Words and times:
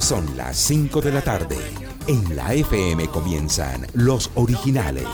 Son 0.00 0.36
las 0.36 0.56
5 0.56 1.00
de 1.00 1.12
la 1.12 1.22
tarde. 1.22 1.56
En 2.08 2.34
la 2.34 2.54
FM 2.54 3.06
comienzan 3.08 3.86
los 3.94 4.30
originales. 4.34 5.06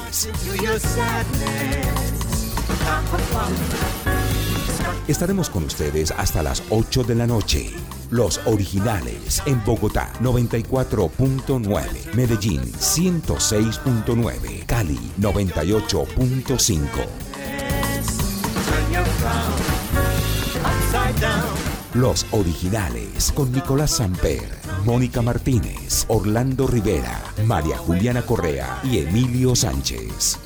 Estaremos 5.06 5.50
con 5.50 5.64
ustedes 5.64 6.12
hasta 6.12 6.42
las 6.42 6.62
8 6.70 7.04
de 7.04 7.14
la 7.14 7.26
noche. 7.26 7.74
Los 8.12 8.40
originales 8.44 9.42
en 9.46 9.64
Bogotá 9.64 10.12
94.9, 10.20 12.14
Medellín 12.14 12.60
106.9, 12.60 14.66
Cali 14.66 15.00
98.5. 15.18 16.84
Los 21.94 22.26
originales 22.32 23.32
con 23.32 23.50
Nicolás 23.50 23.92
Samper, 23.92 24.58
Mónica 24.84 25.22
Martínez, 25.22 26.04
Orlando 26.08 26.66
Rivera, 26.66 27.18
María 27.46 27.78
Juliana 27.78 28.20
Correa 28.20 28.78
y 28.84 28.98
Emilio 28.98 29.56
Sánchez. 29.56 30.38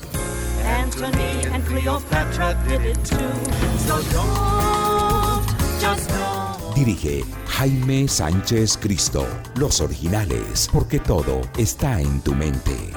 Dirige 6.77 7.25
Jaime 7.47 8.07
Sánchez 8.07 8.77
Cristo. 8.79 9.25
Los 9.55 9.81
originales, 9.81 10.69
porque 10.71 10.99
todo 10.99 11.41
está 11.57 11.99
en 11.99 12.21
tu 12.21 12.35
mente. 12.35 12.91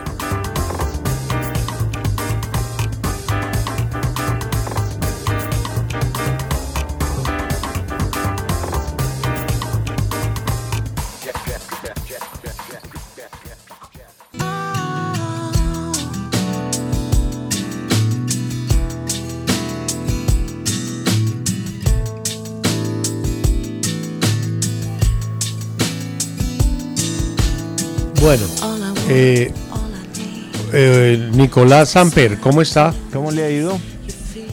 Bueno, 28.30 28.46
eh, 29.08 29.52
eh, 30.72 31.30
Nicolás 31.34 31.88
Samper, 31.88 32.38
¿cómo 32.38 32.62
está? 32.62 32.94
¿Cómo 33.12 33.32
le 33.32 33.42
ha 33.42 33.50
ido? 33.50 33.76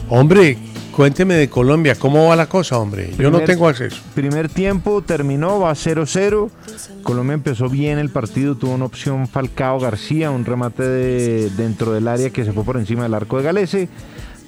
Hombre, 0.08 0.58
cuénteme 0.90 1.34
de 1.36 1.48
Colombia, 1.48 1.94
¿cómo 1.94 2.26
va 2.26 2.34
la 2.34 2.48
cosa, 2.48 2.76
hombre? 2.76 3.14
Yo 3.16 3.30
no 3.30 3.38
tengo 3.42 3.68
acceso. 3.68 3.96
Primer 4.16 4.48
tiempo 4.48 5.00
terminó, 5.02 5.60
va 5.60 5.70
0-0. 5.76 6.50
Colombia 7.04 7.34
empezó 7.34 7.68
bien 7.68 8.00
el 8.00 8.10
partido, 8.10 8.56
tuvo 8.56 8.72
una 8.74 8.86
opción 8.86 9.28
Falcao 9.28 9.78
García, 9.78 10.32
un 10.32 10.44
remate 10.44 10.82
de- 10.82 11.50
dentro 11.50 11.92
del 11.92 12.08
área 12.08 12.30
que 12.30 12.44
se 12.44 12.52
fue 12.52 12.64
por 12.64 12.78
encima 12.78 13.04
del 13.04 13.14
arco 13.14 13.36
de 13.38 13.44
Galese. 13.44 13.88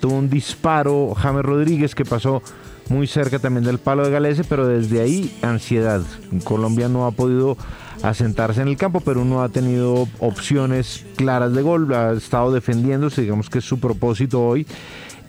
Tuvo 0.00 0.16
un 0.16 0.28
disparo 0.28 1.14
James 1.14 1.44
Rodríguez 1.44 1.94
que 1.94 2.04
pasó 2.04 2.42
muy 2.88 3.06
cerca 3.06 3.38
también 3.38 3.62
del 3.64 3.78
palo 3.78 4.04
de 4.04 4.10
Galese, 4.10 4.42
pero 4.42 4.66
desde 4.66 5.00
ahí 5.00 5.32
ansiedad. 5.42 6.02
Colombia 6.42 6.88
no 6.88 7.06
ha 7.06 7.12
podido 7.12 7.56
asentarse 8.02 8.62
en 8.62 8.68
el 8.68 8.76
campo, 8.76 9.00
pero 9.00 9.24
no 9.24 9.42
ha 9.42 9.48
tenido 9.48 10.08
opciones 10.18 11.04
claras 11.16 11.52
de 11.54 11.62
gol, 11.62 11.92
ha 11.94 12.12
estado 12.12 12.52
defendiéndose, 12.52 13.22
digamos 13.22 13.50
que 13.50 13.58
es 13.58 13.64
su 13.64 13.78
propósito 13.78 14.42
hoy 14.42 14.66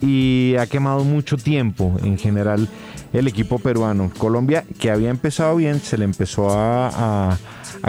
y 0.02 0.56
ha 0.58 0.66
quemado 0.66 1.04
mucho 1.04 1.36
tiempo 1.36 1.96
en 2.02 2.18
general 2.18 2.68
el 3.12 3.28
equipo 3.28 3.58
peruano. 3.58 4.10
Colombia, 4.18 4.64
que 4.78 4.90
había 4.90 5.10
empezado 5.10 5.56
bien, 5.56 5.80
se 5.80 5.96
le 5.96 6.04
empezó 6.04 6.48
a, 6.50 7.38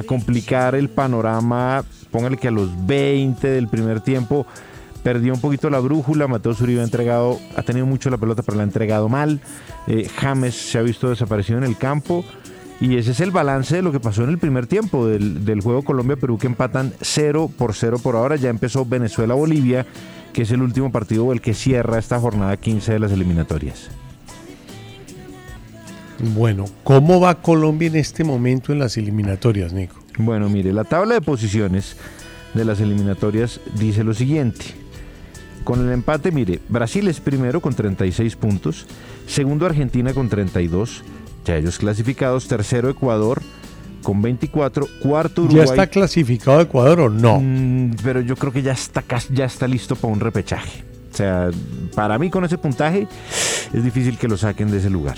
complicar 0.05 0.75
el 0.75 0.89
panorama. 0.89 1.83
Póngale 2.11 2.37
que 2.37 2.47
a 2.47 2.51
los 2.51 2.69
20 2.85 3.47
del 3.47 3.67
primer 3.67 4.01
tiempo 4.01 4.45
perdió 5.03 5.33
un 5.33 5.41
poquito 5.41 5.69
la 5.69 5.79
brújula. 5.79 6.27
Mateo 6.27 6.53
Zuribe 6.53 6.81
ha 6.81 6.83
entregado, 6.83 7.39
ha 7.55 7.63
tenido 7.63 7.85
mucho 7.85 8.09
la 8.09 8.17
pelota, 8.17 8.43
pero 8.43 8.57
la 8.57 8.63
ha 8.63 8.65
entregado 8.65 9.09
mal. 9.09 9.41
Eh, 9.87 10.07
James 10.15 10.55
se 10.55 10.77
ha 10.77 10.81
visto 10.81 11.09
desaparecido 11.09 11.57
en 11.57 11.63
el 11.63 11.77
campo. 11.77 12.23
Y 12.83 12.97
ese 12.97 13.11
es 13.11 13.21
el 13.21 13.31
balance 13.31 13.77
de 13.77 13.81
lo 13.81 13.93
que 13.93 14.01
pasó 14.01 14.25
en 14.25 14.29
el 14.29 14.37
primer 14.37 14.67
tiempo 14.67 15.07
del, 15.07 15.45
del 15.45 15.61
juego 15.61 15.83
Colombia-Perú 15.83 16.37
que 16.37 16.47
empatan 16.47 16.91
0 16.99 17.49
por 17.57 17.73
0 17.75 17.97
por 18.03 18.17
ahora. 18.17 18.35
Ya 18.35 18.49
empezó 18.49 18.83
Venezuela-Bolivia, 18.83 19.85
que 20.33 20.41
es 20.41 20.51
el 20.51 20.61
último 20.61 20.91
partido 20.91 21.31
el 21.31 21.39
que 21.39 21.53
cierra 21.53 21.97
esta 21.97 22.19
jornada 22.19 22.57
15 22.57 22.91
de 22.91 22.99
las 22.99 23.13
eliminatorias. 23.13 23.89
Bueno, 26.35 26.65
¿cómo 26.83 27.21
va 27.21 27.41
Colombia 27.41 27.87
en 27.87 27.95
este 27.95 28.25
momento 28.25 28.73
en 28.73 28.79
las 28.79 28.97
eliminatorias, 28.97 29.71
Nico? 29.71 29.95
Bueno, 30.17 30.49
mire, 30.49 30.73
la 30.73 30.83
tabla 30.83 31.13
de 31.13 31.21
posiciones 31.21 31.95
de 32.53 32.65
las 32.65 32.81
eliminatorias 32.81 33.61
dice 33.75 34.03
lo 34.03 34.13
siguiente. 34.13 34.65
Con 35.63 35.79
el 35.79 35.93
empate, 35.93 36.33
mire, 36.33 36.59
Brasil 36.67 37.07
es 37.07 37.21
primero 37.21 37.61
con 37.61 37.75
36 37.75 38.35
puntos, 38.35 38.87
segundo 39.25 39.65
Argentina 39.65 40.13
con 40.13 40.27
32, 40.27 41.05
ya 41.45 41.57
ellos 41.57 41.77
clasificados, 41.77 42.47
tercero 42.47 42.89
Ecuador 42.89 43.41
con 44.03 44.21
24, 44.21 44.87
cuarto 45.01 45.43
Uruguay. 45.43 45.65
¿Ya 45.65 45.71
está 45.71 45.87
clasificado 45.87 46.61
Ecuador 46.61 46.99
o 46.99 47.09
no? 47.09 47.39
Mm, 47.41 47.95
pero 48.03 48.21
yo 48.21 48.35
creo 48.35 48.51
que 48.51 48.61
ya 48.61 48.73
está, 48.73 49.03
ya 49.31 49.45
está 49.45 49.67
listo 49.67 49.95
para 49.95 50.13
un 50.13 50.19
repechaje. 50.19 50.83
O 51.11 51.15
sea, 51.15 51.49
para 51.95 52.19
mí 52.19 52.29
con 52.29 52.43
ese 52.43 52.57
puntaje 52.57 53.07
es 53.73 53.83
difícil 53.83 54.17
que 54.17 54.27
lo 54.27 54.37
saquen 54.37 54.71
de 54.71 54.79
ese 54.79 54.89
lugar. 54.89 55.17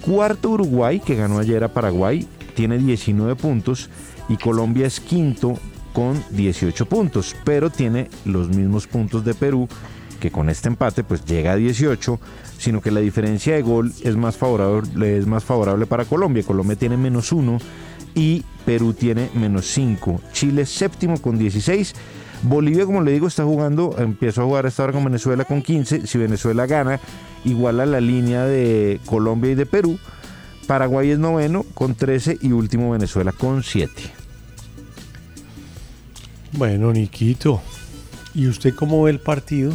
Cuarto 0.00 0.50
Uruguay, 0.50 1.00
que 1.00 1.14
ganó 1.14 1.38
ayer 1.38 1.62
a 1.62 1.68
Paraguay, 1.68 2.26
tiene 2.54 2.78
19 2.78 3.36
puntos 3.36 3.90
y 4.28 4.36
Colombia 4.36 4.86
es 4.86 5.00
quinto 5.00 5.58
con 5.92 6.22
18 6.30 6.86
puntos, 6.86 7.36
pero 7.44 7.70
tiene 7.70 8.08
los 8.24 8.48
mismos 8.48 8.86
puntos 8.86 9.24
de 9.24 9.34
Perú, 9.34 9.68
que 10.20 10.30
con 10.30 10.48
este 10.50 10.68
empate 10.68 11.02
pues 11.02 11.24
llega 11.24 11.52
a 11.52 11.56
18, 11.56 12.20
sino 12.58 12.80
que 12.80 12.90
la 12.90 13.00
diferencia 13.00 13.54
de 13.54 13.62
gol 13.62 13.92
es 14.02 14.16
más 14.16 14.36
favorable, 14.36 15.18
es 15.18 15.26
más 15.26 15.42
favorable 15.42 15.86
para 15.86 16.04
Colombia. 16.04 16.44
Colombia 16.44 16.76
tiene 16.76 16.96
menos 16.96 17.32
uno 17.32 17.58
y 18.14 18.44
Perú 18.64 18.92
tiene 18.92 19.30
menos 19.34 19.66
5. 19.66 20.20
Chile 20.32 20.66
séptimo 20.66 21.20
con 21.20 21.38
16. 21.38 21.94
Bolivia, 22.42 22.86
como 22.86 23.02
le 23.02 23.12
digo, 23.12 23.26
está 23.26 23.44
jugando, 23.44 23.96
empezó 23.98 24.42
a 24.42 24.44
jugar 24.44 24.66
esta 24.66 24.84
hora 24.84 24.92
con 24.92 25.04
Venezuela 25.04 25.44
con 25.44 25.62
15. 25.62 26.06
Si 26.06 26.18
Venezuela 26.18 26.66
gana, 26.66 27.00
igual 27.44 27.80
a 27.80 27.86
la 27.86 28.00
línea 28.00 28.44
de 28.44 29.00
Colombia 29.06 29.50
y 29.50 29.54
de 29.54 29.66
Perú. 29.66 29.98
Paraguay 30.66 31.10
es 31.10 31.18
noveno 31.18 31.64
con 31.74 31.94
13 31.94 32.38
y 32.40 32.52
último 32.52 32.92
Venezuela 32.92 33.32
con 33.32 33.62
7. 33.62 33.90
Bueno, 36.52 36.92
Niquito, 36.92 37.60
¿y 38.34 38.48
usted 38.48 38.74
cómo 38.74 39.02
ve 39.02 39.10
el 39.10 39.20
partido? 39.20 39.72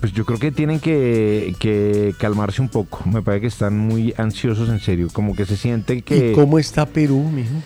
Pues 0.00 0.12
yo 0.12 0.24
creo 0.24 0.38
que 0.38 0.52
tienen 0.52 0.78
que, 0.78 1.54
que 1.58 2.14
calmarse 2.18 2.60
un 2.60 2.68
poco. 2.68 3.02
Me 3.08 3.22
parece 3.22 3.42
que 3.42 3.46
están 3.46 3.78
muy 3.78 4.14
ansiosos 4.16 4.68
en 4.68 4.80
serio. 4.80 5.08
Como 5.12 5.34
que 5.34 5.46
se 5.46 5.56
siente 5.56 6.02
que... 6.02 6.32
¿Y 6.32 6.34
cómo 6.34 6.58
está 6.58 6.86
Perú, 6.86 7.30
mijo? 7.32 7.62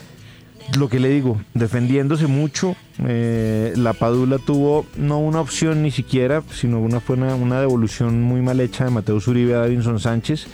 lo 0.79 0.89
que 0.89 1.01
le 1.01 1.09
digo, 1.09 1.41
defendiéndose 1.55 2.27
mucho. 2.27 2.77
eh, 3.07 3.73
la 3.77 3.93
Padula 3.93 4.39
tuvo 4.39 4.87
no 4.97 5.19
una 5.19 5.41
opción 5.41 5.83
ni 5.83 5.91
siquiera, 5.91 6.43
sino 6.53 6.81
una, 6.81 7.01
fue 7.01 7.17
una, 7.17 7.35
una 7.35 7.61
devolución 7.61 8.23
muy 8.23 8.41
mal 8.43 8.61
hecha 8.61 8.85
de 8.85 8.91
Mateo 8.91 9.19
Uribe 9.27 9.55
a 9.55 9.59
Davinson 9.59 9.99
Sánchez. 9.99 10.47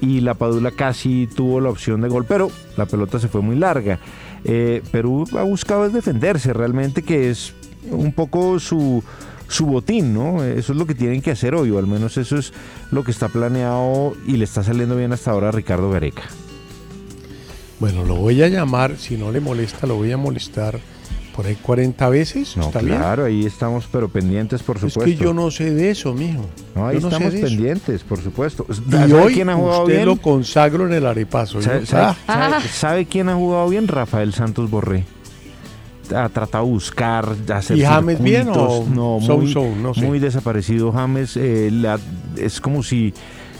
Y 0.00 0.20
la 0.20 0.34
Padula 0.34 0.70
casi 0.70 1.26
tuvo 1.26 1.60
la 1.60 1.70
opción 1.70 2.00
de 2.00 2.08
gol, 2.08 2.24
pero 2.24 2.50
la 2.76 2.86
pelota 2.86 3.18
se 3.18 3.28
fue 3.28 3.40
muy 3.40 3.56
larga. 3.56 3.98
Eh, 4.44 4.82
Perú 4.92 5.24
ha 5.36 5.42
buscado 5.42 5.86
es 5.86 5.92
defenderse, 5.92 6.52
realmente 6.52 7.02
que 7.02 7.30
es 7.30 7.52
un 7.90 8.12
poco 8.12 8.60
su, 8.60 9.02
su 9.48 9.66
botín, 9.66 10.14
¿no? 10.14 10.44
Eso 10.44 10.72
es 10.72 10.78
lo 10.78 10.86
que 10.86 10.94
tienen 10.94 11.20
que 11.22 11.30
hacer 11.32 11.54
hoy, 11.54 11.70
o 11.70 11.78
al 11.78 11.86
menos 11.86 12.16
eso 12.16 12.36
es 12.36 12.52
lo 12.90 13.02
que 13.02 13.10
está 13.10 13.28
planeado 13.28 14.14
y 14.26 14.32
le 14.36 14.44
está 14.44 14.62
saliendo 14.62 14.94
bien 14.96 15.12
hasta 15.12 15.30
ahora 15.30 15.48
a 15.48 15.52
Ricardo 15.52 15.90
Gareca. 15.90 16.22
Bueno, 17.80 18.04
lo 18.04 18.16
voy 18.16 18.42
a 18.42 18.48
llamar, 18.48 18.96
si 18.98 19.16
no 19.16 19.30
le 19.30 19.40
molesta, 19.40 19.86
lo 19.86 19.94
voy 19.96 20.10
a 20.10 20.16
molestar 20.16 20.78
por 21.36 21.46
ahí 21.46 21.54
40 21.54 22.08
veces. 22.08 22.56
No, 22.56 22.64
¿Está 22.66 22.80
bien? 22.80 22.96
claro, 22.98 23.24
ahí 23.24 23.46
estamos, 23.46 23.88
pero 23.92 24.08
pendientes, 24.08 24.64
por 24.64 24.76
Es 24.76 24.80
supuesto. 24.92 25.04
que 25.04 25.14
yo 25.16 25.32
no 25.32 25.50
sé 25.52 25.72
de 25.72 25.90
eso, 25.92 26.12
mijo. 26.12 26.44
No, 26.74 26.88
ahí 26.88 26.96
Yo 26.96 27.02
no 27.08 27.10
sé 27.16 27.24
estamos 27.24 27.40
pendientes, 27.48 28.02
por 28.02 28.20
supuesto. 28.20 28.66
Y 28.68 28.90
¿Sabe 28.90 29.14
hoy 29.14 29.34
quién 29.34 29.48
ha 29.48 29.54
jugado 29.54 29.82
usted 29.82 29.94
bien? 29.94 30.06
lo 30.06 30.16
consagro 30.16 30.86
en 30.88 30.94
el 30.94 31.06
arepazo. 31.06 31.62
¿Sabe, 31.62 31.84
Ah, 32.26 32.58
sabe 32.68 33.06
quién 33.06 33.28
ha 33.28 33.36
jugado 33.36 33.68
bien? 33.68 33.86
Rafael 33.86 34.32
Santos 34.34 34.68
Borré. 34.68 35.04
Ha 36.14 36.28
tratado 36.28 36.64
de 36.64 36.70
buscar, 36.70 37.34
hacer 37.54 37.76
¿Y 37.78 37.82
James 37.82 38.22
bien 38.22 38.48
o 38.48 38.84
no, 38.88 39.18
so- 39.20 39.38
muy, 39.38 39.52
so? 39.52 39.64
No 39.76 39.94
sé. 39.94 40.00
muy 40.02 40.18
desaparecido 40.18 40.92
James. 40.92 41.36
eh, 41.36 41.70
es 42.36 42.60
como 42.60 42.82
si, 42.82 43.12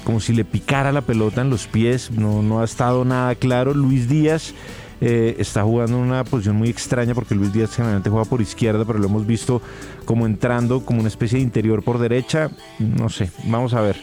como 0.04 0.20
si 0.20 0.32
le 0.32 0.44
picara 0.44 0.92
la 0.92 1.02
pelota 1.02 1.40
en 1.40 1.50
los 1.50 1.66
pies. 1.66 2.10
No, 2.10 2.42
no 2.42 2.60
ha 2.60 2.64
estado 2.64 3.04
nada 3.04 3.34
claro. 3.34 3.74
Luis 3.74 4.08
Díaz 4.08 4.54
eh, 5.00 5.36
está 5.38 5.62
jugando 5.62 5.96
en 5.96 6.02
una 6.04 6.24
posición 6.24 6.56
muy 6.56 6.68
extraña 6.70 7.14
porque 7.14 7.34
Luis 7.34 7.52
Díaz 7.52 7.74
generalmente 7.74 8.10
juega 8.10 8.24
por 8.24 8.40
izquierda, 8.40 8.84
pero 8.84 8.98
lo 8.98 9.06
hemos 9.06 9.26
visto 9.26 9.60
como 10.04 10.26
entrando 10.26 10.84
como 10.84 11.00
una 11.00 11.08
especie 11.08 11.38
de 11.38 11.44
interior 11.44 11.82
por 11.82 11.98
derecha. 11.98 12.50
No 12.78 13.08
sé, 13.08 13.30
vamos 13.44 13.74
a 13.74 13.80
ver 13.80 13.96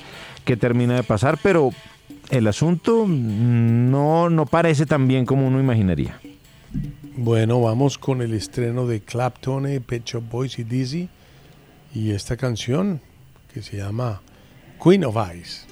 qué 0.45 0.55
termina 0.55 0.95
de 0.95 1.03
pasar, 1.03 1.37
pero 1.41 1.71
el 2.29 2.47
asunto 2.47 3.05
no, 3.07 4.29
no 4.29 4.45
parece 4.45 4.85
tan 4.85 5.07
bien 5.07 5.25
como 5.25 5.47
uno 5.47 5.59
imaginaría. 5.59 6.19
Bueno, 7.17 7.61
vamos 7.61 7.97
con 7.97 8.21
el 8.21 8.33
estreno 8.33 8.85
de 8.87 8.99
Clapton, 8.99 9.67
eh, 9.67 9.79
Pet 9.79 10.03
Shop 10.03 10.23
Boys 10.29 10.59
y 10.59 10.65
Dizzy. 10.65 11.07
Y 11.93 12.11
esta 12.11 12.35
canción 12.35 12.99
que 13.53 13.61
se 13.61 13.77
llama 13.77 14.21
Queen 14.83 15.05
of 15.05 15.15
Ice. 15.33 15.65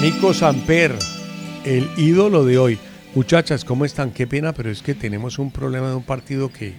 Nico 0.00 0.32
Samper, 0.32 0.96
el 1.64 1.88
ídolo 1.96 2.44
de 2.44 2.58
hoy. 2.58 2.78
Muchachas, 3.14 3.64
¿cómo 3.64 3.84
están? 3.84 4.10
Qué 4.10 4.26
pena, 4.26 4.52
pero 4.52 4.70
es 4.70 4.82
que 4.82 4.94
tenemos 4.94 5.38
un 5.38 5.50
problema 5.50 5.88
de 5.88 5.96
un 5.96 6.02
partido 6.02 6.50
que, 6.52 6.74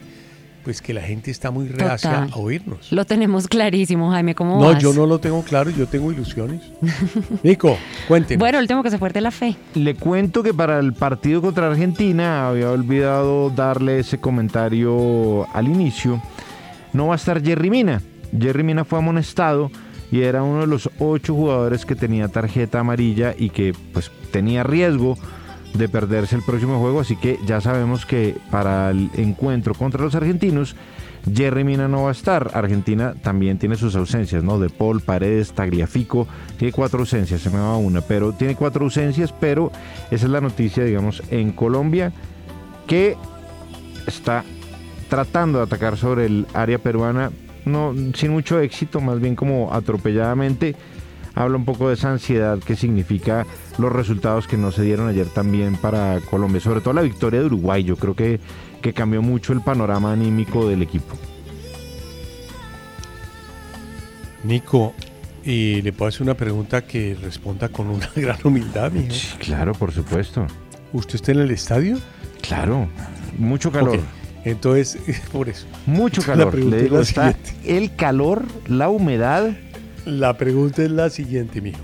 pues 0.63 0.81
que 0.81 0.93
la 0.93 1.01
gente 1.01 1.31
está 1.31 1.51
muy 1.51 1.67
reacia 1.67 2.23
a 2.31 2.35
oírnos. 2.37 2.91
Lo 2.91 3.03
tenemos 3.05 3.47
clarísimo, 3.47 4.11
Jaime. 4.11 4.35
¿Cómo 4.35 4.59
No, 4.59 4.67
vas? 4.73 4.81
yo 4.81 4.93
no 4.93 5.05
lo 5.05 5.19
tengo 5.19 5.43
claro, 5.43 5.69
yo 5.71 5.87
tengo 5.87 6.11
ilusiones. 6.11 6.61
Nico, 7.43 7.77
cuéntenos. 8.07 8.39
Bueno, 8.39 8.59
el 8.59 8.63
último 8.63 8.83
que 8.83 8.91
se 8.91 8.97
fuerte 8.99 9.21
la 9.21 9.31
fe. 9.31 9.55
Le 9.73 9.95
cuento 9.95 10.43
que 10.43 10.53
para 10.53 10.79
el 10.79 10.93
partido 10.93 11.41
contra 11.41 11.67
Argentina, 11.67 12.47
había 12.47 12.71
olvidado 12.71 13.49
darle 13.49 13.99
ese 13.99 14.19
comentario 14.19 15.47
al 15.53 15.67
inicio, 15.67 16.21
no 16.93 17.07
va 17.07 17.13
a 17.13 17.17
estar 17.17 17.43
Jerry 17.43 17.69
Mina. 17.69 18.01
Jerry 18.39 18.63
Mina 18.63 18.85
fue 18.85 18.99
amonestado 18.99 19.71
y 20.11 20.21
era 20.21 20.43
uno 20.43 20.61
de 20.61 20.67
los 20.67 20.89
ocho 20.99 21.35
jugadores 21.35 21.85
que 21.85 21.95
tenía 21.95 22.27
tarjeta 22.27 22.79
amarilla 22.79 23.35
y 23.37 23.49
que 23.49 23.73
pues 23.93 24.11
tenía 24.31 24.63
riesgo 24.63 25.17
de 25.73 25.87
perderse 25.87 26.35
el 26.35 26.43
próximo 26.43 26.79
juego, 26.79 26.99
así 26.99 27.15
que 27.15 27.37
ya 27.45 27.61
sabemos 27.61 28.05
que 28.05 28.35
para 28.49 28.89
el 28.89 29.09
encuentro 29.15 29.75
contra 29.75 30.03
los 30.03 30.15
argentinos, 30.15 30.75
Jerry 31.31 31.63
Mina 31.63 31.87
no 31.87 32.03
va 32.03 32.09
a 32.09 32.13
estar. 32.13 32.51
Argentina 32.53 33.13
también 33.21 33.59
tiene 33.59 33.75
sus 33.75 33.95
ausencias, 33.95 34.43
¿no? 34.43 34.59
De 34.59 34.69
Paul, 34.69 35.01
Paredes, 35.01 35.51
Tagliafico, 35.51 36.27
tiene 36.57 36.71
cuatro 36.71 36.99
ausencias, 36.99 37.41
se 37.41 37.49
me 37.49 37.59
va 37.59 37.77
una, 37.77 38.01
pero 38.01 38.33
tiene 38.33 38.55
cuatro 38.55 38.85
ausencias, 38.85 39.31
pero 39.31 39.71
esa 40.09 40.25
es 40.25 40.31
la 40.31 40.41
noticia, 40.41 40.83
digamos, 40.83 41.21
en 41.29 41.51
Colombia, 41.51 42.11
que 42.87 43.15
está 44.07 44.43
tratando 45.09 45.59
de 45.59 45.65
atacar 45.65 45.97
sobre 45.97 46.25
el 46.25 46.47
área 46.53 46.79
peruana, 46.79 47.31
no 47.65 47.93
sin 48.13 48.31
mucho 48.31 48.59
éxito, 48.59 49.01
más 49.01 49.19
bien 49.19 49.35
como 49.35 49.73
atropelladamente. 49.73 50.75
Habla 51.35 51.57
un 51.57 51.65
poco 51.65 51.87
de 51.87 51.93
esa 51.93 52.11
ansiedad 52.11 52.59
que 52.59 52.75
significa 52.75 53.45
los 53.77 53.91
resultados 53.91 54.47
que 54.47 54.57
no 54.57 54.71
se 54.71 54.81
dieron 54.81 55.07
ayer 55.07 55.27
también 55.27 55.75
para 55.75 56.19
Colombia, 56.29 56.59
sobre 56.59 56.81
todo 56.81 56.93
la 56.93 57.01
victoria 57.01 57.39
de 57.39 57.45
Uruguay. 57.45 57.83
Yo 57.83 57.95
creo 57.95 58.15
que, 58.15 58.39
que 58.81 58.93
cambió 58.93 59.21
mucho 59.21 59.53
el 59.53 59.61
panorama 59.61 60.11
anímico 60.11 60.67
del 60.67 60.81
equipo. 60.81 61.15
Nico, 64.43 64.93
y 65.43 65.81
le 65.81 65.93
puedo 65.93 66.09
hacer 66.09 66.23
una 66.23 66.35
pregunta 66.35 66.85
que 66.85 67.15
responda 67.21 67.69
con 67.69 67.87
una 67.87 68.09
gran 68.15 68.39
humildad, 68.43 68.91
mijo. 68.91 69.13
Sí, 69.13 69.37
claro, 69.39 69.73
por 69.73 69.91
supuesto. 69.91 70.45
¿Usted 70.91 71.15
está 71.15 71.31
en 71.31 71.39
el 71.39 71.51
estadio? 71.51 71.99
Claro, 72.41 72.89
mucho 73.37 73.71
calor. 73.71 73.99
Entonces, 74.45 74.97
por 75.31 75.49
eso. 75.49 75.65
Mucho 75.85 76.21
La 76.21 76.27
calor. 76.27 76.51
pregunta 76.51 76.75
Le 76.75 76.81
es 76.81 76.83
digo, 76.83 76.97
la 76.97 77.03
está 77.03 77.33
siguiente. 77.33 77.77
el 77.77 77.95
calor, 77.95 78.45
la 78.67 78.89
humedad. 78.89 79.51
La 80.05 80.37
pregunta 80.37 80.83
es 80.83 80.91
la 80.91 81.09
siguiente, 81.09 81.61
mijo. 81.61 81.79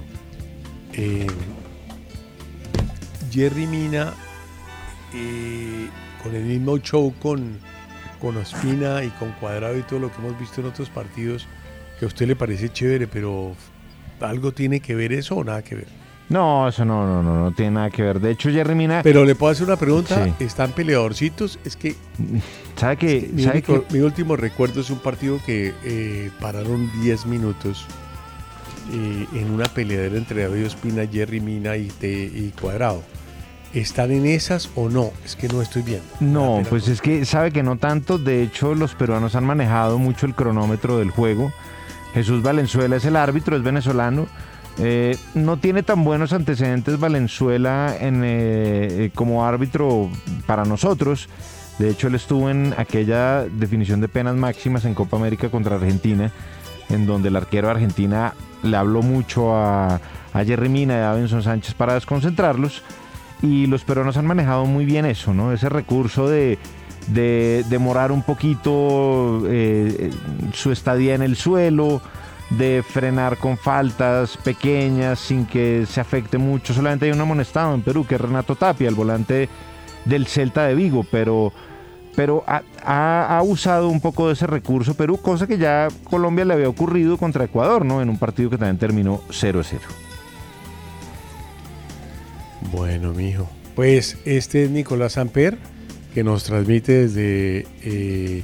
Eh, 0.94 1.28
Jerry 3.32 3.68
Mina, 3.68 4.14
eh, 5.14 5.90
con 6.24 6.34
el 6.36 6.44
mismo 6.44 6.78
show 6.80 7.14
con, 7.22 7.58
con 8.22 8.38
Ospina 8.38 9.04
y 9.04 9.10
con 9.10 9.32
Cuadrado 9.34 9.78
y 9.78 9.82
todo 9.84 10.00
lo 10.00 10.12
que 10.12 10.20
hemos 10.22 10.40
visto 10.40 10.62
en 10.62 10.68
otros 10.68 10.90
partidos, 10.90 11.46
que 12.00 12.06
a 12.06 12.08
usted 12.08 12.28
le 12.28 12.36
parece 12.36 12.70
chévere, 12.70 13.08
pero 13.08 13.54
¿algo 14.22 14.54
tiene 14.54 14.80
que 14.80 14.96
ver 14.96 15.12
eso 15.12 15.36
o 15.36 15.44
nada 15.44 15.62
que 15.62 15.76
ver? 15.76 15.88
No, 16.28 16.68
eso 16.68 16.84
no, 16.86 17.06
no, 17.06 17.22
no, 17.22 17.40
no 17.44 17.52
tiene 17.52 17.72
nada 17.72 17.90
que 17.92 18.02
ver. 18.02 18.20
De 18.20 18.32
hecho, 18.32 18.50
Jerry 18.50 18.74
Mina, 18.74 19.02
Pero 19.04 19.24
le 19.26 19.36
puedo 19.36 19.52
hacer 19.52 19.68
una 19.68 19.76
pregunta, 19.78 20.26
Sí. 20.26 20.34
¿están 20.44 20.72
peleadorcitos? 20.72 21.60
Es 21.64 21.76
que 21.76 21.96
¿sabe 22.76 22.98
que, 22.98 23.30
mi, 23.32 23.44
sabe 23.44 23.58
único- 23.60 23.86
que 23.88 23.94
mi 23.94 24.00
último 24.00 24.36
recuerdo 24.36 24.82
es 24.82 24.90
un 24.90 25.00
partido 25.00 25.38
que 25.46 25.74
eh, 25.84 26.32
pararon 26.42 26.90
10 27.02 27.28
minutos 27.28 27.86
eh, 28.92 29.28
en 29.34 29.52
una 29.52 29.66
peleadera 29.66 30.18
entre 30.18 30.44
David 30.44 30.66
Ospina, 30.68 31.06
Jerry 31.08 31.40
Mina 31.42 31.78
y, 31.78 31.88
Te- 31.90 32.08
y 32.26 32.54
Cuadrado. 32.60 33.04
¿Están 33.74 34.12
en 34.12 34.26
esas 34.26 34.70
o 34.76 34.90
no? 34.90 35.12
Es 35.26 35.36
que 35.36 35.48
no 35.50 35.62
estoy 35.62 35.82
viendo. 35.82 36.06
No, 36.22 36.64
pues 36.70 36.88
es 36.88 37.02
que 37.02 37.26
sabe 37.26 37.52
que 37.52 37.62
no 37.62 37.76
tanto. 37.78 38.18
De 38.18 38.42
hecho, 38.42 38.74
los 38.74 38.96
peruanos 38.96 39.36
han 39.36 39.44
manejado 39.44 40.00
mucho 40.00 40.26
el 40.26 40.34
cronómetro 40.34 40.98
del 40.98 41.12
juego. 41.12 41.52
Jesús 42.14 42.42
Valenzuela 42.42 42.96
es 42.96 43.04
el 43.04 43.18
árbitro, 43.18 43.58
es 43.58 43.64
venezolano. 43.64 44.28
Eh, 44.78 45.18
no 45.34 45.58
tiene 45.58 45.84
tan 45.84 46.04
buenos 46.04 46.34
antecedentes 46.34 47.00
Valenzuela 47.00 47.96
en, 47.98 48.24
eh, 48.24 48.28
eh, 49.06 49.12
como 49.14 49.46
árbitro 49.46 50.10
para 50.46 50.66
nosotros. 50.66 51.30
De 51.80 51.90
hecho, 51.90 52.08
él 52.08 52.16
estuvo 52.16 52.50
en 52.50 52.74
aquella 52.78 53.44
definición 53.44 54.02
de 54.02 54.08
penas 54.08 54.36
máximas 54.36 54.86
en 54.86 54.94
Copa 54.94 55.18
América 55.18 55.50
contra 55.50 55.76
Argentina, 55.76 56.32
en 56.90 57.06
donde 57.06 57.30
el 57.30 57.36
arquero 57.36 57.68
de 57.68 57.74
Argentina 57.74 58.34
le 58.64 58.78
habló 58.78 59.02
mucho 59.02 59.56
a, 59.56 60.00
Jerry 60.34 60.68
Mina 60.68 60.96
y 60.96 60.98
a 60.98 61.12
Davinson 61.12 61.44
Sánchez 61.44 61.76
para 61.76 61.94
desconcentrarlos 61.94 62.84
y 63.42 63.68
los 63.68 63.86
peruanos 63.86 64.18
han 64.18 64.26
manejado 64.26 64.66
muy 64.66 64.84
bien 64.84 65.06
eso, 65.06 65.34
¿no? 65.34 65.54
Ese 65.54 65.70
recurso 65.70 66.28
de, 66.28 66.60
de 67.08 67.64
demorar 67.70 68.12
un 68.12 68.24
poquito 68.24 69.44
eh, 69.48 70.12
su 70.54 70.72
estadía 70.72 71.16
en 71.16 71.22
el 71.22 71.36
suelo, 71.36 72.02
de 72.52 72.84
frenar 72.88 73.38
con 73.38 73.58
faltas 73.58 74.38
pequeñas 74.38 75.20
sin 75.20 75.46
que 75.46 75.86
se 75.90 76.00
afecte 76.00 76.38
mucho. 76.38 76.74
Solamente 76.74 77.06
hay 77.06 77.12
un 77.12 77.22
amonestado 77.22 77.74
en 77.74 77.82
Perú, 77.82 78.06
que 78.06 78.16
es 78.16 78.22
Renato 78.22 78.56
Tapia, 78.56 78.88
el 78.88 78.96
volante 78.96 79.50
del 80.06 80.28
Celta 80.28 80.66
de 80.68 80.76
Vigo, 80.76 81.04
pero, 81.10 81.52
pero 82.16 82.44
ha, 82.48 82.62
ha- 83.38 83.42
usado 83.42 83.90
un 83.90 84.00
poco 84.00 84.28
de 84.28 84.34
ese 84.34 84.46
recurso 84.46 84.94
Perú, 84.94 85.18
cosa 85.22 85.48
que 85.48 85.58
ya 85.58 85.88
Colombia 86.04 86.46
le 86.46 86.54
había 86.54 86.70
ocurrido 86.70 87.18
contra 87.18 87.46
Ecuador, 87.46 87.84
¿no? 87.84 88.02
En 88.02 88.10
un 88.10 88.20
partido 88.20 88.50
que 88.52 88.58
también 88.58 88.78
terminó 88.78 89.22
0-0. 89.30 89.80
Bueno, 92.72 93.14
mijo. 93.14 93.50
Pues 93.76 94.18
este 94.26 94.64
es 94.66 94.70
Nicolás 94.70 95.18
Amper, 95.18 95.58
que 96.14 96.24
nos 96.24 96.44
transmite 96.46 97.08
desde 97.08 97.68
eh, 97.84 98.44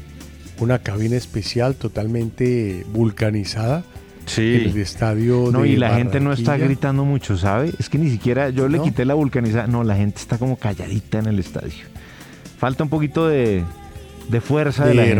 una 0.60 0.80
cabina 0.80 1.16
especial 1.16 1.76
totalmente 1.76 2.86
vulcanizada 2.92 3.84
Sí. 4.26 4.62
en 4.66 4.70
el 4.72 4.78
estadio 4.78 5.50
No, 5.52 5.62
de 5.62 5.70
y 5.70 5.76
la 5.78 5.96
gente 5.96 6.20
no 6.20 6.32
está 6.32 6.58
gritando 6.58 7.04
mucho, 7.06 7.38
¿sabe? 7.38 7.72
Es 7.80 7.90
que 7.90 7.98
ni 7.98 8.10
siquiera 8.10 8.50
yo 8.50 8.68
le 8.70 8.78
¿No? 8.78 8.84
quité 8.84 9.04
la 9.06 9.14
vulcanizada. 9.16 9.68
No, 9.68 9.84
la 9.84 9.96
gente 9.96 10.20
está 10.20 10.38
como 10.38 10.58
calladita 10.58 11.20
en 11.20 11.26
el 11.28 11.40
estadio. 11.40 11.74
Falta 12.58 12.84
un 12.84 12.90
poquito 12.90 13.28
de, 13.28 13.64
de 14.30 14.42
fuerza 14.42 14.84
de, 14.84 14.90
¿De 14.92 14.96
la 14.96 15.02
gente. 15.04 15.16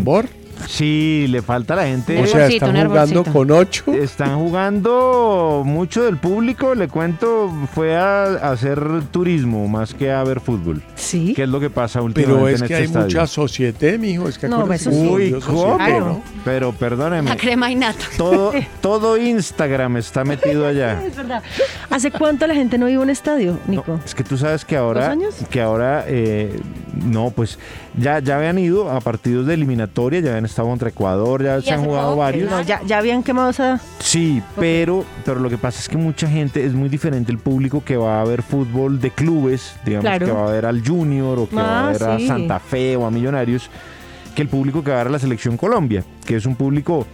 Sí, 0.68 1.26
le 1.30 1.42
falta 1.42 1.74
a 1.74 1.78
la 1.78 1.86
gente. 1.86 2.22
O 2.22 2.26
sea, 2.28 2.48
están 2.48 2.88
jugando 2.88 3.24
con 3.24 3.52
ocho. 3.52 3.92
Están 3.94 4.38
jugando 4.40 5.64
mucho 5.66 6.04
del 6.04 6.18
público, 6.18 6.76
le 6.76 6.88
cuento, 6.88 7.52
fue 7.74 7.96
a, 7.96 8.24
a 8.24 8.52
hacer 8.52 8.80
turismo 9.12 9.68
más 9.68 9.94
que 9.94 10.12
a 10.12 10.24
ver 10.24 10.40
fútbol. 10.40 10.82
Sí. 10.96 11.34
¿Qué 11.36 11.44
es 11.44 11.50
lo 11.50 11.60
que 11.60 11.70
pasa 11.70 12.02
últimamente 12.02 12.42
Pero 12.44 12.48
es 12.48 12.62
en 12.62 12.68
que 12.68 12.74
este 12.74 12.76
hay 12.76 12.84
estadio? 12.86 13.06
mucha 13.08 13.28
sociedad, 13.28 13.98
mijo. 14.00 14.28
Es 14.28 14.38
que 14.38 14.48
No, 14.48 14.72
eso 14.72 14.90
que 14.90 14.96
sí. 14.96 15.08
Uy, 15.08 15.32
¿cómo? 15.46 15.78
¿no? 15.78 16.24
Pero 16.46 16.72
perdóneme, 16.74 17.30
La 17.30 17.36
crema 17.38 17.72
y 17.72 17.76
nata. 17.76 18.06
todo, 18.18 18.52
todo 18.82 19.18
Instagram 19.18 19.98
está 19.98 20.24
metido 20.24 20.66
allá. 20.68 21.02
Es 21.12 21.16
verdad. 21.16 21.44
¿Hace 21.90 22.12
cuánto 22.12 22.48
la 22.48 22.54
gente 22.56 22.78
no 22.78 22.88
iba 22.90 23.02
a 23.02 23.04
un 23.04 23.10
estadio, 23.10 23.58
Nico? 23.68 24.00
Es 24.06 24.16
que 24.16 24.24
tú 24.24 24.38
sabes 24.38 24.64
que 24.66 24.78
ahora, 24.78 25.02
¿Dos 25.02 25.10
años? 25.10 25.36
que 25.50 25.62
ahora, 25.62 26.06
eh, 26.08 26.60
no, 27.04 27.32
pues 27.32 27.58
ya, 27.98 28.20
ya 28.20 28.38
habían 28.38 28.58
ido 28.60 28.90
a 28.90 29.00
partidos 29.02 29.46
de 29.48 29.54
eliminatoria, 29.56 30.20
ya 30.22 30.30
habían 30.30 30.46
estado 30.52 30.68
contra 30.68 30.90
Ecuador, 30.90 31.44
ya 31.44 31.62
se 31.62 31.72
han 31.72 31.84
jugado 31.84 32.16
varios. 32.16 32.50
No, 32.50 32.62
ya, 32.62 32.82
ya 32.86 32.98
habían 33.00 33.24
quemado 33.24 33.50
esa... 33.50 33.80
Sí, 34.00 34.42
pero, 34.58 35.04
pero 35.26 35.40
lo 35.40 35.50
que 35.50 35.58
pasa 35.58 35.80
es 35.80 35.90
que 35.90 35.98
mucha 35.98 36.28
gente, 36.28 36.66
es 36.66 36.74
muy 36.74 36.88
diferente 36.90 37.32
el 37.32 37.38
público 37.40 37.84
que 37.84 37.98
va 37.98 38.22
a 38.22 38.24
ver 38.26 38.42
fútbol 38.44 39.00
de 39.02 39.12
clubes, 39.12 39.76
digamos 39.86 40.06
Claro. 40.06 40.26
que 40.26 40.32
va 40.32 40.48
a 40.48 40.52
ver 40.52 40.66
al 40.66 40.86
Junior 40.88 41.40
o 41.40 41.50
que 41.50 41.56
va 41.56 41.62
a 41.64 41.90
Ah, 41.90 41.92
ver 41.92 42.04
a. 42.04 42.20
Santa 42.20 42.60
Fe 42.60 42.96
o 42.96 43.06
a 43.06 43.12
Millonarios, 43.12 43.70
que 44.36 44.42
el 44.44 44.48
público 44.48 44.84
que 44.84 44.92
va 44.92 44.98
a 44.98 45.00
ver 45.00 45.08
a 45.08 45.12
la 45.12 45.20
selección 45.20 45.58
Colombia, 45.58 46.04
que 46.26 46.36
es 46.36 46.46
un 46.46 46.56
público, 46.56 47.06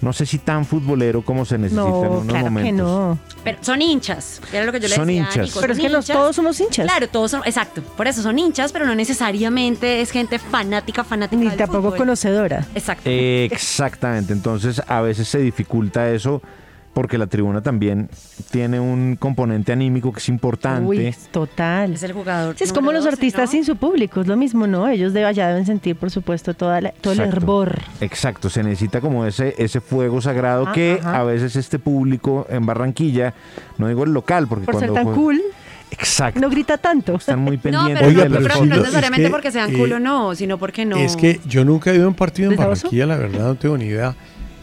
no 0.00 0.12
sé 0.12 0.26
si 0.26 0.38
tan 0.38 0.64
futbolero 0.64 1.22
como 1.22 1.44
se 1.44 1.58
necesita 1.58 1.82
en 1.86 1.90
No, 1.92 2.00
unos 2.10 2.24
claro 2.26 2.44
momentos. 2.44 2.66
que 2.68 2.72
no. 2.72 3.18
Pero 3.44 3.58
son 3.62 3.82
hinchas. 3.82 4.40
Era 4.52 4.64
lo 4.64 4.72
que 4.72 4.80
yo 4.80 4.88
le 4.88 4.94
Son 4.94 5.06
decía. 5.08 5.22
hinchas. 5.22 5.46
Nico, 5.46 5.60
Pero 5.60 5.72
es 5.72 5.78
son 5.78 5.86
que 5.86 5.92
no 5.92 5.98
hinchas. 5.98 6.16
todos 6.16 6.36
somos 6.36 6.60
hinchas. 6.60 6.86
Claro, 6.86 7.08
todos 7.08 7.30
son, 7.30 7.42
exacto. 7.44 7.82
Por 7.96 8.06
eso 8.06 8.22
son 8.22 8.38
hinchas, 8.38 8.72
pero 8.72 8.86
no 8.86 8.94
necesariamente 8.94 10.00
es 10.00 10.10
gente 10.10 10.38
fanática, 10.38 11.04
fanática. 11.04 11.40
Ni 11.42 11.48
del 11.48 11.56
tampoco 11.58 11.82
fútbol. 11.88 11.98
conocedora. 11.98 12.64
Exacto. 12.74 13.08
Exactamente, 13.10 14.32
entonces 14.32 14.80
a 14.86 15.00
veces 15.00 15.28
se 15.28 15.38
dificulta 15.38 16.10
eso 16.10 16.42
porque 16.98 17.16
la 17.16 17.28
tribuna 17.28 17.60
también 17.60 18.08
tiene 18.50 18.80
un 18.80 19.14
componente 19.14 19.70
anímico 19.70 20.12
que 20.12 20.18
es 20.18 20.28
importante. 20.28 20.84
Uy, 20.88 21.14
total. 21.30 21.92
es 21.92 22.02
el 22.02 22.12
jugador. 22.12 22.56
Sí, 22.58 22.64
es 22.64 22.72
como 22.72 22.90
los 22.90 23.04
12, 23.04 23.14
artistas 23.14 23.44
¿no? 23.44 23.52
sin 23.52 23.64
su 23.64 23.76
público, 23.76 24.20
es 24.20 24.26
lo 24.26 24.36
mismo, 24.36 24.66
¿no? 24.66 24.88
Ellos 24.88 25.12
de 25.12 25.24
allá 25.24 25.46
deben 25.46 25.64
sentir, 25.64 25.94
por 25.94 26.10
supuesto, 26.10 26.54
toda 26.54 26.80
la- 26.80 26.90
todo 26.90 27.12
el 27.12 27.20
Exacto. 27.20 27.36
hervor. 27.36 27.78
Exacto, 28.00 28.50
se 28.50 28.64
necesita 28.64 29.00
como 29.00 29.24
ese, 29.26 29.54
ese 29.58 29.80
fuego 29.80 30.20
sagrado 30.20 30.64
Ah, 30.66 30.72
que 30.72 30.98
ajá. 31.00 31.20
a 31.20 31.22
veces 31.22 31.54
este 31.54 31.78
público 31.78 32.48
en 32.50 32.66
Barranquilla, 32.66 33.32
no 33.76 33.86
digo 33.86 34.02
el 34.02 34.12
local, 34.12 34.48
porque 34.48 34.64
Por 34.64 34.80
ser 34.80 34.88
cuando 34.90 34.94
tan 34.94 35.06
jue- 35.06 35.14
cool, 35.14 35.40
Exacto, 35.92 36.40
no 36.40 36.50
grita 36.50 36.78
tanto. 36.78 37.14
están 37.14 37.38
muy 37.38 37.56
No, 37.58 37.62
pendientes 37.62 37.94
pero, 38.00 38.08
Oiga, 38.08 38.22
de 38.24 38.28
no, 38.28 38.34
pero 38.38 38.48
pero 38.54 38.66
no 38.66 38.76
necesariamente 38.76 39.22
es 39.22 39.28
que, 39.28 39.32
porque 39.32 39.52
sean 39.52 39.70
eh, 39.72 39.78
culo, 39.78 40.00
no, 40.00 40.34
sino 40.34 40.58
porque 40.58 40.84
no. 40.84 40.96
Es 40.96 41.14
que 41.14 41.38
yo 41.46 41.64
nunca 41.64 41.92
he 41.92 41.94
ido 41.94 42.06
a 42.06 42.08
un 42.08 42.14
partido 42.14 42.50
en. 42.50 42.56
Barranquilla, 42.56 43.06
la 43.06 43.16
verdad, 43.18 43.38
no 43.46 43.54
tengo 43.54 43.78
ni 43.78 43.84
idea. 43.86 44.16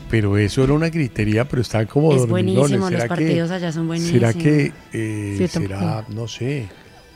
Pero 0.10 0.38
eso 0.38 0.64
era 0.64 0.74
una 0.74 0.90
gritería, 0.90 1.46
pero 1.48 1.62
estaban 1.62 1.88
como 1.88 2.14
es 2.14 2.20
dormilones. 2.28 2.56
buenísimo, 2.56 2.90
los 2.90 3.02
¿Será 3.02 3.04
que- 3.16 3.24
partidos 3.24 3.52
allá 3.52 3.72
son 3.72 3.88
buenísimos. 3.88 4.20
¿Será 4.20 4.34
que 4.34 4.72
eh, 4.94 5.36
Sí, 5.38 5.48
será, 5.48 6.06
no 6.10 6.28
sé, 6.28 6.68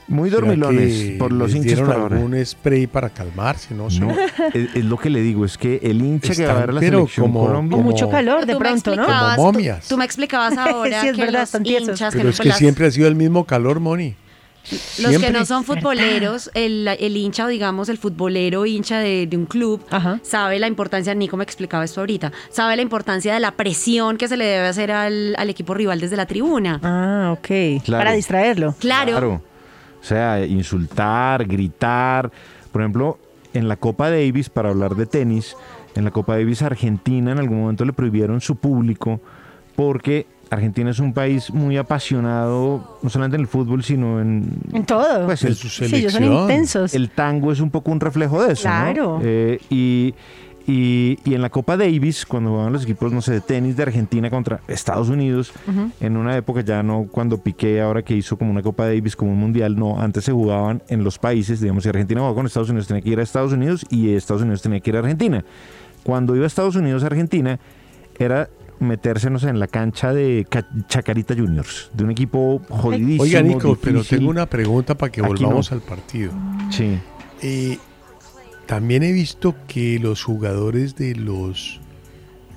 Muy 0.08 0.32
dormilones 0.32 0.92
que 1.12 1.16
por 1.20 1.32
los 1.32 1.52
hinchas 1.54 1.66
dieron 1.76 1.92
ahora. 1.92 2.16
algún 2.18 2.44
spray 2.44 2.88
para 2.88 3.12
calmarse? 3.12 3.76
No 3.76 3.92
sé. 3.92 4.00
No, 4.00 4.10
es, 4.10 4.76
es 4.76 4.84
lo 4.86 4.98
que 4.98 5.12
le 5.12 5.22
digo, 5.22 5.46
es 5.46 5.56
que 5.58 5.80
el 5.84 6.02
hincha 6.02 6.34
que 6.34 6.48
va 6.48 6.54
a 6.54 6.60
ver 6.66 6.74
la 6.74 6.80
Están, 6.80 6.90
pero 6.90 6.98
selección 7.02 7.28
como- 7.28 7.46
Colombia... 7.46 7.78
Como- 7.78 7.90
mucho 7.92 8.10
calor, 8.10 8.46
de 8.48 8.54
Tú 8.54 8.60
pronto, 8.60 8.96
¿no? 8.96 9.06
Como 9.06 9.36
tú- 9.36 9.42
momias. 9.44 9.88
Tú, 9.88 9.98
me 9.98 10.06
explicabas 10.06 10.58
ahora 10.58 11.02
Sí, 11.02 11.08
es 11.10 11.16
que 11.16 11.22
verdad, 11.22 11.40
los 11.42 11.50
están 11.50 11.66
hinchas, 11.68 12.12
Pero 12.14 12.24
que 12.24 12.30
es 12.32 12.40
que 12.42 12.50
las- 12.50 12.58
siempre 12.58 12.88
ha 12.88 12.92
sido 12.92 13.08
el 13.08 13.16
mismo 13.16 13.46
calor, 13.46 13.80
Moni. 13.80 14.16
Los 15.02 15.18
que 15.18 15.32
no 15.32 15.46
son 15.46 15.64
futboleros, 15.64 16.52
el, 16.54 16.88
el 16.88 17.18
hincha, 17.18 17.46
o 17.46 17.48
digamos, 17.48 17.90
el 17.90 17.98
futbolero 17.98 18.66
hincha 18.66 19.00
de, 19.00 19.26
de 19.26 19.36
un 19.38 19.46
club, 19.46 19.84
Ajá. 19.90 20.20
sabe 20.22 20.60
la 20.60 20.68
importancia, 20.68 21.14
Nico 21.16 21.38
me 21.38 21.44
explicaba 21.44 21.84
esto 21.84 22.02
ahorita, 22.02 22.32
sabe 22.52 22.76
la 22.76 22.82
importancia 22.82 23.34
de 23.34 23.40
la 23.40 23.52
presión 23.52 24.18
que 24.18 24.28
se 24.28 24.38
le 24.38 24.46
debe 24.46 24.68
hacer 24.68 24.92
al, 24.92 25.36
al 25.38 25.50
equipo 25.50 25.74
rival 25.74 26.00
desde 26.00 26.18
la 26.18 26.26
tribuna. 26.28 26.80
Ah, 26.84 27.32
ok. 27.38 27.84
Claro. 27.84 28.04
Para 28.04 28.12
distraerlo. 28.12 28.76
Claro. 28.80 29.12
Claro. 29.12 29.42
O 30.02 30.04
sea, 30.04 30.46
insultar, 30.46 31.46
gritar. 31.46 32.32
Por 32.72 32.82
ejemplo, 32.82 33.18
en 33.54 33.68
la 33.68 33.76
Copa 33.76 34.10
Davis, 34.10 34.50
para 34.50 34.70
hablar 34.70 34.96
de 34.96 35.06
tenis, 35.06 35.56
en 35.96 36.06
la 36.06 36.12
Copa 36.12 36.38
Davis 36.38 36.62
Argentina 36.62 37.32
en 37.32 37.40
algún 37.40 37.62
momento 37.62 37.84
le 37.86 37.94
prohibieron 37.94 38.40
su 38.42 38.56
público 38.56 39.20
porque 39.76 40.28
Argentina 40.52 40.90
es 40.90 41.00
un 41.00 41.14
país 41.14 41.52
muy 41.54 41.78
apasionado, 41.78 42.98
no 43.02 43.10
solamente 43.10 43.36
en 43.36 43.42
el 43.42 43.48
fútbol, 43.48 43.84
sino 43.84 44.20
en... 44.20 44.50
En 44.74 44.86
todo. 44.86 45.26
Pues 45.26 45.44
En 45.44 45.50
el, 45.50 45.56
su 45.56 45.70
sí, 45.70 45.86
ellos 45.86 46.14
son 46.14 46.22
selección. 46.24 46.42
intensos. 46.44 46.94
el 46.96 47.10
tango 47.12 47.52
es 47.52 47.60
un 47.60 47.70
poco 47.70 47.92
un 47.92 48.00
reflejo 48.00 48.44
de 48.44 48.54
eso, 48.54 48.68
¿no? 48.68 48.76
Claro. 48.94 49.20
Eh, 49.24 49.60
y, 49.70 50.14
y- 50.68 51.18
y 51.24 51.34
en 51.36 51.42
la 51.42 51.50
Copa 51.50 51.78
Davis, 51.78 52.26
cuando 52.26 52.50
jugaban 52.52 52.74
los 52.74 52.84
equipos, 52.84 53.12
no 53.12 53.22
sé, 53.22 53.34
de 53.34 53.42
tenis 53.42 53.76
de 53.78 53.84
Argentina 53.84 54.30
contra 54.30 54.60
Estados 54.68 55.10
Unidos, 55.10 55.52
en 56.00 56.18
una 56.18 56.36
época 56.36 56.62
ya 56.62 56.84
no 56.84 57.08
cuando 57.12 57.38
Piqué, 57.38 57.82
ahora 57.82 58.02
que 58.04 58.16
hizo 58.16 58.38
como 58.38 58.52
una 58.52 58.62
Copa 58.62 58.86
Davis, 58.88 59.16
como 59.16 59.32
un 59.32 59.38
mundial, 59.40 59.76
no, 59.78 60.00
antes 60.00 60.26
se 60.26 60.32
jugaban 60.32 60.82
en 60.88 61.04
los 61.04 61.18
países, 61.20 61.60
digamos, 61.62 61.84
si 61.84 61.90
Argentina 61.90 62.22
jugaba 62.22 62.36
con 62.36 62.46
Estados 62.46 62.70
Unidos, 62.70 62.88
tenía 62.88 63.02
que 63.02 63.10
ir 63.10 63.20
a 63.20 63.24
Estados 63.24 63.52
Unidos 63.54 63.86
y 63.90 64.14
Estados 64.14 64.42
Unidos 64.42 64.62
tenía 64.62 64.80
que 64.80 64.90
ir 64.90 64.96
a 64.96 65.00
Argentina. 65.00 65.44
Cuando 66.04 66.36
iba 66.36 66.44
a 66.46 66.48
Estados 66.48 66.76
Unidos, 66.76 67.04
Argentina, 67.04 67.60
era 68.18 68.50
meterse, 68.80 69.30
no 69.30 69.40
sé, 69.40 69.50
en 69.50 69.60
la 69.60 69.68
cancha 69.68 70.14
de 70.14 70.46
Ca- 70.50 70.68
Chacarita 70.88 71.36
Juniors, 71.36 71.90
de 71.94 72.04
un 72.04 72.12
equipo 72.12 72.62
jodidísimo. 72.70 73.24
Oiga, 73.24 73.42
Nico, 73.42 73.78
pero 73.82 74.04
tengo 74.04 74.30
una 74.30 74.46
pregunta 74.46 74.96
para 74.96 75.12
que 75.12 75.22
volvamos 75.22 75.72
no. 75.72 75.76
al 75.78 75.82
partido. 75.82 76.32
Sí. 76.70 76.98
Eh, 77.42 77.78
también 78.66 79.04
he 79.04 79.12
visto 79.12 79.56
que 79.68 80.00
los 80.00 80.24
jugadores 80.24 80.96
de 80.96 81.16
los 81.16 81.80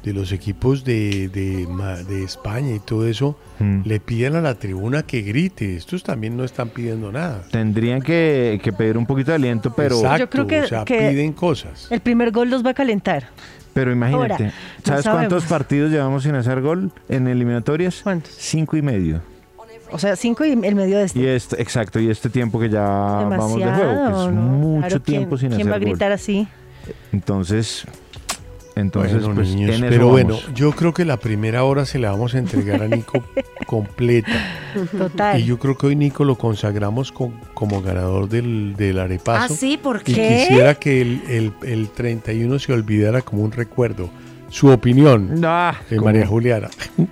de 0.04 0.12
los 0.12 0.32
equipos 0.32 0.82
de, 0.82 1.28
de, 1.28 1.64
de 2.08 2.24
España 2.24 2.74
y 2.74 2.80
todo 2.80 3.06
eso 3.06 3.38
Mm. 3.60 3.82
le 3.84 4.00
piden 4.00 4.34
a 4.34 4.40
la 4.40 4.56
tribuna 4.56 5.04
que 5.04 5.22
grite. 5.22 5.76
Estos 5.76 6.02
también 6.02 6.36
no 6.36 6.42
están 6.42 6.70
pidiendo 6.70 7.12
nada. 7.12 7.44
Tendrían 7.52 8.02
que, 8.02 8.58
que 8.64 8.72
pedir 8.72 8.98
un 8.98 9.06
poquito 9.06 9.30
de 9.30 9.36
aliento, 9.36 9.72
pero, 9.76 9.94
Exacto, 9.98 10.18
Yo 10.18 10.30
creo 10.30 10.46
que- 10.48 10.60
o 10.62 10.66
sea, 10.66 10.84
que- 10.84 11.10
piden 11.10 11.32
cosas. 11.32 11.86
El 11.90 12.00
primer 12.00 12.32
gol 12.32 12.50
los 12.50 12.66
va 12.66 12.70
a 12.70 12.74
calentar. 12.74 13.28
Pero 13.74 13.92
imagínate. 13.92 14.32
Ahora, 14.32 14.46
no 14.46 14.84
¿Sabes 14.84 15.04
cuántos 15.08 15.44
partidos 15.44 15.90
llevamos 15.90 16.22
sin 16.22 16.34
hacer 16.34 16.60
gol 16.60 16.90
en 17.08 17.26
eliminatorias? 17.28 18.00
¿Cuántos? 18.02 18.32
Cinco 18.36 18.76
y 18.76 18.82
medio. 18.82 19.20
O 19.90 19.98
sea, 19.98 20.16
cinco 20.16 20.44
y 20.44 20.52
el 20.52 20.74
medio 20.74 20.98
de 20.98 21.04
este. 21.04 21.18
Y 21.18 21.26
este, 21.26 21.60
exacto, 21.60 22.00
y 22.00 22.08
este 22.08 22.30
tiempo 22.30 22.58
que 22.58 22.70
ya 22.70 22.80
vamos 22.80 23.56
de 23.58 23.64
juego, 23.64 23.80
que 23.80 23.84
Demasiado, 23.84 24.28
es 24.28 24.34
mucho 24.34 24.80
Claro, 24.88 25.02
¿quién- 25.04 25.18
tiempo 25.18 25.36
sin 25.38 25.48
¿Quién 25.50 25.60
hacer 25.62 25.70
va 25.72 25.76
a 25.76 25.78
gol. 25.78 25.88
gritar 25.88 26.12
así? 26.12 26.48
Entonces, 27.12 27.84
entonces 28.76 29.20
Bueno, 29.20 29.34
pues 29.34 29.48
niños, 29.48 29.70
en 29.76 29.84
eso 29.84 29.90
pero 29.90 30.08
bueno, 30.08 30.38
yo 30.54 30.72
creo 30.72 30.92
que 30.94 31.04
la 31.04 31.16
primera 31.18 31.64
hora 31.64 31.84
se 31.84 31.98
la 31.98 32.10
vamos 32.10 32.34
a 32.34 32.38
entregar 32.38 32.82
a 32.82 32.88
Nico 32.88 33.24
completa. 33.66 34.30
Total. 34.96 35.40
Y 35.40 35.44
yo 35.44 35.58
creo 35.58 35.76
que 35.76 35.86
hoy 35.88 35.96
Nico 35.96 36.24
lo 36.24 36.36
consagramos 36.36 37.12
con- 37.12 37.34
como 37.54 37.82
ganador 37.82 38.28
del, 38.28 38.74
del 38.76 38.98
Ah, 38.98 39.04
arepazo. 39.04 39.54
sí, 39.54 39.76
¿por 39.76 40.00
Y 40.00 40.04
qué? 40.04 40.14
¿Qué? 40.14 40.46
quisiera 40.48 40.74
que 40.74 41.00
el, 41.02 41.22
el, 41.28 41.52
el 41.62 41.88
31 41.90 42.58
se 42.58 42.72
olvidara 42.72 43.22
como 43.22 43.42
un 43.42 43.52
recuerdo. 43.52 44.08
Su 44.48 44.68
opinión 44.68 45.40
Ah, 45.44 45.74
de 45.88 45.96
¿cómo? 45.96 46.06
María 46.06 46.26
Juliana. 46.26 46.68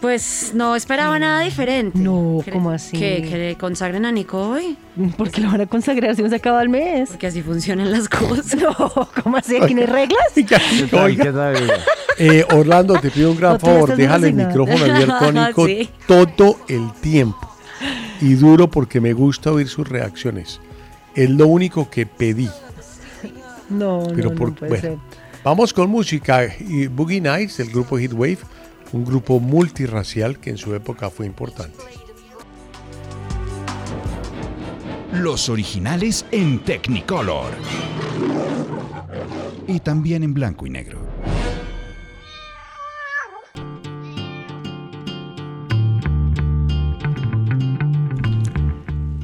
Pues 0.00 0.52
no 0.54 0.76
esperaba 0.76 1.18
nada 1.18 1.40
diferente. 1.40 1.98
No, 1.98 2.42
¿cómo 2.50 2.70
así? 2.70 2.96
Que, 2.98 3.20
que 3.28 3.36
le 3.36 3.56
consagren 3.56 4.06
a 4.06 4.12
Nico 4.12 4.38
hoy, 4.40 4.76
Porque 5.18 5.42
lo 5.42 5.48
van 5.50 5.60
a 5.60 5.66
consagrar 5.66 6.16
si 6.16 6.22
no 6.22 6.28
se 6.30 6.36
acaba 6.36 6.62
el 6.62 6.70
mes. 6.70 7.10
porque 7.10 7.26
así 7.26 7.42
funcionan 7.42 7.90
las 7.92 8.08
cosas. 8.08 8.56
No, 8.60 8.74
¿cómo 9.22 9.36
así? 9.36 9.56
¿Aquí 9.60 9.74
no 9.74 9.82
hay 9.82 9.86
reglas? 9.86 10.22
¿Qué 10.34 10.42
tal, 10.90 11.04
Oiga, 11.04 11.24
qué 11.24 11.32
tal? 11.32 11.56
eh, 12.18 12.44
Orlando, 12.54 12.98
te 12.98 13.10
pido 13.10 13.30
un 13.32 13.36
gran 13.36 13.60
favor. 13.60 13.94
Déjale 13.94 14.28
el 14.28 14.34
micrófono 14.34 14.84
abierto 14.84 15.14
a 15.24 15.32
Nico 15.32 15.66
Sí. 15.66 15.90
todo 16.06 16.56
el 16.68 16.90
tiempo. 17.02 17.38
Y 18.22 18.34
duro 18.34 18.70
porque 18.70 19.00
me 19.00 19.12
gusta 19.12 19.52
oír 19.52 19.68
sus 19.68 19.86
reacciones. 19.88 20.60
Es 21.14 21.28
lo 21.28 21.46
único 21.46 21.90
que 21.90 22.06
pedí. 22.06 22.48
No, 23.68 24.02
Pero 24.14 24.30
no, 24.30 24.36
por, 24.36 24.48
no 24.50 24.54
puede 24.56 24.68
bueno, 24.70 24.82
ser. 24.82 24.98
vamos 25.44 25.72
con 25.72 25.90
música. 25.90 26.46
Y 26.58 26.86
Boogie 26.86 27.20
Nights 27.20 27.58
del 27.58 27.70
grupo 27.70 27.98
Heatwave, 27.98 28.38
un 28.92 29.04
grupo 29.04 29.40
multirracial 29.40 30.38
que 30.38 30.50
en 30.50 30.58
su 30.58 30.74
época 30.74 31.10
fue 31.10 31.26
importante. 31.26 31.78
Los 35.12 35.48
originales 35.48 36.24
en 36.30 36.60
Technicolor. 36.60 37.52
Y 39.66 39.80
también 39.80 40.22
en 40.22 40.34
blanco 40.34 40.66
y 40.66 40.70
negro. 40.70 40.98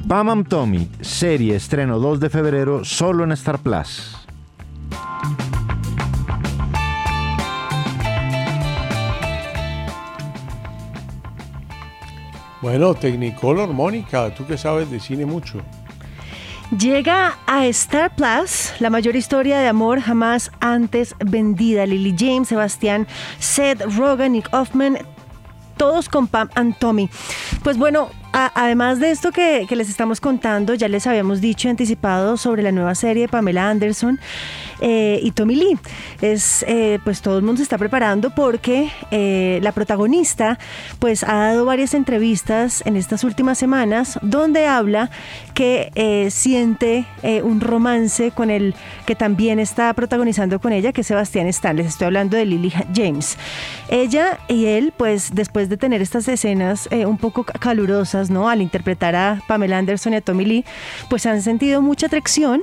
Pam 0.07 0.45
Tommy, 0.45 0.89
serie 1.01 1.55
estreno 1.57 1.99
2 1.99 2.21
de 2.21 2.29
febrero 2.29 2.85
solo 2.85 3.25
en 3.25 3.33
Star 3.33 3.59
Plus. 3.59 4.26
Bueno, 12.61 12.93
Technicolor, 12.95 13.69
Mónica, 13.73 14.33
tú 14.33 14.45
que 14.45 14.57
sabes 14.57 14.89
de 14.89 14.99
cine 14.99 15.25
mucho. 15.25 15.59
Llega 16.77 17.37
a 17.47 17.65
Star 17.67 18.13
Plus 18.15 18.73
la 18.79 18.89
mayor 18.89 19.15
historia 19.15 19.59
de 19.59 19.67
amor 19.67 20.01
jamás 20.01 20.51
antes 20.59 21.15
vendida. 21.19 21.85
Lily 21.85 22.15
James, 22.17 22.49
Sebastián, 22.49 23.07
Seth 23.39 23.81
Rogen, 23.95 24.33
Nick 24.33 24.49
Hoffman, 24.53 24.97
todos 25.77 26.09
con 26.09 26.27
Pam 26.27 26.49
and 26.55 26.77
Tommy. 26.77 27.09
Pues 27.63 27.77
bueno, 27.77 28.09
a- 28.33 28.51
además 28.53 28.99
de 28.99 29.11
esto 29.11 29.31
que, 29.31 29.65
que 29.69 29.75
les 29.77 29.87
estamos 29.89 30.19
contando, 30.19 30.73
ya 30.73 30.89
les 30.89 31.07
habíamos 31.07 31.39
dicho 31.39 31.69
anticipado 31.69 32.35
sobre 32.35 32.63
la 32.63 32.73
nueva 32.73 32.95
serie 32.95 33.23
de 33.23 33.27
Pamela 33.29 33.69
Anderson 33.69 34.19
eh, 34.81 35.19
y 35.21 35.31
Tommy 35.31 35.55
Lee. 35.55 35.77
Es, 36.21 36.63
eh, 36.67 36.99
pues 37.03 37.21
todo 37.21 37.37
el 37.37 37.43
mundo 37.43 37.57
se 37.57 37.63
está 37.63 37.77
preparando 37.77 38.29
porque 38.31 38.89
eh, 39.11 39.59
la 39.61 39.71
protagonista 39.71 40.59
pues 40.99 41.23
ha 41.23 41.35
dado 41.35 41.65
varias 41.65 41.93
entrevistas 41.93 42.83
en 42.85 42.95
estas 42.97 43.23
últimas 43.23 43.57
semanas 43.57 44.19
donde 44.21 44.67
habla 44.67 45.09
que 45.53 46.27
siente 46.31 47.05
un 47.43 47.61
romance 47.61 48.31
con 48.31 48.49
el 48.51 48.75
que 49.05 49.15
también 49.15 49.59
está 49.59 49.91
protagonizando 49.93 50.59
con 50.59 50.71
ella, 50.71 50.91
que 50.91 51.01
es 51.01 51.07
Sebastián 51.07 51.47
Stan. 51.47 51.75
Les 51.75 51.87
estoy 51.87 52.05
hablando 52.05 52.37
de 52.37 52.45
Lily 52.45 52.71
James. 52.93 53.37
Ella 53.89 54.39
y 54.47 54.65
él, 54.65 54.93
pues 54.95 55.33
después 55.33 55.69
de 55.69 55.77
tener 55.77 56.01
estas 56.01 56.27
escenas 56.27 56.87
un 56.91 57.17
poco 57.17 57.43
ca- 57.43 57.53
calurosas, 57.59 58.29
¿no? 58.29 58.49
Al 58.49 58.61
interpretar 58.61 59.15
a 59.15 59.41
Pamela 59.47 59.77
Anderson 59.79 60.13
y 60.13 60.17
a 60.17 60.21
Tommy 60.21 60.45
Lee, 60.45 60.65
pues 61.09 61.25
han 61.25 61.41
sentido 61.41 61.81
mucha 61.81 62.05
atracción 62.07 62.61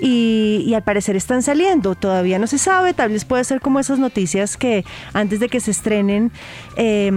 y, 0.00 0.64
y 0.66 0.74
al 0.74 0.82
parecer 0.82 1.16
están 1.16 1.42
saliendo. 1.42 1.94
Todavía 1.94 2.38
no 2.38 2.46
se 2.46 2.58
sabe, 2.58 2.94
tal 2.94 3.10
vez 3.10 3.24
puede 3.24 3.44
ser 3.44 3.60
como 3.60 3.80
esas 3.80 3.98
noticias 3.98 4.56
que 4.56 4.84
antes 5.12 5.40
de 5.40 5.48
que 5.48 5.60
se 5.60 5.70
estrenen 5.70 6.32
eh, 6.76 7.10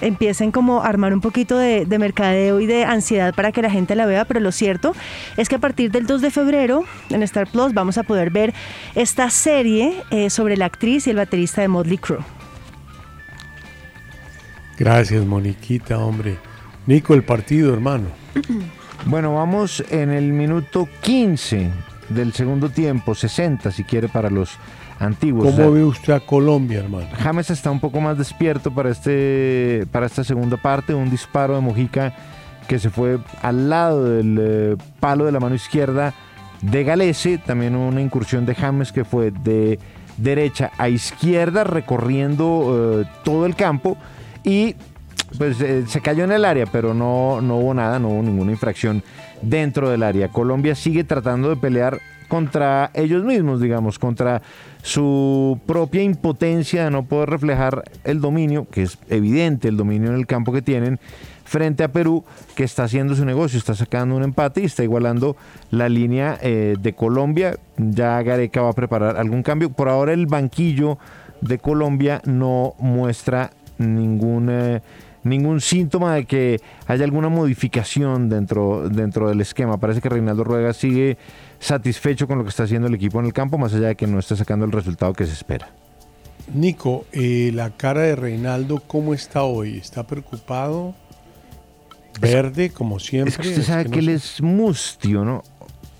empiecen 0.00 0.50
como 0.50 0.82
a 0.82 0.86
armar 0.86 1.14
un 1.14 1.20
poquito 1.20 1.56
de, 1.56 1.86
de 1.86 1.98
mercadeo 1.98 2.60
y 2.60 2.66
de 2.66 2.84
ansiedad 2.84 3.34
para 3.34 3.52
que 3.52 3.62
la 3.62 3.70
gente 3.70 3.94
la 3.94 4.06
vea, 4.06 4.24
pero 4.24 4.40
lo 4.40 4.52
cierto 4.52 4.94
es 5.36 5.48
que 5.48 5.56
a 5.56 5.58
partir 5.58 5.90
del 5.90 6.06
2 6.06 6.20
de 6.20 6.30
febrero 6.30 6.84
en 7.10 7.22
Star 7.22 7.46
Plus 7.46 7.72
vamos 7.72 7.98
a 7.98 8.02
poder 8.02 8.30
ver 8.30 8.52
esta 8.94 9.30
serie 9.30 10.02
eh, 10.10 10.30
sobre 10.30 10.56
la 10.56 10.66
actriz 10.66 11.06
y 11.06 11.10
el 11.10 11.16
baterista 11.16 11.60
de 11.60 11.68
Motley 11.68 11.98
Crue. 11.98 12.18
Gracias, 14.78 15.24
Moniquita, 15.24 15.98
hombre. 15.98 16.36
Nico, 16.86 17.14
el 17.14 17.22
partido, 17.22 17.72
hermano. 17.72 18.08
Bueno, 19.06 19.34
vamos 19.34 19.84
en 19.90 20.10
el 20.10 20.32
minuto 20.32 20.88
15 21.02 21.70
del 22.14 22.32
segundo 22.32 22.70
tiempo, 22.70 23.14
60 23.14 23.70
si 23.70 23.84
quiere 23.84 24.08
para 24.08 24.30
los 24.30 24.50
antiguos. 24.98 25.44
¿Cómo 25.44 25.56
O 25.56 25.56
sea, 25.56 25.68
ve 25.68 25.84
usted 25.84 26.12
a 26.12 26.20
Colombia, 26.20 26.80
hermano? 26.80 27.06
James 27.18 27.50
está 27.50 27.70
un 27.70 27.80
poco 27.80 28.00
más 28.00 28.16
despierto 28.16 28.72
para, 28.72 28.90
este, 28.90 29.86
para 29.92 30.06
esta 30.06 30.24
segunda 30.24 30.56
parte, 30.56 30.94
un 30.94 31.10
disparo 31.10 31.54
de 31.54 31.60
Mojica 31.60 32.14
que 32.68 32.78
se 32.78 32.90
fue 32.90 33.18
al 33.42 33.68
lado 33.68 34.04
del 34.04 34.38
eh, 34.40 34.76
palo 35.00 35.26
de 35.26 35.32
la 35.32 35.40
mano 35.40 35.54
izquierda 35.54 36.14
de 36.62 36.84
Galese, 36.84 37.38
también 37.38 37.76
una 37.76 38.00
incursión 38.00 38.46
de 38.46 38.54
James 38.54 38.90
que 38.90 39.04
fue 39.04 39.30
de 39.30 39.78
derecha 40.16 40.70
a 40.78 40.88
izquierda 40.88 41.64
recorriendo 41.64 43.02
eh, 43.02 43.10
todo 43.22 43.46
el 43.46 43.54
campo 43.54 43.96
y 44.44 44.76
pues 45.36 45.60
eh, 45.60 45.84
se 45.86 46.00
cayó 46.00 46.24
en 46.24 46.32
el 46.32 46.44
área, 46.44 46.66
pero 46.66 46.94
no, 46.94 47.40
no 47.40 47.56
hubo 47.56 47.74
nada, 47.74 47.98
no 47.98 48.08
hubo 48.08 48.22
ninguna 48.22 48.52
infracción 48.52 49.02
dentro 49.42 49.90
del 49.90 50.02
área. 50.02 50.28
Colombia 50.28 50.74
sigue 50.74 51.04
tratando 51.04 51.48
de 51.50 51.56
pelear 51.56 52.00
contra 52.28 52.90
ellos 52.94 53.24
mismos, 53.24 53.60
digamos, 53.60 53.98
contra 53.98 54.42
su 54.82 55.58
propia 55.66 56.02
impotencia 56.02 56.84
de 56.84 56.90
no 56.90 57.04
poder 57.04 57.30
reflejar 57.30 57.84
el 58.04 58.20
dominio, 58.20 58.66
que 58.70 58.82
es 58.82 58.98
evidente 59.08 59.68
el 59.68 59.76
dominio 59.76 60.10
en 60.10 60.16
el 60.16 60.26
campo 60.26 60.52
que 60.52 60.62
tienen, 60.62 60.98
frente 61.44 61.84
a 61.84 61.88
Perú, 61.88 62.24
que 62.54 62.64
está 62.64 62.84
haciendo 62.84 63.14
su 63.14 63.24
negocio, 63.24 63.58
está 63.58 63.74
sacando 63.74 64.16
un 64.16 64.22
empate 64.22 64.62
y 64.62 64.64
está 64.64 64.82
igualando 64.82 65.36
la 65.70 65.88
línea 65.88 66.38
eh, 66.42 66.76
de 66.80 66.92
Colombia. 66.94 67.56
Ya 67.76 68.20
Gareca 68.22 68.62
va 68.62 68.70
a 68.70 68.74
preparar 68.74 69.16
algún 69.16 69.42
cambio. 69.42 69.70
Por 69.70 69.88
ahora 69.88 70.12
el 70.12 70.26
banquillo 70.26 70.98
de 71.40 71.58
Colombia 71.58 72.22
no 72.24 72.74
muestra 72.78 73.50
ningún, 73.78 74.48
eh, 74.50 74.80
ningún 75.24 75.60
síntoma 75.60 76.14
de 76.14 76.26
que 76.26 76.60
haya 76.86 77.04
alguna 77.04 77.28
modificación 77.28 78.28
dentro, 78.28 78.88
dentro 78.88 79.28
del 79.28 79.40
esquema. 79.40 79.78
Parece 79.78 80.00
que 80.00 80.08
Reinaldo 80.08 80.44
Rueda 80.44 80.72
sigue 80.72 81.16
satisfecho 81.58 82.26
con 82.26 82.38
lo 82.38 82.44
que 82.44 82.50
está 82.50 82.64
haciendo 82.64 82.88
el 82.88 82.94
equipo 82.94 83.18
en 83.20 83.26
el 83.26 83.32
campo, 83.32 83.58
más 83.58 83.74
allá 83.74 83.88
de 83.88 83.96
que 83.96 84.06
no 84.06 84.18
esté 84.18 84.36
sacando 84.36 84.64
el 84.64 84.72
resultado 84.72 85.12
que 85.14 85.26
se 85.26 85.32
espera. 85.32 85.68
Nico, 86.52 87.06
eh, 87.12 87.50
la 87.54 87.70
cara 87.70 88.02
de 88.02 88.16
Reinaldo, 88.16 88.80
¿cómo 88.86 89.14
está 89.14 89.44
hoy? 89.44 89.78
¿Está 89.78 90.06
preocupado? 90.06 90.94
¿Verde, 92.20 92.70
como 92.70 93.00
siempre? 93.00 93.30
Es 93.30 93.38
que 93.38 93.48
usted 93.48 93.60
Es 93.62 93.66
sabe 93.66 93.84
que 93.84 93.90
que, 93.90 93.96
no 93.96 94.02
él 94.02 94.08
es 94.10 94.42
mustio, 94.42 95.24
¿no? 95.24 95.42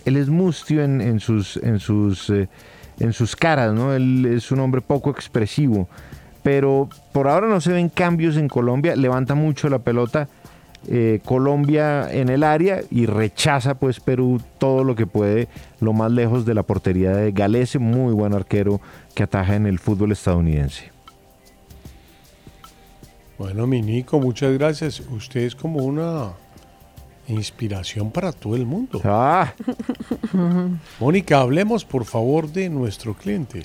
Él 0.04 0.16
es 0.16 0.28
mustio 0.28 0.84
en, 0.84 1.00
en 1.00 1.18
sus, 1.18 1.56
en, 1.56 1.80
sus, 1.80 2.28
eh, 2.28 2.48
en 3.00 3.12
sus 3.14 3.34
caras, 3.34 3.72
¿no? 3.72 3.94
Él 3.94 4.26
es 4.26 4.52
un 4.52 4.60
hombre 4.60 4.82
poco 4.82 5.10
expresivo. 5.10 5.88
Pero 6.44 6.88
por 7.12 7.26
ahora 7.26 7.48
no 7.48 7.61
se 7.61 7.72
ven 7.72 7.88
cambios 7.88 8.37
en 8.37 8.48
Colombia. 8.48 8.94
Levanta 8.94 9.35
mucho 9.35 9.68
la 9.68 9.80
pelota 9.80 10.28
eh, 10.87 11.20
Colombia 11.24 12.12
en 12.12 12.28
el 12.28 12.42
área 12.42 12.83
y 12.90 13.07
rechaza 13.07 13.74
pues 13.74 14.00
Perú 14.00 14.40
todo 14.59 14.85
lo 14.85 14.94
que 14.94 15.07
puede 15.07 15.48
lo 15.80 15.94
más 15.94 16.12
lejos 16.12 16.44
de 16.44 16.52
la 16.52 16.62
portería 16.62 17.12
de 17.12 17.33
Galese, 17.33 17.78
muy 17.78 18.12
buen 18.12 18.35
arquero 18.35 18.80
que 19.14 19.22
ataja 19.22 19.57
en 19.57 19.66
el 19.66 19.78
fútbol 19.78 20.12
estadounidense. 20.12 20.92
Bueno, 23.38 23.66
mi 23.66 23.80
Nico, 23.80 24.20
muchas 24.20 24.52
gracias. 24.52 25.00
Usted 25.00 25.40
es 25.40 25.57
como 25.57 25.83
una 25.83 26.33
inspiración 27.28 28.10
para 28.10 28.32
todo 28.32 28.56
el 28.56 28.66
mundo. 28.66 29.00
Ah, 29.04 29.54
Mónica, 31.00 31.40
hablemos 31.40 31.84
por 31.84 32.04
favor 32.04 32.48
de 32.48 32.68
nuestro 32.68 33.14
cliente. 33.14 33.62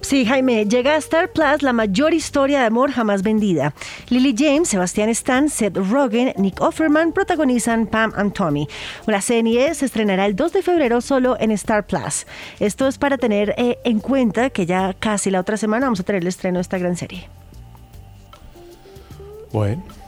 Sí, 0.00 0.26
Jaime, 0.26 0.66
llega 0.66 0.92
a 0.92 0.96
Star 0.96 1.32
Plus 1.32 1.62
la 1.62 1.72
mayor 1.72 2.12
historia 2.12 2.60
de 2.60 2.66
amor 2.66 2.92
jamás 2.92 3.22
vendida. 3.22 3.74
Lily 4.10 4.34
James, 4.36 4.68
Sebastián 4.68 5.08
Stan, 5.10 5.48
Seth 5.48 5.76
Rogen, 5.76 6.34
Nick 6.36 6.60
Offerman 6.60 7.12
protagonizan 7.12 7.86
Pam 7.86 8.12
and 8.16 8.32
Tommy. 8.32 8.68
La 9.06 9.20
serie 9.20 9.74
se 9.74 9.86
estrenará 9.86 10.26
el 10.26 10.36
2 10.36 10.52
de 10.52 10.62
febrero 10.62 11.00
solo 11.00 11.36
en 11.40 11.50
Star 11.52 11.86
Plus. 11.86 12.26
Esto 12.60 12.86
es 12.86 12.98
para 12.98 13.18
tener 13.18 13.54
eh, 13.56 13.78
en 13.84 14.00
cuenta 14.00 14.50
que 14.50 14.66
ya 14.66 14.94
casi 14.94 15.30
la 15.30 15.40
otra 15.40 15.56
semana 15.56 15.86
vamos 15.86 16.00
a 16.00 16.02
tener 16.02 16.22
el 16.22 16.28
estreno 16.28 16.58
de 16.58 16.62
esta 16.62 16.78
gran 16.78 16.96
serie. 16.96 17.28
Bueno. 19.52 20.03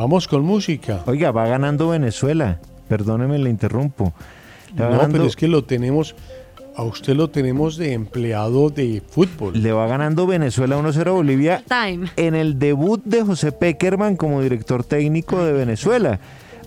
Vamos 0.00 0.26
con 0.26 0.42
música. 0.46 1.02
oiga, 1.04 1.30
va 1.30 1.46
ganando 1.46 1.90
Venezuela. 1.90 2.58
Perdóneme, 2.88 3.38
le 3.38 3.50
interrumpo. 3.50 4.14
Le 4.74 4.82
No, 4.82 4.90
ganando, 4.92 5.12
pero 5.12 5.26
es 5.26 5.36
que 5.36 5.46
lo 5.46 5.64
tenemos, 5.64 6.14
a 6.74 6.84
usted 6.84 7.14
lo 7.14 7.28
tenemos 7.28 7.76
de 7.76 7.92
empleado 7.92 8.70
de 8.70 9.02
fútbol. 9.06 9.62
le 9.62 9.72
va 9.72 9.86
ganando 9.88 10.26
Venezuela 10.26 10.78
1-0 10.78 11.06
a 11.06 11.10
Bolivia 11.10 11.62
Time. 11.68 12.08
en 12.16 12.34
el 12.34 12.58
debut 12.58 13.02
de 13.04 13.24
José 13.24 13.52
Peckerman 13.52 14.16
como 14.16 14.40
director 14.40 14.84
técnico 14.84 15.44
de 15.44 15.52
Venezuela. 15.52 16.18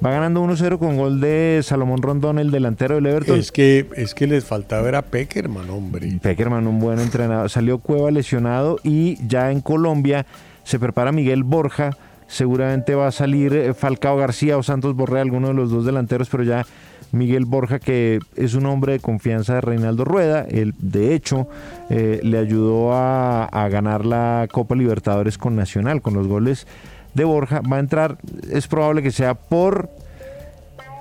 Va 0.05 0.11
ganando 0.11 0.43
1-0 0.43 0.77
con 0.77 0.97
gol 0.97 1.19
de 1.19 1.61
Salomón 1.63 2.03
Rondón, 2.03 2.37
el 2.37 2.51
delantero 2.51 2.95
del 2.95 3.07
Everton. 3.07 3.39
Es 3.39 3.51
que, 3.51 3.89
es 3.95 4.13
que 4.13 4.27
les 4.27 4.45
faltaba 4.45 4.83
ver 4.83 4.93
a 4.93 5.01
Peckerman, 5.01 5.71
hombre. 5.71 6.19
Peckerman, 6.21 6.67
un 6.67 6.79
buen 6.79 6.99
entrenador. 6.99 7.49
Salió 7.49 7.79
Cueva 7.79 8.11
lesionado 8.11 8.77
y 8.83 9.17
ya 9.27 9.49
en 9.49 9.61
Colombia 9.61 10.27
se 10.63 10.77
prepara 10.77 11.11
Miguel 11.11 11.43
Borja. 11.43 11.97
Seguramente 12.33 12.95
va 12.95 13.07
a 13.07 13.11
salir 13.11 13.53
eh, 13.53 13.73
Falcao 13.75 14.17
García 14.17 14.57
o 14.57 14.63
Santos 14.63 14.95
Borré, 14.95 15.19
alguno 15.19 15.49
de 15.49 15.53
los 15.53 15.69
dos 15.69 15.85
delanteros, 15.85 16.29
pero 16.29 16.43
ya 16.43 16.65
Miguel 17.11 17.45
Borja, 17.45 17.77
que 17.77 18.19
es 18.35 18.55
un 18.55 18.65
hombre 18.65 18.93
de 18.93 18.99
confianza 18.99 19.53
de 19.53 19.61
Reinaldo 19.61 20.03
Rueda. 20.03 20.43
Él, 20.49 20.73
de 20.79 21.13
hecho, 21.13 21.47
eh, 21.91 22.19
le 22.23 22.39
ayudó 22.39 22.91
a, 22.93 23.45
a 23.45 23.69
ganar 23.69 24.03
la 24.03 24.47
Copa 24.51 24.73
Libertadores 24.73 25.37
con 25.37 25.55
Nacional, 25.55 26.01
con 26.01 26.15
los 26.15 26.27
goles 26.27 26.65
de 27.13 27.23
Borja. 27.23 27.61
Va 27.61 27.77
a 27.77 27.81
entrar, 27.81 28.17
es 28.49 28.67
probable 28.67 29.03
que 29.03 29.11
sea 29.11 29.35
por 29.35 29.91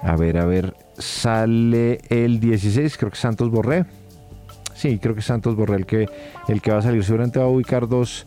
a 0.03 0.17
ver, 0.17 0.37
a 0.37 0.45
ver, 0.45 0.75
sale 0.99 2.01
el 2.09 2.41
16, 2.41 2.99
creo 2.99 3.11
que 3.11 3.17
Santos 3.17 3.51
Borré. 3.51 3.87
Sí, 4.75 4.99
creo 4.99 5.15
que 5.15 5.23
Santos 5.23 5.55
Borré 5.55 5.77
el 5.77 5.87
que, 5.87 6.09
el 6.49 6.61
que 6.61 6.73
va 6.73 6.79
a 6.79 6.83
salir. 6.83 7.05
Seguramente 7.05 7.39
va 7.39 7.45
a 7.45 7.49
ubicar 7.49 7.89
dos, 7.89 8.27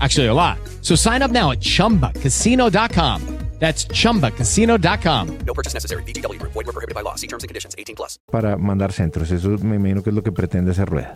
Actually, 0.00 0.28
a 0.28 0.34
lot. 0.34 0.58
So 0.82 0.94
sign 0.96 1.22
up 1.22 1.30
now 1.30 1.50
at 1.52 1.60
chumbacasino.com. 1.60 3.20
That's 3.60 3.86
chumbacasino.com. 3.88 5.28
No 5.46 5.52
purchase 5.54 5.74
necessary. 5.74 6.02
VGW 6.04 6.38
Group. 6.38 6.52
Void 6.54 6.66
were 6.66 6.72
prohibited 6.72 6.94
by 6.94 7.02
law. 7.02 7.14
See 7.16 7.26
terms 7.26 7.44
and 7.44 7.48
conditions. 7.48 7.74
18 7.78 7.94
plus. 7.94 8.18
para 8.30 8.56
mandar 8.56 8.92
centros. 8.92 9.30
Eso 9.30 9.50
me 9.58 9.76
imagino 9.76 10.02
que 10.02 10.08
es 10.10 10.16
lo 10.16 10.22
que 10.22 10.32
pretende 10.32 10.70
hacer 10.70 10.88
Rueda. 10.88 11.12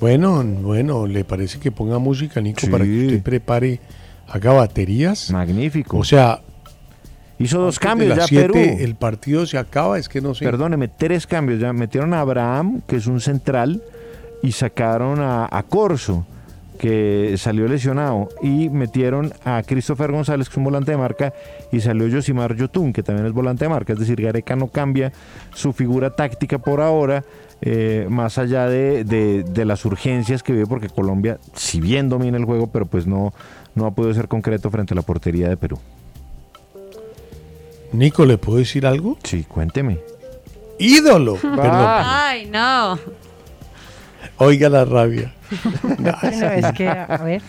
Bueno, 0.00 0.44
bueno, 0.44 1.06
¿le 1.06 1.24
parece 1.24 1.58
que 1.58 1.72
ponga 1.72 1.98
música, 1.98 2.40
Nico, 2.40 2.60
Sí. 2.60 2.66
para 2.68 2.84
que 2.84 3.06
usted 3.06 3.22
prepare, 3.22 3.80
haga 4.28 4.52
baterías? 4.52 5.30
Magnífico. 5.30 5.98
O 5.98 6.04
sea, 6.04 6.42
Hizo 7.38 7.60
dos 7.60 7.78
de 7.78 7.80
cambios 7.86 8.16
ya 8.16 8.26
Perú. 8.28 8.54
siete 8.54 8.82
el 8.84 8.94
partido 8.94 9.44
se 9.46 9.58
acaba, 9.58 9.98
es 9.98 10.08
que 10.08 10.20
no 10.22 10.34
sé. 10.34 10.44
Perdóneme, 10.44 10.88
tres 10.88 11.26
cambios. 11.26 11.60
Ya 11.60 11.72
metieron 11.72 12.14
a 12.14 12.20
Abraham, 12.20 12.80
que 12.86 12.96
es 12.96 13.06
un 13.06 13.20
central, 13.20 13.82
y 14.42 14.52
sacaron 14.52 15.20
a, 15.20 15.46
a 15.50 15.62
Corso, 15.64 16.26
que 16.76 17.34
salió 17.38 17.66
lesionado, 17.68 18.28
y 18.42 18.68
metieron 18.68 19.32
a 19.44 19.62
Christopher 19.64 20.12
González, 20.12 20.48
que 20.48 20.52
es 20.54 20.56
un 20.58 20.64
volante 20.64 20.90
de 20.92 20.96
marca, 20.96 21.32
y 21.72 21.80
salió 21.80 22.08
Josimar 22.10 22.54
Yotun, 22.54 22.92
que 22.92 23.02
también 23.02 23.26
es 23.26 23.32
volante 23.32 23.64
de 23.64 23.68
marca. 23.68 23.92
Es 23.92 23.98
decir, 23.98 24.20
Gareca 24.20 24.54
no 24.56 24.68
cambia 24.68 25.12
su 25.54 25.72
figura 25.72 26.10
táctica 26.10 26.58
por 26.58 26.80
ahora, 26.80 27.24
eh, 27.62 28.06
más 28.10 28.36
allá 28.38 28.68
de, 28.68 29.04
de- 29.04 29.42
de 29.42 29.64
las 29.64 29.84
urgencias 29.84 30.42
que 30.42 30.52
vive, 30.52 30.66
porque 30.66 30.88
Colombia, 30.88 31.38
si 31.54 31.80
bien 31.80 32.08
domina 32.08 32.36
el 32.36 32.44
juego, 32.44 32.66
pero 32.66 32.86
pues 32.86 33.06
no, 33.06 33.32
no 33.74 33.86
ha 33.86 33.90
podido 33.92 34.12
ser 34.14 34.28
concreto 34.28 34.70
frente 34.70 34.92
a 34.92 34.96
la 34.96 35.02
portería 35.02 35.48
de 35.48 35.56
Perú. 35.56 35.78
Nico, 37.92 38.26
¿le 38.26 38.36
puedo 38.36 38.58
decir 38.58 38.86
algo? 38.86 39.16
Sí, 39.22 39.44
cuénteme. 39.44 39.98
ídolo. 40.78 41.34
Perdón. 41.40 41.62
Ay, 41.64 42.46
no. 42.52 42.98
Oiga 44.38 44.68
la 44.68 44.84
rabia. 44.84 45.32
No, 45.98 46.12
Bueno, 46.22 46.46
es 46.52 46.72
que, 46.72 46.88
a 46.88 47.20
ver. 47.24 47.42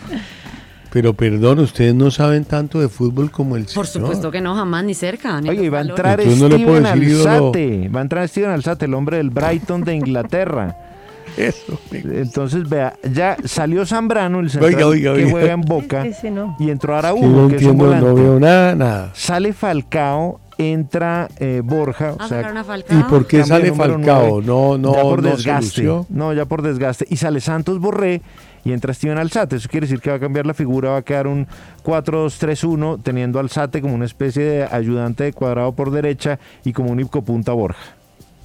Pero 0.90 1.12
perdón, 1.12 1.58
ustedes 1.58 1.94
no 1.94 2.10
saben 2.10 2.44
tanto 2.46 2.80
de 2.80 2.88
fútbol 2.88 3.30
como 3.30 3.56
el 3.56 3.64
Por 3.66 3.86
señor. 3.86 4.08
supuesto 4.08 4.30
que 4.30 4.40
no, 4.40 4.54
jamás 4.54 4.84
ni 4.84 4.94
cerca. 4.94 5.38
ni 5.40 5.50
Oye, 5.50 5.68
va 5.68 5.78
a 5.78 5.82
entrar 5.82 6.18
Entonces 6.20 6.42
no 6.42 6.48
le 6.48 6.64
puedo 6.64 6.78
Steven 6.86 7.02
ídolo. 7.02 7.30
Alzate. 7.30 7.88
Va 7.90 7.98
a 7.98 8.02
entrar 8.02 8.28
Steven 8.28 8.50
Alzate, 8.50 8.84
el 8.86 8.94
hombre 8.94 9.18
del 9.18 9.28
Brighton 9.30 9.82
de 9.84 9.94
Inglaterra. 9.94 10.76
Eso. 11.36 11.78
Entonces, 11.92 12.66
vea, 12.68 12.94
ya 13.12 13.36
salió 13.44 13.84
Zambrano, 13.84 14.40
el 14.40 14.48
central 14.50 14.74
Oiga, 14.74 14.86
oiga, 14.86 15.14
que 15.14 15.30
juega 15.30 15.52
en 15.52 15.60
Boca, 15.60 16.06
Ese 16.06 16.30
no. 16.30 16.56
y 16.58 16.70
entró 16.70 16.94
Que 16.94 16.98
Araújo, 16.98 17.26
no 17.26 17.48
que 17.48 17.56
es 17.56 17.62
un 17.64 17.76
volante. 17.76 18.06
no 18.06 18.14
veo 18.14 18.40
nada, 18.40 18.74
nada. 18.74 19.10
Sale 19.12 19.52
Falcao, 19.52 20.40
entra 20.58 21.28
eh, 21.38 21.62
Borja, 21.64 22.12
o 22.12 22.16
Ah, 22.18 22.28
sea. 22.28 22.52
¿Y 22.90 23.02
por 23.04 23.26
qué 23.26 23.44
sale 23.44 23.72
Falcao? 23.72 24.40
nueve. 24.42 24.46
No, 24.46 24.76
no, 24.78 24.94
ya 24.94 25.02
por 25.02 25.22
no 25.22 25.30
desgaste. 25.30 25.88
No, 26.08 26.32
ya 26.32 26.44
por 26.46 26.62
desgaste. 26.62 27.06
Y 27.08 27.16
sale 27.16 27.40
Santos 27.40 27.78
Borré 27.78 28.20
y 28.64 28.72
entra 28.72 28.92
Steven 28.92 29.16
Alzate. 29.18 29.56
Eso 29.56 29.68
quiere 29.68 29.86
decir 29.86 30.00
que 30.00 30.10
va 30.10 30.16
a 30.16 30.20
cambiar 30.20 30.44
la 30.46 30.54
figura, 30.54 30.90
va 30.90 30.96
a 30.98 31.02
quedar 31.02 31.26
un 31.28 31.46
4-2-3-1, 31.84 33.00
teniendo 33.02 33.38
Alzate 33.38 33.80
como 33.80 33.94
una 33.94 34.04
especie 34.04 34.42
de 34.42 34.64
ayudante 34.64 35.24
de 35.24 35.32
cuadrado 35.32 35.72
por 35.72 35.90
derecha 35.90 36.38
y 36.64 36.72
como 36.72 36.90
único 36.90 37.22
punta 37.22 37.52
Borja. 37.52 37.94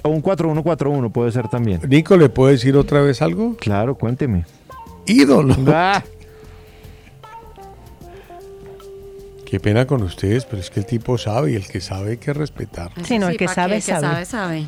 O 0.04 0.10
un 0.10 0.22
4-1-4-1 0.22 1.12
puede 1.12 1.32
ser 1.32 1.48
también. 1.48 1.82
Nico, 1.88 2.18
¿le 2.18 2.30
puedo 2.30 2.52
decir 2.52 2.76
otra 2.76 3.02
vez 3.02 3.22
algo? 3.22 3.56
Claro, 3.58 3.96
cuénteme. 3.96 4.46
Ídolo. 5.06 5.56
Ah, 5.68 6.02
Qué 9.54 9.60
pena 9.60 9.86
con 9.86 10.02
ustedes, 10.02 10.46
pero 10.46 10.60
es 10.64 10.72
que 10.72 10.80
el 10.80 10.88
tipo 10.88 11.16
sabe 11.16 11.52
y 11.52 11.56
el 11.56 11.68
que 11.68 11.80
sabe 11.80 12.10
hay 12.10 12.18
que 12.18 12.34
respetar. 12.34 12.90
Sí, 13.06 13.20
no, 13.20 13.28
el 13.28 13.38
que 13.38 13.46
¿pa' 13.46 13.54
sabe, 13.54 13.76
que 13.76 13.82
sabe. 13.82 14.02
sabe, 14.02 14.26
sabe. 14.26 14.68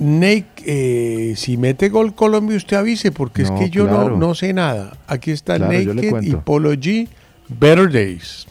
Nate, 0.00 0.44
eh, 0.66 1.36
si 1.36 1.56
mete 1.56 1.88
gol 1.88 2.12
Colombia, 2.12 2.56
usted 2.56 2.76
avise, 2.76 3.12
porque 3.12 3.42
es 3.42 3.52
que 3.52 3.70
yo 3.70 3.86
claro. 3.86 4.08
no, 4.08 4.16
no 4.16 4.34
sé 4.34 4.52
nada. 4.54 4.96
Aquí 5.06 5.30
está 5.30 5.54
Claro, 5.56 5.94
Naked 5.94 6.20
y. 6.22 6.34
Polo 6.34 6.72
G, 6.72 7.06
Better 7.46 7.92
Days. 7.92 8.48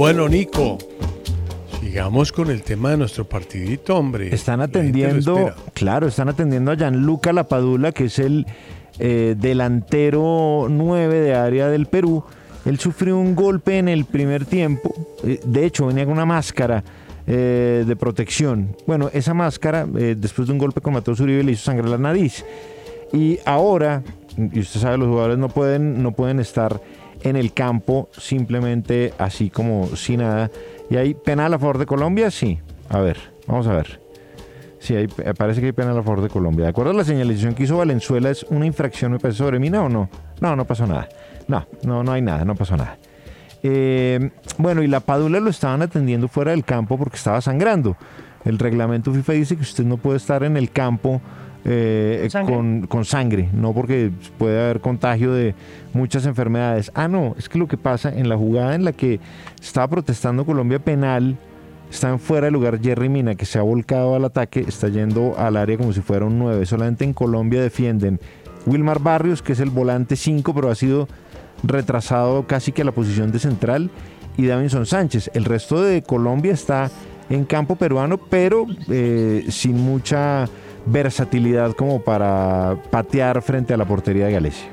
Bueno, 0.00 0.30
Nico, 0.30 0.78
sigamos 1.78 2.32
con 2.32 2.50
el 2.50 2.62
tema 2.62 2.92
de 2.92 2.96
nuestro 2.96 3.28
partidito, 3.28 3.98
hombre. 3.98 4.34
Están 4.34 4.62
atendiendo, 4.62 5.52
claro, 5.74 6.08
están 6.08 6.30
atendiendo 6.30 6.70
a 6.70 6.74
Gianluca 6.74 7.34
Lapadula, 7.34 7.92
que 7.92 8.06
es 8.06 8.18
el 8.18 8.46
eh, 8.98 9.34
delantero 9.38 10.68
9 10.70 11.20
de 11.20 11.34
área 11.34 11.68
del 11.68 11.84
Perú. 11.84 12.24
Él 12.64 12.78
sufrió 12.78 13.18
un 13.18 13.34
golpe 13.34 13.76
en 13.76 13.90
el 13.90 14.06
primer 14.06 14.46
tiempo. 14.46 14.94
eh, 15.22 15.38
de 15.44 15.66
hecho, 15.66 15.84
venía 15.84 16.06
con 16.06 16.14
una 16.14 16.24
máscara 16.24 16.82
eh, 17.26 17.84
de 17.86 17.94
protección. 17.94 18.74
Bueno, 18.86 19.10
esa 19.12 19.34
máscara, 19.34 19.86
eh, 19.98 20.16
después 20.16 20.48
de 20.48 20.54
un 20.54 20.58
golpe 20.58 20.80
con 20.80 20.94
Mateo 20.94 21.12
Uribe, 21.12 21.44
le 21.44 21.52
hizo 21.52 21.64
sangrar 21.64 21.90
la 21.90 21.98
nariz. 21.98 22.42
Y 23.12 23.38
ahora, 23.44 24.02
y 24.38 24.60
usted 24.60 24.80
sabe, 24.80 24.96
los 24.96 25.08
jugadores 25.08 25.36
no 25.36 25.50
pueden, 25.50 26.02
no 26.02 26.12
pueden 26.12 26.40
estar 26.40 26.80
en 27.22 27.36
el 27.36 27.52
campo 27.52 28.08
simplemente 28.12 29.12
así 29.18 29.50
como 29.50 29.88
sin 29.96 30.20
nada. 30.20 30.50
¿Y 30.88 30.96
hay 30.96 31.14
penal 31.14 31.54
a 31.54 31.58
favor 31.58 31.78
de 31.78 31.86
Colombia? 31.86 32.30
Sí. 32.30 32.58
A 32.88 33.00
ver, 33.00 33.18
vamos 33.46 33.66
a 33.66 33.74
ver. 33.74 34.00
Sí, 34.80 34.96
hay, 34.96 35.04
eh, 35.04 35.34
parece 35.36 35.60
que 35.60 35.66
hay 35.66 35.72
penal 35.72 35.96
a 35.98 36.02
favor 36.02 36.22
de 36.22 36.28
Colombia. 36.28 36.64
De 36.64 36.70
acuerdo 36.70 36.92
a 36.92 36.94
la 36.94 37.04
señalización 37.04 37.54
que 37.54 37.64
hizo 37.64 37.76
Valenzuela, 37.76 38.30
¿es 38.30 38.44
una 38.44 38.66
infracción, 38.66 39.12
me 39.12 39.18
parece, 39.18 39.38
sobre 39.38 39.58
Mina 39.58 39.82
o 39.82 39.88
no? 39.88 40.08
No, 40.40 40.56
no 40.56 40.64
pasó 40.64 40.86
nada. 40.86 41.08
No, 41.46 41.66
no, 41.84 42.02
no 42.02 42.12
hay 42.12 42.22
nada, 42.22 42.44
no 42.44 42.54
pasó 42.54 42.76
nada. 42.76 42.98
Eh, 43.62 44.30
bueno, 44.56 44.82
y 44.82 44.86
la 44.86 45.00
Padula 45.00 45.38
lo 45.38 45.50
estaban 45.50 45.82
atendiendo 45.82 46.28
fuera 46.28 46.52
del 46.52 46.64
campo 46.64 46.96
porque 46.96 47.16
estaba 47.16 47.40
sangrando. 47.40 47.96
El 48.44 48.58
reglamento 48.58 49.12
FIFA 49.12 49.32
dice 49.34 49.56
que 49.56 49.62
usted 49.62 49.84
no 49.84 49.98
puede 49.98 50.16
estar 50.16 50.42
en 50.44 50.56
el 50.56 50.70
campo 50.70 51.20
eh, 51.64 52.26
¿Sangre? 52.30 52.54
con, 52.54 52.86
con 52.86 53.04
sangre, 53.04 53.48
no 53.52 53.72
porque 53.72 54.10
puede 54.38 54.60
haber 54.62 54.80
contagio 54.80 55.32
de 55.32 55.54
muchas 55.92 56.26
enfermedades. 56.26 56.90
Ah, 56.94 57.08
no, 57.08 57.34
es 57.38 57.48
que 57.48 57.58
lo 57.58 57.68
que 57.68 57.76
pasa 57.76 58.12
en 58.14 58.28
la 58.28 58.36
jugada 58.36 58.74
en 58.74 58.84
la 58.84 58.92
que 58.92 59.20
estaba 59.60 59.88
protestando 59.88 60.46
Colombia 60.46 60.78
penal, 60.78 61.36
está 61.90 62.08
en 62.08 62.18
fuera 62.18 62.46
de 62.46 62.52
lugar 62.52 62.80
Jerry 62.80 63.08
Mina, 63.08 63.34
que 63.34 63.44
se 63.44 63.58
ha 63.58 63.62
volcado 63.62 64.14
al 64.14 64.24
ataque, 64.24 64.64
está 64.66 64.88
yendo 64.88 65.34
al 65.36 65.56
área 65.56 65.76
como 65.76 65.92
si 65.92 66.00
fuera 66.00 66.24
un 66.24 66.38
9. 66.38 66.64
Solamente 66.66 67.04
en 67.04 67.12
Colombia 67.12 67.60
defienden 67.60 68.20
Wilmar 68.66 69.00
Barrios, 69.00 69.42
que 69.42 69.52
es 69.52 69.60
el 69.60 69.70
volante 69.70 70.16
5, 70.16 70.54
pero 70.54 70.70
ha 70.70 70.74
sido 70.74 71.08
retrasado 71.62 72.46
casi 72.46 72.72
que 72.72 72.82
a 72.82 72.84
la 72.84 72.92
posición 72.92 73.32
de 73.32 73.38
central, 73.38 73.90
y 74.36 74.46
Davinson 74.46 74.86
Sánchez. 74.86 75.30
El 75.34 75.44
resto 75.44 75.82
de 75.82 76.02
Colombia 76.02 76.52
está 76.52 76.90
en 77.28 77.44
campo 77.44 77.76
peruano, 77.76 78.18
pero 78.18 78.66
eh, 78.88 79.44
sin 79.48 79.78
mucha 79.78 80.48
versatilidad 80.86 81.72
como 81.72 82.00
para 82.02 82.76
patear 82.90 83.42
frente 83.42 83.74
a 83.74 83.76
la 83.76 83.84
portería 83.84 84.26
de 84.26 84.32
Galicia. 84.32 84.68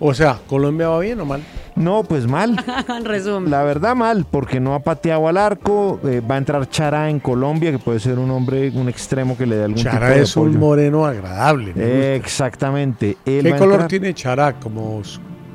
O 0.00 0.12
sea, 0.12 0.38
¿Colombia 0.48 0.88
va 0.88 0.98
bien 0.98 1.20
o 1.20 1.24
mal? 1.24 1.42
No, 1.76 2.02
pues 2.04 2.26
mal. 2.26 2.62
En 2.88 3.04
resumen. 3.04 3.50
La 3.50 3.62
verdad 3.62 3.94
mal, 3.94 4.26
porque 4.30 4.60
no 4.60 4.74
ha 4.74 4.80
pateado 4.80 5.28
al 5.28 5.36
arco. 5.36 6.00
eh, 6.04 6.20
va 6.20 6.34
a 6.34 6.38
entrar 6.38 6.68
Chara 6.68 7.08
en 7.10 7.20
Colombia, 7.20 7.70
que 7.70 7.78
puede 7.78 8.00
ser 8.00 8.18
un 8.18 8.30
hombre, 8.30 8.70
un 8.74 8.88
extremo 8.88 9.36
que 9.36 9.46
le 9.46 9.56
dé 9.56 9.64
algún 9.64 9.82
Chara 9.82 10.06
tipo 10.08 10.16
de 10.18 10.22
es 10.22 10.36
un 10.36 10.58
moreno 10.58 11.06
agradable. 11.06 11.72
me 11.74 11.84
gusta. 11.84 12.14
Exactamente. 12.14 13.16
Él 13.24 13.44
¿Qué 13.44 13.50
color 13.56 13.72
entrar- 13.74 13.88
tiene 13.88 14.14
Chara? 14.14 14.54
Como, 14.58 15.00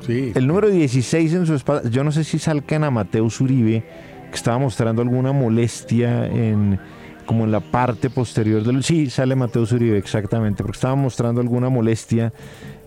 sí. 0.06 0.32
El 0.34 0.46
número 0.46 0.68
16 0.70 1.34
en 1.34 1.46
su 1.46 1.54
espalda. 1.54 1.88
Yo 1.90 2.02
no 2.02 2.10
sé 2.10 2.24
si 2.24 2.38
salcan 2.38 2.82
a 2.84 2.90
Mateus 2.90 3.40
Uribe, 3.40 3.84
que 4.30 4.36
estaba 4.36 4.58
mostrando 4.58 5.02
alguna 5.02 5.32
molestia 5.32 6.26
en 6.26 6.80
como 7.30 7.44
en 7.44 7.52
la 7.52 7.60
parte 7.60 8.10
posterior 8.10 8.64
del... 8.64 8.82
Sí, 8.82 9.08
sale 9.08 9.36
Mateus 9.36 9.70
Uribe, 9.70 9.96
exactamente, 9.96 10.64
porque 10.64 10.78
estaba 10.78 10.96
mostrando 10.96 11.40
alguna 11.40 11.68
molestia 11.68 12.32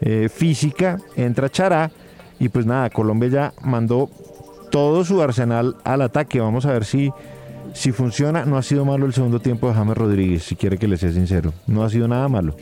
eh, 0.02 0.28
física. 0.28 1.00
Entra 1.16 1.50
Chará 1.50 1.90
y 2.42 2.50
pues 2.50 2.66
nada, 2.66 2.90
Colombia 2.90 3.30
ya 3.30 3.54
mandó 3.62 4.10
todo 4.70 5.06
su 5.06 5.22
arsenal 5.22 5.78
al 5.86 6.02
ataque. 6.02 6.42
Vamos 6.42 6.66
a 6.66 6.74
ver 6.74 6.84
si, 6.84 7.10
si 7.74 7.94
funciona. 7.94 8.44
No 8.44 8.58
ha 8.58 8.64
sido 8.64 8.84
malo 8.84 9.06
el 9.06 9.14
segundo 9.14 9.40
tiempo 9.40 9.70
de 9.70 9.76
James 9.76 9.96
Rodríguez, 9.96 10.44
si 10.44 10.58
quiere 10.58 10.78
que 10.78 10.90
le 10.90 10.98
sea 10.98 11.14
sincero. 11.14 11.54
No 11.66 11.86
ha 11.86 11.90
sido 11.90 12.10
nada 12.10 12.28
malo. 12.28 12.54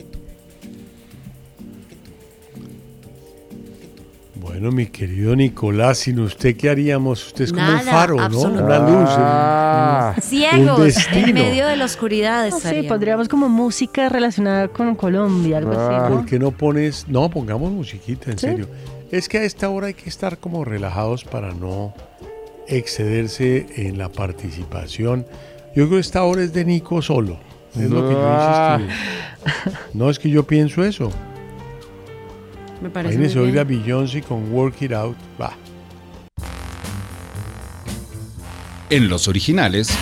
Bueno, 4.62 4.76
mi 4.76 4.86
querido 4.86 5.34
Nicolás, 5.34 5.98
sin 5.98 6.20
usted, 6.20 6.56
¿qué 6.56 6.70
haríamos? 6.70 7.26
Usted 7.26 7.46
es 7.46 7.52
como 7.52 7.68
un 7.68 7.80
faro, 7.80 8.28
¿no? 8.28 8.42
Una 8.42 8.78
luz. 8.78 9.08
Ah. 9.10 10.12
un 10.14 10.22
Ciegos, 10.22 11.08
en 11.12 11.34
medio 11.34 11.66
de 11.66 11.76
la 11.76 11.84
oscuridad 11.84 12.48
No 12.48 12.56
estaríamos. 12.58 12.88
pondríamos 12.88 13.28
como 13.28 13.48
música 13.48 14.08
relacionada 14.08 14.68
con 14.68 14.94
Colombia, 14.94 15.58
algo 15.58 15.72
Ah. 15.76 16.04
así. 16.04 16.10
¿no? 16.12 16.16
¿Por 16.18 16.26
qué 16.26 16.38
no 16.38 16.52
pones.? 16.52 17.08
No, 17.08 17.28
pongamos 17.28 17.72
musiquita, 17.72 18.30
en 18.30 18.38
¿Sí? 18.38 18.46
serio. 18.46 18.68
Es 19.10 19.28
que 19.28 19.38
a 19.38 19.42
esta 19.42 19.68
hora 19.68 19.88
hay 19.88 19.94
que 19.94 20.08
estar 20.08 20.38
como 20.38 20.64
relajados 20.64 21.24
para 21.24 21.52
no 21.52 21.92
excederse 22.68 23.66
en 23.74 23.98
la 23.98 24.10
participación. 24.10 25.26
Yo 25.74 25.86
creo 25.86 25.90
que 25.90 25.98
esta 25.98 26.22
hora 26.22 26.40
es 26.40 26.52
de 26.52 26.64
Nico 26.64 27.02
solo. 27.02 27.36
Es 27.74 27.90
lo 27.90 28.06
que 28.08 28.14
yo 28.14 28.20
Ah. 28.22 28.78
insisto. 28.80 29.78
No 29.94 30.08
es 30.08 30.20
que 30.20 30.30
yo 30.30 30.44
pienso 30.46 30.84
eso. 30.84 31.10
Me 32.82 32.90
parece 32.90 33.16
muy 33.16 33.26
Imagínese 33.26 33.38
oír 33.38 33.60
a. 33.60 33.64
Beyoncé 33.64 34.22
con 34.22 34.52
Work 34.52 34.82
It 34.82 34.92
Out. 34.92 35.16
Va. 35.40 35.52
En 38.90 39.08
los 39.08 39.28
originales. 39.28 39.96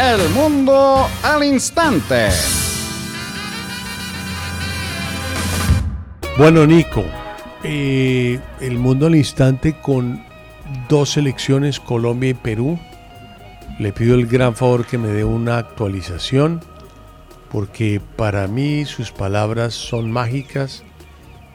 El 0.00 0.28
mundo 0.30 1.08
al 1.22 1.44
instante. 1.44 2.28
Bueno, 6.36 6.66
Nico, 6.66 7.04
eh, 7.62 8.40
el 8.60 8.78
mundo 8.78 9.06
al 9.06 9.14
instante 9.14 9.74
con 9.80 10.24
dos 10.88 11.10
selecciones, 11.10 11.78
Colombia 11.78 12.30
y 12.30 12.34
Perú. 12.34 12.78
Le 13.78 13.92
pido 13.92 14.16
el 14.16 14.26
gran 14.26 14.56
favor 14.56 14.86
que 14.86 14.98
me 14.98 15.08
dé 15.08 15.24
una 15.24 15.58
actualización, 15.58 16.60
porque 17.50 18.00
para 18.16 18.46
mí 18.46 18.84
sus 18.84 19.12
palabras 19.12 19.74
son 19.74 20.10
mágicas 20.10 20.84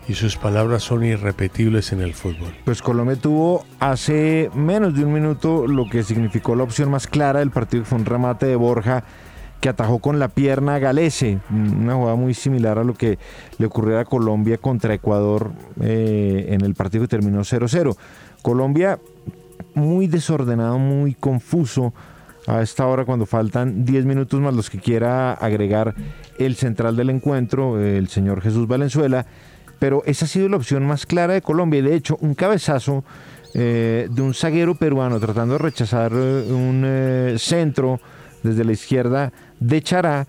y 0.08 0.16
sus 0.16 0.36
palabras 0.36 0.84
son 0.84 1.04
irrepetibles 1.06 1.94
en 1.94 2.02
el 2.02 2.14
fútbol. 2.14 2.54
Pues 2.66 2.82
Colombia 2.82 3.16
tuvo 3.16 3.66
hace 3.80 4.50
menos 4.54 4.96
de 4.96 5.06
un 5.06 5.14
minuto 5.14 5.68
lo 5.68 5.90
que 5.90 6.04
significó 6.04 6.56
la 6.56 6.64
opción 6.64 6.90
más 6.92 7.08
clara 7.08 7.40
del 7.40 7.52
partido, 7.52 7.86
fue 7.86 8.00
un 8.00 8.06
remate 8.06 8.46
de 8.48 8.56
Borja 8.56 9.04
que 9.62 9.70
atajó 9.70 10.00
con 10.00 10.20
la 10.20 10.28
pierna 10.28 10.76
a 10.76 10.80
Galese, 10.80 11.40
una 11.50 11.96
jugada 11.96 12.18
muy 12.18 12.34
similar 12.34 12.80
a 12.80 12.84
lo 12.84 12.96
que 12.96 13.18
le 13.58 13.66
ocurrió 13.66 13.98
a 13.98 14.04
Colombia 14.04 14.58
contra 14.58 14.94
Ecuador 14.94 15.54
eh, 15.80 16.48
en 16.50 16.62
el 16.66 16.76
partido 16.76 17.04
que 17.04 17.08
terminó 17.08 17.40
0-0. 17.40 17.96
Colombia 18.42 19.00
muy 19.74 20.08
desordenado, 20.08 20.78
muy 20.80 21.14
confuso 21.14 21.94
a 22.48 22.62
esta 22.62 22.86
hora 22.88 23.06
cuando 23.06 23.26
faltan 23.26 23.86
10 23.86 24.06
minutos 24.06 24.40
más 24.40 24.54
los 24.54 24.70
que 24.70 24.80
quiera 24.80 25.34
agregar 25.34 25.96
el 26.38 26.56
central 26.56 26.96
del 26.96 27.10
encuentro, 27.10 27.80
el 27.80 28.10
señor 28.10 28.42
Jesús 28.42 28.68
Valenzuela, 28.68 29.26
pero 29.80 30.04
esa 30.06 30.26
ha 30.26 30.28
sido 30.28 30.50
la 30.50 30.58
opción 30.58 30.86
más 30.86 31.06
clara 31.06 31.34
de 31.34 31.42
Colombia 31.42 31.80
y 31.80 31.84
de 31.84 31.96
hecho 31.96 32.18
un 32.22 32.36
cabezazo 32.36 33.04
eh, 33.54 34.08
de 34.10 34.22
un 34.22 34.34
zaguero 34.34 34.76
peruano 34.76 35.20
tratando 35.20 35.54
de 35.54 35.60
rechazar 35.60 36.12
eh, 36.14 36.52
un 36.52 36.84
eh, 36.86 37.36
centro 37.38 38.00
desde 38.42 38.64
la 38.64 38.72
izquierda 38.72 39.32
de 39.60 39.82
Chará 39.82 40.26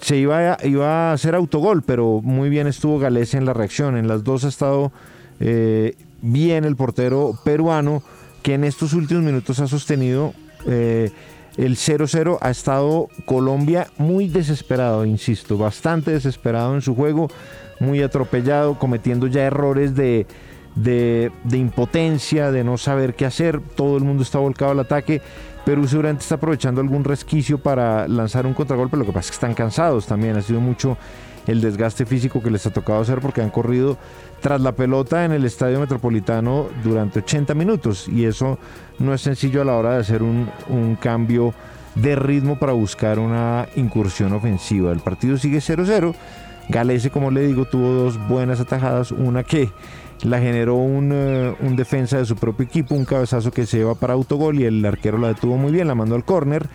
se 0.00 0.16
iba 0.16 0.52
a, 0.52 0.66
iba 0.66 1.10
a 1.10 1.12
hacer 1.12 1.34
autogol, 1.34 1.82
pero 1.82 2.20
muy 2.22 2.48
bien 2.48 2.66
estuvo 2.66 2.98
Galese 2.98 3.36
en 3.36 3.44
la 3.44 3.52
reacción. 3.52 3.98
En 3.98 4.08
las 4.08 4.24
dos 4.24 4.44
ha 4.44 4.48
estado 4.48 4.92
bien 6.22 6.64
el 6.64 6.76
portero 6.76 7.38
peruano, 7.44 8.02
que 8.42 8.54
en 8.54 8.64
estos 8.64 8.94
últimos 8.94 9.22
minutos 9.22 9.60
ha 9.60 9.66
sostenido 9.66 10.32
eh, 10.66 11.10
el 11.56 11.76
0-0. 11.76 12.38
Ha 12.40 12.50
estado 12.50 13.08
Colombia 13.24 13.88
muy 13.98 14.28
desesperado, 14.28 15.04
insisto, 15.04 15.58
bastante 15.58 16.10
desesperado 16.12 16.74
en 16.74 16.82
su 16.82 16.94
juego, 16.94 17.28
muy 17.78 18.02
atropellado, 18.02 18.78
cometiendo 18.78 19.26
ya 19.26 19.44
errores 19.44 19.94
de, 19.94 20.26
de, 20.74 21.32
de 21.44 21.58
impotencia, 21.58 22.50
de 22.50 22.64
no 22.64 22.78
saber 22.78 23.14
qué 23.14 23.26
hacer. 23.26 23.60
Todo 23.60 23.96
el 23.96 24.04
mundo 24.04 24.22
está 24.22 24.38
volcado 24.38 24.72
al 24.72 24.80
ataque. 24.80 25.20
Perú 25.64 25.86
seguramente 25.86 26.22
está 26.22 26.36
aprovechando 26.36 26.80
algún 26.80 27.04
resquicio 27.04 27.58
para 27.58 28.08
lanzar 28.08 28.46
un 28.46 28.54
contragolpe, 28.54 28.96
lo 28.96 29.04
que 29.04 29.12
pasa 29.12 29.26
es 29.26 29.30
que 29.30 29.34
están 29.34 29.54
cansados 29.54 30.06
también, 30.06 30.36
ha 30.36 30.42
sido 30.42 30.60
mucho 30.60 30.96
el 31.46 31.60
desgaste 31.60 32.06
físico 32.06 32.42
que 32.42 32.50
les 32.50 32.66
ha 32.66 32.70
tocado 32.70 33.00
hacer 33.00 33.20
porque 33.20 33.42
han 33.42 33.50
corrido 33.50 33.96
tras 34.40 34.60
la 34.60 34.72
pelota 34.72 35.24
en 35.24 35.32
el 35.32 35.44
estadio 35.44 35.80
metropolitano 35.80 36.68
durante 36.82 37.20
80 37.20 37.54
minutos 37.54 38.08
y 38.08 38.24
eso 38.24 38.58
no 38.98 39.14
es 39.14 39.20
sencillo 39.20 39.62
a 39.62 39.64
la 39.64 39.76
hora 39.76 39.92
de 39.92 40.00
hacer 40.00 40.22
un, 40.22 40.48
cambio 41.00 41.54
de 41.94 42.16
ritmo 42.16 42.58
para 42.58 42.72
buscar 42.72 43.18
una 43.18 43.68
incursión 43.76 44.32
ofensiva. 44.32 44.92
El 44.92 45.00
partido 45.00 45.36
sigue 45.36 45.58
0-0. 45.58 46.14
Galese, 46.68 47.10
como 47.10 47.30
le 47.30 47.46
digo, 47.46 47.64
tuvo 47.64 47.88
dos 47.88 48.28
buenas 48.28 48.60
atajadas, 48.60 49.10
una 49.10 49.42
que 49.42 49.70
la 50.22 50.38
generó 50.38 50.76
un, 50.76 51.10
eh, 51.12 51.54
un 51.60 51.74
defensa 51.74 52.18
de 52.18 52.26
su 52.26 52.36
propio 52.36 52.64
equipo, 52.64 52.94
un 52.94 53.04
cabezazo 53.04 53.50
que 53.50 53.66
se 53.66 53.78
lleva 53.78 53.94
para 53.94 54.12
autogol 54.12 54.60
y 54.60 54.64
el 54.64 54.84
arquero 54.84 55.18
la 55.18 55.28
detuvo 55.28 55.56
muy 55.56 55.72
bien, 55.72 55.88
la 55.88 55.94
mandó 55.94 56.14
al 56.14 56.24
córner. 56.24 56.68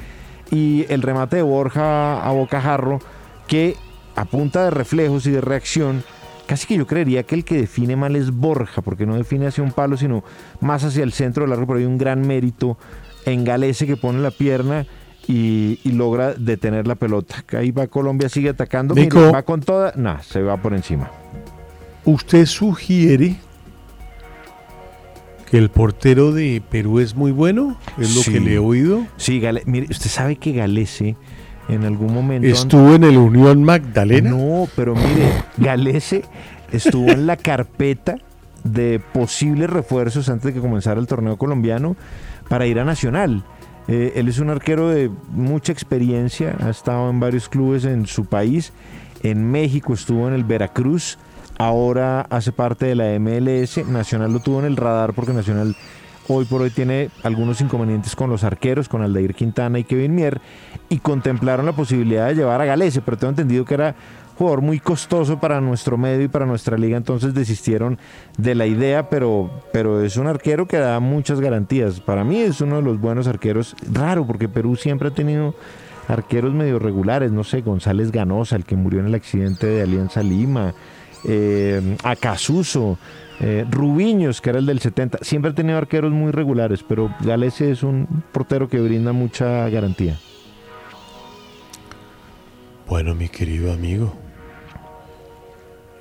Y 0.51 0.85
el 0.89 1.01
remate 1.01 1.37
de 1.37 1.41
Borja 1.43 2.21
a 2.21 2.31
bocajarro 2.31 2.99
que 3.47 3.77
a 4.15 4.25
punta 4.25 4.63
de 4.65 4.69
reflejos 4.71 5.25
y 5.27 5.31
de 5.31 5.41
reacción, 5.41 6.03
casi 6.47 6.67
que 6.67 6.77
yo 6.77 6.87
creería 6.87 7.23
que 7.23 7.35
el 7.35 7.43
que 7.43 7.57
define 7.57 7.95
mal 7.95 8.15
es 8.15 8.31
Borja, 8.31 8.81
porque 8.81 9.05
no 9.05 9.15
define 9.15 9.47
hacia 9.47 9.63
un 9.63 9.71
palo, 9.71 9.97
sino 9.97 10.23
más 10.61 10.83
hacia 10.83 11.03
el 11.03 11.11
centro 11.11 11.43
del 11.43 11.49
largo, 11.51 11.67
pero 11.67 11.79
hay 11.79 11.85
un 11.85 11.97
gran 11.97 12.25
mérito 12.25 12.77
en 13.25 13.43
Galese 13.43 13.87
que 13.87 13.97
pone 13.97 14.19
la 14.19 14.31
pierna 14.31 14.85
y, 15.27 15.79
y 15.83 15.91
logra 15.93 16.33
detener 16.35 16.85
la 16.87 16.95
pelota. 16.95 17.43
Ahí 17.57 17.71
va 17.71 17.87
Colombia, 17.87 18.29
sigue 18.29 18.49
atacando, 18.49 18.93
va 19.33 19.41
con 19.43 19.61
toda, 19.61 19.93
no, 19.95 20.21
se 20.21 20.41
va 20.43 20.57
por 20.57 20.73
encima. 20.75 21.09
¿Usted 22.05 22.45
sugiere 22.45 23.37
que 25.49 25.57
el 25.57 25.69
portero 25.69 26.31
de 26.31 26.61
Perú 26.69 26.99
es 26.99 27.15
muy 27.15 27.31
bueno? 27.31 27.77
¿Es 27.97 28.15
lo 28.15 28.21
Sí. 28.21 28.31
que 28.33 28.39
le 28.39 28.53
he 28.55 28.59
oído? 28.59 29.05
Sí, 29.17 29.39
Gale- 29.39 29.63
mire, 29.65 29.87
usted 29.89 30.09
sabe 30.09 30.35
que 30.37 30.51
Galese 30.53 31.15
en 31.69 31.85
algún 31.85 32.13
momento... 32.13 32.47
¿Estuvo 32.47 32.95
en 32.95 33.03
el 33.03 33.17
Unión 33.17 33.63
Magdalena? 33.63 34.29
No, 34.29 34.67
pero 34.75 34.95
mire, 34.95 35.31
Galese 35.57 36.23
estuvo 36.71 37.09
en 37.09 37.27
la 37.27 37.37
carpeta 37.37 38.17
de 38.63 38.99
posibles 39.13 39.69
refuerzos 39.69 40.29
antes 40.29 40.45
de 40.45 40.53
que 40.53 40.59
comenzara 40.59 40.99
el 40.99 41.07
torneo 41.07 41.37
colombiano 41.37 41.95
para 42.49 42.65
ir 42.65 42.79
a 42.79 42.85
Nacional. 42.85 43.43
Eh, 43.87 44.13
él 44.15 44.27
es 44.27 44.39
un 44.39 44.49
arquero 44.49 44.89
de 44.89 45.11
mucha 45.29 45.71
experiencia, 45.71 46.55
ha 46.59 46.69
estado 46.69 47.09
en 47.09 47.19
varios 47.19 47.49
clubes 47.49 47.85
en 47.85 48.07
su 48.07 48.25
país. 48.25 48.73
En 49.21 49.49
México 49.51 49.93
estuvo 49.93 50.27
en 50.27 50.33
el 50.33 50.43
Veracruz, 50.43 51.17
ahora 51.57 52.21
hace 52.29 52.51
parte 52.51 52.87
de 52.87 52.95
la 52.95 53.19
MLS. 53.19 53.87
Nacional 53.87 54.33
lo 54.33 54.39
tuvo 54.39 54.59
en 54.59 54.65
el 54.65 54.77
radar 54.77 55.13
porque 55.13 55.33
Nacional 55.33 55.75
hoy 56.27 56.45
por 56.45 56.61
hoy 56.61 56.69
tiene 56.69 57.09
algunos 57.23 57.61
inconvenientes 57.61 58.15
con 58.15 58.29
los 58.29 58.43
arqueros, 58.43 58.89
con 58.89 59.01
Aldair 59.01 59.33
Quintana 59.35 59.79
y 59.79 59.83
Kevin 59.83 60.15
Mier, 60.15 60.41
y 60.89 60.99
contemplaron 60.99 61.65
la 61.65 61.73
posibilidad 61.73 62.27
de 62.27 62.35
llevar 62.35 62.61
a 62.61 62.65
Galese, 62.65 63.01
pero 63.01 63.17
tengo 63.17 63.31
entendido 63.31 63.65
que 63.65 63.73
era 63.73 63.95
jugador 64.37 64.61
muy 64.61 64.79
costoso 64.79 65.39
para 65.39 65.61
nuestro 65.61 65.97
medio 65.97 66.23
y 66.23 66.27
para 66.27 66.45
nuestra 66.45 66.77
liga, 66.77 66.97
entonces 66.97 67.33
desistieron 67.33 67.97
de 68.37 68.55
la 68.55 68.65
idea, 68.65 69.09
pero, 69.09 69.49
pero 69.71 70.01
es 70.01 70.17
un 70.17 70.27
arquero 70.27 70.67
que 70.67 70.77
da 70.77 70.99
muchas 70.99 71.39
garantías. 71.39 72.01
Para 72.01 72.23
mí 72.23 72.39
es 72.39 72.59
uno 72.61 72.77
de 72.77 72.81
los 72.81 72.99
buenos 72.99 73.27
arqueros, 73.27 73.75
raro, 73.91 74.27
porque 74.27 74.49
Perú 74.49 74.75
siempre 74.75 75.07
ha 75.07 75.11
tenido 75.11 75.55
arqueros 76.07 76.53
medio 76.53 76.79
regulares, 76.79 77.31
no 77.31 77.43
sé, 77.43 77.61
González 77.61 78.11
Ganosa, 78.11 78.55
el 78.55 78.65
que 78.65 78.75
murió 78.75 78.99
en 78.99 79.07
el 79.07 79.15
accidente 79.15 79.67
de 79.67 79.81
Alianza 79.81 80.21
Lima, 80.21 80.73
eh, 81.23 81.97
Acasuso, 82.03 82.97
eh, 83.41 83.65
Rubiños, 83.69 84.39
que 84.41 84.49
era 84.51 84.59
el 84.59 84.65
del 84.65 84.79
70, 84.79 85.19
siempre 85.21 85.51
ha 85.51 85.55
tenido 85.55 85.77
arqueros 85.77 86.11
muy 86.11 86.31
regulares, 86.31 86.83
pero 86.87 87.13
Galese 87.21 87.71
es 87.71 87.83
un 87.83 88.07
portero 88.31 88.67
que 88.69 88.79
brinda 88.79 89.11
mucha 89.13 89.67
garantía. 89.69 90.17
Bueno, 92.87 93.15
mi 93.15 93.29
querido 93.29 93.73
amigo. 93.73 94.13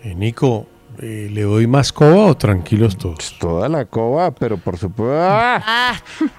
Eh, 0.03 0.15
Nico, 0.15 0.67
eh, 1.01 1.29
¿le 1.33 1.43
doy 1.43 1.67
más 1.67 1.93
coba 1.93 2.27
o 2.27 2.37
tranquilos 2.37 2.99
todos? 2.99 3.37
Toda 3.41 3.69
la 3.71 3.87
coba, 3.87 4.33
pero 4.35 4.59
por 4.59 4.77
supuesto... 4.77 5.15
Ah, 5.19 5.95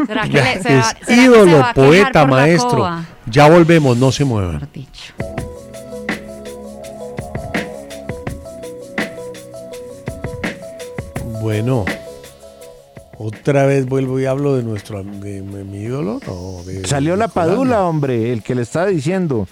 ¿será 0.05 0.23
que, 0.23 0.29
Ya, 0.29 0.43
le- 0.43 0.61
se 0.61 0.75
va- 0.75 0.79
es 0.81 0.87
será 0.87 0.99
que 0.99 1.05
se 1.05 1.21
ídolo, 1.23 1.51
va 1.59 1.69
a 1.69 1.73
quejar 1.73 1.89
poeta, 1.89 2.25
maestro. 2.27 2.89
Ya 3.25 3.49
volvemos, 3.49 3.97
no 3.97 4.11
se 4.11 4.23
muevan. 4.23 4.69
Dicho. 4.71 5.13
Bueno, 11.49 11.85
otra 13.19 13.67
vez 13.67 13.85
vuelvo 13.85 14.19
y 14.19 14.25
hablo 14.25 14.55
de 14.55 14.63
nuestro 14.63 15.03
de, 15.03 15.43
mi- 15.43 15.77
ídolo. 15.77 16.19
No, 16.25 16.63
de- 16.65 16.87
Salió 16.87 17.15
la 17.15 17.27
Padula, 17.27 17.83
hombre, 17.85 18.33
el 18.33 18.41
que 18.41 18.55
le 18.55 18.63
estaba 18.63 18.87
diciendo, 18.87 19.47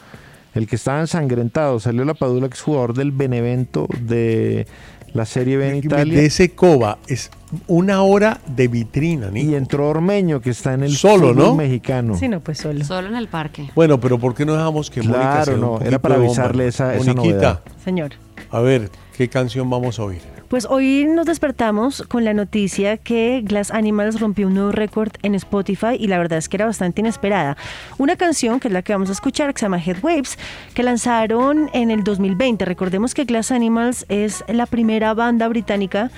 el 0.56 0.66
que 0.66 0.76
estaba 0.76 1.02
ensangrentado. 1.02 1.80
Salió 1.80 2.04
la 2.04 2.16
Padula, 2.16 2.48
que 2.50 2.56
es 2.56 2.62
jugador 2.62 2.96
del 2.96 3.12
Benevento 3.12 3.88
de 4.02 4.66
la 5.14 5.28
Serie 5.28 5.56
B 5.58 5.70
en 5.70 5.76
Italia. 5.76 6.20
De 6.20 6.26
ese 6.26 6.56
coba 6.56 6.98
es 7.06 7.30
una 7.68 8.02
hora 8.02 8.42
de 8.48 8.68
vitrina, 8.70 9.30
Nico. 9.30 9.52
Y 9.52 9.54
entró 9.54 9.88
Ormeño, 9.88 10.42
que 10.42 10.50
está 10.50 10.74
en 10.74 10.82
el 10.82 10.96
Solo, 10.98 11.36
¿no? 11.36 11.54
mexicano. 11.54 12.18
Sí, 12.18 12.28
no, 12.28 12.40
pues 12.40 12.58
solo. 12.58 12.84
Solo 12.84 13.08
en 13.10 13.16
el 13.18 13.28
parque. 13.28 13.70
Bueno, 13.76 14.00
pero 14.00 14.18
¿por 14.18 14.34
qué 14.34 14.48
no 14.48 14.54
dejamos 14.54 14.90
que 14.90 15.04
Mónica 15.04 15.20
Claro, 15.44 15.46
sea 15.46 15.54
un 15.54 15.62
no, 15.62 15.80
era 15.80 16.00
para 16.00 16.16
avisarle 16.16 16.64
bomba? 16.64 16.70
esa- 16.70 16.96
esa 16.96 17.14
Moniquita, 17.14 17.36
novedad. 17.36 17.62
Señor. 17.86 18.12
a 18.50 18.60
ver, 18.62 18.90
¿Qué 19.16 19.30
canción 19.30 19.70
vamos 19.70 20.00
a 20.00 20.06
oír? 20.06 20.22
Pues 20.54 20.68
hoy 20.70 21.08
nos 21.08 21.26
despertamos 21.26 22.04
con 22.04 22.26
la 22.26 22.36
noticia 22.36 22.98
que 22.98 23.42
Glass 23.44 23.72
Animals 23.72 24.20
rompió 24.20 24.46
un 24.46 24.54
nuevo 24.54 24.72
récord 24.72 25.10
en 25.24 25.34
Spotify 25.34 25.96
y 25.98 26.06
la 26.06 26.20
verdad 26.20 26.38
es 26.38 26.48
que 26.48 26.58
era 26.58 26.68
bastante 26.68 27.02
inesperada. 27.02 27.58
Una 27.98 28.18
canción 28.18 28.60
que 28.60 28.68
es 28.68 28.72
la 28.72 28.84
que 28.84 28.94
vamos 28.94 29.10
a 29.10 29.14
escuchar, 29.14 29.52
que 29.52 29.62
se 29.62 29.66
llama 29.66 29.82
Headwaves, 29.84 30.38
que 30.76 30.84
lanzaron 30.84 31.72
en 31.74 31.90
el 31.90 32.04
2020. 32.04 32.66
Recordemos 32.66 33.16
que 33.16 33.26
Glass 33.26 33.52
Animals 33.52 34.06
es 34.10 34.44
la 34.48 34.68
primera 34.68 35.16
banda 35.16 35.48
británica 35.48 36.12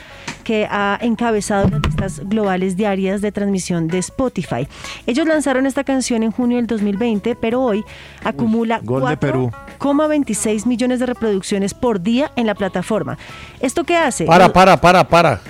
que 0.43 0.67
ha 0.69 0.99
encabezado 1.01 1.69
las 1.69 1.81
listas 1.81 2.21
globales 2.25 2.75
diarias 2.75 3.21
de 3.21 3.31
transmisión 3.31 3.87
de 3.87 3.99
Spotify. 3.99 4.67
Ellos 5.07 5.25
lanzaron 5.27 5.65
esta 5.65 5.85
canción 5.85 6.23
en 6.23 6.31
junio 6.31 6.57
del 6.57 6.67
2020, 6.67 7.35
pero 7.35 7.61
hoy 7.61 7.85
acumula 8.21 8.81
gol 8.83 9.07
de 9.07 9.15
Perú. 9.15 9.51
4,26 9.79 10.65
millones 10.65 10.99
de 10.99 11.05
reproducciones 11.05 11.73
por 11.73 12.01
día 12.01 12.31
en 12.35 12.47
la 12.47 12.55
plataforma. 12.55 13.17
¿Esto 13.59 13.83
qué 13.85 13.95
hace? 13.95 14.24
Para, 14.25 14.51
para, 14.51 14.79
para, 14.79 15.07
para. 15.07 15.41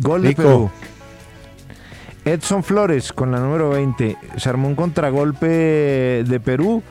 Gol 0.00 0.22
de 0.22 0.28
Nico. 0.28 0.42
Perú. 0.42 0.70
Edson 2.24 2.62
Flores 2.62 3.12
con 3.12 3.32
la 3.32 3.38
número 3.38 3.70
20. 3.70 4.16
Se 4.36 4.48
armó 4.48 4.68
un 4.68 4.74
contragolpe 4.74 5.46
de 6.26 6.40
Perú. 6.40 6.82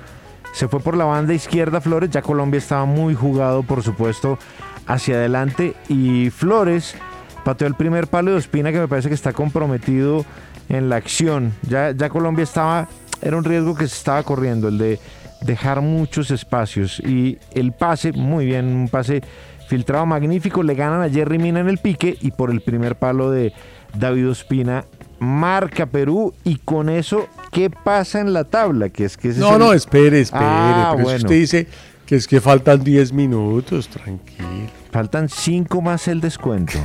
Se 0.53 0.67
fue 0.67 0.79
por 0.79 0.97
la 0.97 1.05
banda 1.05 1.33
izquierda 1.33 1.81
Flores. 1.81 2.09
Ya 2.09 2.21
Colombia 2.21 2.57
estaba 2.57 2.85
muy 2.85 3.13
jugado, 3.13 3.63
por 3.63 3.83
supuesto, 3.83 4.39
hacia 4.87 5.15
adelante. 5.15 5.75
Y 5.89 6.29
Flores 6.29 6.95
pateó 7.43 7.67
el 7.67 7.75
primer 7.75 8.07
palo 8.07 8.31
de 8.31 8.37
Ospina 8.37 8.71
que 8.71 8.79
me 8.79 8.87
parece 8.87 9.09
que 9.09 9.15
está 9.15 9.33
comprometido 9.33 10.25
en 10.69 10.89
la 10.89 10.95
acción. 10.95 11.53
Ya, 11.63 11.91
ya 11.91 12.09
Colombia 12.09 12.43
estaba, 12.43 12.87
era 13.21 13.37
un 13.37 13.43
riesgo 13.43 13.75
que 13.75 13.87
se 13.87 13.95
estaba 13.95 14.23
corriendo, 14.23 14.67
el 14.67 14.77
de 14.77 14.99
dejar 15.41 15.81
muchos 15.81 16.31
espacios. 16.31 16.99
Y 16.99 17.37
el 17.53 17.71
pase, 17.73 18.11
muy 18.11 18.45
bien, 18.45 18.65
un 18.65 18.89
pase 18.89 19.21
filtrado 19.67 20.05
magnífico. 20.05 20.63
Le 20.63 20.75
ganan 20.75 21.01
a 21.01 21.09
Jerry 21.09 21.37
Mina 21.37 21.59
en 21.59 21.69
el 21.69 21.77
pique 21.77 22.17
y 22.21 22.31
por 22.31 22.51
el 22.51 22.61
primer 22.61 22.95
palo 22.97 23.29
de 23.31 23.53
David 23.97 24.29
Ospina 24.29 24.85
marca 25.19 25.87
Perú 25.87 26.33
y 26.43 26.57
con 26.57 26.89
eso, 26.89 27.27
¿qué 27.51 27.69
pasa 27.69 28.19
en 28.21 28.33
la 28.33 28.43
tabla? 28.43 28.89
Que 28.89 29.05
es 29.05 29.17
que 29.17 29.29
ese 29.29 29.39
es 29.39 29.45
No, 29.45 29.53
el- 29.53 29.59
no, 29.59 29.73
espere, 29.73 30.21
espere. 30.21 30.45
Ah, 30.45 30.91
pero 30.93 31.03
bueno. 31.05 31.17
usted 31.17 31.35
dice 31.35 31.67
que 32.05 32.15
es 32.15 32.27
que 32.27 32.39
faltan 32.39 32.83
10 32.83 33.11
minutos, 33.13 33.87
tranquilo. 33.89 34.47
Faltan 34.91 35.27
5 35.27 35.81
más 35.81 36.07
el 36.07 36.21
descuento. 36.21 36.77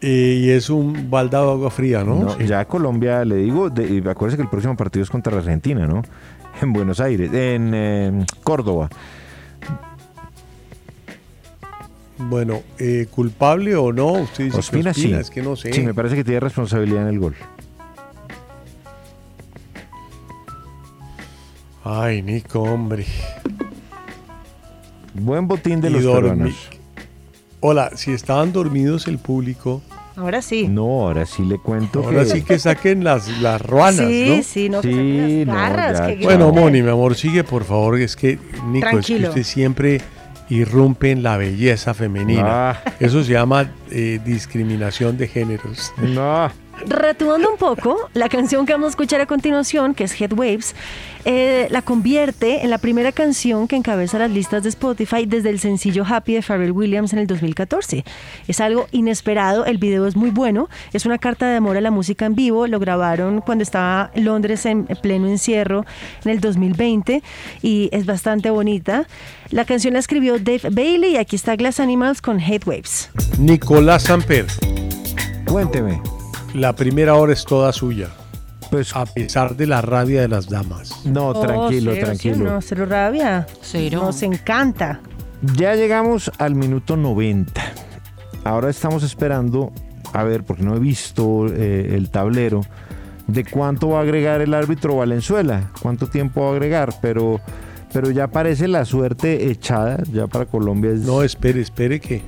Eh, 0.00 0.40
y 0.44 0.50
es 0.50 0.68
un 0.68 1.08
baldado 1.08 1.46
de 1.46 1.52
agua 1.52 1.70
fría, 1.70 2.04
¿no? 2.04 2.16
No, 2.16 2.38
Ya 2.40 2.64
Colombia, 2.66 3.24
le 3.24 3.36
digo, 3.36 3.70
de, 3.70 3.86
y 3.88 4.06
acuérdese 4.06 4.36
que 4.36 4.42
el 4.42 4.50
próximo 4.50 4.76
partido 4.76 5.02
es 5.02 5.08
contra 5.10 5.32
la 5.32 5.38
Argentina, 5.38 5.86
¿no? 5.86 6.02
En 6.60 6.72
Buenos 6.72 7.00
Aires, 7.00 7.32
en 7.32 7.72
eh, 7.74 8.26
Córdoba. 8.42 8.88
Bueno, 12.16 12.62
eh, 12.78 13.06
¿culpable 13.10 13.74
o 13.74 13.92
no? 13.92 14.12
Usted 14.12 14.44
dice 14.44 14.58
Ospina, 14.58 14.84
que 14.84 14.90
Ospina, 14.90 15.16
sí. 15.16 15.20
es 15.22 15.30
que 15.30 15.42
no 15.42 15.56
sé. 15.56 15.72
Sí, 15.72 15.80
me 15.82 15.94
parece 15.94 16.14
que 16.14 16.24
tiene 16.24 16.40
responsabilidad 16.40 17.02
en 17.02 17.08
el 17.08 17.18
gol. 17.18 17.34
Ay, 21.82 22.22
Nico, 22.22 22.62
hombre. 22.62 23.04
Buen 25.14 25.46
botín 25.46 25.80
de 25.80 25.90
Y 25.90 25.92
los 25.92 26.02
peruanos. 26.02 26.70
Hola, 27.60 27.90
si 27.96 28.12
estaban 28.12 28.52
dormidos 28.52 29.06
el 29.08 29.18
público, 29.18 29.82
Ahora 30.16 30.42
sí. 30.42 30.68
No, 30.68 31.06
ahora 31.06 31.26
sí 31.26 31.44
le 31.44 31.58
cuento 31.58 32.04
ahora 32.04 32.22
que... 32.22 32.30
sí 32.30 32.42
que 32.42 32.58
saquen 32.60 33.02
las, 33.02 33.26
las 33.40 33.60
ruanas, 33.60 34.06
sí, 34.06 34.26
¿no? 34.28 34.42
sí, 34.44 34.68
no, 34.68 34.80
que 34.80 34.88
Sí, 34.88 34.94
saquen 34.94 35.46
no, 35.48 35.54
las 35.54 35.70
garras, 35.70 35.98
ya, 35.98 36.16
que. 36.16 36.24
Bueno. 36.24 36.52
Moni, 36.52 36.82
mi 36.82 36.88
amor, 36.88 37.16
sigue 37.16 37.42
por 37.42 37.64
favor. 37.64 37.98
Es 37.98 38.14
que, 38.14 38.38
Nico, 38.68 38.98
es 38.98 39.06
que 39.06 39.26
usted 39.26 39.42
siempre 39.42 40.00
irrumpe 40.48 41.10
en 41.10 41.22
la 41.22 41.36
belleza 41.36 41.94
femenina. 41.94 42.80
Eso 43.00 43.22
se 43.24 43.32
llama 43.32 43.70
eh, 43.90 44.20
discriminación 44.24 45.16
de 45.16 45.28
géneros. 45.28 45.92
No, 45.98 46.50
Retomando 46.86 47.50
un 47.50 47.56
poco, 47.56 48.10
la 48.14 48.28
canción 48.28 48.66
que 48.66 48.72
vamos 48.72 48.86
a 48.86 48.90
escuchar 48.90 49.20
a 49.20 49.26
continuación, 49.26 49.94
que 49.94 50.04
es 50.04 50.20
Headwaves, 50.20 50.74
eh, 51.24 51.68
la 51.70 51.80
convierte 51.80 52.62
en 52.62 52.70
la 52.70 52.78
primera 52.78 53.10
canción 53.12 53.66
que 53.68 53.76
encabeza 53.76 54.18
las 54.18 54.30
listas 54.30 54.62
de 54.62 54.68
Spotify 54.68 55.24
desde 55.24 55.50
el 55.50 55.58
sencillo 55.60 56.04
Happy 56.06 56.34
de 56.34 56.42
Pharrell 56.42 56.72
Williams 56.72 57.12
en 57.12 57.20
el 57.20 57.26
2014. 57.26 58.04
Es 58.48 58.60
algo 58.60 58.86
inesperado, 58.92 59.64
el 59.64 59.78
video 59.78 60.06
es 60.06 60.16
muy 60.16 60.30
bueno, 60.30 60.68
es 60.92 61.06
una 61.06 61.18
carta 61.18 61.48
de 61.48 61.56
amor 61.56 61.76
a 61.76 61.80
la 61.80 61.90
música 61.90 62.26
en 62.26 62.34
vivo, 62.34 62.66
lo 62.66 62.78
grabaron 62.78 63.40
cuando 63.40 63.62
estaba 63.62 64.10
Londres 64.14 64.66
en 64.66 64.84
pleno 64.84 65.28
encierro 65.28 65.86
en 66.24 66.32
el 66.32 66.40
2020 66.40 67.22
y 67.62 67.88
es 67.92 68.04
bastante 68.04 68.50
bonita. 68.50 69.06
La 69.50 69.64
canción 69.64 69.94
la 69.94 70.00
escribió 70.00 70.38
Dave 70.38 70.68
Bailey 70.70 71.12
y 71.12 71.16
aquí 71.16 71.36
está 71.36 71.56
Glass 71.56 71.80
Animals 71.80 72.20
con 72.20 72.40
Headwaves. 72.40 73.10
Nicolás 73.38 74.04
Samper, 74.04 74.46
cuénteme. 75.46 76.13
La 76.54 76.74
primera 76.74 77.14
hora 77.16 77.32
es 77.32 77.44
toda 77.44 77.72
suya, 77.72 78.08
Pues 78.70 78.96
a 78.96 79.04
pesar 79.06 79.56
de 79.56 79.66
la 79.66 79.82
rabia 79.82 80.22
de 80.22 80.28
las 80.28 80.48
damas. 80.48 81.04
no, 81.04 81.28
Oh, 81.28 81.40
tranquilo, 81.40 81.92
cero, 81.94 82.06
tranquilo. 82.06 82.34
cero, 82.38 82.50
no, 82.54 82.60
cero 82.62 82.86
rabia. 82.86 83.46
Cero. 83.60 84.00
Nos 84.04 84.22
encanta. 84.22 85.00
Ya 85.56 85.74
llegamos 85.74 86.30
al 86.38 86.54
minuto 86.54 86.96
90. 86.96 87.60
Ahora 88.44 88.70
estamos 88.70 89.02
esperando, 89.02 89.72
a 90.12 90.22
ver, 90.24 90.42
porque 90.44 90.62
no 90.62 90.74
he 90.76 90.80
visto 90.80 91.46
eh, 91.48 91.94
el 91.94 92.10
tablero, 92.10 92.62
de 93.26 93.44
cuánto 93.44 93.88
va 93.90 93.98
a 94.00 94.02
agregar 94.02 94.40
el 94.40 94.54
árbitro 94.54 94.96
Valenzuela, 94.96 95.70
cuánto 95.82 96.06
tiempo 96.08 96.42
va 96.42 96.48
a 96.48 96.52
agregar, 96.52 96.94
pero, 97.00 97.40
pero 97.92 98.10
ya 98.10 98.28
parece 98.28 98.68
la 98.68 98.84
suerte 98.84 99.50
echada, 99.50 100.02
ya 100.12 100.26
para 100.26 100.46
Colombia 100.46 100.90
es... 100.92 101.00
No, 101.00 101.22
espere, 101.22 101.60
espere 101.60 102.00
que... 102.00 102.22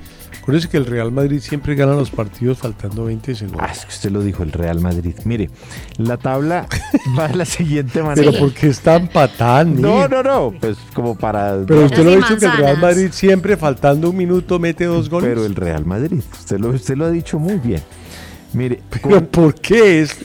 Acuérdese 0.46 0.68
que 0.68 0.76
el 0.76 0.87
Real 0.87 1.11
Madrid 1.11 1.40
siempre 1.40 1.74
gana 1.74 1.94
los 1.94 2.11
partidos 2.12 2.59
faltando 2.59 3.06
20 3.06 3.32
Ah, 3.32 3.35
segundos. 3.35 3.70
es 3.72 3.85
que 3.85 3.88
usted 3.90 4.11
lo 4.12 4.20
dijo, 4.22 4.44
el 4.44 4.52
Real 4.52 4.80
Madrid. 4.80 5.16
Mire, 5.24 5.50
la 5.98 6.16
tabla 6.18 6.68
va 7.18 7.26
de 7.26 7.35
la 7.35 7.44
siguiente 7.44 8.00
manera. 8.00 8.30
Pero 8.30 8.44
porque 8.44 8.68
es 8.68 8.78
tan 8.78 9.09
patán, 9.09 9.80
No, 9.80 10.06
no, 10.06 10.22
no, 10.22 10.54
pues 10.61 10.76
como 10.94 11.16
para... 11.18 11.56
Pero 11.66 11.87
usted 11.87 12.04
lo 12.04 12.12
ha 12.12 12.16
dicho 12.16 12.37
que 12.38 12.46
el 12.46 12.56
Real. 12.59 12.78
Madrid 12.78 13.09
siempre 13.11 13.56
faltando 13.56 14.09
un 14.11 14.16
minuto 14.16 14.61
mete 14.61 14.85
dos 14.85 15.11
goles. 15.11 15.28
Pero 15.28 15.44
el 15.44 15.56
Real 15.56 15.85
Madrid, 15.85 16.20
usted 16.32 16.61
lo, 16.61 16.68
usted 16.68 16.96
lo 16.96 17.06
ha 17.06 17.11
dicho 17.11 17.40
muy 17.40 17.56
bien. 17.59 17.82
Mire, 18.52 18.80
Pero 19.02 19.26
¿por 19.28 19.52
qué 19.54 20.02
es 20.02 20.16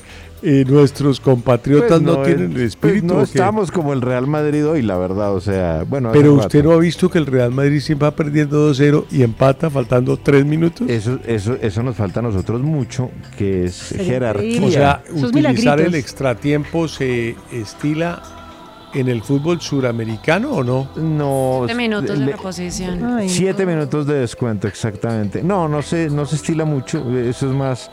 eh, 0.43 0.65
nuestros 0.67 1.19
compatriotas 1.19 1.89
Pues 1.89 2.01
no, 2.01 2.23
tienen 2.23 2.45
el 2.47 2.51
pues 2.54 2.63
espíritu? 2.63 3.06
no 3.08 3.21
estamos 3.21 3.71
como 3.71 3.93
el 3.93 4.01
Real 4.01 4.25
Madrid 4.27 4.65
hoy, 4.67 4.82
la 4.82 4.97
verdad, 4.97 5.34
o 5.36 5.39
sea, 5.41 5.84
bueno. 5.88 6.10
Pero 6.13 6.36
rato. 6.36 6.47
usted 6.47 6.63
no 6.63 6.71
ha 6.71 6.77
visto 6.77 7.10
que 7.10 7.19
el 7.19 7.25
Real 7.27 7.51
Madrid 7.51 7.80
siempre 7.80 8.06
va 8.08 8.15
perdiendo 8.15 8.71
2-0 8.71 9.06
y 9.12 9.21
empata 9.23 9.69
faltando 9.69 10.17
3 10.17 10.45
minutos. 10.45 10.89
Eso, 10.89 11.19
eso, 11.27 11.56
eso 11.62 11.84
nos 11.84 11.95
falta 11.95 12.19
a 12.21 12.23
nosotros 12.23 12.62
mucho, 12.62 13.12
que 13.38 13.65
es 13.65 13.75
Sería 13.75 14.06
jerarquía. 14.06 14.65
o 14.65 14.71
sea, 14.71 15.04
utilizar 15.13 15.80
el 15.80 15.93
extratiempo 15.95 16.88
se 16.88 17.36
estila 17.51 18.21
en 18.93 19.08
el 19.08 19.21
fútbol 19.21 19.62
suramericano 19.62 20.51
o 20.51 20.63
no? 20.65 20.89
no, 20.97 21.62
Siete 21.65 21.75
minutos 21.77 22.19
de 22.19 22.25
le- 22.25 22.32
reposición. 22.34 23.04
Ay, 23.06 23.30
siete 23.30 23.65
no. 23.65 23.71
minutos 23.71 24.06
de 24.06 24.15
descuento, 24.15 24.67
exactamente. 24.67 25.41
No, 25.43 25.67
no 25.69 25.82
se, 25.82 26.10
no 26.10 26.25
se 26.25 26.36
estila 26.36 26.65
mucho, 26.65 26.99
eso 27.17 27.47
es 27.49 27.56
más 27.56 27.89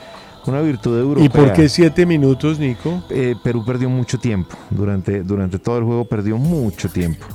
una 0.49 0.61
virtud 0.61 0.99
europea. 0.99 1.25
¿Y 1.25 1.29
por 1.29 1.53
qué 1.53 1.69
7 1.69 2.07
minutos, 2.07 2.59
Nico? 2.59 3.03
Eh, 3.11 3.35
Perú 3.43 3.65
perdió 3.65 3.89
mucho 3.89 4.19
tiempo, 4.19 4.57
durante, 4.71 5.23
durante 5.23 5.59
todo 5.59 5.79
el 5.79 5.85
juego 5.85 6.05
perdió 6.05 6.39
mucho 6.39 6.89
tiempo. 6.89 7.27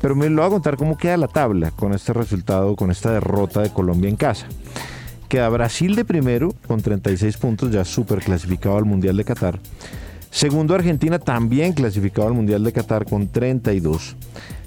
Pero 0.00 0.14
me 0.14 0.28
lo 0.28 0.42
voy 0.42 0.46
a 0.46 0.50
contar 0.50 0.76
cómo 0.76 0.96
queda 0.96 1.16
la 1.16 1.28
tabla 1.28 1.70
con 1.70 1.94
este 1.94 2.12
resultado, 2.12 2.76
con 2.76 2.90
esta 2.90 3.12
derrota 3.12 3.60
de 3.60 3.70
Colombia 3.70 4.10
en 4.10 4.16
casa. 4.16 4.46
Queda 5.28 5.48
Brasil 5.48 5.94
de 5.96 6.04
primero 6.04 6.54
con 6.66 6.80
36 6.80 7.36
puntos, 7.38 7.70
ya 7.70 7.84
súper 7.84 8.20
clasificado 8.20 8.76
al 8.76 8.84
Mundial 8.84 9.16
de 9.16 9.24
Qatar. 9.24 9.58
Segundo 10.30 10.74
Argentina 10.74 11.18
también 11.18 11.72
clasificado 11.72 12.28
al 12.28 12.34
Mundial 12.34 12.62
de 12.64 12.72
Qatar 12.72 13.04
con 13.04 13.28
32. 13.28 14.16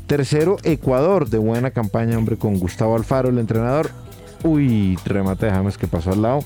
Tercero 0.07 0.55
Ecuador 0.63 1.29
de 1.29 1.37
buena 1.37 1.71
campaña, 1.71 2.17
hombre, 2.17 2.37
con 2.37 2.57
Gustavo 2.57 2.95
Alfaro, 2.95 3.29
el 3.29 3.37
entrenador. 3.37 3.91
Uy, 4.43 4.97
remate 5.05 5.47
de 5.47 5.51
James 5.51 5.77
que 5.77 5.87
pasó 5.87 6.13
al 6.13 6.21
lado. 6.21 6.39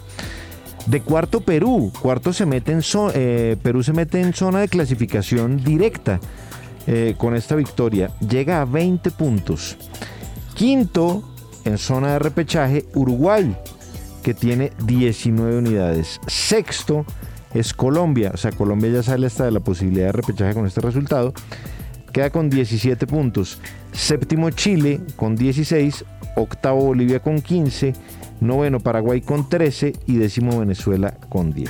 De 0.87 1.01
cuarto 1.01 1.41
Perú, 1.41 1.91
cuarto 2.01 2.33
se 2.33 2.45
mete 2.45 2.71
en 2.71 2.81
eh, 3.13 3.55
Perú 3.61 3.83
se 3.83 3.93
mete 3.93 4.19
en 4.19 4.33
zona 4.33 4.59
de 4.59 4.67
clasificación 4.67 5.63
directa 5.63 6.19
eh, 6.87 7.15
con 7.17 7.35
esta 7.35 7.55
victoria. 7.55 8.11
Llega 8.19 8.61
a 8.61 8.65
20 8.65 9.11
puntos. 9.11 9.77
Quinto 10.55 11.23
en 11.65 11.77
zona 11.77 12.13
de 12.13 12.19
repechaje 12.19 12.85
Uruguay, 12.95 13.55
que 14.23 14.33
tiene 14.33 14.71
19 14.85 15.59
unidades. 15.59 16.19
Sexto 16.27 17.05
es 17.53 17.73
Colombia, 17.73 18.31
o 18.33 18.37
sea, 18.37 18.51
Colombia 18.51 18.91
ya 18.91 19.03
sale 19.03 19.27
hasta 19.27 19.45
de 19.45 19.51
la 19.51 19.59
posibilidad 19.59 20.07
de 20.07 20.11
repechaje 20.13 20.53
con 20.53 20.65
este 20.65 20.81
resultado. 20.81 21.33
Queda 22.11 22.29
con 22.29 22.49
17 22.49 23.07
puntos. 23.07 23.59
Séptimo 23.93 24.49
Chile 24.49 24.99
con 25.15 25.35
16. 25.35 26.03
Octavo 26.35 26.85
Bolivia 26.85 27.19
con 27.19 27.41
15. 27.41 27.93
Noveno 28.39 28.79
Paraguay 28.79 29.21
con 29.21 29.49
13. 29.49 29.93
Y 30.07 30.17
décimo 30.17 30.59
Venezuela 30.59 31.13
con 31.29 31.51
10. 31.51 31.69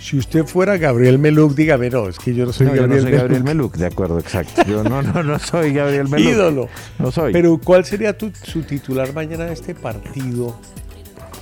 Si 0.00 0.16
usted 0.18 0.44
fuera 0.44 0.78
Gabriel 0.78 1.18
Meluk, 1.18 1.54
dígame, 1.54 1.88
no, 1.88 2.08
es 2.08 2.18
que 2.18 2.34
yo 2.34 2.44
no 2.44 2.52
soy 2.52 2.66
No, 2.66 2.74
yo 2.74 2.82
Gabriel, 2.82 3.04
no 3.04 3.08
soy 3.10 3.18
Gabriel 3.18 3.44
Meluk. 3.44 3.72
Meluk, 3.72 3.76
de 3.76 3.86
acuerdo, 3.86 4.18
exacto. 4.18 4.62
Yo 4.66 4.82
no, 4.82 5.00
no, 5.00 5.22
no 5.22 5.38
soy 5.38 5.72
Gabriel 5.72 6.08
Meluk. 6.08 6.28
Ídolo. 6.28 6.68
No 6.98 7.12
soy. 7.12 7.32
Pero 7.32 7.58
¿cuál 7.62 7.84
sería 7.84 8.18
tu, 8.18 8.32
su 8.42 8.62
titular 8.62 9.14
mañana 9.14 9.44
de 9.44 9.52
este 9.52 9.76
partido? 9.76 10.58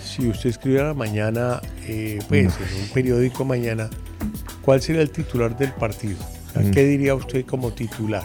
Si 0.05 0.29
usted 0.29 0.51
escribiera 0.51 0.93
mañana, 0.93 1.63
eh, 1.87 2.19
pues 2.29 2.55
en 2.59 2.83
un 2.83 2.89
periódico 2.93 3.45
mañana, 3.47 3.89
¿cuál 4.61 4.83
sería 4.83 5.01
el 5.03 5.11
titular 5.11 5.57
del 5.57 5.73
partido? 5.73 6.19
O 6.21 6.53
sea, 6.53 6.63
Mm. 6.63 6.71
¿Qué 6.73 6.85
diría 6.85 7.15
usted 7.15 7.47
como 7.47 7.73
titular? 7.73 8.25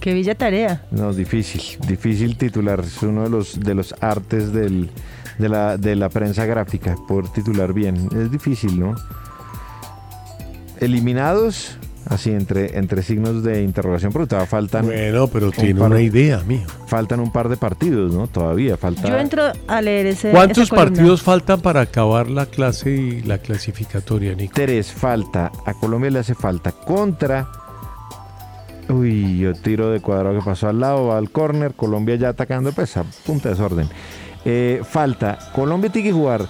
Qué 0.00 0.14
bella 0.14 0.34
tarea. 0.34 0.82
No, 0.90 1.12
difícil, 1.12 1.62
difícil 1.86 2.36
titular. 2.36 2.80
Es 2.80 3.02
uno 3.02 3.24
de 3.24 3.30
los, 3.30 3.58
de 3.60 3.74
los 3.74 3.94
artes 4.00 4.52
del, 4.52 4.90
de, 5.38 5.48
la, 5.48 5.76
de 5.76 5.96
la 5.96 6.08
prensa 6.08 6.44
gráfica, 6.46 6.96
por 7.08 7.32
titular 7.32 7.72
bien. 7.72 8.08
Es 8.16 8.30
difícil, 8.30 8.78
¿no? 8.78 8.94
Eliminados, 10.80 11.76
así 12.06 12.30
entre, 12.30 12.78
entre 12.78 13.02
signos 13.02 13.42
de 13.42 13.62
interrogación, 13.64 14.12
pero 14.12 14.28
todavía 14.28 14.46
faltan. 14.48 14.86
Bueno, 14.86 15.26
pero 15.26 15.46
un 15.46 15.52
tiene 15.52 15.80
par 15.80 15.88
una 15.88 15.96
de- 15.96 16.04
idea, 16.04 16.40
mijo. 16.46 16.70
Faltan 16.86 17.18
un 17.18 17.32
par 17.32 17.48
de 17.48 17.56
partidos, 17.56 18.14
¿no? 18.14 18.28
Todavía 18.28 18.76
falta. 18.76 19.08
Yo 19.08 19.18
entro 19.18 19.42
a 19.66 19.82
leer 19.82 20.06
ese. 20.06 20.30
¿Cuántos 20.30 20.70
partidos 20.70 21.22
faltan 21.22 21.60
para 21.60 21.80
acabar 21.80 22.30
la 22.30 22.46
clase 22.46 22.92
y 22.92 23.22
la 23.22 23.38
clasificatoria, 23.38 24.34
Nico? 24.34 24.52
Tres 24.54 24.92
falta. 24.92 25.50
A 25.66 25.74
Colombia 25.74 26.10
le 26.12 26.20
hace 26.20 26.34
falta 26.36 26.70
contra. 26.70 27.48
Uy, 28.88 29.38
yo 29.38 29.52
tiro 29.54 29.90
de 29.90 30.00
cuadrado 30.00 30.38
que 30.38 30.44
pasó 30.44 30.68
al 30.68 30.80
lado, 30.80 31.08
va 31.08 31.18
al 31.18 31.30
córner. 31.30 31.74
Colombia 31.74 32.16
ya 32.16 32.30
atacando, 32.30 32.72
pues 32.72 32.96
a 32.96 33.04
punta 33.04 33.50
de 33.50 33.54
desorden. 33.54 33.88
Eh, 34.44 34.82
falta. 34.82 35.38
Colombia 35.52 35.90
tiene 35.90 36.08
que 36.08 36.14
jugar 36.14 36.46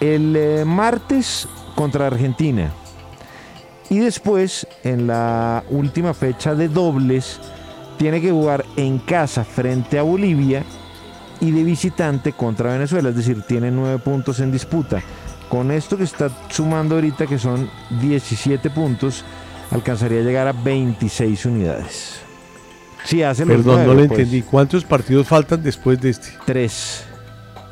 el 0.00 0.34
eh, 0.36 0.64
martes 0.64 1.46
contra 1.74 2.06
Argentina. 2.06 2.70
Y 3.90 3.98
después, 3.98 4.66
en 4.84 5.06
la 5.06 5.62
última 5.70 6.14
fecha 6.14 6.54
de 6.54 6.68
dobles, 6.68 7.38
tiene 7.98 8.20
que 8.20 8.30
jugar 8.30 8.64
en 8.76 8.98
casa 8.98 9.44
frente 9.44 9.98
a 9.98 10.02
Bolivia 10.02 10.64
y 11.40 11.50
de 11.50 11.62
visitante 11.62 12.32
contra 12.32 12.72
Venezuela. 12.72 13.10
Es 13.10 13.16
decir, 13.16 13.42
tiene 13.42 13.70
nueve 13.70 13.98
puntos 13.98 14.40
en 14.40 14.50
disputa. 14.50 15.02
Con 15.50 15.70
esto 15.70 15.96
que 15.96 16.04
está 16.04 16.30
sumando 16.48 16.96
ahorita, 16.96 17.26
que 17.26 17.38
son 17.38 17.70
17 18.00 18.70
puntos, 18.70 19.24
alcanzaría 19.70 20.20
a 20.20 20.22
llegar 20.22 20.46
a 20.48 20.52
26 20.52 21.46
unidades. 21.46 22.20
Si 23.04 23.22
hace 23.22 23.44
los 23.44 23.56
Perdón, 23.58 23.86
no 23.86 23.94
le 23.94 24.08
pues, 24.08 24.18
entendí. 24.20 24.42
¿Cuántos 24.42 24.84
partidos 24.84 25.26
faltan 25.28 25.62
después 25.62 26.00
de 26.00 26.10
este? 26.10 26.28
Tres. 26.44 27.04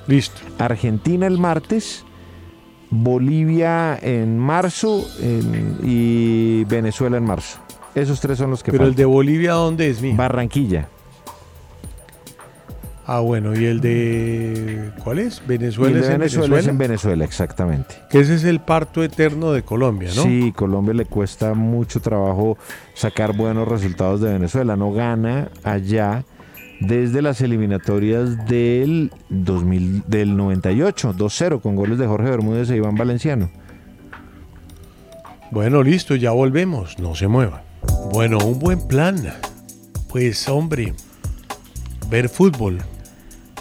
Listo. 0.06 0.40
Argentina 0.58 1.26
el 1.26 1.38
martes, 1.38 2.04
Bolivia 2.90 3.98
en 4.00 4.38
marzo 4.38 5.04
en- 5.20 5.78
y 5.82 6.64
Venezuela 6.64 7.16
en 7.16 7.24
marzo. 7.24 7.58
Esos 7.94 8.20
tres 8.20 8.38
son 8.38 8.50
los 8.50 8.62
que 8.62 8.70
Pero 8.70 8.84
el 8.86 8.94
de 8.94 9.04
Bolivia, 9.04 9.52
¿dónde 9.52 9.88
es, 9.90 10.00
mijo? 10.02 10.16
Barranquilla. 10.16 10.88
Ah, 13.06 13.20
bueno, 13.20 13.58
¿y 13.58 13.66
el 13.66 13.80
de 13.80 14.90
cuál 15.02 15.18
es? 15.18 15.46
Venezuela 15.46 15.90
el 15.90 15.96
es 16.02 16.08
de 16.08 16.14
en 16.14 16.20
Venezuela, 16.20 16.46
Venezuela. 16.46 16.60
es 16.60 16.68
en 16.68 16.78
Venezuela, 16.78 17.24
exactamente. 17.24 17.94
Que 18.08 18.20
ese 18.20 18.34
es 18.34 18.44
el 18.44 18.60
parto 18.60 19.02
eterno 19.04 19.52
de 19.52 19.62
Colombia, 19.62 20.10
¿no? 20.16 20.22
Sí, 20.22 20.52
Colombia 20.56 20.94
le 20.94 21.04
cuesta 21.04 21.52
mucho 21.52 22.00
trabajo 22.00 22.56
sacar 22.94 23.36
buenos 23.36 23.68
resultados 23.68 24.22
de 24.22 24.32
Venezuela. 24.32 24.74
No 24.76 24.92
gana 24.92 25.50
allá 25.64 26.24
desde 26.80 27.20
las 27.20 27.42
eliminatorias 27.42 28.46
del 28.46 29.12
2000, 29.28 30.04
del 30.06 30.34
98, 30.36 31.14
2-0, 31.14 31.60
con 31.60 31.76
goles 31.76 31.98
de 31.98 32.06
Jorge 32.06 32.30
Bermúdez 32.30 32.70
e 32.70 32.76
Iván 32.76 32.94
Valenciano. 32.94 33.50
Bueno, 35.50 35.82
listo, 35.82 36.16
ya 36.16 36.30
volvemos. 36.30 36.98
No 36.98 37.14
se 37.14 37.28
muevan. 37.28 37.60
Bueno, 38.12 38.38
un 38.38 38.58
buen 38.58 38.88
plan. 38.88 39.22
Pues, 40.08 40.48
hombre, 40.48 40.94
ver 42.08 42.28
fútbol. 42.28 42.78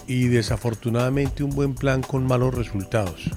Y 0.08 0.28
desafortunadamente 0.28 1.44
un 1.44 1.52
buen 1.52 1.76
plan 1.76 2.02
con 2.02 2.26
malos 2.26 2.54
resultados. 2.54 3.30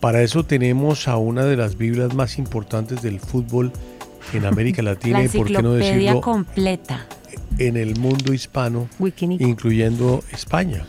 Para 0.00 0.22
eso 0.22 0.44
tenemos 0.44 1.08
a 1.08 1.16
una 1.16 1.44
de 1.44 1.56
las 1.56 1.76
Biblias 1.76 2.14
más 2.14 2.38
importantes 2.38 3.02
del 3.02 3.20
fútbol 3.20 3.72
en 4.32 4.46
América 4.46 4.82
Latina 4.82 5.18
La 5.18 5.24
y, 5.24 5.28
por 5.28 5.46
qué 5.46 5.62
no 5.62 5.72
decirlo, 5.74 6.20
completa. 6.20 7.06
en 7.58 7.76
el 7.76 7.98
mundo 7.98 8.32
hispano, 8.32 8.88
incluyendo 9.38 10.22
España. 10.32 10.86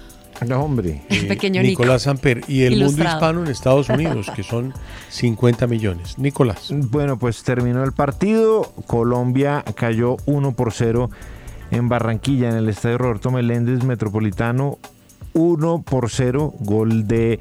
No, 0.47 0.63
hombre. 0.63 1.03
Eh, 1.09 1.25
Pequeño 1.27 1.61
Nico. 1.61 1.83
Nicolás 1.83 2.03
Samper. 2.03 2.41
Y 2.47 2.63
el 2.63 2.83
mundo 2.83 3.03
hispano 3.03 3.43
en 3.43 3.47
Estados 3.51 3.89
Unidos, 3.89 4.27
que 4.35 4.43
son 4.43 4.73
50 5.09 5.67
millones. 5.67 6.17
Nicolás. 6.17 6.69
Bueno, 6.71 7.19
pues 7.19 7.43
terminó 7.43 7.83
el 7.83 7.91
partido. 7.91 8.73
Colombia 8.87 9.63
cayó 9.75 10.17
1 10.25 10.53
por 10.55 10.73
0 10.73 11.09
en 11.72 11.89
Barranquilla, 11.89 12.49
en 12.49 12.57
el 12.57 12.69
estadio 12.69 12.97
Roberto 12.97 13.32
Meléndez 13.32 13.84
Metropolitano. 13.84 14.78
1 15.34 15.84
por 15.84 16.09
0, 16.09 16.53
gol 16.59 17.07
de 17.07 17.39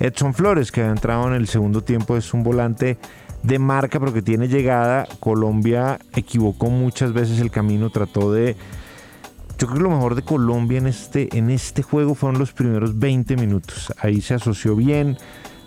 Edson 0.00 0.34
Flores, 0.34 0.72
que 0.72 0.82
ha 0.82 0.88
entrado 0.90 1.28
en 1.28 1.34
el 1.34 1.46
segundo 1.46 1.82
tiempo. 1.82 2.16
Es 2.16 2.34
un 2.34 2.42
volante 2.42 2.98
de 3.42 3.58
marca, 3.58 4.00
pero 4.00 4.12
que 4.12 4.22
tiene 4.22 4.48
llegada. 4.48 5.06
Colombia 5.20 5.98
equivocó 6.14 6.70
muchas 6.70 7.12
veces 7.12 7.40
el 7.40 7.50
camino, 7.50 7.90
trató 7.90 8.32
de. 8.32 8.56
Yo 9.58 9.66
creo 9.66 9.78
que 9.78 9.82
lo 9.84 9.90
mejor 9.90 10.14
de 10.14 10.22
Colombia 10.22 10.78
en 10.78 10.86
este, 10.86 11.36
en 11.36 11.50
este 11.50 11.82
juego 11.82 12.14
fueron 12.14 12.38
los 12.38 12.52
primeros 12.52 12.98
20 12.98 13.36
minutos. 13.36 13.92
Ahí 14.00 14.22
se 14.22 14.34
asoció 14.34 14.74
bien, 14.74 15.18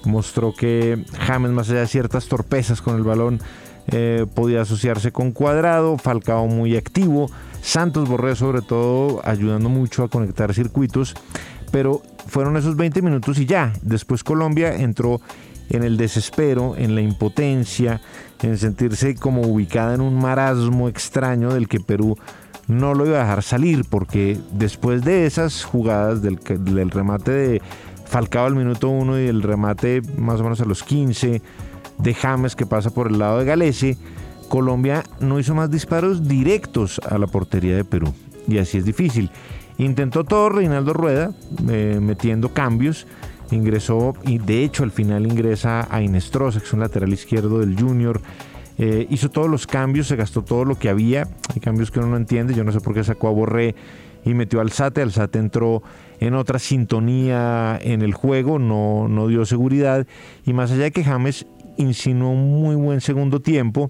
mostró 0.04 0.52
que 0.54 1.06
James, 1.20 1.52
más 1.52 1.70
allá 1.70 1.82
de 1.82 1.88
ciertas 1.88 2.28
torpezas 2.28 2.82
con 2.82 2.96
el 2.96 3.04
balón, 3.04 3.40
eh, 3.88 4.26
podía 4.34 4.62
asociarse 4.62 5.12
con 5.12 5.32
Cuadrado, 5.32 6.00
Falcao 6.00 6.48
muy 6.48 6.76
activo, 6.76 7.30
Santos 7.64 8.10
Borré 8.10 8.36
sobre 8.36 8.62
todo 8.62 9.22
ayudando 9.24 9.70
mucho 9.70 10.04
a 10.04 10.10
conectar 10.10 10.54
circuitos, 10.54 11.16
pero 11.72 12.02
fueron 12.28 12.58
esos 12.58 12.76
20 12.76 13.02
minutos 13.02 13.40
y 13.40 13.46
ya, 13.46 13.72
después 13.82 14.24
Colombia 14.24 14.76
entró 14.76 15.22
en 15.70 15.84
el 15.84 15.96
desespero, 15.96 16.76
en 16.78 16.94
la 16.94 17.02
impotencia, 17.02 18.02
en 18.42 18.58
sentirse 18.58 19.16
como 19.16 19.44
ubicada 19.44 19.96
en 19.96 20.02
un 20.02 20.20
marasmo 20.20 20.90
extraño 20.90 21.54
del 21.54 21.70
que 21.70 21.80
Perú 21.80 22.18
no 22.68 22.94
lo 22.94 23.08
iba 23.08 23.20
a 23.20 23.22
dejar 23.22 23.44
salir, 23.44 23.86
porque 23.90 24.38
después 24.52 25.04
de 25.04 25.26
esas 25.26 25.64
jugadas 25.64 26.22
del, 26.22 26.40
del 26.60 26.92
remate 26.92 27.32
de 27.32 27.62
Falcao 28.06 28.46
al 28.46 28.56
minuto 28.56 28.90
1 28.90 29.22
y 29.22 29.28
el 29.28 29.42
remate 29.42 30.02
más 30.18 30.42
o 30.42 30.44
menos 30.44 30.60
a 30.60 30.66
los 30.66 30.84
15 30.84 31.42
de 31.98 32.14
James 32.14 32.58
que 32.58 32.66
pasa 32.66 32.90
por 32.90 33.08
el 33.08 33.20
lado 33.20 33.40
de 33.40 33.46
Galese, 33.46 33.98
Colombia 34.54 35.04
no 35.20 35.40
hizo 35.40 35.56
más 35.56 35.72
disparos 35.72 36.28
directos 36.28 37.02
a 37.10 37.18
la 37.18 37.26
portería 37.26 37.76
de 37.76 37.84
Perú. 37.84 38.14
Y 38.48 38.60
así 38.60 38.78
es 38.78 38.86
difícil. 38.86 39.32
Intentó 39.80 40.26
todo 40.26 40.50
Reinaldo 40.50 40.94
Rueda, 40.94 41.32
eh, 41.72 41.98
metiendo 42.00 42.54
cambios. 42.54 43.08
Ingresó 43.50 44.14
y 44.22 44.38
de 44.38 44.64
hecho 44.64 44.84
al 44.84 44.92
final 44.92 45.26
ingresa 45.26 45.88
a 45.90 46.04
Inestrosa, 46.04 46.60
que 46.60 46.68
es 46.68 46.74
un 46.74 46.82
lateral 46.82 47.12
izquierdo 47.12 47.62
del 47.62 47.82
Junior. 47.82 48.22
Eh, 48.78 49.08
hizo 49.10 49.32
todos 49.32 49.50
los 49.50 49.66
cambios, 49.66 50.06
se 50.06 50.18
gastó 50.18 50.44
todo 50.44 50.66
lo 50.66 50.78
que 50.78 50.88
había. 50.88 51.28
Hay 51.52 51.60
cambios 51.60 51.90
que 51.90 51.98
uno 51.98 52.10
no 52.10 52.18
entiende. 52.18 52.54
Yo 52.54 52.64
no 52.64 52.72
sé 52.72 52.80
por 52.80 52.94
qué 52.94 53.04
sacó 53.04 53.30
a 53.30 53.32
Borré 53.32 53.74
y 54.24 54.36
metió 54.36 54.62
al 54.62 54.72
Sate. 54.72 55.02
Al 55.02 55.12
Sate 55.12 55.40
entró 55.40 55.82
en 56.20 56.36
otra 56.36 56.60
sintonía 56.60 57.80
en 57.82 58.04
el 58.04 58.14
juego, 58.14 58.60
no, 58.60 59.08
no 59.08 59.28
dio 59.30 59.48
seguridad. 59.48 60.06
Y 60.46 60.54
más 60.54 60.70
allá 60.70 60.84
de 60.84 60.92
que 60.92 61.04
James 61.04 61.48
insinuó 61.78 62.30
un 62.30 62.62
muy 62.62 62.76
buen 62.76 63.02
segundo 63.02 63.40
tiempo, 63.40 63.90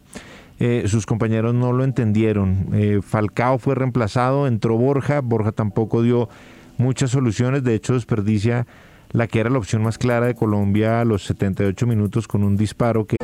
eh, 0.60 0.84
sus 0.88 1.06
compañeros 1.06 1.54
no 1.54 1.72
lo 1.72 1.84
entendieron. 1.84 2.70
Eh, 2.74 3.00
Falcao 3.02 3.58
fue 3.58 3.76
reemplazado, 3.76 4.48
entró 4.48 4.78
Borja. 4.78 5.22
Borja 5.22 5.52
tampoco 5.52 6.02
dio 6.02 6.30
muchas 6.78 7.12
soluciones. 7.12 7.64
De 7.64 7.76
hecho, 7.76 7.94
desperdicia 7.94 8.66
la 9.12 9.28
que 9.28 9.40
era 9.40 9.50
la 9.50 9.60
opción 9.60 9.84
más 9.84 9.98
clara 9.98 10.26
de 10.26 10.36
Colombia 10.36 11.00
a 11.00 11.06
los 11.06 11.24
78 11.26 11.88
minutos 11.88 12.28
con 12.28 12.44
un 12.44 12.58
disparo 12.58 13.06
que... 13.06 13.16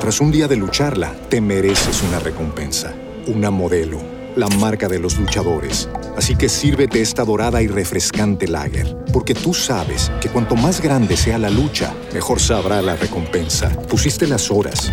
Tras 0.00 0.20
un 0.20 0.30
día 0.30 0.46
de 0.46 0.56
lucharla, 0.56 1.14
te 1.30 1.40
mereces 1.40 2.02
una 2.02 2.18
recompensa, 2.18 2.92
una 3.26 3.50
modelo, 3.50 3.98
la 4.36 4.48
marca 4.48 4.86
de 4.86 4.98
los 4.98 5.18
luchadores. 5.18 5.88
Así 6.14 6.36
que 6.36 6.50
sírvete 6.50 7.00
esta 7.00 7.24
dorada 7.24 7.62
y 7.62 7.68
refrescante 7.68 8.46
lager, 8.46 8.98
porque 9.14 9.34
tú 9.34 9.54
sabes 9.54 10.12
que 10.20 10.28
cuanto 10.28 10.56
más 10.56 10.82
grande 10.82 11.16
sea 11.16 11.38
la 11.38 11.48
lucha, 11.48 11.94
mejor 12.12 12.38
sabrá 12.38 12.82
la 12.82 12.96
recompensa. 12.96 13.70
Pusiste 13.88 14.26
las 14.26 14.50
horas, 14.50 14.92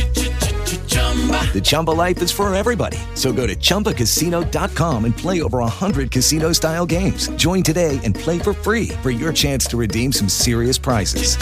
The 1.11 1.61
Chumba 1.61 1.91
life 1.91 2.21
is 2.21 2.31
for 2.31 2.53
everybody. 2.53 2.97
So 3.15 3.33
go 3.33 3.45
to 3.45 3.55
ChumbaCasino.com 3.55 5.03
and 5.05 5.17
play 5.17 5.41
over 5.41 5.57
100 5.59 6.09
casino 6.09 6.53
style 6.53 6.85
games. 6.85 7.27
Join 7.35 7.63
today 7.63 7.99
and 8.05 8.15
play 8.15 8.39
for 8.39 8.53
free 8.53 8.89
for 9.01 9.11
your 9.11 9.33
chance 9.33 9.65
to 9.67 9.77
redeem 9.77 10.13
some 10.13 10.29
serious 10.29 10.77
prizes. 10.77 11.35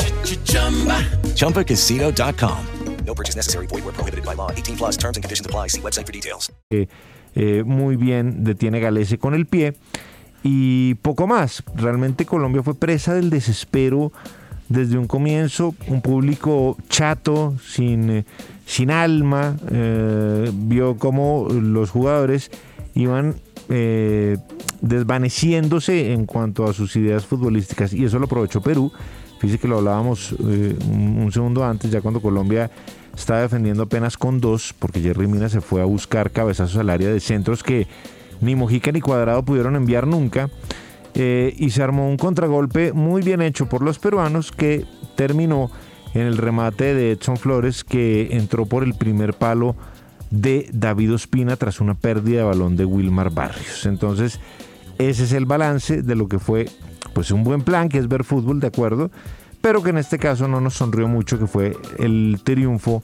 ChumbaCasino.com. 1.36 2.66
No 3.06 3.14
purchase 3.14 3.36
necessary. 3.36 3.68
Void 3.68 3.86
where 3.86 3.94
prohibited 3.94 4.26
by 4.26 4.36
law. 4.36 4.52
18 4.52 4.78
plus 4.78 4.98
terms 4.98 5.18
and 5.18 5.24
conditions 5.24 5.46
apply. 5.46 5.68
See 5.68 5.82
website 5.82 6.06
for 6.06 6.14
details. 6.14 6.52
Eh, 6.72 6.88
eh, 7.36 7.64
muy 7.64 7.96
bien 7.96 8.44
detiene 8.44 8.80
Galese 8.80 9.18
con 9.18 9.34
el 9.36 9.46
pie 9.46 9.74
y 10.44 10.96
poco 10.96 11.28
más. 11.28 11.64
Realmente 11.76 12.26
Colombia 12.26 12.64
fue 12.64 12.74
presa 12.76 13.14
del 13.14 13.30
desespero 13.30 14.12
desde 14.70 14.98
un 14.98 15.08
comienzo, 15.08 15.76
un 15.88 16.02
público 16.02 16.78
chato, 16.90 17.56
sin, 17.64 18.10
eh, 18.10 18.26
sin 18.70 18.92
alma, 18.92 19.56
eh, 19.72 20.52
vio 20.54 20.96
cómo 20.96 21.48
los 21.50 21.90
jugadores 21.90 22.52
iban 22.94 23.34
eh, 23.68 24.38
desvaneciéndose 24.82 26.14
en 26.14 26.28
cuanto 26.28 26.66
a 26.66 26.74
sus 26.74 26.96
ideas 26.96 27.26
futbolísticas 27.26 27.94
y 27.94 28.06
eso 28.06 28.20
lo 28.20 28.26
aprovechó 28.26 28.62
Perú. 28.62 28.92
Fíjese 29.40 29.58
que 29.58 29.68
lo 29.68 29.80
hablábamos 29.80 30.36
eh, 30.48 30.78
un, 30.88 31.18
un 31.18 31.32
segundo 31.32 31.66
antes, 31.66 31.90
ya 31.90 32.02
cuando 32.02 32.22
Colombia 32.22 32.70
estaba 33.18 33.42
defendiendo 33.42 33.82
apenas 33.82 34.18
con 34.18 34.40
dos, 34.40 34.76
porque 34.78 35.02
Jerry 35.02 35.26
Mina 35.26 35.50
se 35.50 35.62
fue 35.62 35.82
a 35.82 35.86
buscar 35.86 36.30
cabezazos 36.30 36.78
al 36.78 36.92
área 36.92 37.10
de 37.10 37.20
centros 37.20 37.64
que 37.64 37.88
ni 38.40 38.54
Mojica 38.56 38.92
ni 38.92 39.02
Cuadrado 39.02 39.44
pudieron 39.44 39.78
enviar 39.78 40.06
nunca. 40.06 40.48
y 41.16 41.70
se 41.72 41.82
armó 41.82 42.08
un 42.08 42.18
contragolpe 42.18 42.94
muy 42.94 43.24
bien 43.24 43.42
hecho 43.42 43.68
por 43.68 43.82
los 43.82 43.98
peruanos 43.98 44.52
que 44.52 44.86
terminó 45.16 45.72
en 46.14 46.22
el 46.22 46.38
remate 46.38 46.94
de 46.94 47.12
Edson 47.12 47.38
Flores 47.38 47.84
que 47.84 48.30
entró 48.32 48.66
por 48.66 48.84
el 48.84 48.94
primer 48.94 49.34
palo 49.34 49.76
de 50.32 50.70
David 50.74 51.14
Ospina 51.14 51.56
tras 51.56 51.80
una 51.80 51.96
pérdida 51.96 52.40
de 52.40 52.44
balón 52.46 52.78
de 52.78 52.86
Wilmar 52.86 53.32
Barrios. 53.32 53.86
Entonces, 53.86 54.40
ese 54.98 55.24
es 55.24 55.32
el 55.34 55.46
balance 55.46 56.02
de 56.02 56.16
lo 56.16 56.28
que 56.28 56.40
fue 56.40 56.68
pues 57.14 57.32
un 57.32 57.44
buen 57.44 57.62
plan, 57.62 57.90
que 57.90 57.98
es 57.98 58.08
ver 58.08 58.24
fútbol, 58.24 58.60
de 58.60 58.68
acuerdo, 58.68 59.12
pero 59.62 59.82
que 59.84 59.90
en 59.90 59.98
este 59.98 60.20
caso 60.20 60.48
no 60.48 60.62
nos 60.62 60.76
sonrió 60.76 61.08
mucho, 61.08 61.40
que 61.40 61.48
fue 61.48 61.76
el 61.98 62.40
triunfo 62.44 63.04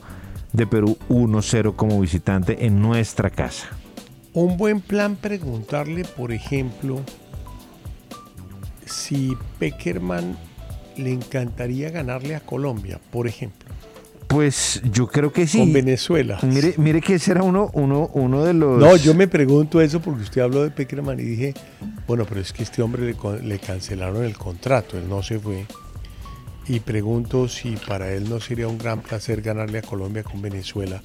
de 0.53 0.67
Perú 0.67 0.97
1-0 1.09 1.75
como 1.75 1.99
visitante 1.99 2.65
en 2.65 2.81
nuestra 2.81 3.29
casa. 3.29 3.67
Un 4.33 4.57
buen 4.57 4.81
plan 4.81 5.15
preguntarle, 5.15 6.05
por 6.05 6.31
ejemplo, 6.31 7.01
si 8.85 9.35
Peckerman 9.59 10.37
le 10.97 11.11
encantaría 11.13 11.89
ganarle 11.89 12.35
a 12.35 12.39
Colombia, 12.39 12.99
por 13.11 13.27
ejemplo. 13.27 13.69
Pues 14.27 14.81
yo 14.91 15.07
creo 15.07 15.31
que 15.31 15.45
sí. 15.47 15.59
Con 15.59 15.71
Venezuela. 15.71 16.39
Mire, 16.41 16.73
mire 16.77 16.99
que 16.99 17.13
ese 17.15 17.31
era 17.31 17.43
uno, 17.43 17.69
uno, 17.73 18.09
uno 18.13 18.43
de 18.43 18.53
los... 18.53 18.79
No, 18.79 18.95
yo 18.97 19.13
me 19.13 19.27
pregunto 19.27 19.79
eso 19.81 20.01
porque 20.01 20.23
usted 20.23 20.41
habló 20.41 20.63
de 20.63 20.71
Peckerman 20.71 21.19
y 21.19 21.23
dije, 21.23 21.53
bueno, 22.07 22.25
pero 22.27 22.41
es 22.41 22.51
que 22.51 22.63
este 22.63 22.81
hombre 22.81 23.15
le, 23.43 23.59
cancelaron 23.59 24.23
el 24.23 24.35
contrato, 24.35 24.97
él 24.97 25.07
no 25.07 25.21
se 25.21 25.39
fue. 25.39 25.65
Y 26.67 26.79
pregunto 26.79 27.47
si 27.47 27.75
para 27.87 28.11
él 28.13 28.27
no 28.27 28.39
sería 28.39 28.67
un 28.67 28.79
gran 28.79 29.01
placer 29.01 29.41
ganarle 29.43 29.77
a 29.77 29.81
Colombia 29.83 30.23
con 30.23 30.41
Venezuela 30.41 31.03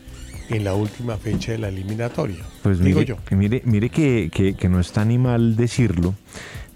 en 0.49 0.65
la 0.65 0.75
última 0.75 1.19
fecha 1.19 1.53
de 1.53 1.59
la 1.59 1.69
eliminatoria. 1.69 2.39
Pues 2.63 2.79
Digo 2.81 3.01
mire, 3.01 3.09
yo. 3.11 3.17
que 3.27 3.37
mire, 3.37 3.63
mire 3.67 3.91
que, 3.91 4.31
que- 4.33 4.55
que 4.55 4.69
no 4.71 4.81
está 4.81 5.05
ni 5.05 5.19
mal 5.19 5.57
decirlo, 5.57 6.15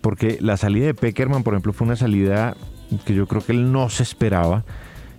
porque 0.02 0.36
la 0.42 0.58
salida 0.58 0.84
de 0.86 0.94
Peckerman, 0.94 1.42
por 1.42 1.54
ejemplo, 1.54 1.72
fue 1.72 1.86
una 1.86 1.96
salida 1.96 2.54
que 2.98 3.14
yo 3.14 3.26
creo 3.26 3.42
que 3.44 3.52
él 3.52 3.70
no 3.72 3.88
se 3.88 4.02
esperaba. 4.02 4.64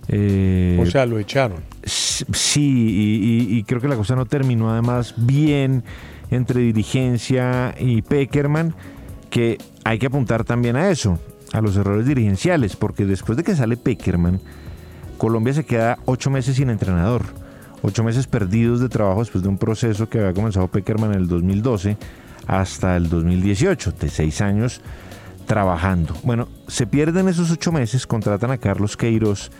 Eh, 0.08 0.78
O 0.80 0.86
sea, 0.86 1.04
lo 1.06 1.18
echaron. 1.18 1.58
sí, 1.84 2.60
y, 2.62 3.54
y- 3.54 3.58
y 3.58 3.62
creo 3.64 3.80
que 3.80 3.88
la 3.88 3.96
cosa 3.96 4.14
no 4.14 4.26
terminó 4.26 4.70
además 4.70 5.14
bien 5.16 5.82
entre 6.30 6.60
dirigencia 6.60 7.74
y 7.78 8.02
Peckerman, 8.02 8.74
que 9.30 9.58
hay 9.84 9.98
que 9.98 10.06
apuntar 10.06 10.44
también 10.44 10.76
a 10.76 10.90
eso, 10.90 11.18
a 11.52 11.60
los 11.60 11.76
errores 11.76 12.06
dirigenciales, 12.06 12.76
porque 12.76 13.04
después 13.04 13.36
de 13.36 13.44
que 13.44 13.54
sale 13.54 13.76
Peckerman, 13.76 14.40
Colombia 15.18 15.52
se 15.54 15.64
queda 15.64 15.98
ocho 16.04 16.30
meses 16.30 16.56
sin 16.56 16.70
entrenador, 16.70 17.22
ocho 17.82 18.02
meses 18.04 18.26
perdidos 18.26 18.80
de 18.80 18.88
trabajo 18.88 19.20
después 19.20 19.42
de 19.42 19.48
un 19.48 19.58
proceso 19.58 20.08
que 20.08 20.18
había 20.18 20.34
comenzado 20.34 20.68
Peckerman 20.68 21.12
en 21.12 21.18
el 21.20 21.28
2012 21.28 21.96
hasta 22.46 22.96
el 22.96 23.08
2018, 23.08 23.92
de 24.00 24.08
seis 24.08 24.40
años 24.40 24.80
trabajando. 25.46 26.14
Bueno, 26.22 26.48
se 26.68 26.86
pierden 26.86 27.28
esos 27.28 27.50
ocho 27.50 27.72
meses, 27.72 28.06
contratan 28.06 28.50
a 28.50 28.58
Carlos 28.58 28.96
Queiroz, 28.96 29.50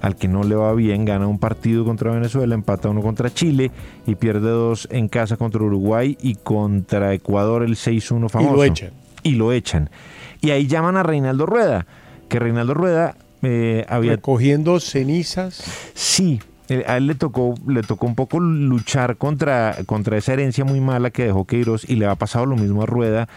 al 0.00 0.16
que 0.16 0.28
no 0.28 0.42
le 0.44 0.54
va 0.54 0.72
bien, 0.74 1.04
gana 1.04 1.26
un 1.26 1.38
partido 1.38 1.84
contra 1.84 2.12
Venezuela, 2.12 2.54
empata 2.54 2.88
uno 2.88 3.02
contra 3.02 3.32
Chile 3.32 3.70
y 4.06 4.14
pierde 4.14 4.50
dos 4.50 4.86
en 4.90 5.08
casa 5.08 5.36
contra 5.36 5.62
Uruguay 5.62 6.16
y 6.20 6.36
contra 6.36 7.14
Ecuador 7.14 7.62
el 7.62 7.76
6-1 7.76 8.28
famoso. 8.28 8.64
echan. 8.64 8.92
Y 9.22 9.32
lo 9.32 9.52
echan. 9.52 9.90
Y 10.40 10.50
ahí 10.50 10.66
llaman 10.66 10.96
a 10.96 11.02
Reinaldo 11.02 11.46
Rueda, 11.46 11.86
que 12.28 12.38
Reinaldo 12.38 12.74
Rueda 12.74 13.16
eh, 13.42 13.86
había... 13.88 14.12
Recogiendo 14.12 14.78
cenizas. 14.78 15.64
Sí, 15.94 16.40
eh, 16.68 16.84
a 16.86 16.98
él 16.98 17.06
le 17.06 17.14
tocó, 17.14 17.54
le 17.66 17.82
tocó 17.82 18.06
un 18.06 18.14
poco 18.14 18.40
luchar 18.40 19.16
contra, 19.16 19.76
contra 19.86 20.18
esa 20.18 20.34
herencia 20.34 20.64
muy 20.64 20.80
mala 20.80 21.10
que 21.10 21.24
dejó 21.24 21.46
Queiroz 21.46 21.88
y 21.88 21.96
le 21.96 22.06
ha 22.06 22.14
pasado 22.14 22.44
lo 22.44 22.56
mismo 22.56 22.82
a 22.82 22.86
Rueda 22.86 23.28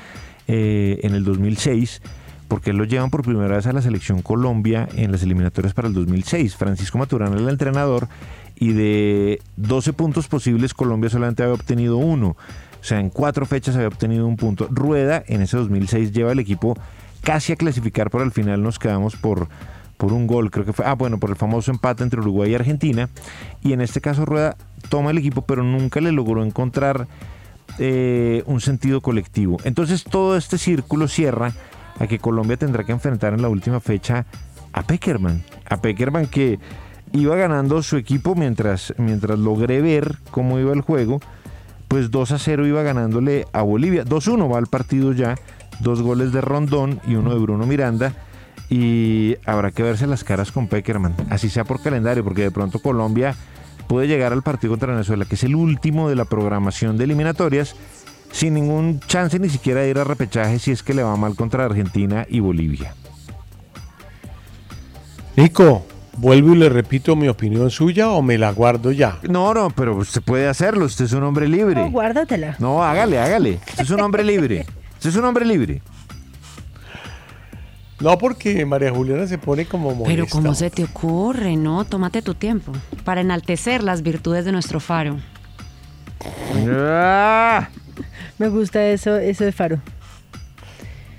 eh, 0.47 0.99
en 1.03 1.13
el 1.13 1.23
2006, 1.23 2.01
porque 2.47 2.73
lo 2.73 2.85
llevan 2.85 3.09
por 3.09 3.23
primera 3.23 3.57
vez 3.57 3.67
a 3.67 3.73
la 3.73 3.81
selección 3.81 4.21
Colombia 4.21 4.87
en 4.95 5.11
las 5.11 5.23
eliminatorias 5.23 5.73
para 5.73 5.87
el 5.87 5.93
2006. 5.93 6.55
Francisco 6.55 6.97
Maturana 6.97 7.35
era 7.35 7.43
el 7.43 7.49
entrenador 7.49 8.07
y 8.55 8.73
de 8.73 9.41
12 9.57 9.93
puntos 9.93 10.27
posibles 10.27 10.73
Colombia 10.73 11.09
solamente 11.09 11.43
había 11.43 11.55
obtenido 11.55 11.97
uno. 11.97 12.37
O 12.79 12.83
sea, 12.83 12.99
en 12.99 13.09
cuatro 13.09 13.45
fechas 13.45 13.75
había 13.75 13.87
obtenido 13.87 14.25
un 14.25 14.37
punto. 14.37 14.67
Rueda 14.71 15.23
en 15.27 15.41
ese 15.41 15.57
2006 15.57 16.11
lleva 16.11 16.31
el 16.31 16.39
equipo 16.39 16.77
casi 17.21 17.51
a 17.51 17.55
clasificar, 17.57 18.09
pero 18.09 18.23
al 18.23 18.31
final 18.31 18.63
nos 18.63 18.79
quedamos 18.79 19.17
por, 19.17 19.49
por 19.97 20.13
un 20.13 20.27
gol, 20.27 20.51
creo 20.51 20.65
que 20.65 20.73
fue, 20.73 20.85
ah, 20.85 20.93
bueno, 20.93 21.19
por 21.19 21.29
el 21.29 21.35
famoso 21.35 21.71
empate 21.71 22.03
entre 22.03 22.21
Uruguay 22.21 22.51
y 22.51 22.55
Argentina. 22.55 23.09
Y 23.61 23.73
en 23.73 23.81
este 23.81 23.99
caso 23.99 24.25
Rueda 24.25 24.55
toma 24.89 25.11
el 25.11 25.17
equipo, 25.17 25.41
pero 25.41 25.63
nunca 25.63 25.99
le 25.99 26.11
logró 26.11 26.45
encontrar 26.45 27.07
eh, 27.79 28.43
un 28.45 28.61
sentido 28.61 29.01
colectivo. 29.01 29.57
Entonces 29.63 30.03
todo 30.03 30.37
este 30.37 30.57
círculo 30.57 31.07
cierra 31.07 31.53
a 31.99 32.07
que 32.07 32.19
Colombia 32.19 32.57
tendrá 32.57 32.83
que 32.83 32.91
enfrentar 32.91 33.33
en 33.33 33.41
la 33.41 33.49
última 33.49 33.79
fecha 33.79 34.25
a 34.73 34.83
Peckerman. 34.83 35.43
A 35.69 35.77
Peckerman 35.81 36.27
que 36.27 36.59
iba 37.13 37.35
ganando 37.35 37.81
su 37.83 37.97
equipo 37.97 38.35
mientras, 38.35 38.93
mientras 38.97 39.39
logré 39.39 39.81
ver 39.81 40.17
cómo 40.31 40.59
iba 40.59 40.73
el 40.73 40.81
juego. 40.81 41.19
Pues 41.87 42.11
2 42.11 42.31
a 42.33 42.39
0 42.39 42.67
iba 42.67 42.83
ganándole 42.83 43.45
a 43.53 43.61
Bolivia. 43.61 44.03
2-1 44.03 44.53
va 44.53 44.59
el 44.59 44.67
partido 44.67 45.13
ya. 45.13 45.35
Dos 45.79 46.01
goles 46.01 46.31
de 46.31 46.41
Rondón 46.41 46.99
y 47.07 47.15
uno 47.15 47.33
de 47.33 47.39
Bruno 47.39 47.65
Miranda. 47.65 48.13
Y 48.69 49.37
habrá 49.45 49.71
que 49.71 49.83
verse 49.83 50.07
las 50.07 50.23
caras 50.23 50.51
con 50.51 50.67
Peckerman. 50.67 51.15
Así 51.29 51.49
sea 51.49 51.63
por 51.63 51.81
calendario, 51.81 52.23
porque 52.23 52.41
de 52.41 52.51
pronto 52.51 52.79
Colombia 52.79 53.35
puede 53.87 54.07
llegar 54.07 54.33
al 54.33 54.43
partido 54.43 54.73
contra 54.73 54.93
Venezuela, 54.93 55.25
que 55.25 55.35
es 55.35 55.43
el 55.43 55.55
último 55.55 56.09
de 56.09 56.15
la 56.15 56.25
programación 56.25 56.97
de 56.97 57.05
eliminatorias, 57.05 57.75
sin 58.31 58.53
ningún 58.53 58.99
chance 59.01 59.39
ni 59.39 59.49
siquiera 59.49 59.81
de 59.81 59.89
ir 59.89 59.97
a 59.97 60.03
repechaje 60.03 60.59
si 60.59 60.71
es 60.71 60.83
que 60.83 60.93
le 60.93 61.03
va 61.03 61.15
mal 61.15 61.35
contra 61.35 61.65
Argentina 61.65 62.25
y 62.29 62.39
Bolivia. 62.39 62.93
Nico, 65.35 65.85
¿vuelvo 66.17 66.53
y 66.53 66.57
le 66.57 66.69
repito 66.69 67.15
mi 67.15 67.27
opinión 67.27 67.69
suya 67.69 68.09
o 68.09 68.21
me 68.21 68.37
la 68.37 68.51
guardo 68.51 68.91
ya? 68.91 69.19
No, 69.29 69.53
no, 69.53 69.69
pero 69.69 69.95
usted 69.95 70.21
puede 70.21 70.47
hacerlo, 70.47 70.85
usted 70.85 71.05
es 71.05 71.13
un 71.13 71.23
hombre 71.23 71.47
libre. 71.47 71.75
No, 71.75 71.91
guárdatela. 71.91 72.55
No, 72.59 72.83
hágale, 72.83 73.19
hágale. 73.19 73.59
Usted 73.69 73.83
es 73.83 73.89
un 73.91 74.01
hombre 74.01 74.23
libre. 74.23 74.65
Usted 74.97 75.11
es 75.11 75.15
un 75.15 75.25
hombre 75.25 75.45
libre. 75.45 75.83
No, 77.99 78.17
porque 78.17 78.65
María 78.65 78.91
Juliana 78.91 79.25
se 79.27 79.37
pone 79.37 79.65
como 79.65 79.89
molesta. 79.95 80.07
Pero 80.07 80.27
¿cómo 80.27 80.53
se 80.53 80.69
te 80.69 80.83
ocurre? 80.83 81.55
No, 81.55 81.83
tómate 81.85 82.21
tu 82.21 82.35
tiempo 82.35 82.71
para 83.03 83.21
enaltecer 83.21 83.83
las 83.83 84.03
virtudes 84.03 84.45
de 84.45 84.51
nuestro 84.51 84.79
faro. 84.79 85.17
Me 88.37 88.49
gusta 88.49 88.85
eso, 88.85 89.17
eso 89.17 89.43
de 89.43 89.51
Faro. 89.51 89.79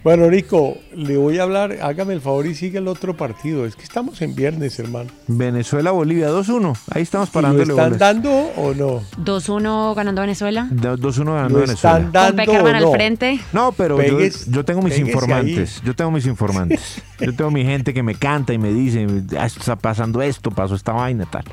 Bueno, 0.05 0.31
Nico, 0.31 0.79
le 0.95 1.17
voy 1.17 1.39
a 1.39 1.43
hablar, 1.43 1.77
hágame 1.83 2.15
el 2.15 2.21
favor 2.21 2.47
y 2.47 2.55
siga 2.55 2.79
el 2.79 2.87
otro 2.87 3.17
partido. 3.17 3.67
Es 3.67 3.75
que 3.75 3.83
estamos 3.83 4.23
en 4.23 4.35
viernes, 4.35 4.79
hermano. 4.79 5.11
Venezuela-Bolivia 5.27 6.31
2-1. 6.31 6.77
Ahí 6.93 7.03
estamos 7.03 7.29
¿Y 7.35 7.43
¿Lo 7.43 7.63
están 7.63 7.99
dando 7.99 8.31
o 8.57 8.73
no? 8.75 9.03
2-1 9.23 9.95
ganando 9.95 10.21
Venezuela. 10.21 10.69
Do- 10.71 10.97
2-1 10.97 11.25
ganando 11.35 11.59
¿Lo 11.59 11.67
Venezuela. 11.67 11.97
están 11.99 12.13
dando 12.13 12.29
Con 12.29 12.37
Peckerman 12.47 12.75
o 12.75 12.77
al 12.79 12.83
no? 12.85 12.93
frente. 12.93 13.41
No, 13.53 13.73
pero 13.73 14.01
yo- 14.01 14.65
tengo 14.65 14.83
mis 14.83 14.99
informantes. 14.99 15.83
Yo 15.85 15.95
tengo 15.95 16.11
mis 16.13 16.27
informantes. 16.27 17.03
yo 17.21 17.35
tengo 17.35 17.51
mi 17.51 17.65
gente 17.65 17.93
que 17.93 18.03
me 18.05 18.15
canta 18.15 18.53
y 18.53 18.59
me 18.59 18.73
dice, 18.73 19.07
"Ah, 19.39 19.47
está 19.47 19.75
pasando 19.77 20.23
esto, 20.23 20.51
pasó 20.53 20.75
esta 20.77 20.93
vaina, 20.93 21.27
tal. 21.31 21.45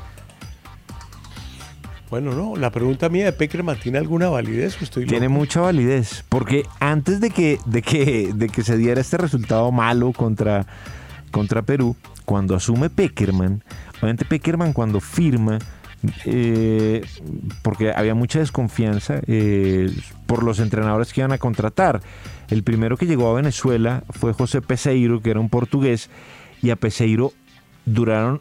Bueno, 2.16 2.32
no, 2.32 2.56
la 2.56 2.70
pregunta 2.70 3.10
mía 3.10 3.26
de 3.26 3.32
Peckerman, 3.34 3.78
¿tiene 3.78 3.98
alguna 3.98 4.30
validez 4.30 4.80
estoy 4.80 5.04
Tiene 5.04 5.28
mucha 5.28 5.60
validez, 5.60 6.24
porque 6.30 6.62
antes 6.80 7.20
de 7.20 7.28
que, 7.28 7.58
de 7.66 7.82
que, 7.82 8.32
de 8.34 8.48
que 8.48 8.62
se 8.62 8.78
diera 8.78 9.02
este 9.02 9.18
resultado 9.18 9.70
malo 9.70 10.12
contra, 10.12 10.66
contra 11.30 11.60
Perú, 11.60 11.94
cuando 12.24 12.56
asume 12.56 12.88
Peckerman, 12.88 13.62
obviamente 13.98 14.24
Peckerman 14.24 14.72
cuando 14.72 15.00
firma 15.00 15.58
eh, 16.24 17.04
porque 17.60 17.92
había 17.92 18.14
mucha 18.14 18.38
desconfianza 18.38 19.20
eh, 19.26 19.94
por 20.24 20.42
los 20.42 20.58
entrenadores 20.58 21.12
que 21.12 21.20
iban 21.20 21.32
a 21.32 21.38
contratar. 21.38 22.00
El 22.48 22.62
primero 22.62 22.96
que 22.96 23.04
llegó 23.04 23.28
a 23.28 23.34
Venezuela 23.34 24.04
fue 24.08 24.32
José 24.32 24.62
Peseiro, 24.62 25.20
que 25.20 25.32
era 25.32 25.40
un 25.40 25.50
portugués, 25.50 26.08
y 26.62 26.70
a 26.70 26.76
Peseiro 26.76 27.34
duraron, 27.84 28.40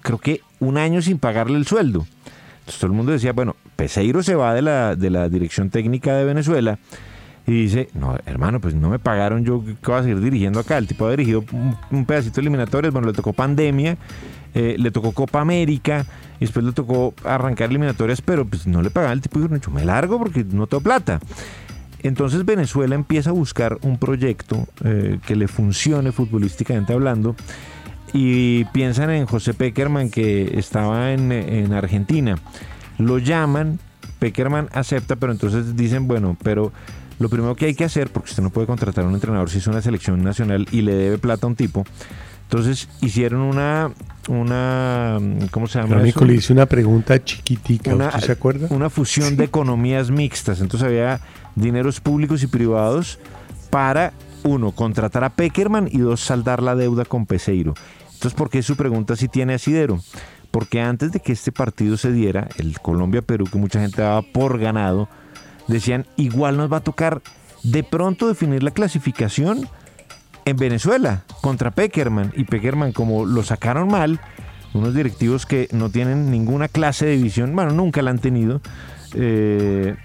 creo 0.00 0.16
que, 0.16 0.40
un 0.60 0.78
año 0.78 1.02
sin 1.02 1.18
pagarle 1.18 1.58
el 1.58 1.66
sueldo. 1.66 2.06
Entonces 2.72 2.80
todo 2.80 2.90
el 2.90 2.96
mundo 2.96 3.12
decía, 3.12 3.32
bueno, 3.32 3.54
Peseiro 3.76 4.22
se 4.22 4.34
va 4.34 4.54
de 4.54 4.62
la, 4.62 4.96
de 4.96 5.10
la 5.10 5.28
dirección 5.28 5.68
técnica 5.68 6.16
de 6.16 6.24
Venezuela 6.24 6.78
y 7.46 7.52
dice, 7.52 7.88
no, 7.92 8.16
hermano, 8.24 8.60
pues 8.60 8.74
no 8.74 8.88
me 8.88 8.98
pagaron, 8.98 9.44
yo 9.44 9.62
qué 9.64 9.90
voy 9.90 10.00
a 10.00 10.02
seguir 10.02 10.20
dirigiendo 10.20 10.60
acá. 10.60 10.78
El 10.78 10.86
tipo 10.86 11.06
ha 11.06 11.10
dirigido 11.10 11.44
un, 11.90 12.06
pedacito 12.06 12.36
de 12.36 12.42
eliminatorias, 12.42 12.92
bueno, 12.92 13.08
le 13.08 13.12
tocó 13.12 13.34
pandemia, 13.34 13.98
eh, 14.54 14.76
le 14.78 14.90
tocó 14.90 15.12
Copa 15.12 15.40
América, 15.40 16.06
y 16.36 16.46
después 16.46 16.64
le 16.64 16.72
tocó 16.72 17.14
arrancar 17.24 17.68
eliminatorias, 17.68 18.22
pero 18.22 18.46
pues 18.46 18.66
no 18.66 18.80
le 18.80 18.90
pagaban. 18.90 19.18
El 19.18 19.22
tipo 19.22 19.38
dijo, 19.38 19.52
no, 19.52 19.74
me 19.74 19.84
largo 19.84 20.18
porque 20.18 20.44
no 20.44 20.66
tengo 20.66 20.82
plata. 20.82 21.20
Entonces 22.02 22.44
Venezuela 22.44 22.94
empieza 22.94 23.30
a 23.30 23.32
buscar 23.32 23.78
un 23.82 23.98
proyecto 23.98 24.66
eh, 24.84 25.18
que 25.26 25.36
le 25.36 25.46
funcione 25.46 26.10
futbolísticamente 26.10 26.92
hablando 26.92 27.36
y 28.12 28.64
piensan 28.66 29.10
en 29.10 29.26
José 29.26 29.54
Peckerman 29.54 30.10
que 30.10 30.58
estaba 30.58 31.12
en, 31.12 31.32
en 31.32 31.72
Argentina. 31.72 32.36
Lo 32.98 33.18
llaman, 33.18 33.78
Peckerman 34.18 34.68
acepta, 34.72 35.16
pero 35.16 35.32
entonces 35.32 35.76
dicen, 35.76 36.06
bueno, 36.06 36.36
pero 36.42 36.72
lo 37.18 37.28
primero 37.28 37.54
que 37.54 37.66
hay 37.66 37.74
que 37.74 37.84
hacer, 37.84 38.10
porque 38.10 38.30
usted 38.30 38.42
no 38.42 38.50
puede 38.50 38.66
contratar 38.66 39.04
a 39.04 39.08
un 39.08 39.14
entrenador 39.14 39.48
si 39.48 39.58
es 39.58 39.66
una 39.66 39.80
selección 39.80 40.22
nacional 40.22 40.66
y 40.72 40.82
le 40.82 40.94
debe 40.94 41.18
plata 41.18 41.46
a 41.46 41.48
un 41.48 41.56
tipo, 41.56 41.84
entonces 42.44 42.88
hicieron 43.00 43.40
una, 43.40 43.90
una 44.28 45.18
¿cómo 45.50 45.66
se 45.66 45.80
llama? 45.80 46.02
Nico, 46.02 46.24
le 46.26 46.34
hice 46.34 46.52
una 46.52 46.66
pregunta 46.66 47.24
chiquitica, 47.24 47.94
una, 47.94 48.08
¿usted 48.08 48.20
se 48.20 48.32
acuerda? 48.32 48.66
Una 48.70 48.90
fusión 48.90 49.38
de 49.38 49.44
economías 49.44 50.10
mixtas. 50.10 50.60
Entonces 50.60 50.86
había 50.86 51.20
dineros 51.54 52.00
públicos 52.00 52.42
y 52.42 52.46
privados 52.48 53.18
para, 53.70 54.12
uno, 54.42 54.72
contratar 54.72 55.24
a 55.24 55.30
Peckerman 55.30 55.88
y 55.90 55.98
dos, 55.98 56.20
saldar 56.20 56.62
la 56.62 56.74
deuda 56.76 57.06
con 57.06 57.24
Peseiro. 57.24 57.72
Entonces, 58.22 58.38
¿por 58.38 58.50
qué 58.50 58.62
su 58.62 58.76
pregunta 58.76 59.16
si 59.16 59.26
tiene 59.26 59.54
asidero? 59.54 59.98
Porque 60.52 60.80
antes 60.80 61.10
de 61.10 61.18
que 61.18 61.32
este 61.32 61.50
partido 61.50 61.96
se 61.96 62.12
diera, 62.12 62.46
el 62.56 62.78
Colombia-Perú, 62.78 63.46
que 63.50 63.58
mucha 63.58 63.80
gente 63.80 64.00
daba 64.00 64.22
por 64.22 64.60
ganado, 64.60 65.08
decían, 65.66 66.06
igual 66.16 66.56
nos 66.56 66.72
va 66.72 66.76
a 66.76 66.84
tocar 66.84 67.20
de 67.64 67.82
pronto 67.82 68.28
definir 68.28 68.62
la 68.62 68.70
clasificación 68.70 69.68
en 70.44 70.56
Venezuela 70.56 71.24
contra 71.40 71.72
Peckerman. 71.72 72.32
Y 72.36 72.44
Peckerman, 72.44 72.92
como 72.92 73.26
lo 73.26 73.42
sacaron 73.42 73.88
mal, 73.88 74.20
unos 74.72 74.94
directivos 74.94 75.44
que 75.44 75.66
no 75.72 75.90
tienen 75.90 76.30
ninguna 76.30 76.68
clase 76.68 77.06
de 77.06 77.16
visión, 77.16 77.56
bueno, 77.56 77.72
nunca 77.72 78.02
la 78.02 78.12
han 78.12 78.20
tenido, 78.20 78.60
eh, 79.14 79.96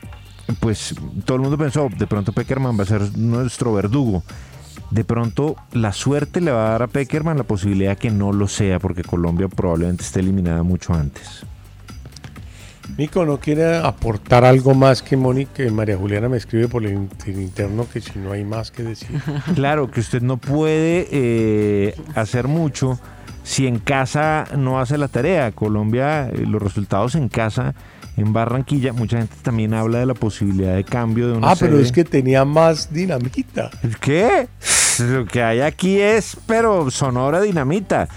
pues 0.59 0.95
todo 1.24 1.36
el 1.36 1.43
mundo 1.43 1.55
pensó, 1.55 1.88
de 1.95 2.07
pronto 2.07 2.32
Peckerman 2.32 2.80
va 2.80 2.82
a 2.82 2.88
ser 2.88 3.15
nuestro 3.15 3.76
verdugo. 3.76 4.24
De 4.92 5.04
pronto 5.04 5.56
la 5.74 5.92
suerte 5.92 6.40
le 6.42 6.52
va 6.52 6.68
a 6.68 6.72
dar 6.72 6.84
a 6.84 6.88
Peckerman 6.88 7.38
la 7.38 7.44
posibilidad 7.44 7.98
que 7.98 8.10
no 8.10 8.32
lo 8.32 8.48
sea, 8.48 8.80
porque 8.80 9.04
Colombia 9.04 9.48
probablemente 9.50 10.04
esté 10.04 10.22
eliminada 10.22 10.64
mucho 10.64 10.94
antes. 10.94 11.44
Nico, 12.98 13.26
¿no 13.26 13.38
quiere 13.40 13.78
aportar 13.78 14.46
algo 14.46 14.74
más 14.74 15.02
que 15.04 15.18
Mónica, 15.18 15.62
María 15.72 15.98
Juliana 15.98 16.30
me 16.30 16.38
escribe 16.38 16.68
por 16.70 16.86
el 16.86 16.94
in- 16.94 17.10
el 17.26 17.42
interno 17.42 17.86
que 17.92 18.00
si 18.00 18.18
no 18.18 18.32
hay 18.32 18.46
más 18.46 18.72
que 18.72 18.82
decir? 18.84 19.10
Claro 19.56 19.92
que 19.92 20.00
usted 20.00 20.22
no 20.22 20.38
puede 20.38 21.08
eh, 21.12 21.96
hacer 22.16 22.48
mucho 22.48 22.98
si 23.44 23.68
en 23.68 23.80
casa 23.80 24.46
no 24.58 24.80
hace 24.80 24.98
la 24.98 25.10
tarea. 25.10 25.52
Colombia, 25.52 26.30
eh, 26.30 26.46
los 26.48 26.62
resultados 26.62 27.16
en 27.16 27.28
casa, 27.28 27.76
en 28.16 28.32
Barranquilla, 28.34 28.94
mucha 28.94 29.18
gente 29.18 29.36
también 29.44 29.74
habla 29.74 30.00
de 30.00 30.06
la 30.06 30.14
posibilidad 30.16 30.74
de 30.76 30.84
cambio 30.86 31.28
de 31.28 31.38
una 31.38 31.52
Ah, 31.52 31.56
pero 31.60 31.78
es 31.80 31.92
que 31.92 32.04
tenía 32.06 32.46
más 32.46 32.92
dinamita. 32.92 33.70
¿Qué? 34.00 34.48
Lo 35.00 35.26
que 35.26 35.43
hay 35.43 35.62
aquí 35.62 36.00
es, 36.00 36.38
pero 36.45 36.89
sonora 36.91 37.41
dinamita. 37.41 38.08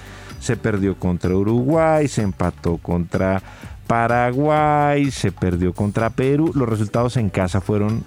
Se 0.41 0.57
perdió 0.57 0.97
contra 0.97 1.35
Uruguay, 1.35 2.09
se 2.09 2.23
empató 2.23 2.79
contra 2.79 3.43
Paraguay, 3.87 5.11
se 5.11 5.33
perdió 5.33 5.75
contra 5.75 6.11
Perú. 6.11 6.53
Los 6.55 6.69
resultados 6.69 7.17
en 7.17 7.29
casa 7.29 7.61
fueron 7.61 8.05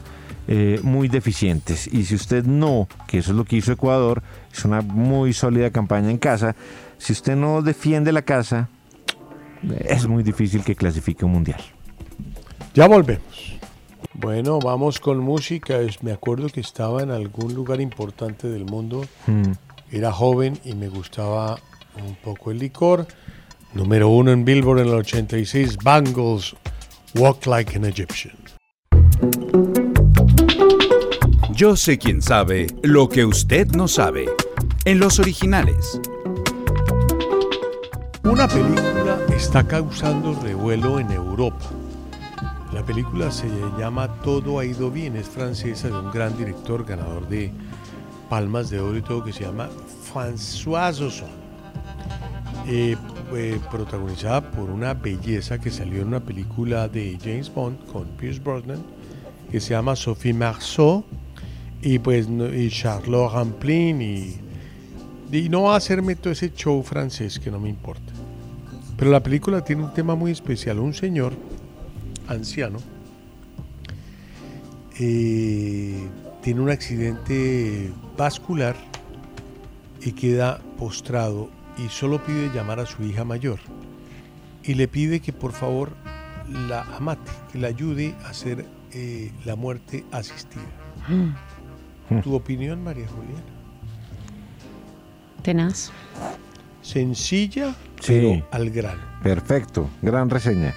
eh, 0.47 0.79
muy 0.83 1.07
deficientes. 1.07 1.87
Y 1.87 2.05
si 2.05 2.15
usted 2.15 2.43
no, 2.45 2.87
que 3.07 3.19
eso 3.19 3.31
es 3.31 3.37
lo 3.37 3.45
que 3.45 3.57
hizo 3.57 3.71
Ecuador, 3.71 4.23
es 4.51 4.65
una 4.65 4.81
muy 4.81 5.33
sólida 5.33 5.69
campaña 5.69 6.09
en 6.09 6.17
casa, 6.17 6.55
si 6.97 7.13
usted 7.13 7.35
no 7.35 7.61
defiende 7.61 8.11
la 8.11 8.23
casa, 8.23 8.67
es 9.85 10.07
muy 10.07 10.23
difícil 10.23 10.63
que 10.63 10.75
clasifique 10.75 11.23
un 11.23 11.31
mundial. 11.31 11.61
Ya 12.73 12.87
volvemos. 12.87 13.32
Bueno, 14.13 14.59
vamos 14.59 14.99
con 14.99 15.19
música. 15.19 15.79
Es- 15.79 16.03
Me 16.03 16.11
acuerdo 16.11 16.47
que 16.49 16.59
estaba 16.61 17.01
en 17.01 17.11
algún 17.11 17.53
lugar 17.53 17.81
importante 17.81 18.47
del 18.47 18.65
mundo. 18.65 19.05
Mm. 19.27 19.51
Era 19.91 20.11
joven 20.11 20.59
y 20.63 20.73
me 20.75 20.87
gustaba 20.89 21.59
un 22.05 22.15
poco 22.15 22.51
el 22.51 22.59
licor. 22.59 23.07
Número 23.73 24.09
uno 24.09 24.31
en 24.31 24.45
Billboard 24.45 24.79
en 24.79 24.87
el 24.87 24.93
86, 24.95 25.77
Bangles, 25.83 26.55
Walk 27.15 27.45
Like 27.47 27.75
an 27.77 27.85
Egyptian. 27.85 28.35
Yo 31.55 31.75
sé 31.75 31.97
quién 31.97 32.21
sabe 32.21 32.67
lo 32.81 33.07
que 33.09 33.25
usted 33.25 33.67
no 33.71 33.87
sabe. 33.87 34.25
En 34.85 34.99
los 34.99 35.19
originales. 35.19 35.99
Una 38.23 38.47
película 38.47 39.19
está 39.35 39.63
causando 39.63 40.33
revuelo 40.41 40.99
en 40.99 41.11
Europa. 41.11 41.69
La 42.83 42.87
película 42.87 43.31
se 43.31 43.47
llama 43.79 44.09
Todo 44.23 44.59
ha 44.59 44.65
ido 44.65 44.91
bien, 44.91 45.15
es 45.15 45.29
francesa 45.29 45.87
de 45.87 45.97
un 45.97 46.11
gran 46.11 46.37
director 46.37 46.83
ganador 46.83 47.29
de 47.29 47.49
Palmas 48.29 48.69
de 48.69 48.81
Oro 48.81 48.97
y 48.97 49.01
todo 49.01 49.23
que 49.23 49.31
se 49.31 49.45
llama 49.45 49.69
François 50.11 50.91
Ozon. 50.99 51.29
Eh, 52.67 52.97
eh, 53.35 53.59
protagonizada 53.71 54.51
por 54.51 54.69
una 54.69 54.93
belleza 54.95 55.59
que 55.59 55.71
salió 55.71 56.01
en 56.01 56.09
una 56.09 56.19
película 56.19 56.89
de 56.89 57.17
James 57.23 57.49
Bond 57.53 57.85
con 57.85 58.05
Pierce 58.17 58.41
Brosnan 58.41 58.83
que 59.49 59.61
se 59.61 59.69
llama 59.69 59.95
Sophie 59.95 60.33
Marceau 60.33 61.05
y 61.81 61.99
pues 61.99 62.27
y 62.27 62.69
Charlotte 62.69 63.31
Rampling 63.31 64.01
y, 64.01 64.35
y 65.31 65.47
no 65.47 65.63
va 65.63 65.75
a 65.75 65.77
hacerme 65.77 66.17
todo 66.17 66.33
ese 66.33 66.51
show 66.53 66.83
francés 66.83 67.39
que 67.39 67.49
no 67.49 67.61
me 67.61 67.69
importa. 67.69 68.11
Pero 68.97 69.09
la 69.09 69.23
película 69.23 69.63
tiene 69.63 69.85
un 69.85 69.93
tema 69.93 70.15
muy 70.15 70.31
especial. 70.31 70.79
Un 70.79 70.93
señor 70.93 71.31
anciano 72.27 72.79
eh, 74.99 76.07
tiene 76.41 76.61
un 76.61 76.69
accidente 76.69 77.91
vascular 78.17 78.75
y 80.01 80.11
queda 80.11 80.59
postrado 80.77 81.49
y 81.77 81.89
solo 81.89 82.23
pide 82.23 82.51
llamar 82.53 82.79
a 82.79 82.85
su 82.85 83.03
hija 83.03 83.23
mayor. 83.23 83.59
Y 84.63 84.75
le 84.75 84.87
pide 84.87 85.19
que 85.19 85.33
por 85.33 85.51
favor 85.53 85.93
la 86.67 86.83
amate, 86.97 87.31
que 87.51 87.57
la 87.59 87.69
ayude 87.69 88.13
a 88.23 88.29
hacer 88.29 88.65
eh, 88.91 89.31
la 89.45 89.55
muerte 89.55 90.05
asistida. 90.11 90.61
¿Tu 92.21 92.33
opinión, 92.35 92.83
María 92.83 93.07
Juliana? 93.07 93.41
Tenaz. 95.41 95.91
Sencilla, 96.81 97.73
Sí. 98.01 98.13
pero 98.13 98.47
al 98.51 98.69
grano. 98.69 99.01
Perfecto, 99.23 99.89
gran 100.01 100.29
reseña. 100.29 100.73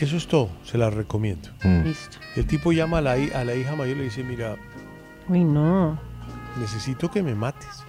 Eso 0.00 0.16
es 0.16 0.26
todo, 0.28 0.48
se 0.64 0.78
la 0.78 0.90
recomiendo. 0.90 1.48
Mm. 1.64 1.82
Listo. 1.84 2.18
El 2.36 2.46
tipo 2.46 2.72
llama 2.72 2.98
a 2.98 3.00
la, 3.02 3.12
a 3.12 3.44
la 3.44 3.54
hija 3.54 3.74
mayor 3.74 3.96
y 3.96 3.98
le 4.00 4.04
dice, 4.04 4.22
mira, 4.22 4.56
Uy, 5.28 5.42
no. 5.44 5.98
necesito 6.60 7.10
que 7.10 7.22
me 7.22 7.34
mates. 7.34 7.84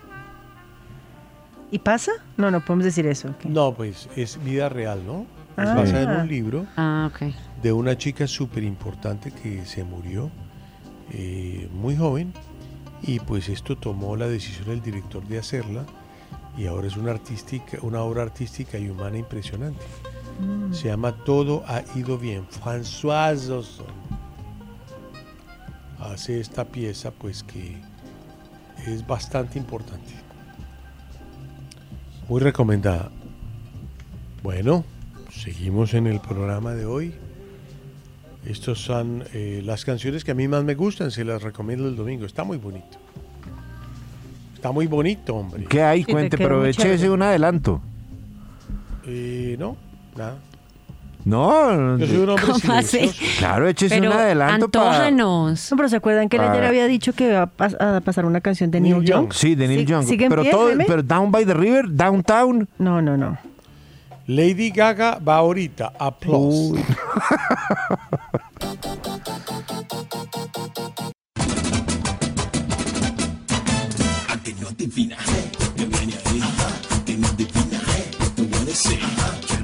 ¿Y 1.72 1.80
pasa? 1.80 2.12
No, 2.36 2.50
no 2.50 2.66
podemos 2.66 2.86
decir 2.86 3.06
eso. 3.06 3.36
No, 3.46 3.74
pues 3.76 4.10
es 4.16 4.44
vida 4.44 4.70
real, 4.70 5.06
¿no? 5.06 5.22
Es 5.62 5.68
Ah. 5.70 5.76
basada 5.76 6.02
en 6.16 6.22
un 6.22 6.28
libro 6.28 6.66
Ah, 6.78 7.12
de 7.62 7.72
una 7.74 7.98
chica 7.98 8.26
súper 8.28 8.64
importante 8.64 9.32
que 9.32 9.66
se 9.66 9.84
murió 9.84 10.32
eh, 11.12 11.70
muy 11.74 11.96
joven 11.98 12.34
y 13.04 13.20
pues 13.20 13.50
esto 13.50 13.76
tomó 13.78 14.16
la 14.16 14.28
decisión 14.28 14.70
el 14.70 14.82
director 14.82 15.24
de 15.28 15.38
hacerla 15.40 15.86
y 16.58 16.66
ahora 16.68 16.88
es 16.88 16.96
una, 16.98 17.12
artística, 17.12 17.78
una 17.82 18.02
obra 18.02 18.24
artística 18.24 18.78
y 18.80 18.90
humana 18.90 19.18
impresionante. 19.18 19.82
Mm. 20.40 20.74
Se 20.74 20.88
llama 20.88 21.12
Todo 21.24 21.64
ha 21.68 21.84
ido 21.96 22.18
bien. 22.18 22.48
François 22.48 23.50
Ozon 23.50 23.86
hace 26.00 26.40
esta 26.40 26.66
pieza 26.66 27.12
pues 27.12 27.44
que 27.44 27.78
es 28.88 29.06
bastante 29.06 29.58
importante. 29.60 30.14
Muy 32.28 32.40
recomendada. 32.42 33.12
Bueno, 34.44 34.86
seguimos 35.32 35.94
en 35.94 36.08
el 36.08 36.20
programa 36.20 36.74
de 36.74 36.86
hoy. 36.86 37.14
Estos 38.46 38.80
son 38.80 39.26
eh, 39.34 39.62
las 39.66 39.84
canciones 39.84 40.24
que 40.24 40.32
a 40.32 40.34
mí 40.34 40.48
más 40.48 40.64
me 40.64 40.76
gustan, 40.76 41.12
se 41.12 41.26
las 41.26 41.42
recomiendo 41.42 41.88
el 41.88 41.96
domingo. 41.96 42.26
Está 42.26 42.44
muy 42.44 42.58
bonito. 42.58 42.98
Está 44.56 44.72
muy 44.72 44.88
bonito, 44.88 45.36
hombre. 45.36 45.66
¿Qué 45.66 45.82
hay? 45.82 46.04
te 46.04 46.12
Cuente, 46.12 46.38
pero 46.38 46.66
échese 46.66 46.96
chévere. 46.96 47.10
un 47.10 47.22
adelanto. 47.22 47.82
Eh, 49.06 49.56
no, 49.60 49.76
No, 51.26 51.98
Yo 51.98 52.08
soy 52.08 52.18
un 52.18 52.30
hombre 52.30 52.46
¿Cómo 52.46 52.74
así? 52.74 52.98
silencioso. 52.98 53.38
claro, 53.40 53.68
échese 53.68 54.00
Pero 54.00 54.12
un 54.12 54.18
adelanto 54.18 54.70
para... 54.70 54.86
antójanos. 54.92 55.68
No, 55.72 55.78
pero 55.78 55.90
¿se 55.90 55.96
acuerdan 55.98 56.30
que 56.30 56.38
él 56.38 56.44
Ah. 56.44 56.52
ayer 56.52 56.64
había 56.66 56.88
dicho 56.88 57.14
que 57.14 57.32
va 57.34 57.42
a, 57.44 57.50
pas- 57.52 57.76
a 57.80 58.00
pasar 58.02 58.26
una 58.26 58.40
canción 58.42 58.72
de 58.72 58.80
Neil 58.80 58.96
Neil 58.96 59.06
Young. 59.06 59.22
Young? 59.26 59.34
Sí, 59.34 59.54
de 59.56 59.68
Neil 59.68 59.80
Sí- 59.82 59.86
Young. 59.86 60.04
¿sigue 60.06 60.26
en 60.26 60.30
Pero 60.30 60.42
pie, 60.44 60.52
todo, 60.52 60.68
Jaime? 60.68 60.86
pero 60.88 61.04
Down 61.04 61.32
by 61.32 61.46
the 61.46 61.54
River, 61.54 61.86
Downtown. 61.90 62.70
No, 62.80 63.02
no, 63.02 63.18
no. 63.18 63.38
Lady 64.28 64.70
Gaga 64.72 65.20
va 65.20 65.38
ahorita. 65.38 65.92
Applause. 66.00 66.72
Uy. 66.72 66.86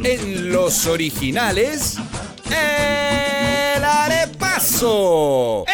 En 0.03 0.34
los 0.55 0.85
originales, 0.85 1.97
El 2.49 3.83
Arepaso. 3.83 5.65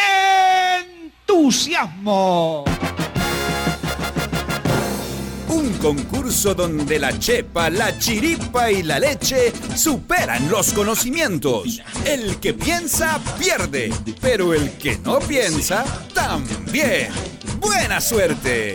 ¡Entusiasmo! 1.24 2.64
Un 5.46 5.74
concurso 5.74 6.56
donde 6.56 6.98
la 6.98 7.16
chepa, 7.16 7.70
la 7.70 7.96
chiripa 7.96 8.72
y 8.72 8.82
la 8.82 8.98
leche 8.98 9.52
superan 9.76 10.50
los 10.50 10.72
conocimientos. 10.72 11.80
El 12.04 12.40
que 12.40 12.52
piensa 12.52 13.20
pierde, 13.38 13.92
pero 14.20 14.52
el 14.52 14.72
que 14.78 14.98
no 14.98 15.20
piensa 15.20 15.84
también. 16.12 17.12
Buena 17.60 18.00
suerte. 18.00 18.74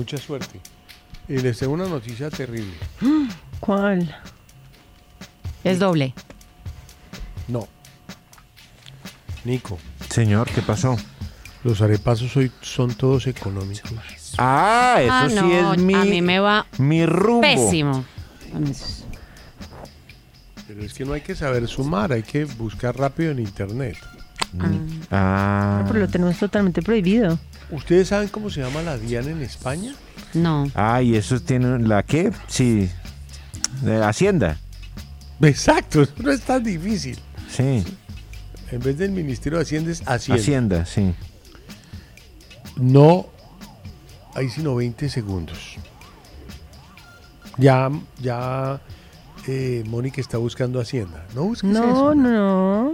Mucha 0.00 0.16
suerte. 0.16 0.58
Y 1.28 1.38
les 1.38 1.58
tengo 1.58 1.74
una 1.74 1.86
noticia 1.86 2.30
terrible. 2.30 2.74
¿Cuál? 3.60 4.16
Es 5.62 5.78
doble. 5.78 6.14
No. 7.48 7.68
Nico, 9.44 9.78
Señor, 10.08 10.48
¿qué 10.50 10.62
pasó? 10.62 10.96
los 11.62 11.82
arepasos 11.82 12.34
hoy 12.38 12.50
son 12.62 12.94
todos 12.94 13.26
económicos. 13.26 13.92
Ah, 14.38 14.96
eso 15.02 15.12
ah, 15.12 15.28
sí 15.28 15.52
es 15.52 15.82
mi, 15.82 15.94
a 15.94 16.04
mí 16.04 16.22
me 16.22 16.38
va 16.40 16.66
mi 16.78 17.04
rumbo. 17.04 17.42
pésimo. 17.42 18.04
Pero 20.66 20.82
es 20.82 20.94
que 20.94 21.04
no 21.04 21.12
hay 21.12 21.20
que 21.20 21.34
saber 21.34 21.68
sumar, 21.68 22.12
hay 22.12 22.22
que 22.22 22.46
buscar 22.46 22.96
rápido 22.96 23.32
en 23.32 23.40
internet. 23.40 23.98
Ah, 25.10 25.80
No, 25.82 25.86
pero 25.88 26.00
lo 26.00 26.08
tenemos 26.08 26.38
totalmente 26.38 26.80
prohibido. 26.80 27.38
¿Ustedes 27.70 28.08
saben 28.08 28.28
cómo 28.28 28.50
se 28.50 28.60
llama 28.62 28.82
la 28.82 28.96
Diana 28.98 29.30
en 29.30 29.42
España? 29.42 29.94
No. 30.34 30.70
ah, 30.74 31.02
y 31.02 31.14
eso 31.16 31.40
tiene 31.40 31.78
la 31.78 32.02
qué? 32.02 32.32
Sí, 32.48 32.88
de 33.82 34.04
Hacienda. 34.04 34.58
Exacto, 35.40 36.02
eso 36.02 36.12
no 36.18 36.30
es 36.30 36.40
tan 36.42 36.62
difícil. 36.62 37.18
Sí, 37.48 37.84
En 38.70 38.80
vez 38.80 38.98
del 38.98 39.10
Ministerio 39.10 39.58
de 39.58 39.62
Hacienda 39.64 39.90
es 39.90 40.02
Hacienda. 40.06 40.40
Hacienda, 40.42 40.86
sí. 40.86 41.14
No 42.76 43.26
hay 44.34 44.48
sino 44.48 44.74
20 44.76 45.08
segundos. 45.08 45.76
Ya, 47.58 47.90
ya 48.20 48.80
eh, 49.46 49.82
Mónica 49.86 50.20
está 50.20 50.38
buscando 50.38 50.80
Hacienda. 50.80 51.26
No 51.34 51.44
busques 51.44 51.70
No, 51.70 51.84
eso. 51.90 52.14
no. 52.14 52.92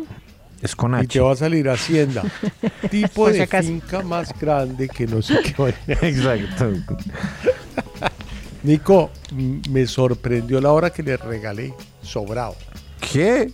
Es 0.62 0.74
con 0.74 0.92
Y 0.92 0.96
H. 0.96 1.06
te 1.08 1.20
va 1.20 1.32
a 1.32 1.36
salir 1.36 1.68
Hacienda. 1.68 2.22
tipo 2.90 3.30
de 3.30 3.46
finca 3.46 4.02
más 4.02 4.38
grande 4.38 4.88
que 4.88 5.06
no 5.06 5.22
sé 5.22 5.38
qué. 5.42 5.54
vaina. 5.56 5.76
Exacto. 6.02 6.96
Nico, 8.62 9.10
me 9.70 9.86
sorprendió 9.86 10.60
la 10.60 10.72
hora 10.72 10.90
que 10.90 11.02
le 11.02 11.16
regalé. 11.16 11.74
Sobrado. 12.02 12.56
¿Qué? 13.00 13.52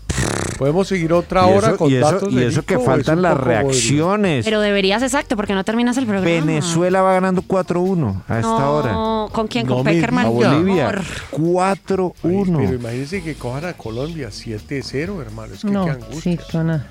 Podemos 0.63 0.87
seguir 0.87 1.13
otra 1.13 1.49
Y 1.51 1.53
hora 1.57 1.69
eso, 1.69 1.77
con 1.77 1.91
y 1.91 1.95
eso- 1.97 2.11
datos 2.13 2.33
y 2.33 2.37
de 2.37 2.47
eso 2.47 2.61
Nico, 2.61 2.67
que 2.67 2.77
¿o 2.77 2.81
es 2.81 2.87
faltan 2.87 3.17
un 3.19 3.23
las 3.23 3.37
reacciones. 3.37 4.45
Pero 4.45 4.61
deberías 4.61 5.03
exacto, 5.03 5.35
porque 5.37 5.55
no 5.55 5.65
terminas 5.65 5.97
el 5.97 6.07
programa. 6.07 6.25
Venezuela 6.27 7.03
va 7.03 7.15
ganando 7.15 7.43
4-1 7.43 8.23
a 8.29 8.37
esta 8.39 8.49
no, 8.49 8.73
hora. 8.73 9.33
¿Con 9.33 9.49
quién? 9.49 9.67
No 9.67 9.75
¿Con 9.77 9.85
Peckerman? 9.85 10.27
A. 10.27 10.29
Bolivia, 10.29 10.89
Amor. 10.89 11.03
Pero 11.87 12.15
4-1. 12.23 12.75
imagínense 12.75 13.23
que 13.23 13.35
cojan 13.35 13.65
a 13.65 13.73
Colombia 13.73 14.29
7-0, 14.31 15.21
hermano. 15.21 15.55
Es 15.55 15.63
que 15.63 15.71
No, 15.71 15.85
qué 15.87 15.93
sí, 15.93 15.99
angustia. 16.31 16.41
suena. 16.49 16.87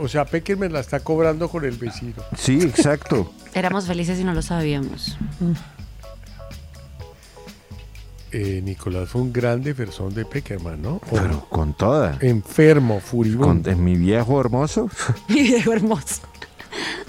O 0.00 0.08
sea, 0.08 0.24
Pecker 0.24 0.56
me 0.56 0.70
la 0.70 0.80
está 0.80 1.00
cobrando 1.00 1.50
con 1.50 1.64
el 1.66 1.76
vecino. 1.76 2.14
Sí, 2.38 2.58
exacto. 2.62 3.30
Éramos 3.52 3.84
felices 3.86 4.18
y 4.18 4.24
no 4.24 4.32
lo 4.32 4.40
sabíamos. 4.40 5.18
Eh, 8.32 8.60
Nicolás 8.62 9.08
fue 9.08 9.22
un 9.22 9.32
gran 9.32 9.62
defensor 9.62 10.12
de 10.12 10.24
Peckerman, 10.24 10.82
¿no? 10.82 10.94
O 10.96 11.00
Pero 11.12 11.46
con 11.48 11.74
toda. 11.74 12.18
enfermo, 12.20 12.94
Con, 12.94 13.02
furibundo. 13.02 13.70
en 13.70 13.82
mi 13.84 13.96
viejo 13.96 14.40
hermoso. 14.40 14.90
Mi 15.28 15.42
viejo 15.42 15.72
hermoso. 15.72 16.22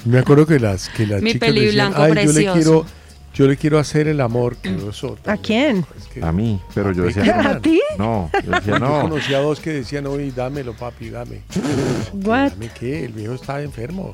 Me 0.05 0.20
acuerdo 0.20 0.45
que 0.45 0.59
las 0.59 0.88
que 0.89 1.05
las 1.07 1.22
Mi 1.22 1.34
chicas 1.34 1.51
le 1.53 1.61
decían, 1.65 1.93
ay, 1.95 2.09
yo 2.09 2.13
le 2.13 2.24
precioso". 2.24 2.53
quiero, 2.53 2.86
yo 3.34 3.47
le 3.47 3.57
quiero 3.57 3.80
hacer 3.80 4.07
el 4.07 4.22
amor 4.22 4.55
que 4.57 4.70
nosotros. 4.70 5.28
¿A 5.28 5.38
quién? 5.38 5.86
Es 5.99 6.07
que 6.07 6.24
A 6.24 6.32
mí. 6.32 6.61
Pero 6.74 6.91
yo 6.93 7.03
decía. 7.03 7.49
¿A 7.49 7.59
ti? 7.59 7.82
no. 7.97 8.30
Yo 8.45 8.51
decía, 8.51 8.74
Yo 8.74 8.80
no. 8.80 9.01
conocí 9.01 9.34
a 9.34 9.39
dos 9.39 9.59
que 9.59 9.72
decían, 9.74 10.05
oye, 10.07 10.32
dámelo, 10.34 10.74
papi, 10.74 11.09
dame. 11.09 11.41
What? 12.13 12.51
¿Dame 12.51 12.70
qué? 12.80 13.05
El 13.05 13.13
viejo 13.13 13.34
está 13.34 13.61
enfermo. 13.61 14.13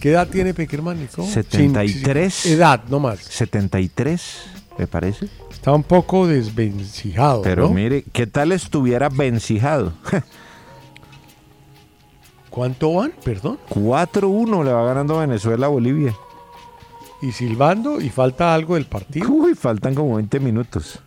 ¿Qué 0.00 0.10
edad 0.10 0.28
tiene 0.28 0.54
Peckerman, 0.54 0.98
Nico? 1.00 1.26
73. 1.26 2.32
Sin- 2.34 2.50
sin- 2.52 2.58
edad, 2.58 2.82
no 2.88 3.00
más. 3.00 3.18
73, 3.20 4.42
me 4.78 4.86
parece. 4.86 5.28
Está 5.64 5.72
un 5.72 5.82
poco 5.82 6.26
desvencijado, 6.26 7.40
Pero 7.40 7.62
¿no? 7.62 7.70
mire, 7.70 8.04
¿qué 8.12 8.26
tal 8.26 8.52
estuviera 8.52 9.08
vencijado? 9.08 9.94
¿Cuánto 12.50 12.92
van? 12.92 13.14
Perdón. 13.24 13.58
4-1 13.70 14.62
le 14.62 14.72
va 14.74 14.84
ganando 14.84 15.20
Venezuela 15.20 15.64
a 15.64 15.70
Bolivia. 15.70 16.14
Y 17.22 17.32
silbando 17.32 17.98
y 18.02 18.10
falta 18.10 18.52
algo 18.52 18.74
del 18.74 18.84
partido. 18.84 19.26
Uy, 19.30 19.54
faltan 19.54 19.94
como 19.94 20.16
20 20.16 20.38
minutos. 20.38 20.98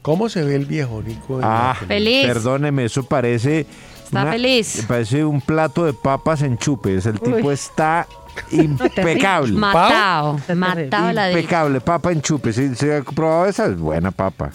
¿Cómo 0.00 0.30
se 0.30 0.42
ve 0.42 0.54
el 0.54 0.64
viejo, 0.64 1.02
Nico? 1.02 1.40
Ah? 1.42 1.76
Feliz. 1.86 2.24
perdóneme, 2.24 2.86
eso 2.86 3.02
parece. 3.02 3.66
Está 4.12 4.30
feliz. 4.30 4.84
Parece 4.86 5.24
un 5.24 5.40
plato 5.40 5.86
de 5.86 5.94
papas 5.94 6.42
en 6.42 6.58
chupes. 6.58 7.06
El 7.06 7.18
tipo 7.18 7.46
Uy. 7.46 7.54
está 7.54 8.06
impecable. 8.52 9.52
Matado. 9.52 10.38
Matado 10.54 11.12
la 11.12 11.24
de. 11.26 11.32
impecable, 11.32 11.80
papa 11.80 12.12
en 12.12 12.20
chupes. 12.20 12.56
¿Sí, 12.56 12.74
¿Se 12.74 12.94
ha 12.96 13.02
probado 13.02 13.46
esa? 13.46 13.66
Es 13.66 13.78
buena 13.78 14.10
papa. 14.10 14.50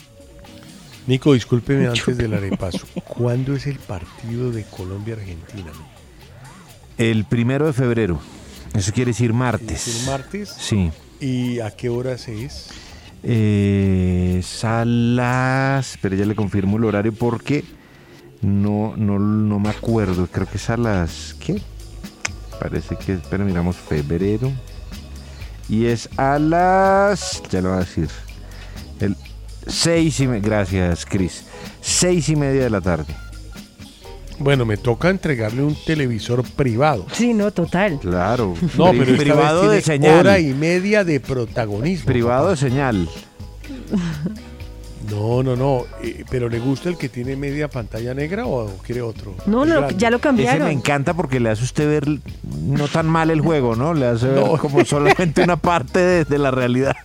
Nico, 1.08 1.34
discúlpeme 1.34 1.88
antes 1.88 2.18
del 2.18 2.34
arepaso. 2.34 2.86
¿Cuándo 3.08 3.56
es 3.56 3.66
el 3.66 3.80
partido 3.80 4.52
de 4.52 4.64
Colombia-Argentina? 4.66 5.72
El 6.98 7.26
primero 7.26 7.66
de 7.66 7.74
febrero. 7.74 8.20
Eso 8.76 8.92
quiere 8.92 9.12
decir 9.12 9.34
martes. 9.34 9.88
¿Es 9.88 10.02
el 10.02 10.06
martes? 10.12 10.54
Sí. 10.56 10.92
¿Y 11.20 11.62
a 11.62 11.72
qué 11.72 11.90
horas 11.90 12.28
es? 12.28 12.70
Eh, 13.24 14.36
es 14.40 14.64
a 14.66 14.86
las. 14.86 15.98
Pero 16.02 16.16
ya 16.16 16.26
le 16.26 16.36
confirmo 16.36 16.78
el 16.78 16.84
horario 16.84 17.14
porque 17.14 17.64
no, 18.42 18.94
no, 18.98 19.20
no 19.20 19.60
me 19.60 19.70
acuerdo. 19.70 20.28
Creo 20.32 20.48
que 20.48 20.58
es 20.58 20.70
a 20.70 20.78
las. 20.78 21.36
¿Qué? 21.40 21.62
Parece 22.60 22.96
que. 22.96 23.18
Pero 23.30 23.46
miramos 23.46 23.76
febrero. 23.76 24.52
Y 25.70 25.86
es 25.86 26.10
a 26.18 26.40
las. 26.40 27.42
Ya 27.50 27.62
lo 27.62 27.70
voy 27.70 27.78
a 27.78 27.80
decir. 27.82 28.10
El 29.00 29.16
seis 29.68 30.20
y 30.20 30.28
me- 30.28 30.40
Gracias, 30.40 31.06
Chris. 31.06 31.44
Seis 31.82 32.30
y 32.30 32.36
media 32.36 32.64
de 32.64 32.70
la 32.70 32.82
tarde. 32.82 33.14
Bueno, 34.40 34.66
me 34.66 34.78
toca 34.78 35.10
entregarle 35.10 35.64
un 35.64 35.76
televisor 35.86 36.44
privado. 36.44 37.08
Sí, 37.12 37.34
no, 37.34 37.52
total. 37.52 38.00
Claro. 38.00 38.54
No, 38.78 38.92
pero 38.92 39.04
esta 39.06 39.18
privado 39.24 39.64
de 39.64 39.76
vez 39.78 39.84
tiene 39.86 40.00
señal. 40.06 40.20
hora 40.20 40.40
y 40.40 40.54
media 40.54 41.04
de 41.04 41.20
protagonismo. 41.20 42.06
Privado 42.06 42.44
papá. 42.44 42.52
de 42.52 42.58
señal. 42.58 43.10
No, 45.10 45.42
no, 45.44 45.56
no. 45.56 45.86
eh, 46.04 46.24
¿Pero 46.30 46.50
le 46.50 46.60
gusta 46.60 46.90
el 46.90 46.98
que 46.98 47.08
tiene 47.10 47.36
media 47.36 47.70
pantalla 47.70 48.14
negra 48.14 48.46
o 48.46 48.68
quiere 48.86 49.02
otro? 49.02 49.36
No, 49.46 49.66
grande. 49.66 49.96
ya 49.98 50.10
lo 50.10 50.18
Ese 50.18 50.24
cambiaron. 50.24 50.68
me 50.68 50.74
encanta 50.74 51.14
porque 51.14 51.40
le 51.40 51.50
hace 51.50 51.64
usted 51.64 51.88
ver 51.90 52.08
no 52.62 52.88
tan 52.88 53.06
mal 53.08 53.30
el 53.30 53.42
juego, 53.42 53.76
¿no? 53.76 53.94
Le 53.94 54.06
hace 54.08 54.28
ver 54.28 54.44
No. 54.46 54.58
como 54.58 54.84
solamente 54.86 55.42
una 55.44 55.56
parte 55.58 56.00
de, 56.00 56.26
de 56.26 56.38
la 56.38 56.52
realidad. 56.52 56.96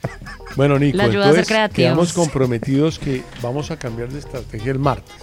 Bueno, 0.56 0.78
Nico, 0.78 0.98
Le 0.98 1.04
ayuda 1.04 1.24
a 1.28 1.32
ser 1.32 1.38
entonces 1.46 1.70
quedamos 1.74 2.12
comprometidos 2.12 2.98
que 2.98 3.22
vamos 3.40 3.70
a 3.70 3.78
cambiar 3.78 4.10
de 4.10 4.18
estrategia 4.18 4.72
el 4.72 4.78
martes. 4.78 5.14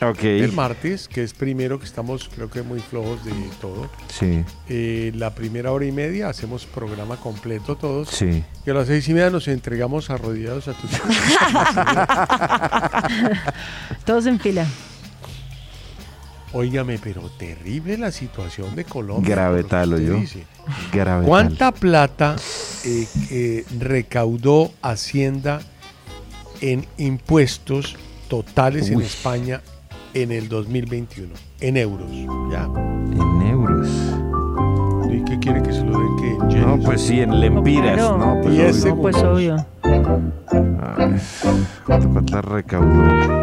El 0.00 0.52
martes, 0.52 1.08
que 1.08 1.24
es 1.24 1.34
primero 1.34 1.80
que 1.80 1.84
estamos 1.84 2.30
creo 2.32 2.48
que 2.48 2.62
muy 2.62 2.78
flojos 2.78 3.24
de 3.24 3.32
todo. 3.60 3.90
Sí, 4.08 4.44
Eh, 4.68 5.10
la 5.14 5.34
primera 5.34 5.72
hora 5.72 5.86
y 5.86 5.92
media 5.92 6.28
hacemos 6.28 6.66
programa 6.66 7.16
completo 7.16 7.76
todos. 7.76 8.08
sí. 8.08 8.44
Y 8.64 8.70
a 8.70 8.74
las 8.74 8.86
seis 8.86 9.08
y 9.08 9.14
media 9.14 9.30
nos 9.30 9.48
entregamos 9.48 10.10
arrodillados 10.10 10.68
a 10.68 10.74
tus 10.74 10.90
Todos 14.04 14.26
en 14.26 14.38
fila. 14.38 14.66
Óigame, 16.52 16.98
pero 17.02 17.22
terrible 17.38 17.98
la 17.98 18.10
situación 18.10 18.74
de 18.74 18.84
Colombia. 18.84 19.34
Grave 19.34 19.64
tal, 19.64 19.90
yo. 20.02 20.14
Grave 20.92 21.20
tal. 21.20 21.24
¿Cuánta 21.26 21.72
plata 21.72 22.36
eh, 22.84 23.06
eh, 23.30 23.64
recaudó 23.78 24.72
Hacienda 24.80 25.60
en 26.60 26.86
impuestos 26.96 27.96
totales 28.28 28.90
en. 28.90 29.02
España 29.02 29.60
en 30.14 30.32
el 30.32 30.48
2021? 30.48 31.32
En 31.60 31.76
euros. 31.76 32.10
Ya. 32.50 32.64
En 32.64 33.42
euros. 33.42 33.88
¿Y 35.10 35.24
qué 35.24 35.38
quiere 35.38 35.62
que 35.62 35.72
se 35.72 35.84
lo 35.84 35.98
den? 35.98 36.16
que 36.50 36.56
en 36.56 36.66
No, 36.66 36.78
pues 36.84 37.00
sí, 37.00 37.20
en 37.20 37.40
lempiras. 37.40 37.94
Claro. 37.94 38.18
No, 38.18 38.40
pues 38.42 38.54
Diez 38.54 38.82
obvio. 38.82 38.94
No, 38.94 39.02
pues 39.02 39.16
obvio. 39.16 39.66
Ay, 39.82 41.20
¿Cuánta 41.86 42.08
plata 42.08 42.42
recaudó? 42.42 43.04
En 43.04 43.38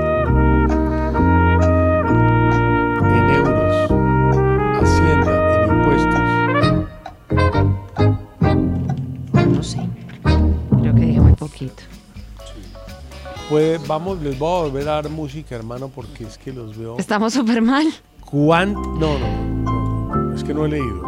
Pues 13.50 13.86
vamos, 13.88 14.22
les 14.24 14.40
voy 14.40 14.50
a 14.50 14.64
volver 14.64 14.90
a 14.90 14.94
dar 14.94 15.10
música, 15.10 15.56
hermano, 15.56 15.90
porque 15.90 16.24
es 16.24 16.38
que 16.38 16.52
los 16.52 16.76
veo. 16.76 16.98
Estamos 16.98 17.34
súper 17.34 17.62
mal. 17.62 17.86
¿Cuán... 18.22 18.74
No, 18.74 19.20
no, 19.20 19.20
no, 19.20 20.16
no, 20.16 20.36
es 20.36 20.44
que 20.44 20.52
no 20.54 20.66
he 20.66 20.70
leído. 20.70 21.04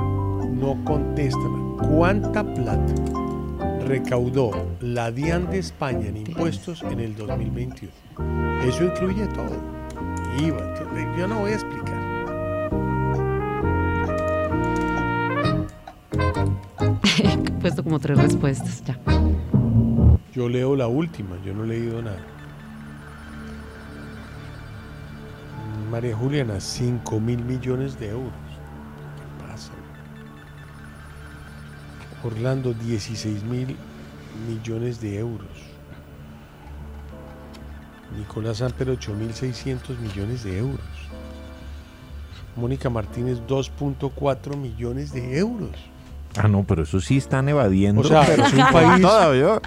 No 0.52 0.78
contestan. 0.86 1.78
¿Cuánta 1.78 2.44
plata 2.44 2.94
recaudó 3.86 4.52
la 4.82 5.10
DIAN 5.12 5.50
de 5.50 5.58
España 5.60 6.08
en 6.08 6.18
impuestos 6.18 6.84
en 6.84 7.00
el 7.00 7.16
2021? 7.16 7.92
Eso 8.68 8.84
incluye 8.84 9.26
todo. 9.28 9.58
IVA. 10.40 10.60
entonces, 10.60 11.08
Yo 11.18 11.28
no 11.28 11.40
voy 11.40 11.52
a 11.52 11.56
explicar. 11.56 11.98
He 17.48 17.52
puesto 17.62 17.84
como 17.84 18.00
tres 18.00 18.20
respuestas 18.20 18.84
ya. 18.86 19.00
Yo 20.38 20.48
leo 20.48 20.76
la 20.76 20.86
última, 20.88 21.36
yo 21.44 21.52
no 21.52 21.64
he 21.64 21.68
leído 21.68 22.00
nada. 22.00 22.20
María 25.90 26.16
Juliana, 26.16 26.60
5 26.60 27.20
mil 27.20 27.44
millones 27.44 28.00
de 28.00 28.10
euros. 28.10 28.32
¿Qué 29.18 29.44
pasa? 29.48 29.72
Orlando, 32.24 32.76
16 32.76 33.44
mil 33.46 33.76
millones 34.48 35.02
de 35.02 35.18
euros. 35.18 35.48
Nicolás 38.16 38.62
Amper, 38.62 38.92
8 38.92 39.16
mil 39.16 39.34
600 39.34 39.98
millones 39.98 40.44
de 40.44 40.60
euros. 40.60 40.86
Mónica 42.56 42.92
Martínez, 42.92 43.40
2.4 43.48 44.56
millones 44.56 45.14
de 45.14 45.40
euros. 45.40 45.72
Ah, 46.38 46.48
no, 46.48 46.64
pero 46.64 46.84
eso 46.84 47.02
sí 47.02 47.18
están 47.18 47.50
evadiendo. 47.50 48.02
O 48.02 48.04
sea, 48.04 48.24
pero 48.24 48.46
es 48.46 48.54
un 48.54 48.60
país- 48.72 49.02
yo. 49.40 49.60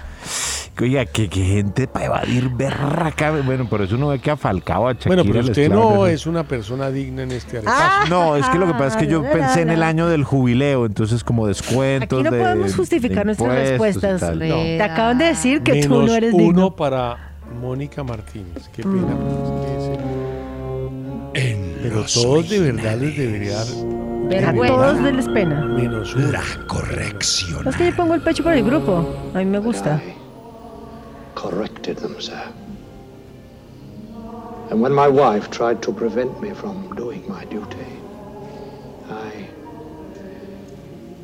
Oiga, 0.81 1.05
que, 1.05 1.29
que 1.29 1.43
gente 1.43 1.87
para 1.87 2.05
evadir 2.05 2.49
berraca. 2.49 3.31
Bueno, 3.45 3.67
por 3.69 3.81
eso 3.81 3.95
uno 3.95 4.07
ve 4.09 4.19
que 4.19 4.31
a 4.31 4.37
Falcao, 4.37 4.87
a 4.87 4.93
Shakira 4.93 5.15
Bueno, 5.15 5.23
pero 5.31 5.45
usted 5.45 5.69
no 5.69 6.07
es 6.07 6.25
una 6.25 6.43
persona 6.43 6.89
digna 6.89 7.23
en 7.23 7.31
este 7.31 7.57
arepaso. 7.57 7.77
Ah, 7.79 8.05
No, 8.09 8.35
es 8.35 8.47
que 8.49 8.57
lo 8.57 8.65
que 8.67 8.73
pasa 8.73 8.87
es 8.87 8.95
que 8.97 9.07
yo 9.07 9.21
pensé 9.23 9.61
en 9.61 9.69
el 9.69 9.83
año 9.83 10.07
del 10.07 10.23
jubileo, 10.23 10.85
entonces 10.85 11.23
como 11.23 11.47
descuentos 11.47 12.19
Aquí 12.19 12.23
no 12.29 12.31
de- 12.35 12.39
podemos 12.43 12.75
justificar 12.75 13.25
nuestras 13.25 13.49
respuestas. 13.69 14.21
Te 14.39 14.81
acaban 14.81 15.17
de 15.17 15.25
decir 15.25 15.61
que 15.61 15.83
tú 15.83 16.01
no 16.03 16.13
eres 16.13 16.33
uno 16.33 16.43
digno. 16.43 16.75
para 16.75 17.31
Mónica 17.61 18.03
Martínez. 18.03 18.69
Qué 18.73 18.81
pena. 18.83 18.95
Mm. 18.95 19.01
pero 19.33 19.51
es 19.51 19.65
que 19.65 19.77
ese- 21.41 21.81
Pero 21.83 22.05
todos 22.13 22.49
de 22.49 22.59
verdad 22.59 22.97
les 22.97 23.17
debería 23.17 23.53
dar 23.55 23.67
A 24.45 24.53
todos 24.67 25.01
les 25.13 25.27
pena. 25.29 25.65
menos 25.65 26.15
uno. 26.15 26.39
corrección. 26.67 27.67
Es 27.67 27.75
que 27.75 27.85
yo 27.87 27.95
pongo 27.95 28.13
el 28.15 28.21
pecho 28.21 28.43
por 28.43 28.53
el 28.53 28.63
grupo. 28.63 29.05
A 29.33 29.39
mí 29.39 29.45
me 29.45 29.59
gusta. 29.59 30.01
Corrected 31.41 31.97
them, 31.97 32.21
sir. 32.21 32.53
And 34.69 34.79
when 34.79 34.93
my 34.93 35.07
wife 35.07 35.49
tried 35.49 35.81
to 35.81 35.91
prevent 35.91 36.39
me 36.39 36.51
from 36.53 36.93
doing 36.95 37.27
my 37.27 37.45
duty, 37.45 37.91
I 39.09 39.49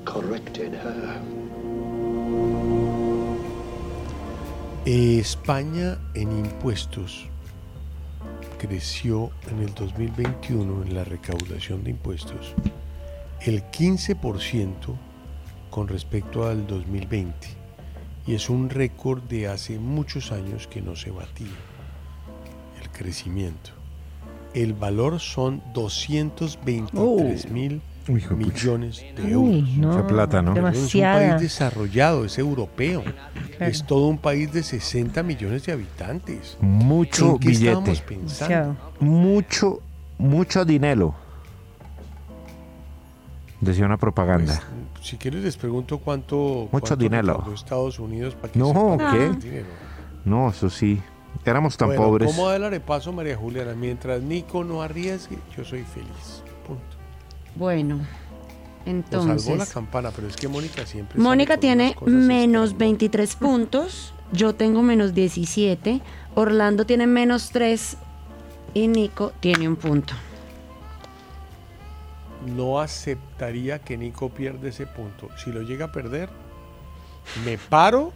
corrected 0.06 0.74
her. 0.74 1.22
España 4.86 6.00
en 6.16 6.32
impuestos 6.32 7.28
creció 8.58 9.30
en 9.52 9.60
el 9.60 9.74
2021 9.76 10.84
en 10.84 10.96
la 10.96 11.04
recaudación 11.04 11.84
de 11.84 11.92
impuestos 11.92 12.56
el 13.42 13.62
15% 13.70 14.96
con 15.70 15.88
respecto 15.90 16.48
al 16.48 16.66
2020 16.66 17.57
y 18.28 18.36
es 18.36 18.50
un 18.50 18.70
récord 18.70 19.24
de 19.24 19.48
hace 19.48 19.80
muchos 19.80 20.32
años 20.32 20.68
que 20.68 20.82
no 20.82 20.96
se 20.96 21.12
batía 21.12 21.48
el 22.82 22.90
crecimiento. 22.90 23.72
El 24.54 24.74
valor 24.74 25.20
son 25.20 25.62
223 25.74 27.52
mil 27.52 27.82
Uy, 28.10 28.20
hijo 28.22 28.36
de 28.36 28.46
pucha. 28.46 28.56
millones 28.56 29.04
de 29.16 29.36
Uy, 29.38 29.60
euros. 29.60 29.70
no, 29.78 29.88
Mucha 29.90 30.08
plata, 30.08 30.42
¿no? 30.42 30.70
Es 30.70 30.96
un 30.96 31.02
país 31.02 31.42
desarrollado, 31.42 32.26
es 32.26 32.38
europeo. 32.38 33.04
Claro. 33.04 33.72
Es 33.72 33.86
todo 33.86 34.08
un 34.08 34.18
país 34.18 34.52
de 34.54 34.64
60 34.64 35.24
millones 35.24 35.66
de 35.66 35.74
habitantes. 35.74 36.58
Mucho 36.62 37.34
¿En 37.34 37.40
qué 37.40 37.48
billete. 37.50 37.68
estábamos 37.68 38.02
pensando? 38.02 38.78
Mucho, 39.00 39.80
mucho 40.18 40.64
dinero. 40.66 41.16
Decía 43.60 43.86
una 43.86 43.98
propaganda. 43.98 44.54
Pues, 44.56 44.87
si 45.08 45.18
quieres 45.18 45.44
les 45.44 45.56
pregunto 45.58 46.00
cuánto, 46.00 46.36
Mucho 46.36 46.70
cuánto 46.72 46.96
dinero. 46.98 47.44
Estados 47.54 47.98
Unidos 48.00 48.36
para 48.36 48.52
que 48.52 48.60
No, 48.60 48.98
¿qué? 49.12 49.64
No, 50.26 50.50
eso 50.50 50.70
sí. 50.70 51.02
Éramos 51.46 51.78
tan 51.78 51.90
Bueno, 51.90 52.04
pobres. 52.04 52.32
¿Cómo 52.32 52.50
da 52.50 52.58
el 52.58 52.64
arepaso, 52.66 53.14
María 53.14 53.38
Juliana? 53.38 53.74
Mientras 53.74 54.22
Nico 54.22 54.64
no 54.64 54.82
arriesgue, 54.82 55.38
yo 55.56 55.64
soy 55.64 55.84
feliz. 55.84 56.44
Punto. 56.66 56.82
Bueno, 57.56 57.96
Nos 58.86 59.06
salvó 59.10 59.26
la 59.28 59.34
entonces. 59.34 59.74
campana, 59.74 60.12
pero 60.14 60.28
es 60.28 60.36
que 60.36 60.48
Mónica 60.50 60.86
siempre. 60.86 61.20
Mónica 61.20 61.58
tiene 61.58 61.96
menos 62.06 62.78
23 62.78 63.36
puntos, 63.36 64.14
yo 64.34 64.56
tengo 64.56 64.82
menos 64.82 65.14
17, 65.14 66.02
Orlando 66.36 66.86
tiene 66.86 67.08
menos 67.08 67.52
3 67.52 67.98
y 68.74 68.88
Nico 68.90 69.32
tiene 69.40 69.68
un 69.70 69.76
punto. 69.78 70.14
No 72.46 72.80
aceptaría 72.80 73.80
que 73.80 73.98
Nico 73.98 74.30
pierda 74.30 74.70
ese 74.70 74.86
punto. 74.86 75.30
Si 75.44 75.52
lo 75.52 75.62
llega 75.62 75.86
a 75.86 75.92
perder, 75.92 76.30
me 77.46 77.58
paro 77.58 78.14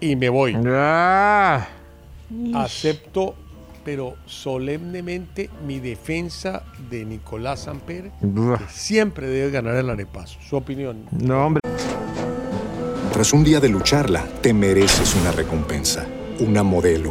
y 0.00 0.16
me 0.16 0.28
voy. 0.28 0.56
Ah, 0.66 1.66
Acepto, 2.54 3.34
pero 3.84 4.14
solemnemente, 4.26 5.50
mi 5.66 5.80
defensa 5.80 6.62
de 6.90 7.04
Nicolás 7.04 7.60
Samper, 7.64 8.10
que 8.20 8.64
siempre 8.68 9.26
debe 9.26 9.50
ganar 9.50 9.76
el 9.76 9.90
arepaso. 9.90 10.38
Su 10.40 10.56
opinión. 10.56 11.06
no, 11.10 11.46
hombre. 11.46 11.60
Tras 13.12 13.32
un 13.32 13.42
día 13.44 13.60
de 13.60 13.68
lucharla, 13.68 14.24
te 14.40 14.54
mereces 14.54 15.14
una 15.16 15.32
recompensa, 15.32 16.06
una 16.38 16.62
modelo, 16.62 17.10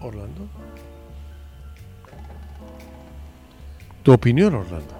Orlando. 0.00 0.46
Tu 4.02 4.12
opinión, 4.12 4.54
Orlando. 4.54 4.94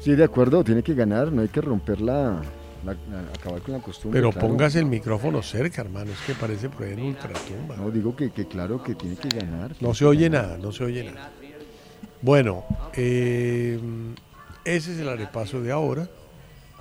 Sí, 0.00 0.12
de 0.14 0.24
acuerdo, 0.24 0.62
tiene 0.62 0.82
que 0.82 0.94
ganar, 0.94 1.32
no 1.32 1.42
hay 1.42 1.48
que 1.48 1.60
romper 1.62 2.00
la, 2.00 2.42
la- 2.84 2.92
la- 3.10 3.20
acabar 3.34 3.62
con 3.62 3.72
la 3.74 3.80
costumbre. 3.80 4.20
Pero 4.20 4.30
claro. 4.32 4.48
póngase 4.48 4.78
el 4.78 4.86
micrófono 4.86 5.42
cerca, 5.42 5.80
hermano. 5.80 6.12
Es 6.12 6.20
que 6.26 6.34
parece 6.34 6.68
por 6.68 6.84
ahí 6.84 6.92
en 6.92 7.00
ultratumba. 7.02 7.76
No, 7.76 7.90
digo 7.90 8.14
que, 8.14 8.30
que 8.30 8.46
claro 8.46 8.82
que 8.82 8.94
tiene 8.94 9.16
que 9.16 9.28
ganar. 9.30 9.74
No 9.80 9.94
se 9.94 10.04
oye 10.04 10.28
ganar. 10.28 10.48
nada, 10.48 10.58
no 10.58 10.72
se 10.72 10.84
oye 10.84 11.04
nada. 11.04 11.30
Bueno, 12.20 12.64
eh, 12.94 13.78
ese 14.64 14.92
es 14.92 14.98
el 14.98 15.08
arepaso 15.08 15.60
de 15.62 15.72
ahora 15.72 16.08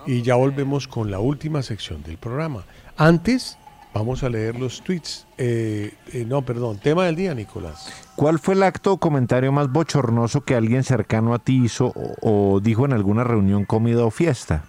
y 0.05 0.21
ya 0.21 0.35
volvemos 0.35 0.87
con 0.87 1.09
la 1.09 1.19
última 1.19 1.61
sección 1.63 2.03
del 2.03 2.17
programa. 2.17 2.63
Antes, 2.97 3.57
vamos 3.93 4.23
a 4.23 4.29
leer 4.29 4.59
los 4.59 4.81
tweets. 4.81 5.25
Eh, 5.37 5.93
eh, 6.11 6.25
no, 6.27 6.41
perdón, 6.41 6.77
tema 6.77 7.05
del 7.05 7.15
día, 7.15 7.33
Nicolás. 7.33 7.91
¿Cuál 8.15 8.39
fue 8.39 8.53
el 8.55 8.63
acto 8.63 8.93
o 8.93 8.97
comentario 8.97 9.51
más 9.51 9.71
bochornoso 9.71 10.41
que 10.41 10.55
alguien 10.55 10.83
cercano 10.83 11.33
a 11.33 11.39
ti 11.39 11.63
hizo 11.63 11.87
o, 12.21 12.53
o 12.55 12.59
dijo 12.59 12.85
en 12.85 12.93
alguna 12.93 13.23
reunión, 13.23 13.65
comida 13.65 14.03
o 14.05 14.11
fiesta? 14.11 14.63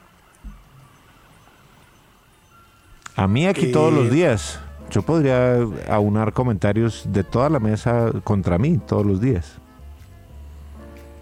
A 3.16 3.28
mí 3.28 3.46
aquí 3.46 3.70
todos 3.70 3.92
Eh, 3.92 3.96
los 3.96 4.10
días. 4.10 4.60
Yo 4.90 5.02
podría 5.02 5.56
aunar 5.88 6.32
comentarios 6.32 7.04
de 7.08 7.24
toda 7.24 7.48
la 7.48 7.58
mesa 7.58 8.10
contra 8.22 8.58
mí 8.58 8.78
todos 8.86 9.04
los 9.06 9.20
días. 9.20 9.52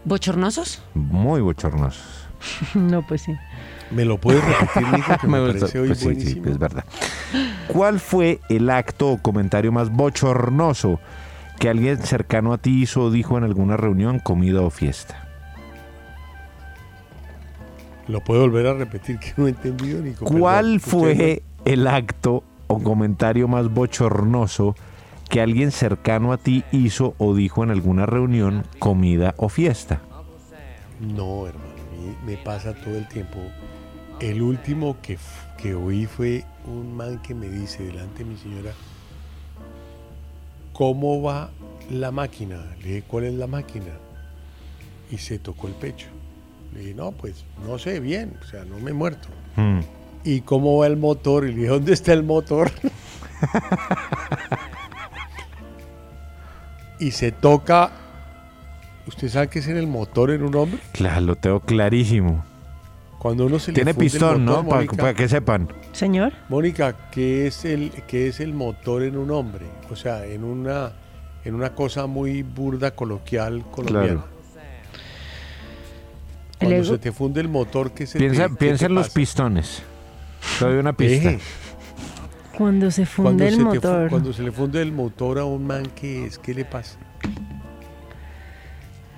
¿Bochornosos? 0.04 0.82
Muy 0.94 1.40
bochornosos. 1.40 2.26
no, 2.74 3.06
pues 3.06 3.22
sí. 3.22 3.32
¿Me 3.94 4.04
lo 4.04 4.18
puedes 4.18 4.42
repetir, 4.44 4.92
Nico? 4.92 5.18
Que 5.20 5.26
me, 5.28 5.40
Me 5.40 5.52
parece 5.52 5.78
hoy 5.78 5.88
Pues 5.88 5.98
sí, 5.98 6.20
sí, 6.20 6.42
es 6.44 6.58
verdad. 6.58 6.84
¿Cuál 7.68 8.00
fue 8.00 8.40
el 8.48 8.70
acto 8.70 9.10
o 9.10 9.18
comentario 9.18 9.72
más 9.72 9.90
bochornoso 9.90 11.00
que 11.58 11.68
alguien 11.68 11.98
cercano 11.98 12.52
a 12.52 12.58
ti 12.58 12.82
hizo 12.82 13.02
o 13.02 13.10
dijo 13.10 13.38
en 13.38 13.44
alguna 13.44 13.76
reunión, 13.76 14.18
comida 14.18 14.62
o 14.62 14.70
fiesta? 14.70 15.28
Lo 18.08 18.20
puedo 18.20 18.42
volver 18.42 18.66
a 18.66 18.74
repetir 18.74 19.18
que 19.20 19.32
no 19.36 19.46
he 19.46 19.50
entendido, 19.50 20.00
Nico. 20.00 20.24
¿Cuál 20.24 20.80
Perdón, 20.80 20.80
fue 20.80 21.42
el 21.64 21.86
acto 21.86 22.42
o 22.66 22.78
comentario 22.78 23.48
más 23.48 23.72
bochornoso 23.72 24.74
que 25.28 25.40
alguien 25.40 25.70
cercano 25.70 26.32
a 26.32 26.38
ti 26.38 26.64
hizo 26.72 27.14
o 27.18 27.34
dijo 27.34 27.62
en 27.62 27.70
alguna 27.70 28.06
reunión, 28.06 28.64
comida 28.78 29.34
o 29.36 29.48
fiesta? 29.48 30.00
No, 31.00 31.46
hermano, 31.46 31.70
a 31.70 31.96
mí 31.96 32.16
me 32.26 32.36
pasa 32.36 32.74
todo 32.74 32.96
el 32.96 33.08
tiempo. 33.08 33.38
El 34.22 34.40
último 34.40 34.96
que, 35.02 35.18
que 35.58 35.74
oí 35.74 36.06
fue 36.06 36.44
un 36.64 36.96
man 36.96 37.20
que 37.22 37.34
me 37.34 37.48
dice 37.48 37.82
delante 37.82 38.22
de 38.22 38.30
mi 38.30 38.36
señora, 38.36 38.70
¿cómo 40.72 41.20
va 41.20 41.50
la 41.90 42.12
máquina? 42.12 42.64
Le 42.82 42.88
dije, 42.88 43.02
¿cuál 43.02 43.24
es 43.24 43.34
la 43.34 43.48
máquina? 43.48 43.98
Y 45.10 45.18
se 45.18 45.40
tocó 45.40 45.66
el 45.66 45.74
pecho. 45.74 46.06
Le 46.72 46.82
dije, 46.82 46.94
no, 46.94 47.10
pues 47.10 47.44
no 47.66 47.80
sé 47.80 47.98
bien, 47.98 48.36
o 48.40 48.44
sea, 48.46 48.64
no 48.64 48.78
me 48.78 48.92
he 48.92 48.94
muerto. 48.94 49.26
Mm. 49.56 49.80
¿Y 50.22 50.42
cómo 50.42 50.78
va 50.78 50.86
el 50.86 50.96
motor? 50.96 51.44
Y 51.44 51.48
le 51.48 51.56
dije, 51.56 51.68
¿dónde 51.70 51.92
está 51.92 52.12
el 52.12 52.22
motor? 52.22 52.70
y 57.00 57.10
se 57.10 57.32
toca. 57.32 57.90
¿Usted 59.08 59.28
sabe 59.28 59.48
qué 59.48 59.58
es 59.58 59.66
en 59.66 59.78
el 59.78 59.88
motor 59.88 60.30
en 60.30 60.44
un 60.44 60.54
hombre? 60.54 60.78
Claro, 60.92 61.22
lo 61.22 61.34
tengo 61.34 61.58
clarísimo. 61.58 62.51
Cuando 63.22 63.46
uno 63.46 63.60
se 63.60 63.70
le 63.70 63.76
Tiene 63.76 63.94
pistón, 63.94 64.44
motor, 64.44 64.64
¿no? 64.64 64.96
Para 64.96 65.14
que 65.14 65.28
sepan. 65.28 65.68
Señor. 65.92 66.32
Mónica, 66.48 67.08
¿qué 67.12 67.46
es 67.46 67.64
el 67.64 67.92
qué 68.08 68.26
es 68.26 68.40
el 68.40 68.52
motor 68.52 69.04
en 69.04 69.16
un 69.16 69.30
hombre? 69.30 69.64
O 69.92 69.94
sea, 69.94 70.26
en 70.26 70.42
una 70.42 70.90
en 71.44 71.54
una 71.54 71.72
cosa 71.72 72.08
muy 72.08 72.42
burda 72.42 72.96
coloquial 72.96 73.62
colombiana. 73.70 74.24
Claro. 74.24 74.26
Cuando 76.58 76.84
se 76.84 76.98
te 76.98 77.12
funde 77.12 77.40
el 77.40 77.48
motor, 77.48 77.92
¿qué 77.92 78.08
se 78.08 78.18
Piensa, 78.18 78.46
te, 78.46 78.50
qué 78.50 78.56
piensa 78.56 78.78
te 78.80 78.86
en 78.86 78.94
los 78.96 79.06
pasa? 79.06 79.14
pistones. 79.14 79.82
Te 80.58 80.64
doy 80.64 80.78
una 80.78 80.92
pista. 80.92 81.36
Cuando 82.58 82.90
se 82.90 83.06
cuando, 83.06 83.30
funde 83.30 83.46
el 83.46 83.54
se 83.54 83.58
te 83.58 83.64
motor. 83.64 84.10
cuando 84.10 84.32
se 84.32 84.42
le 84.42 84.50
funde 84.50 84.82
el 84.82 84.90
motor 84.90 85.38
a 85.38 85.44
un 85.44 85.64
man, 85.64 85.86
¿qué 85.94 86.26
es? 86.26 86.40
¿Qué 86.40 86.54
le 86.54 86.64
pasa? 86.64 86.98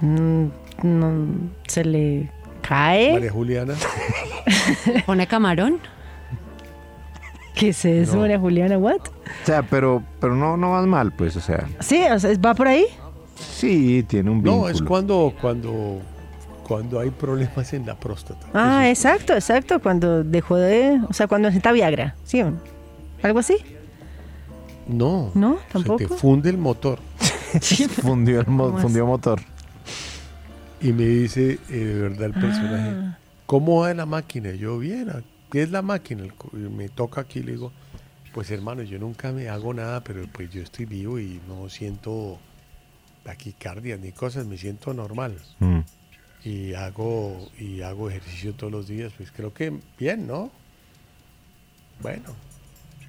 Mm, 0.03 0.45
no, 0.83 1.27
se 1.67 1.85
le 1.87 2.34
cae. 2.67 3.13
María 3.13 3.31
Juliana. 3.33 3.75
¿Pone 5.07 5.27
camarón? 5.27 5.79
¿Qué 7.55 7.69
es 7.69 7.85
eso, 7.85 8.15
No. 8.15 8.21
María 8.23 8.39
Juliana? 8.39 8.79
¿What? 8.79 8.97
O 9.43 9.47
sea, 9.47 9.63
pero, 9.63 10.03
pero 10.21 10.35
no, 10.35 10.57
no 10.57 10.73
vas 10.73 10.87
mal, 10.87 11.13
pues, 11.13 11.37
o 11.37 11.41
sea. 11.41 11.67
Sí, 11.81 12.03
o 12.13 12.19
sea, 12.19 12.31
¿va 12.45 12.55
por 12.55 12.67
ahí? 12.69 12.87
Sí, 13.37 14.05
tiene 14.09 14.31
un 14.31 14.43
vínculo. 14.43 14.63
No, 14.65 14.69
es 14.69 14.83
cuando 14.83 15.33
cuando 15.41 16.01
cuando 16.67 16.99
hay 16.99 17.11
problemas 17.11 17.73
en 17.75 17.85
la 17.87 17.95
próstata. 17.95 18.47
Ah, 18.55 18.89
exacto, 18.89 19.35
exacto. 19.35 19.81
Cuando 19.81 20.25
dejó 20.25 20.57
de. 20.57 21.01
O 21.09 21.13
sea, 21.13 21.27
cuando 21.29 21.49
necesita 21.49 21.73
Viagra. 21.73 22.15
¿Sí 22.25 22.41
o 22.43 22.51
no? 22.51 22.57
¿Algo 23.23 23.39
así? 23.39 23.57
No. 24.89 25.31
No, 25.35 25.57
Se 25.67 25.73
tampoco. 25.75 25.99
te 25.99 26.09
funde 26.09 26.51
el 26.51 26.59
motor. 26.59 26.99
fundió, 28.03 28.41
el 28.41 28.47
mo- 28.49 28.67
¿Cómo 28.67 28.79
fundió 28.79 29.07
motor. 29.07 29.41
Y 30.85 30.93
me 30.93 31.05
dice 31.07 31.59
eh, 31.71 31.77
de 31.77 32.01
verdad 32.03 32.27
el 32.27 32.33
personaje, 32.35 32.91
Ah. 32.91 33.19
¿cómo 33.47 33.81
va 33.81 33.95
la 33.95 34.07
máquina? 34.07 34.53
Yo, 34.53 34.79
bien, 34.79 35.09
¿a- 35.11 35.23
¿qué 35.51 35.63
es 35.63 35.71
la 35.71 35.83
máquina? 35.83 36.25
Me 36.53 36.89
toca 36.91 37.23
aquí, 37.23 37.43
le 37.43 37.53
digo, 37.53 37.73
pues 38.35 38.51
hermano, 38.51 38.83
yo 38.83 38.99
nunca 38.99 39.33
me 39.33 39.49
hago 39.49 39.73
nada, 39.73 40.05
pero 40.05 40.27
pues 40.33 40.51
yo 40.51 40.63
estoy 40.63 40.85
vivo 40.85 41.19
y 41.19 41.41
no 41.49 41.69
siento 41.71 42.39
taquicardia 43.23 43.97
ni 43.97 44.13
cosas, 44.13 44.47
me 44.47 44.59
siento 44.59 44.93
normal. 44.93 45.39
Mm. 45.61 45.81
Y 46.45 46.75
hago, 46.75 47.51
y 47.59 47.81
hago 47.81 48.11
ejercicio 48.11 48.53
todos 48.53 48.71
los 48.73 48.87
días, 48.87 49.13
pues 49.17 49.31
creo 49.33 49.55
que 49.55 49.73
bien, 49.99 50.27
¿no? 50.27 50.51
Bueno. 52.03 52.31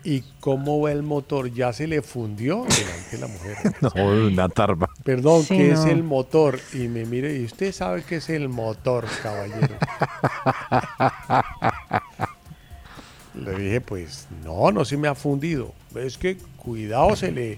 ¿Y 0.06 0.24
cómo 0.39 0.82
va 0.82 0.91
el 0.91 1.01
motor? 1.01 1.51
Ya 1.51 1.74
se 1.74 1.88
le 1.88 2.03
fundió 2.03 2.64
delante 2.64 3.10
de 3.12 3.18
la 3.18 3.28
mujer. 3.28 3.58
No, 3.82 4.28
una 4.28 4.47
tarba. 4.47 4.88
Perdón, 5.03 5.41
Sí, 5.41 5.58
¿qué 5.58 5.72
es 5.72 5.84
el 5.86 6.03
motor? 6.03 6.60
Y 6.74 6.88
me 6.88 7.06
mire, 7.06 7.36
y 7.36 7.43
usted 7.43 7.72
sabe 7.74 8.03
qué 8.03 8.18
es 8.18 8.30
el 8.30 8.47
motor, 8.47 9.08
caballero. 9.24 9.76
le 13.34 13.56
dije, 13.56 13.82
pues 13.82 14.28
no, 14.43 14.72
no 14.72 14.86
se 14.86 14.95
me 14.95 15.08
ha 15.08 15.16
fundido. 15.16 15.74
Es 15.95 16.20
que 16.20 16.38
cuidado, 16.58 17.16
se 17.16 17.32
le, 17.32 17.58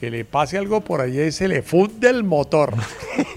que 0.00 0.10
le 0.10 0.24
pase 0.24 0.58
algo 0.58 0.80
por 0.80 1.00
allá 1.00 1.24
y 1.24 1.30
se 1.30 1.46
le 1.46 1.62
funde 1.62 2.10
el 2.10 2.24
motor. 2.24 2.74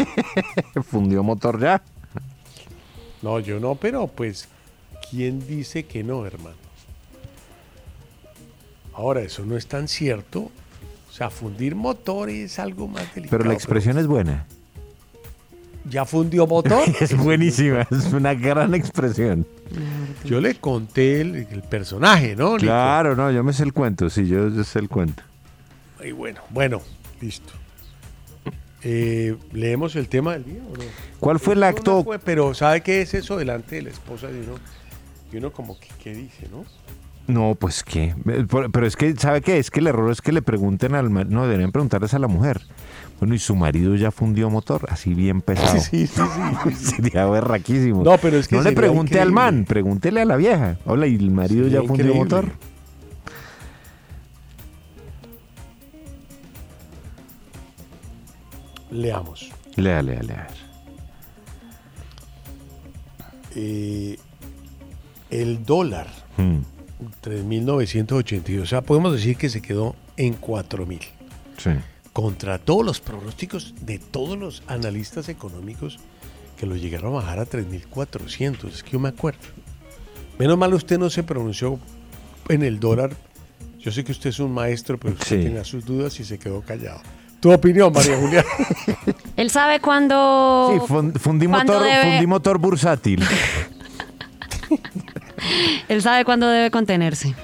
fundió 0.89 1.21
motor 1.21 1.61
ya. 1.61 1.83
No, 3.21 3.39
yo 3.39 3.59
no, 3.59 3.75
pero 3.75 4.07
pues, 4.07 4.47
¿quién 5.11 5.45
dice 5.45 5.83
que 5.83 6.03
no, 6.03 6.25
hermano? 6.25 6.68
Ahora, 8.99 9.21
eso 9.21 9.45
no 9.45 9.55
es 9.55 9.65
tan 9.65 9.87
cierto. 9.87 10.51
O 11.09 11.11
sea, 11.13 11.29
fundir 11.29 11.73
motor 11.73 12.29
es 12.29 12.59
algo 12.59 12.89
más 12.89 13.15
delicado. 13.15 13.37
Pero 13.37 13.49
la 13.49 13.53
expresión 13.53 13.97
es 13.97 14.07
buena. 14.07 14.45
¿Ya 15.89 16.03
fundió 16.03 16.45
motor? 16.45 16.83
es 16.99 17.15
buenísima, 17.15 17.87
es 17.89 18.11
una 18.11 18.33
gran 18.33 18.75
expresión. 18.75 19.47
Yo 20.25 20.41
le 20.41 20.55
conté 20.55 21.21
el, 21.21 21.47
el 21.49 21.61
personaje, 21.61 22.35
¿no? 22.35 22.57
Nico? 22.57 22.65
Claro, 22.65 23.15
no, 23.15 23.31
yo 23.31 23.41
me 23.41 23.53
sé 23.53 23.63
el 23.63 23.71
cuento, 23.71 24.09
sí, 24.09 24.27
yo, 24.27 24.49
yo 24.49 24.65
sé 24.65 24.79
el 24.79 24.89
cuento. 24.89 25.23
Y 26.03 26.11
bueno, 26.11 26.41
bueno, 26.49 26.81
listo. 27.21 27.53
Eh, 28.83 29.37
¿Leemos 29.53 29.95
el 29.95 30.09
tema 30.09 30.33
del 30.33 30.43
día 30.43 30.61
o 30.69 30.75
no? 30.75 30.83
¿Cuál 31.21 31.39
fue 31.39 31.53
el 31.53 31.61
no 31.61 31.67
acto? 31.67 32.03
fue, 32.03 32.19
pero 32.19 32.53
¿sabe 32.53 32.81
qué 32.81 33.01
es 33.01 33.13
eso 33.13 33.37
delante 33.37 33.77
de 33.77 33.83
la 33.83 33.91
esposa 33.91 34.27
de 34.27 34.41
uno? 34.41 34.55
Y 35.31 35.37
uno 35.37 35.53
como 35.53 35.79
que, 35.79 35.87
¿qué 36.03 36.13
dice, 36.13 36.49
no? 36.51 36.65
No, 37.29 37.53
pues 37.53 37.83
qué. 37.83 38.15
Eh, 38.27 38.47
Pero 38.71 38.87
es 38.87 38.95
que, 38.95 39.15
¿sabe 39.15 39.41
qué? 39.41 39.59
Es 39.59 39.69
que 39.69 39.81
el 39.81 39.87
error 39.87 40.11
es 40.11 40.19
que 40.19 40.31
le 40.31 40.41
pregunten 40.41 40.95
al 40.95 41.11
marido. 41.11 41.35
No, 41.35 41.43
deberían 41.45 41.71
preguntarles 41.71 42.15
a 42.15 42.19
la 42.19 42.27
mujer. 42.27 42.61
Bueno, 43.19 43.35
y 43.35 43.39
su 43.39 43.55
marido 43.55 43.95
ya 43.95 44.09
fundió 44.09 44.49
motor, 44.49 44.87
así 44.89 45.13
bien 45.13 45.41
pesado. 45.43 45.79
Sí, 45.79 46.07
sí, 46.07 46.21
sí. 46.63 46.73
Sería 46.95 47.25
berraquísimo. 47.27 48.03
No, 48.03 48.17
pero 48.17 48.37
es 48.37 48.47
que 48.47 48.55
No 48.55 48.63
le 48.63 48.71
pregunte 48.71 49.19
al 49.19 49.31
man, 49.31 49.65
pregúntele 49.65 50.21
a 50.21 50.25
la 50.25 50.37
vieja. 50.37 50.77
Hola, 50.85 51.05
¿y 51.05 51.15
el 51.15 51.29
marido 51.29 51.65
Sería 51.65 51.81
ya 51.81 51.87
fundió 51.87 52.05
increíble. 52.07 52.23
motor? 52.37 52.51
Leamos. 58.91 59.49
Lea, 59.75 60.01
lea, 60.01 60.23
lea. 60.23 60.47
Eh, 63.55 64.17
el 65.29 65.65
dólar, 65.65 66.07
Mm, 66.37 66.59
3.982. 67.23 68.61
O 68.61 68.65
sea, 68.65 68.81
podemos 68.81 69.13
decir 69.13 69.37
que 69.37 69.49
se 69.49 69.61
quedó 69.61 69.95
en 70.17 70.39
4.000. 70.39 70.99
sí. 71.57 71.69
Contra 72.11 72.57
todos 72.57 72.83
los 72.85 72.99
pronósticos 72.99 73.75
de 73.81 73.99
todos 73.99 74.37
los 74.37 74.63
analistas 74.67 75.29
económicos 75.29 75.99
que 76.57 76.65
lo 76.65 76.75
llegaron 76.75 77.13
a 77.13 77.17
bajar 77.17 77.39
a 77.39 77.45
3.400. 77.45 78.67
Es 78.73 78.83
que 78.83 78.91
yo 78.91 78.99
me 78.99 79.09
acuerdo. 79.09 79.39
Menos 80.37 80.57
mal 80.57 80.73
usted 80.73 80.97
no 80.97 81.09
se 81.09 81.23
pronunció 81.23 81.79
en 82.49 82.63
el 82.63 82.79
dólar. 82.79 83.11
Yo 83.79 83.91
sé 83.91 84.03
que 84.03 84.11
usted 84.11 84.31
es 84.31 84.39
un 84.39 84.51
maestro, 84.51 84.97
pero 84.97 85.13
usted 85.13 85.37
Sí. 85.37 85.43
tenía 85.43 85.63
sus 85.63 85.85
dudas 85.85 86.19
y 86.19 86.25
se 86.25 86.37
quedó 86.39 86.61
callado. 86.61 86.99
Tu 87.39 87.53
opinión, 87.53 87.93
María 87.93 88.17
Juliana. 88.19 88.47
Él 89.37 89.49
sabe 89.51 89.79
cuándo. 89.79 90.71
Sí, 90.73 90.79
fun- 90.87 91.13
fundí 91.13 91.45
cuándo 91.47 91.73
motor, 91.73 91.87
debe- 91.87 92.11
fundí 92.11 92.27
motor 92.27 92.57
bursátil. 92.57 93.23
Él 95.87 96.01
sabe 96.01 96.25
cuándo 96.25 96.47
debe 96.47 96.71
contenerse. 96.71 97.35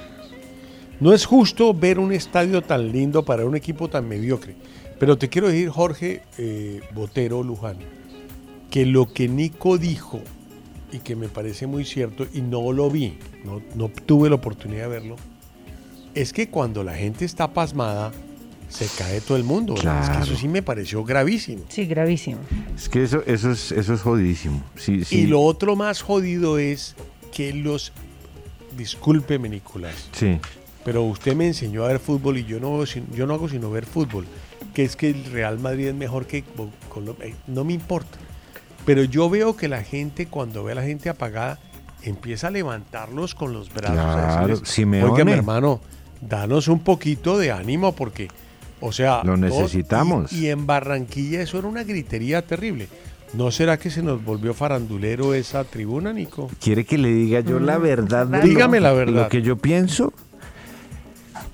No 1.00 1.14
es 1.14 1.26
justo 1.26 1.74
ver 1.74 2.00
un 2.00 2.12
estadio 2.14 2.62
tan 2.62 2.91
lindo 2.91 3.24
para 3.26 3.46
un 3.46 3.56
equipo 3.56 3.89
tan 3.89 4.08
mediocre. 4.08 4.56
Pero 5.00 5.18
te 5.18 5.28
quiero 5.28 5.50
decir, 5.50 5.70
Jorge 5.70 6.24
eh, 6.38 6.82
Botero 6.93 7.43
Luján, 7.43 7.78
que 8.70 8.86
lo 8.86 9.12
que 9.12 9.28
Nico 9.28 9.78
dijo 9.78 10.22
y 10.93 11.00
que 11.00 11.16
me 11.18 11.28
parece 11.28 11.68
muy 11.68 11.84
cierto 11.84 12.26
y 12.34 12.39
no 12.41 12.72
lo 12.72 12.89
vi, 12.89 13.18
no, 13.43 13.62
no 13.76 13.89
tuve 13.89 14.30
la 14.30 14.36
oportunidad 14.36 14.84
de 14.84 14.88
verlo, 14.88 15.16
es 16.14 16.32
que 16.32 16.48
cuando 16.48 16.82
la 16.84 16.93
gente 16.93 17.26
está 17.26 17.52
pasmada, 17.52 18.14
se 18.70 18.88
cae 18.98 19.20
todo 19.20 19.36
el 19.38 19.43
mundo. 19.43 19.74
¿verdad? 19.76 20.00
Es 20.02 20.06
que 20.10 20.16
Claro. 20.16 20.26
eso 20.32 20.36
sí 20.39 20.48
me 20.48 20.62
pareció 20.62 21.04
gravísimo. 21.04 21.64
Sí, 21.68 21.86
gravísimo. 21.86 22.39
Es 22.76 22.88
que 22.88 23.04
eso, 23.04 23.22
eso, 23.26 23.52
es, 23.52 23.74
eso 23.74 23.93
es 23.93 24.02
jodidísimo. 24.02 24.64
Sí, 24.76 25.04
sí. 25.04 25.20
Y 25.20 25.28
lo 25.28 25.41
otro 25.41 25.76
más 25.76 26.02
jodido 26.02 26.58
es 26.58 26.96
que 27.36 27.53
los... 27.53 27.91
Discúlpeme, 28.77 29.49
Nicolás. 29.49 30.09
Sí. 30.11 30.39
Pero 30.83 31.03
usted 31.03 31.36
me 31.36 31.47
enseñó 31.47 31.83
a 31.83 31.88
ver 31.88 31.99
fútbol 31.99 32.38
y 32.38 32.45
yo 32.45 32.59
no, 32.59 32.83
yo 32.83 33.25
no 33.27 33.33
hago 33.33 33.49
sino 33.49 33.69
ver 33.71 33.86
fútbol. 33.86 34.25
Que 34.73 34.83
es 34.83 34.95
que 34.95 35.09
el 35.09 35.25
Real 35.25 35.59
Madrid 35.59 35.88
es 35.88 35.95
mejor 35.95 36.25
que 36.27 36.43
Colombia. 36.89 37.27
eh, 37.27 37.36
No 37.47 37.63
me 37.63 37.73
importa. 37.73 38.17
Pero 38.86 39.03
yo 39.03 39.29
veo 39.29 39.55
que 39.55 39.67
la 39.67 39.83
gente, 39.83 40.27
cuando 40.27 40.63
ve 40.63 40.73
a 40.73 40.75
la 40.75 40.83
gente 40.83 41.09
apagada, 41.09 41.59
empieza 42.03 42.47
a 42.47 42.51
levantarlos 42.51 43.33
con 43.33 43.51
los 43.53 43.73
brazos. 43.73 43.97
a 43.97 44.43
Claro. 44.45 45.11
Oiga, 45.11 45.25
mi 45.25 45.31
hermano, 45.31 45.81
danos 46.21 46.67
un 46.67 46.79
poquito 46.79 47.38
de 47.38 47.51
ánimo 47.51 47.93
porque, 47.95 48.27
o 48.81 48.91
sea... 48.91 49.23
Lo 49.23 49.38
necesitamos. 49.38 50.31
Y, 50.33 50.45
y 50.45 50.49
en 50.49 50.67
Barranquilla 50.67 51.41
eso 51.41 51.57
era 51.57 51.67
una 51.67 51.83
gritería 51.83 52.45
terrible. 52.45 52.88
¿No 53.36 53.51
será 53.51 53.77
que 53.77 53.89
se 53.89 54.01
nos 54.01 54.23
volvió 54.23 54.53
farandulero 54.53 55.33
esa 55.33 55.63
tribuna, 55.63 56.13
Nico? 56.13 56.49
¿Quiere 56.61 56.86
que 56.86 56.97
le 56.97 57.09
diga 57.09 57.41
yo 57.41 57.59
la 57.59 57.77
verdad? 57.77 58.27
de 58.27 58.38
lo- 58.39 58.43
Dígame 58.43 58.79
la 58.79 58.93
verdad. 58.93 59.23
Lo 59.23 59.29
que 59.29 59.41
yo 59.41 59.57
pienso. 59.57 60.13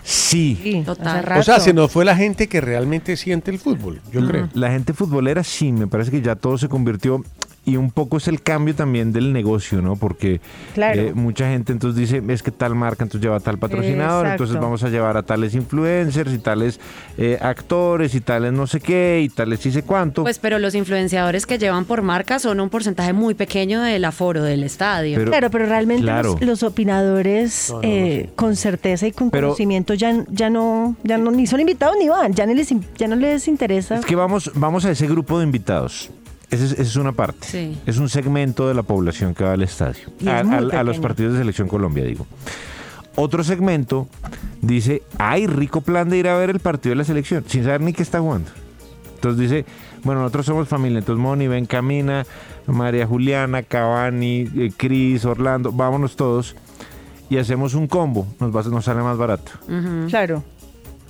Sí. 0.04 0.84
O 0.88 1.44
sea, 1.44 1.60
se 1.60 1.74
nos 1.74 1.92
fue 1.92 2.06
la 2.06 2.16
gente 2.16 2.48
que 2.48 2.60
realmente 2.62 3.16
siente 3.18 3.52
el 3.52 3.60
fútbol, 3.60 4.02
yo 4.12 4.26
creo. 4.28 4.50
La 4.54 4.72
gente 4.72 4.94
futbolera 4.94 5.44
sí, 5.44 5.72
me 5.72 5.88
parece 5.88 6.12
que 6.12 6.22
ya 6.22 6.36
todo 6.36 6.58
se 6.58 6.68
convirtió 6.70 7.24
y 7.64 7.78
un 7.78 7.92
poco 7.92 8.18
es 8.18 8.28
el 8.28 8.42
cambio 8.42 8.74
también 8.74 9.14
del 9.14 9.32
negocio, 9.34 9.82
¿no? 9.84 9.96
Porque 9.96 10.42
Claro. 10.74 11.00
eh, 11.00 11.14
mucha 11.14 11.48
gente 11.50 11.72
entonces 11.72 12.00
dice, 12.10 12.24
es 12.34 12.42
que 12.42 12.50
tal 12.52 12.74
marca 12.74 13.04
entonces 13.04 13.22
lleva 13.22 13.36
a 13.38 13.40
tal 13.40 13.60
patrocinador, 13.60 14.26
Exacto. 14.26 14.44
entonces 14.46 14.62
vamos 14.62 14.84
a 14.84 14.90
llevar 14.90 15.16
a 15.16 15.24
tales 15.24 15.54
influencers 15.54 16.34
y 16.34 16.40
tales 16.40 16.80
eh, 17.18 17.38
actores 17.40 18.16
y 18.16 18.22
tales 18.22 18.52
no 18.52 18.66
sé 18.66 18.80
qué 18.80 19.22
y 19.24 19.30
tales 19.30 19.60
sí 19.60 19.72
sé 19.72 19.84
cuánto. 19.84 20.24
Pues, 20.24 20.40
pero 20.40 20.58
los 20.58 20.74
influenciadores 20.74 21.46
que 21.46 21.60
llevan 21.60 21.86
por 21.86 22.02
marca 22.02 22.40
son 22.40 22.60
un 22.60 22.70
porcentaje 22.70 23.14
muy 23.14 23.36
pequeño 23.36 23.82
del 23.82 24.06
aforo 24.06 24.42
del 24.44 24.64
estadio. 24.64 25.18
Pero- 25.18 25.30
claro, 25.32 25.50
pero 25.52 25.66
realmente 25.68 26.04
claro. 26.04 26.38
los, 26.40 26.42
los 26.42 26.64
opinadores 26.64 27.68
No, 27.70 27.76
no, 27.76 27.82
eh, 27.84 28.30
con 28.36 28.56
certeza 28.56 29.06
y 29.08 29.12
con 29.12 29.30
Pero- 29.30 29.48
conocimiento 29.50 29.94
ya, 29.94 30.26
ya 30.30 30.50
no 30.50 30.96
ya 31.04 31.18
no 31.18 31.32
ni 31.32 31.46
son 31.48 31.60
invitados 31.60 31.96
ni 32.00 32.10
van, 32.10 32.34
ya, 32.34 32.46
ni 32.46 32.56
les, 32.56 32.74
ya 32.98 33.08
no 33.08 33.16
les 33.16 33.48
interesa. 33.48 33.96
Es 33.98 34.06
que 34.06 34.16
vamos, 34.16 34.52
vamos 34.56 34.86
a 34.86 34.92
ese 34.92 35.08
grupo 35.08 35.38
de 35.40 35.46
invitados. 35.46 36.10
Esa 36.52 36.66
es, 36.66 36.72
esa 36.74 36.82
es 36.84 36.96
una 36.98 37.14
parte. 37.14 37.48
Sí. 37.48 37.78
Es 37.86 37.98
un 37.98 38.10
segmento 38.10 38.68
de 38.68 38.74
la 38.74 38.84
población 38.84 39.34
que 39.34 39.44
va 39.44 39.54
al 39.54 39.64
estadio. 39.64 40.10
Y 40.20 40.28
es 40.28 40.34
A, 40.34 40.44
muy 40.44 40.56
a- 40.56 40.80
a 40.80 40.84
los 40.84 41.00
partidos 41.00 41.34
de 41.34 41.40
Selección 41.40 41.68
Colombia, 41.68 42.04
digo. 42.04 42.28
Otro 43.16 43.44
segmento 43.44 44.08
dice, 44.62 45.02
ay, 45.18 45.48
rico 45.48 45.82
plan 45.82 46.10
de 46.10 46.18
ir 46.18 46.28
a 46.28 46.38
ver 46.38 46.50
el 46.50 46.60
partido 46.60 46.92
de 46.92 46.98
la 46.98 47.04
selección, 47.04 47.44
sin 47.48 47.64
saber 47.64 47.82
ni 47.82 47.94
qué 47.94 48.04
está 48.04 48.20
jugando. 48.20 48.50
Entonces 49.16 49.40
dice, 49.50 49.66
bueno, 50.04 50.22
nosotros 50.22 50.46
somos 50.46 50.68
familia, 50.68 51.00
entonces 51.00 51.22
Moni, 51.22 51.48
ven, 51.48 51.66
Camina, 51.66 52.26
María 52.68 53.06
Juliana, 53.06 53.64
Cavani, 53.64 54.48
eh, 54.58 54.72
Cris, 54.76 55.26
Orlando, 55.26 55.72
vámonos 55.72 56.16
todos 56.16 56.56
y 57.30 57.38
hacemos 57.38 57.74
un 57.76 57.88
combo, 57.88 58.26
nos, 58.40 58.56
va- 58.56 58.64
nos 58.70 58.86
sale 58.86 59.02
más 59.04 59.18
barato. 59.18 59.52
Claro. 60.10 60.44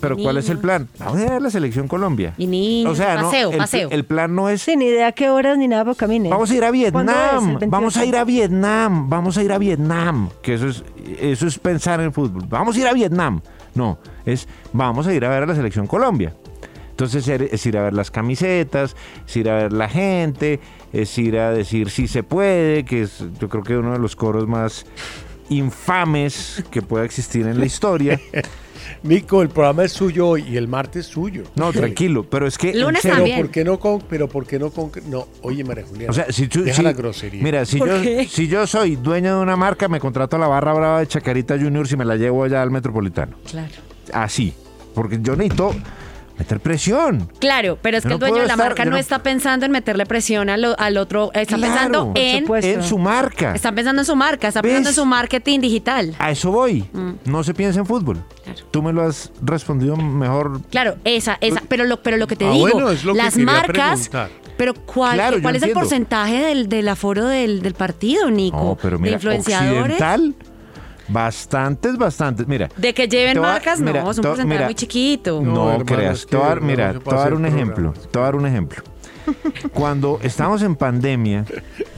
Pero 0.01 0.17
¿cuál 0.17 0.37
es 0.37 0.49
el 0.49 0.57
plan? 0.57 0.89
Vamos 0.99 1.19
a 1.19 1.23
ir 1.23 1.31
a 1.31 1.39
la 1.39 1.49
selección 1.49 1.87
Colombia. 1.87 2.33
Y 2.37 2.47
niños, 2.47 2.91
O 2.91 2.95
sea, 2.95 3.15
no, 3.15 3.23
paseo, 3.25 3.51
el, 3.51 3.57
paseo. 3.57 3.89
el 3.91 4.03
plan 4.03 4.35
no 4.35 4.49
es 4.49 4.63
Sin 4.63 4.81
idea 4.81 5.07
a 5.07 5.11
qué 5.11 5.29
horas 5.29 5.57
ni 5.57 5.67
nada, 5.67 5.83
pero 5.83 5.95
camine. 5.95 6.29
Vamos 6.29 6.49
a 6.51 6.55
ir 6.55 6.63
a 6.63 6.71
¿Cuándo 6.91 7.11
es? 7.11 7.17
¿El 7.17 7.31
Vietnam, 7.31 7.45
28? 7.47 7.71
vamos 7.71 7.97
a 7.97 8.05
ir 8.05 8.15
a 8.15 8.23
Vietnam, 8.23 9.09
vamos 9.09 9.37
a 9.37 9.43
ir 9.43 9.51
a 9.51 9.57
Vietnam, 9.57 10.29
que 10.41 10.55
eso 10.55 10.67
es 10.67 10.83
eso 11.19 11.47
es 11.47 11.59
pensar 11.59 11.99
en 11.99 12.07
el 12.07 12.11
fútbol. 12.11 12.43
Vamos 12.49 12.75
a 12.75 12.79
ir 12.79 12.87
a 12.87 12.93
Vietnam. 12.93 13.41
No, 13.75 13.97
es 14.25 14.47
vamos 14.73 15.07
a 15.07 15.13
ir 15.13 15.23
a 15.23 15.29
ver 15.29 15.43
a 15.43 15.45
la 15.45 15.55
selección 15.55 15.87
Colombia. 15.87 16.33
Entonces 16.89 17.27
es 17.27 17.65
ir 17.65 17.77
a 17.77 17.83
ver 17.83 17.93
las 17.93 18.11
camisetas, 18.11 18.95
es 19.27 19.35
ir 19.37 19.49
a 19.49 19.55
ver 19.55 19.73
la 19.73 19.89
gente, 19.89 20.59
es 20.93 21.17
ir 21.17 21.37
a 21.37 21.51
decir 21.51 21.89
si 21.89 22.07
se 22.07 22.21
puede, 22.21 22.85
que 22.85 23.03
es 23.03 23.23
yo 23.39 23.49
creo 23.49 23.63
que 23.63 23.77
uno 23.77 23.93
de 23.93 23.99
los 23.99 24.15
coros 24.15 24.47
más 24.47 24.85
infames 25.51 26.63
que 26.71 26.81
pueda 26.81 27.05
existir 27.05 27.45
en 27.47 27.59
la 27.59 27.65
historia. 27.65 28.19
Nico, 29.03 29.41
el 29.41 29.49
programa 29.49 29.83
es 29.83 29.91
suyo 29.91 30.27
hoy 30.27 30.43
y 30.47 30.57
el 30.57 30.67
martes 30.67 31.05
es 31.05 31.11
suyo. 31.11 31.43
No, 31.55 31.71
tranquilo, 31.71 32.23
pero 32.27 32.47
es 32.47 32.57
que 32.57 32.71
en 32.71 32.81
Lunes 32.81 33.01
serio, 33.01 33.17
también. 33.17 33.41
¿Por 33.41 33.49
qué 33.51 33.63
no 33.63 33.79
con, 33.79 34.01
pero 34.01 34.27
por 34.27 34.45
qué 34.45 34.57
no 34.59 34.69
con, 34.71 34.91
no, 35.07 35.27
oye 35.41 35.63
María 35.63 35.85
Juliana. 35.87 36.11
O 36.11 36.13
sea, 36.13 36.25
si 36.31 36.47
tú, 36.47 36.63
deja 36.63 36.77
si- 36.77 36.83
la 36.83 36.93
grosería. 36.93 37.43
Mira, 37.43 37.65
si 37.65 37.79
yo, 37.79 38.03
si 38.27 38.47
yo 38.47 38.65
soy 38.67 38.95
dueño 38.95 39.37
de 39.37 39.41
una 39.43 39.55
marca, 39.55 39.87
me 39.87 39.99
contrato 39.99 40.35
a 40.35 40.39
la 40.39 40.47
barra 40.47 40.73
brava 40.73 40.99
de 40.99 41.07
Chacarita 41.07 41.57
Junior 41.57 41.87
si 41.87 41.95
me 41.95 42.05
la 42.05 42.15
llevo 42.15 42.43
allá 42.43 42.61
al 42.61 42.71
Metropolitano. 42.71 43.37
Claro. 43.49 43.71
Así. 44.13 44.53
Porque 44.93 45.19
yo 45.21 45.35
necesito 45.35 45.73
meter 46.41 46.59
presión. 46.59 47.29
Claro, 47.39 47.77
pero 47.81 47.97
es 47.97 48.05
que 48.05 48.13
el 48.13 48.19
dueño 48.19 48.41
de 48.41 48.47
la 48.47 48.53
estar- 48.53 48.57
marca 48.57 48.85
no, 48.85 48.91
no- 48.91 48.97
está 48.97 49.21
pensando 49.23 49.65
en 49.65 49.71
meterle 49.71 50.05
presión 50.05 50.49
al, 50.49 50.75
al 50.77 50.97
otro, 50.97 51.31
está 51.33 51.55
Claro, 51.57 51.73
pensando 51.73 52.11
en, 52.15 52.45
en 52.63 52.83
su 52.83 52.97
marca. 52.97 53.53
Está 53.53 53.71
pensando 53.71 54.01
en 54.01 54.05
su 54.05 54.15
marca, 54.15 54.47
está 54.47 54.61
pensando 54.61 54.89
en 54.89 54.95
su 54.95 55.05
marketing 55.05 55.59
digital. 55.59 56.15
A 56.19 56.31
eso 56.31 56.51
voy. 56.51 56.83
Mm. 56.93 57.11
No 57.25 57.43
se 57.43 57.53
piensa 57.53 57.79
en 57.79 57.85
fútbol. 57.85 58.23
Tú 58.71 58.81
me 58.81 58.91
lo 58.91 59.03
has 59.03 59.31
respondido 59.43 59.95
mejor. 59.95 60.61
Claro, 60.69 60.95
esa, 61.03 61.37
esa, 61.41 61.61
pero 61.67 61.83
lo, 61.85 62.01
pero 62.01 62.17
lo 62.17 62.27
que 62.27 62.35
te 62.35 62.45
Ah, 62.45 62.51
digo, 62.51 62.61
bueno, 62.71 62.91
lo 63.03 63.13
las 63.13 63.37
marcas, 63.37 64.09
preguntar. 64.09 64.29
pero 64.57 64.73
¿cuál, 64.73 65.13
Claro, 65.15 65.41
cuál 65.41 65.55
es 65.55 65.63
el 65.63 65.71
porcentaje 65.71 66.41
del, 66.43 66.67
del 66.69 66.87
aforo 66.89 67.25
del, 67.27 67.61
del 67.61 67.73
partido, 67.75 68.29
Nico? 68.31 68.57
No, 68.57 68.77
pero 68.81 68.97
de 68.97 69.03
mira, 69.03 69.13
influenciadores. 69.15 70.01
occidental, 70.01 70.35
bastantes, 71.11 71.97
bastantes. 71.97 72.47
Mira, 72.47 72.69
De 72.77 72.93
que 72.93 73.07
lleven 73.07 73.39
marcas, 73.39 73.79
mira, 73.79 74.03
no, 74.03 74.11
es 74.11 74.17
un 74.17 74.23
porcentaje 74.23 74.47
mira, 74.47 74.65
muy 74.65 74.75
chiquito. 74.75 75.41
No, 75.41 75.71
hermano, 75.71 75.85
creas. 75.85 76.19
es 76.19 76.25
que 76.25 76.35
no 76.35 76.55
mira, 76.61 76.93
te 76.93 76.99
voy 76.99 77.13
a 77.13 77.17
dar 77.17 77.33
un 77.33 77.45
ejemplo. 77.45 77.93
Te 77.93 78.17
voy 78.17 78.21
a 78.21 78.25
dar 78.25 78.35
un 78.35 78.45
ejemplo. 78.45 78.83
Cuando 79.73 80.19
estábamos 80.23 80.61
en 80.63 80.75
pandemia 80.75 81.45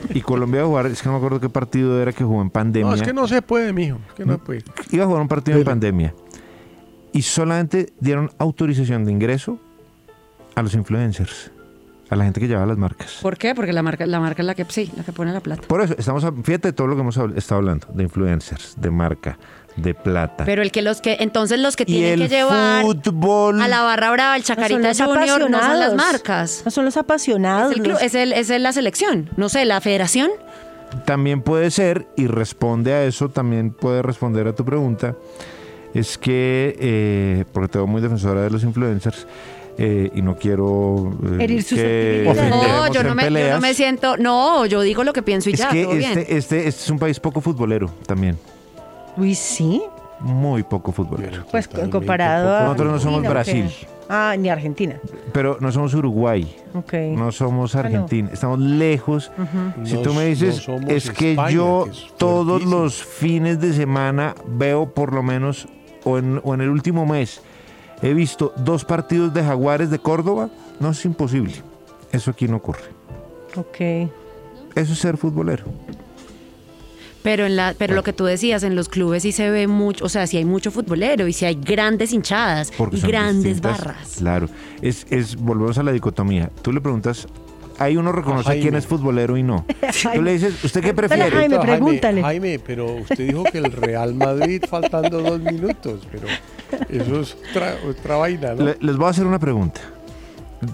y 0.10 0.22
Colombia 0.22 0.60
iba 0.60 0.66
a 0.66 0.68
jugar, 0.68 0.86
es 0.88 1.02
que 1.02 1.08
no 1.08 1.14
me 1.14 1.18
acuerdo 1.18 1.40
qué 1.40 1.50
partido 1.50 2.02
era 2.02 2.12
que 2.12 2.24
jugó 2.24 2.42
en 2.42 2.50
pandemia. 2.50 2.90
No, 2.90 2.96
es 2.96 3.02
que 3.02 3.14
no 3.14 3.28
se 3.28 3.42
puede, 3.42 3.72
mijo. 3.72 4.00
Es 4.10 4.14
que 4.14 4.26
no 4.26 4.38
puede. 4.38 4.64
Iba 4.92 5.04
a 5.04 5.08
jugar 5.08 5.22
un 5.22 5.28
partido 5.28 5.58
en 5.58 5.64
pandemia. 5.64 6.14
Y 7.14 7.22
solamente 7.22 7.94
dieron 8.00 8.32
autorización 8.40 9.06
de 9.06 9.12
ingreso 9.12 9.60
a 10.56 10.62
los 10.62 10.74
influencers, 10.74 11.52
a 12.14 12.16
la 12.18 12.24
gente 12.26 12.40
que 12.40 12.48
llevaba 12.48 12.66
las 12.68 12.78
marcas. 12.78 13.18
¿Por 13.22 13.38
qué? 13.38 13.54
Porque 13.56 13.74
la 13.74 13.84
marca, 13.84 14.06
la 14.06 14.20
marca 14.20 14.42
es 14.42 14.46
la 14.46 14.56
que 14.56 14.66
sí, 14.70 14.92
la 14.96 15.04
que 15.04 15.12
pone 15.12 15.32
la 15.34 15.40
plata. 15.42 15.68
Por 15.68 15.82
eso, 15.82 15.96
estamos, 15.98 16.24
a- 16.24 16.32
fíjate 16.32 16.70
de 16.70 16.74
todo 16.74 16.88
lo 16.88 16.96
que 16.96 17.02
hemos 17.02 17.18
estado 17.36 17.60
hablando, 17.60 17.88
de 17.94 18.04
influencers, 18.04 18.76
de 18.78 18.90
marca, 18.92 19.38
de 19.76 19.94
plata. 19.94 20.46
Pero 20.46 20.62
el 20.62 20.72
que 20.72 20.82
los 20.82 21.02
que, 21.02 21.18
entonces 21.20 21.60
los 21.60 21.76
que 21.76 21.86
tienen 21.86 22.18
que 22.20 22.24
el 22.26 22.30
llevar 22.30 22.84
fútbol. 22.84 23.62
a 23.62 23.68
la 23.68 23.82
barra 23.82 24.12
brava, 24.12 24.36
el 24.36 24.42
No 24.42 24.46
son 24.48 24.56
Chacarita 24.56 24.88
los 24.90 24.98
Junior, 25.00 25.50
no 25.50 25.60
son 25.62 25.80
las 25.80 25.94
marcas. 25.96 26.62
No 26.66 26.72
son 26.72 26.86
los 26.86 26.96
apasionados. 26.98 27.72
Es, 27.72 27.78
el 27.78 27.84
club, 27.84 27.98
es, 28.02 28.14
el- 28.16 28.34
es 28.34 28.50
el- 28.50 28.64
la 28.64 28.72
selección, 28.72 29.30
no 29.38 29.50
sé, 29.50 29.66
la 29.66 29.82
federación. 29.82 30.30
También 31.06 31.42
puede 31.42 31.72
ser, 31.72 32.06
y 32.16 32.28
responde 32.28 32.94
a 32.94 33.04
eso, 33.04 33.30
también 33.30 33.72
puede 33.72 34.04
responder 34.04 34.48
a 34.48 34.54
tu 34.54 34.64
pregunta, 34.64 35.16
es 35.96 36.20
que, 36.20 36.76
eh, 36.80 37.46
porque 37.52 37.68
te 37.70 37.78
veo 37.80 37.88
muy 37.88 38.00
defensora 38.02 38.42
de 38.42 38.52
los 38.52 38.64
influencers, 38.64 39.26
eh, 39.78 40.12
y 40.14 40.22
no 40.22 40.36
quiero 40.38 41.14
eh, 41.40 41.44
Herir 41.44 41.60
ofenderemos 41.62 42.88
No, 42.90 42.94
yo 42.94 43.04
no, 43.04 43.16
me, 43.16 43.24
yo 43.24 43.54
no 43.56 43.60
me 43.62 43.74
siento, 43.74 44.18
no, 44.18 44.66
yo 44.66 44.82
digo 44.82 45.04
lo 45.04 45.14
que 45.14 45.22
pienso 45.22 45.50
y 45.50 45.54
es 45.54 45.60
ya, 45.60 45.70
que 45.70 45.84
todo 45.84 45.96
bien. 45.96 46.18
este, 46.20 46.38
este, 46.38 46.68
este 46.68 46.82
es 46.84 46.90
un 46.90 47.00
país 47.00 47.20
poco 47.20 47.42
futbolero 47.42 47.90
también, 48.06 48.38
Uy, 49.18 49.36
sí. 49.36 49.82
muy 50.20 50.64
poco 50.64 50.92
futbolero. 50.92 51.46
Pues 51.52 51.68
comparado 51.68 52.56
a. 52.56 52.64
Nosotros 52.64 52.92
no 52.94 53.00
somos 53.00 53.26
Argentina, 53.26 53.30
¿o 53.30 53.34
Brasil. 53.70 53.88
Ah, 54.10 54.36
ni 54.38 54.50
Argentina. 54.50 55.00
Pero 55.32 55.58
no 55.60 55.72
somos 55.72 55.94
Uruguay, 55.94 56.54
Ok. 56.76 56.94
no 57.16 57.32
somos 57.32 57.74
Bueno. 57.74 57.88
Argentina, 57.88 58.30
estamos 58.34 58.60
lejos. 58.60 59.32
Si 59.86 59.94
No- 59.96 60.02
tú 60.02 60.10
me 60.14 60.16
no 60.24 60.28
dices, 60.30 60.56
somos 60.58 60.90
es 60.90 61.10
que 61.10 61.32
España, 61.32 61.52
yo 61.52 61.86
que 61.86 61.92
es 61.92 62.06
todos 62.18 62.64
los 62.66 63.04
fines 63.04 63.60
de 63.60 63.74
semana 63.74 64.36
veo 64.46 64.94
por 64.94 65.14
lo 65.14 65.24
menos, 65.24 65.68
o 66.04 66.18
en, 66.18 66.42
o 66.44 66.54
en 66.54 66.62
el 66.62 66.70
último 66.70 67.06
mes, 67.06 67.42
he 68.04 68.14
visto 68.14 68.54
dos 68.58 68.86
partidos 68.86 69.34
de 69.34 69.44
Jaguares 69.44 69.90
de 69.90 69.98
Córdoba, 69.98 70.50
no 70.80 70.92
es 70.92 71.04
imposible. 71.06 71.56
Eso 72.12 72.32
aquí 72.32 72.48
no 72.48 72.58
ocurre. 72.58 72.84
Ok. 73.56 73.80
Eso 74.76 74.94
es 74.94 75.00
ser 75.00 75.18
futbolero. 75.18 75.64
Pero 77.24 77.46
en 77.46 77.56
la, 77.56 77.74
pero 77.78 77.96
lo 77.96 78.04
que 78.04 78.12
tú 78.12 78.26
decías, 78.26 78.64
en 78.64 78.76
los 78.76 78.90
clubes 78.90 79.24
sí 79.24 79.32
se 79.32 79.50
ve 79.50 79.68
mucho, 79.68 80.04
o 80.04 80.10
sea, 80.10 80.28
sí 80.28 80.36
hay 80.36 80.44
mucho 80.44 80.72
futbolero 80.72 81.26
y 81.26 81.32
sí 81.32 81.46
hay 81.46 81.56
grandes 81.56 82.12
hinchadas 82.12 82.74
Porque 82.78 82.98
y 82.98 83.00
grandes 83.00 83.62
barras. 83.62 84.16
Claro. 84.18 84.50
Es, 84.82 85.08
es, 85.10 85.38
volvemos 85.38 85.78
a 85.78 85.84
la 85.84 85.94
dicotomía. 85.94 86.52
Tú 86.62 86.74
le 86.74 86.82
preguntas, 86.82 87.28
hay 87.80 87.98
uno 87.98 88.12
reconoce 88.12 88.46
Jaime. 88.48 88.62
quién 88.62 88.76
es 88.76 88.86
futbolero 88.88 89.36
y 89.38 89.44
no. 89.44 89.66
Tú 90.14 90.22
le 90.22 90.34
dices, 90.34 90.64
¿usted 90.64 90.82
qué 90.82 90.94
prefiere? 90.94 91.30
Jaime, 91.32 91.60
pregúntale. 91.60 92.22
Jaime, 92.22 92.60
pero 92.66 92.96
usted 92.96 93.28
dijo 93.28 93.44
que 93.44 93.58
el 93.58 93.72
Real 93.72 94.14
Madrid 94.16 94.64
faltando 94.70 95.22
dos 95.22 95.40
minutos, 95.42 96.08
pero 96.12 96.28
eso 96.90 97.20
es 97.22 97.38
otra, 97.52 97.76
otra 97.90 98.16
vaina, 98.18 98.54
¿no? 98.56 98.64
Le- 98.66 98.78
les 98.80 98.96
voy 98.98 99.08
a 99.08 99.10
hacer 99.10 99.26
una 99.26 99.40
pregunta. 99.40 99.82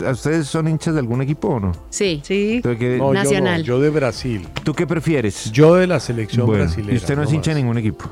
¿A 0.06 0.12
¿Ustedes 0.12 0.46
son 0.48 0.68
hinchas 0.68 0.94
de 0.94 1.00
algún 1.00 1.22
equipo 1.24 1.48
o 1.48 1.60
no? 1.60 1.72
Sí. 1.90 2.22
Sí. 2.24 2.60
¿Tú 2.62 2.70
qué- 2.78 2.98
No, 2.98 3.08
yo 3.08 3.14
no, 3.14 3.14
Nacional. 3.14 3.64
Yo, 3.64 3.80
de 3.82 3.90
Brasil. 3.90 4.48
¿Tú 4.64 4.74
qué 4.76 4.86
prefieres? 4.86 5.52
Yo 5.52 5.76
de 5.76 5.88
la 5.88 6.00
selección 6.00 6.46
Bueno, 6.46 6.66
brasileña. 6.66 6.94
y 6.94 6.98
usted 6.98 7.16
no 7.16 7.24
es 7.24 7.34
hincha 7.34 7.56
de 7.56 7.62
ningún 7.62 7.78
equipo. 7.80 8.06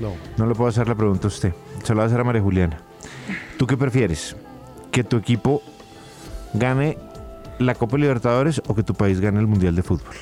No. 0.00 0.14
No 0.36 0.46
le 0.46 0.54
puedo 0.56 0.68
hacer 0.68 0.88
la 0.88 0.96
pregunta 0.96 1.26
a 1.26 1.28
usted. 1.28 1.52
Se 1.84 1.90
la 1.90 1.96
voy 1.96 2.02
a 2.02 2.06
hacer 2.06 2.20
a 2.20 2.24
María 2.24 2.42
Juliana. 2.42 2.80
¿Tú 3.56 3.66
qué 3.68 3.76
prefieres? 3.76 4.34
¿Que 4.90 5.04
tu 5.04 5.16
equipo 5.18 5.62
gane 6.54 6.98
la 7.60 7.74
Copa 7.74 7.96
Libertadores 7.98 8.60
o 8.66 8.74
que 8.74 8.82
tu 8.82 8.94
país 8.94 9.20
gane 9.20 9.38
el 9.38 9.46
Mundial 9.46 9.76
de 9.76 9.82
Fútbol? 9.82 10.14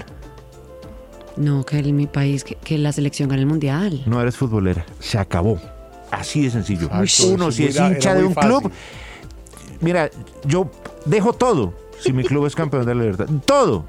No, 1.37 1.65
que 1.65 1.79
en 1.79 1.95
mi 1.97 2.07
país, 2.07 2.43
que, 2.45 2.57
que 2.57 2.79
la 2.79 2.91
selección 2.93 3.29
gane 3.29 3.43
el 3.43 3.47
mundial. 3.47 4.03
No 4.07 4.21
eres 4.21 4.37
futbolera. 4.37 4.85
Se 4.99 5.19
acabó. 5.19 5.61
Así 6.11 6.43
de 6.43 6.51
sencillo. 6.51 6.91
Uno, 7.29 7.53
si 7.53 7.67
es 7.67 7.77
hincha 7.77 8.15
de 8.15 8.25
un 8.25 8.35
fácil. 8.35 8.51
club, 8.59 8.73
mira, 9.81 10.11
yo 10.45 10.69
dejo 11.05 11.33
todo 11.33 11.75
si 12.01 12.13
mi 12.13 12.25
club 12.25 12.47
es 12.47 12.57
campeón 12.57 12.85
de 12.87 12.95
la 12.95 13.03
libertad. 13.03 13.27
Todo. 13.47 13.85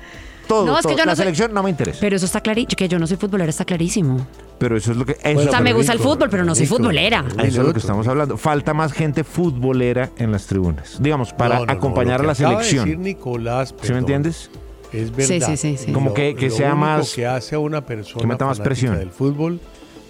Todo. 0.48 0.66
No, 0.66 0.74
es 0.78 0.86
que 0.86 0.90
todo. 0.90 0.98
yo 0.98 1.06
no 1.06 1.12
la 1.12 1.16
soy- 1.16 1.24
selección 1.24 1.54
no 1.54 1.64
me 1.64 1.70
interesa. 1.72 1.98
Pero 2.02 2.16
eso 2.18 2.26
está 2.28 2.42
clarísimo, 2.42 2.76
que 2.78 2.88
yo 2.88 3.00
no 3.00 3.08
soy 3.08 3.18
futbolera 3.18 3.50
está 3.50 3.66
clarísimo. 3.66 4.26
Pero 4.60 4.76
eso 4.78 4.92
es 4.92 4.98
lo 4.98 5.06
que. 5.06 5.18
eso- 5.24 5.40
o 5.48 5.50
sea, 5.50 5.62
me 5.62 5.74
gusta 5.74 5.94
el 5.94 6.00
fútbol, 6.00 6.30
pero 6.30 6.44
no 6.44 6.54
soy 6.54 6.66
futbolera. 6.68 7.24
Eso 7.38 7.62
es 7.62 7.68
lo 7.68 7.74
que 7.74 7.80
estamos 7.80 8.08
hablando. 8.08 8.38
Falta 8.38 8.74
más 8.74 8.92
gente 8.94 9.24
futbolera 9.24 10.10
en 10.18 10.32
las 10.32 10.46
tribunas. 10.48 10.98
Digamos, 11.02 11.32
para 11.34 11.56
No, 11.56 11.62
no, 11.62 11.66
no, 11.68 11.72
acompañar 11.72 12.22
lo 12.24 12.30
a 12.32 12.36
que 12.36 12.44
la 12.44 12.50
acaba 12.50 12.62
de 12.62 12.70
selección. 12.70 12.86
decir 12.86 13.00
Nicolás, 13.00 13.74
¿Sí 13.82 13.92
me 13.94 14.00
entiendes? 14.00 14.52
Es 14.92 15.16
verdad. 15.16 15.48
sí, 15.50 15.58
sí, 15.58 15.78
sí. 15.78 15.92
Como 15.94 16.10
Lo- 16.10 16.14
que- 16.14 16.36
que 16.36 16.50
lo 16.50 16.56
sea 16.56 16.72
único 16.74 16.80
más- 16.86 17.14
que 17.14 17.26
hace 17.26 17.56
a 17.56 17.60
una 17.60 17.86
persona 17.86 18.22
que 18.22 18.28
meta 18.28 18.46
más 18.46 18.60
presión. 18.60 18.98
del 18.98 19.12
fútbol 19.12 19.60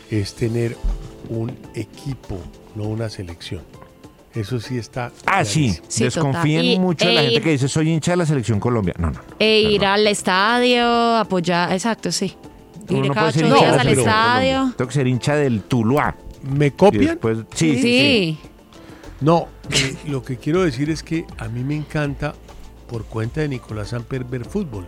es 0.09 0.33
tener 0.33 0.75
un 1.29 1.51
equipo, 1.75 2.37
no 2.75 2.83
una 2.85 3.09
selección. 3.09 3.61
Eso 4.33 4.59
sí 4.59 4.77
está. 4.77 5.11
Ah, 5.25 5.43
sí. 5.43 5.77
Desconfíen 5.99 6.61
total. 6.61 6.65
Y- 6.73 6.79
mucho 6.79 7.05
de 7.07 7.13
la 7.13 7.21
e 7.21 7.23
gente 7.25 7.39
ir- 7.39 7.43
que 7.43 7.51
dice 7.51 7.67
soy 7.67 7.89
hincha 7.89 8.11
de 8.11 8.17
la 8.17 8.25
selección 8.25 8.59
Colombia. 8.59 8.93
No, 8.97 9.09
no. 9.11 9.19
E 9.39 9.59
ir 9.61 9.83
al 9.85 10.05
estadio, 10.07 11.17
apoyar, 11.17 11.73
exacto, 11.73 12.11
sí. 12.11 12.35
Ir 12.89 13.07
no 13.07 13.13
cada 13.13 13.29
ocho 13.29 13.45
días 13.45 13.77
al 13.77 13.87
estadio. 13.87 14.73
Tengo 14.75 14.87
que 14.87 14.93
ser 14.93 15.07
hincha 15.07 15.35
del 15.35 15.63
Tuluá. 15.63 16.15
¿Me 16.43 16.71
copian? 16.71 17.05
después, 17.05 17.39
sí, 17.53 17.75
sí, 17.75 17.81
sí. 17.81 17.81
Sí. 17.81 18.39
No, 19.21 19.47
eh, 19.71 19.95
lo 20.07 20.23
que 20.23 20.37
quiero 20.37 20.63
decir 20.63 20.89
es 20.89 21.03
que 21.03 21.25
a 21.37 21.49
mí 21.49 21.63
me 21.63 21.75
encanta, 21.75 22.33
por 22.87 23.05
cuenta 23.05 23.41
de 23.41 23.49
Nicolás 23.49 23.89
Samper, 23.89 24.23
ver 24.23 24.45
fútbol. 24.45 24.85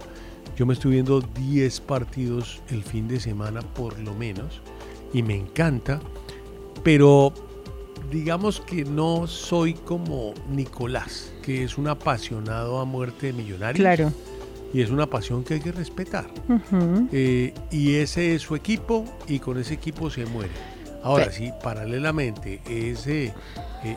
Yo 0.55 0.65
me 0.65 0.73
estoy 0.73 0.91
viendo 0.91 1.21
10 1.21 1.81
partidos 1.81 2.61
el 2.69 2.83
fin 2.83 3.07
de 3.07 3.19
semana, 3.19 3.61
por 3.61 3.99
lo 3.99 4.13
menos, 4.13 4.61
y 5.13 5.23
me 5.23 5.35
encanta, 5.35 5.99
pero 6.83 7.33
digamos 8.11 8.61
que 8.61 8.85
no 8.85 9.27
soy 9.27 9.73
como 9.73 10.33
Nicolás, 10.49 11.31
que 11.41 11.63
es 11.63 11.77
un 11.77 11.87
apasionado 11.87 12.79
a 12.79 12.85
muerte 12.85 13.27
de 13.27 13.33
millonarios. 13.33 13.79
Claro. 13.79 14.13
Y 14.73 14.81
es 14.81 14.89
una 14.89 15.05
pasión 15.07 15.43
que 15.43 15.55
hay 15.55 15.59
que 15.59 15.71
respetar. 15.71 16.25
Eh, 17.11 17.53
y 17.71 17.95
ese 17.95 18.35
es 18.35 18.41
su 18.41 18.55
equipo 18.55 19.05
y 19.27 19.39
con 19.39 19.59
ese 19.59 19.73
equipo 19.73 20.09
se 20.09 20.25
muere. 20.25 20.51
Ahora, 21.03 21.25
Pe- 21.25 21.31
si 21.31 21.51
paralelamente 21.63 22.61
es 22.69 23.07
eh, 23.07 23.33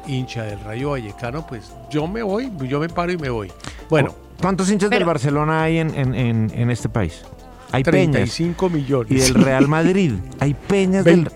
hincha 0.07 0.45
del 0.45 0.59
Rayo 0.61 0.91
Vallecano, 0.91 1.47
pues 1.47 1.71
yo 1.91 2.07
me 2.09 2.23
voy, 2.23 2.51
yo 2.69 2.81
me 2.81 2.89
paro 2.89 3.13
y 3.13 3.19
me 3.19 3.29
voy. 3.31 3.53
Bueno, 3.91 4.15
¿Cuántos 4.41 4.69
hinchas 4.71 4.91
del 4.91 4.99
Pero- 5.01 5.07
Barcelona 5.07 5.63
hay 5.63 5.79
en, 5.79 5.95
en- 5.95 6.15
en- 6.15 6.51
en 6.53 6.71
este 6.71 6.89
país? 6.89 7.23
Hay 7.71 7.83
peñas. 7.85 8.13
35 8.13 8.69
millones. 8.71 9.11
Y 9.11 9.17
del 9.33 9.35
Real 9.45 9.69
Madrid. 9.69 10.13
Hay 10.41 10.55
peñas 10.55 11.05
del. 11.05 11.29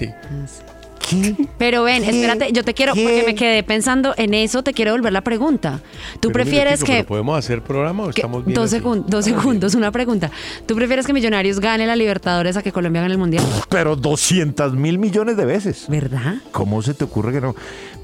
20. 1.11 1.37
¿Qué? 1.37 1.49
Pero 1.59 1.83
ven, 1.85 2.03
¿Qué? 2.03 2.11
espérate, 2.11 2.53
yo 2.53 2.65
te 2.65 2.75
quiero, 2.75 2.95
¿Qué? 2.95 3.03
porque 3.03 3.23
me 3.27 3.35
quedé 3.35 3.63
pensando 3.63 4.15
en 4.17 4.35
eso, 4.35 4.63
te 4.63 4.73
quiero 4.73 4.93
volver 4.93 5.13
la 5.13 5.23
pregunta. 5.23 5.81
¿Tú 6.21 6.29
Pero 6.29 6.33
prefieres 6.33 6.81
minutico, 6.81 6.87
que... 6.87 6.93
¿pero 6.99 7.09
¿Podemos 7.09 7.39
hacer 7.39 7.63
programa 7.63 8.05
o 8.05 8.11
estamos 8.11 8.45
bien? 8.45 8.55
dos, 8.55 8.71
segun- 8.73 9.05
dos 9.07 9.25
segundos, 9.25 9.75
una 9.75 9.91
pregunta. 9.93 10.31
¿Tú 10.67 10.75
prefieres 10.75 11.07
que 11.07 11.13
Millonarios 11.13 11.61
gane 11.61 11.87
la 11.87 11.97
Libertadores 11.97 12.57
a 12.57 12.63
que 12.63 12.73
Colombia 12.73 13.03
gane 13.03 13.13
el 13.13 13.19
Mundial? 13.19 13.45
Pero 13.69 13.97
200 13.97 14.75
mil 14.75 14.99
millones 14.99 15.37
de 15.37 15.45
veces. 15.45 15.87
¿Verdad? 15.89 16.37
¿Cómo 16.53 16.83
se 16.83 16.95
te 16.95 17.05
ocurre 17.05 17.33
que 17.33 17.41
no? 17.41 17.55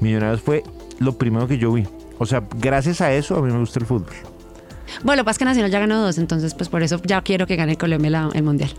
Millonarios 0.01 0.41
fue 0.41 0.63
lo 0.99 1.17
primero 1.17 1.47
que 1.47 1.57
yo 1.57 1.71
vi. 1.71 1.83
O 2.17 2.25
sea, 2.25 2.43
gracias 2.59 3.01
a 3.01 3.13
eso 3.13 3.35
a 3.37 3.41
mí 3.41 3.51
me 3.51 3.59
gusta 3.59 3.79
el 3.79 3.85
fútbol. 3.85 4.13
Bueno, 5.03 5.21
lo 5.21 5.23
que 5.23 5.25
pasa 5.25 5.31
es 5.31 5.37
que 5.39 5.45
Nacional 5.45 5.71
ya 5.71 5.79
ganó 5.79 6.01
dos, 6.01 6.17
entonces 6.17 6.53
pues 6.53 6.69
por 6.69 6.83
eso 6.83 6.99
ya 7.05 7.21
quiero 7.21 7.47
que 7.47 7.55
gane 7.55 7.75
Colombia 7.77 8.09
la- 8.11 8.29
el 8.33 8.43
Mundial. 8.43 8.69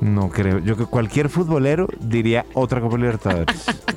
No 0.00 0.28
creo. 0.30 0.58
Yo 0.60 0.76
que 0.76 0.84
cualquier 0.86 1.28
futbolero 1.28 1.86
diría 2.00 2.44
otra 2.54 2.80
Copa 2.80 2.96
Libertadores. 2.96 3.46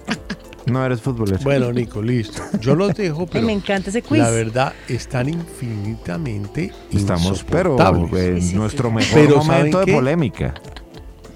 no 0.66 0.86
eres 0.86 1.02
futbolero. 1.02 1.40
Bueno, 1.44 1.72
Nico, 1.74 2.02
listo. 2.02 2.42
Yo 2.62 2.76
los 2.76 2.94
dejo, 2.96 3.26
pero 3.28 3.46
me 3.46 3.54
encanta 3.54 3.90
ese 3.90 4.02
quiz. 4.02 4.20
la 4.20 4.30
verdad 4.30 4.74
están 4.88 5.30
infinitamente 5.30 6.72
Estamos, 6.92 7.44
pero 7.50 7.78
en 8.18 8.42
Sí, 8.42 8.50
sí, 8.50 8.56
nuestro 8.56 8.90
sí. 8.90 8.96
mejor 8.96 9.14
Pero 9.20 9.42
¿saben 9.42 9.48
momento 9.58 9.80
de 9.80 9.86
qué? 9.86 9.94
polémica. 9.94 10.54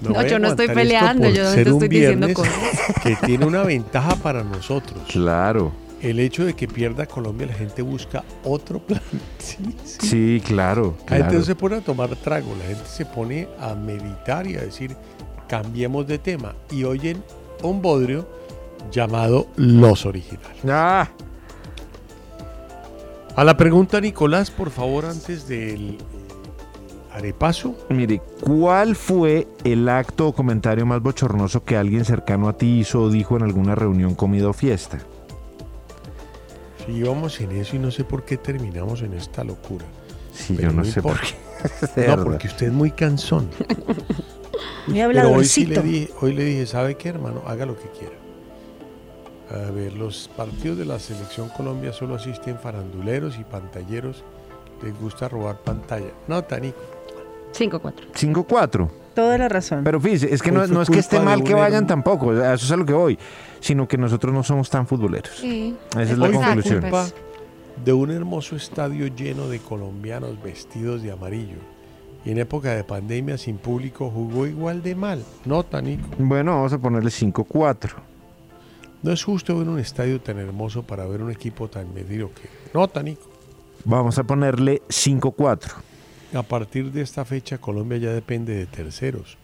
No, 0.00 0.22
yo 0.26 0.38
no 0.38 0.48
estoy 0.48 0.68
peleando, 0.68 1.28
yo 1.30 1.50
ser 1.50 1.64
te 1.64 1.70
estoy 1.70 1.88
diciendo 1.88 2.28
cosas. 2.34 2.52
Que 3.02 3.16
tiene 3.24 3.46
una 3.46 3.62
ventaja 3.62 4.14
para 4.16 4.44
nosotros. 4.44 5.00
Claro. 5.08 5.72
El 6.04 6.20
hecho 6.20 6.44
de 6.44 6.52
que 6.52 6.68
pierda 6.68 7.06
Colombia, 7.06 7.46
la 7.46 7.54
gente 7.54 7.80
busca 7.80 8.22
otro 8.44 8.78
plan. 8.78 9.00
Sí, 9.38 9.56
sí. 9.84 10.06
Sí, 10.06 10.42
claro. 10.44 10.96
La 11.08 11.16
gente 11.16 11.36
no 11.36 11.44
se 11.44 11.54
pone 11.54 11.76
a 11.76 11.80
tomar 11.80 12.14
trago, 12.16 12.54
la 12.58 12.64
gente 12.66 12.84
se 12.86 13.06
pone 13.06 13.48
a 13.58 13.74
meditar 13.74 14.46
y 14.46 14.56
a 14.56 14.60
decir, 14.60 14.96
cambiemos 15.48 16.06
de 16.06 16.18
tema. 16.18 16.54
Y 16.70 16.84
oyen 16.84 17.22
un 17.62 17.80
bodrio 17.80 18.28
llamado 18.90 19.46
Los 19.56 20.04
Originales. 20.06 20.62
Ah, 20.68 21.08
A 23.36 23.44
la 23.44 23.56
pregunta, 23.56 24.00
Nicolás, 24.00 24.50
por 24.50 24.70
favor, 24.70 25.06
antes 25.06 25.48
del 25.48 25.90
eh, 25.92 25.98
arepaso. 27.14 27.74
mire, 27.88 28.20
¿cuál 28.40 28.94
fue 28.94 29.48
el 29.64 29.88
acto 29.88 30.28
o 30.28 30.34
comentario 30.34 30.84
más 30.84 31.00
bochornoso 31.00 31.64
que 31.64 31.76
alguien 31.76 32.04
cercano 32.04 32.48
a 32.48 32.56
ti 32.58 32.80
hizo 32.80 33.02
o 33.02 33.10
dijo 33.10 33.36
en 33.36 33.42
alguna 33.42 33.74
reunión, 33.74 34.14
comida 34.14 34.48
o 34.48 34.52
fiesta? 34.52 34.98
Si 36.84 36.92
íbamos 36.92 37.40
en 37.40 37.52
eso 37.52 37.76
y 37.76 37.78
no 37.78 37.90
sé 37.90 38.04
por 38.04 38.24
qué 38.24 38.36
terminamos 38.36 39.02
en 39.02 39.14
esta 39.14 39.44
locura. 39.44 39.84
Sí, 40.32 40.54
Pero 40.56 40.70
yo 40.70 40.76
no, 40.76 40.82
no 40.82 40.90
sé 40.90 41.02
por 41.02 41.20
qué. 41.20 41.34
No, 42.08 42.22
porque 42.24 42.48
usted 42.48 42.66
es 42.66 42.72
muy 42.72 42.90
cansón. 42.90 43.48
Me 44.86 45.06
Pero 45.06 45.32
hoy 45.32 45.46
sí 45.46 45.64
le 45.64 45.80
dije, 45.80 46.10
hoy 46.20 46.34
le 46.34 46.44
dije, 46.44 46.66
¿sabe 46.66 46.96
qué, 46.96 47.08
hermano? 47.08 47.42
Haga 47.46 47.64
lo 47.64 47.76
que 47.76 47.88
quiera. 47.88 48.14
A 49.50 49.70
ver, 49.70 49.94
los 49.94 50.28
partidos 50.36 50.78
de 50.78 50.84
la 50.84 50.98
selección 50.98 51.48
Colombia 51.48 51.92
solo 51.92 52.14
asisten 52.14 52.58
faranduleros 52.58 53.38
y 53.38 53.44
pantalleros. 53.44 54.24
Les 54.82 54.98
gusta 55.00 55.28
robar 55.28 55.58
pantalla. 55.58 56.12
No, 56.28 56.44
Tanico. 56.44 56.78
5-4. 57.54 57.92
5-4. 58.14 58.90
Toda 59.14 59.38
la 59.38 59.48
razón. 59.48 59.84
Pero 59.84 60.00
fíjese, 60.00 60.34
es 60.34 60.42
que 60.42 60.50
no, 60.50 60.66
no 60.66 60.82
es 60.82 60.90
que 60.90 60.98
esté 60.98 61.20
mal 61.20 61.44
que 61.44 61.54
vayan 61.54 61.86
tampoco, 61.86 62.32
eso 62.32 62.52
es 62.52 62.70
a 62.70 62.76
lo 62.76 62.84
que 62.84 62.92
voy, 62.92 63.16
sino 63.64 63.88
que 63.88 63.96
nosotros 63.96 64.34
no 64.34 64.42
somos 64.42 64.68
tan 64.68 64.86
futboleros. 64.86 65.38
Sí. 65.38 65.74
Esa 65.92 66.02
es 66.02 66.18
la 66.18 66.26
Hoy 66.26 66.34
conclusión. 66.34 66.82
culpa 66.82 67.06
de 67.82 67.92
un 67.94 68.10
hermoso 68.10 68.56
estadio 68.56 69.06
lleno 69.06 69.48
de 69.48 69.58
colombianos 69.58 70.42
vestidos 70.42 71.02
de 71.02 71.10
amarillo. 71.10 71.56
Y 72.26 72.32
en 72.32 72.38
época 72.40 72.74
de 72.74 72.84
pandemia 72.84 73.38
sin 73.38 73.56
público 73.56 74.10
jugó 74.10 74.46
igual 74.46 74.82
de 74.82 74.94
mal. 74.94 75.24
No, 75.46 75.62
Tanico. 75.62 76.06
Bueno, 76.18 76.56
vamos 76.56 76.74
a 76.74 76.78
ponerle 76.78 77.08
5-4. 77.08 77.92
No 79.02 79.12
es 79.12 79.24
justo 79.24 79.58
ver 79.58 79.66
un 79.66 79.78
estadio 79.78 80.20
tan 80.20 80.38
hermoso 80.38 80.82
para 80.82 81.06
ver 81.06 81.22
un 81.22 81.30
equipo 81.30 81.68
tan 81.68 81.94
mediocre. 81.94 82.50
No, 82.74 82.86
Tanico. 82.86 83.30
Vamos 83.86 84.18
a 84.18 84.24
ponerle 84.24 84.82
5-4. 84.88 85.72
A 86.34 86.42
partir 86.42 86.92
de 86.92 87.00
esta 87.00 87.24
fecha 87.24 87.56
Colombia 87.56 87.96
ya 87.96 88.10
depende 88.12 88.54
de 88.54 88.66
terceros, 88.66 89.38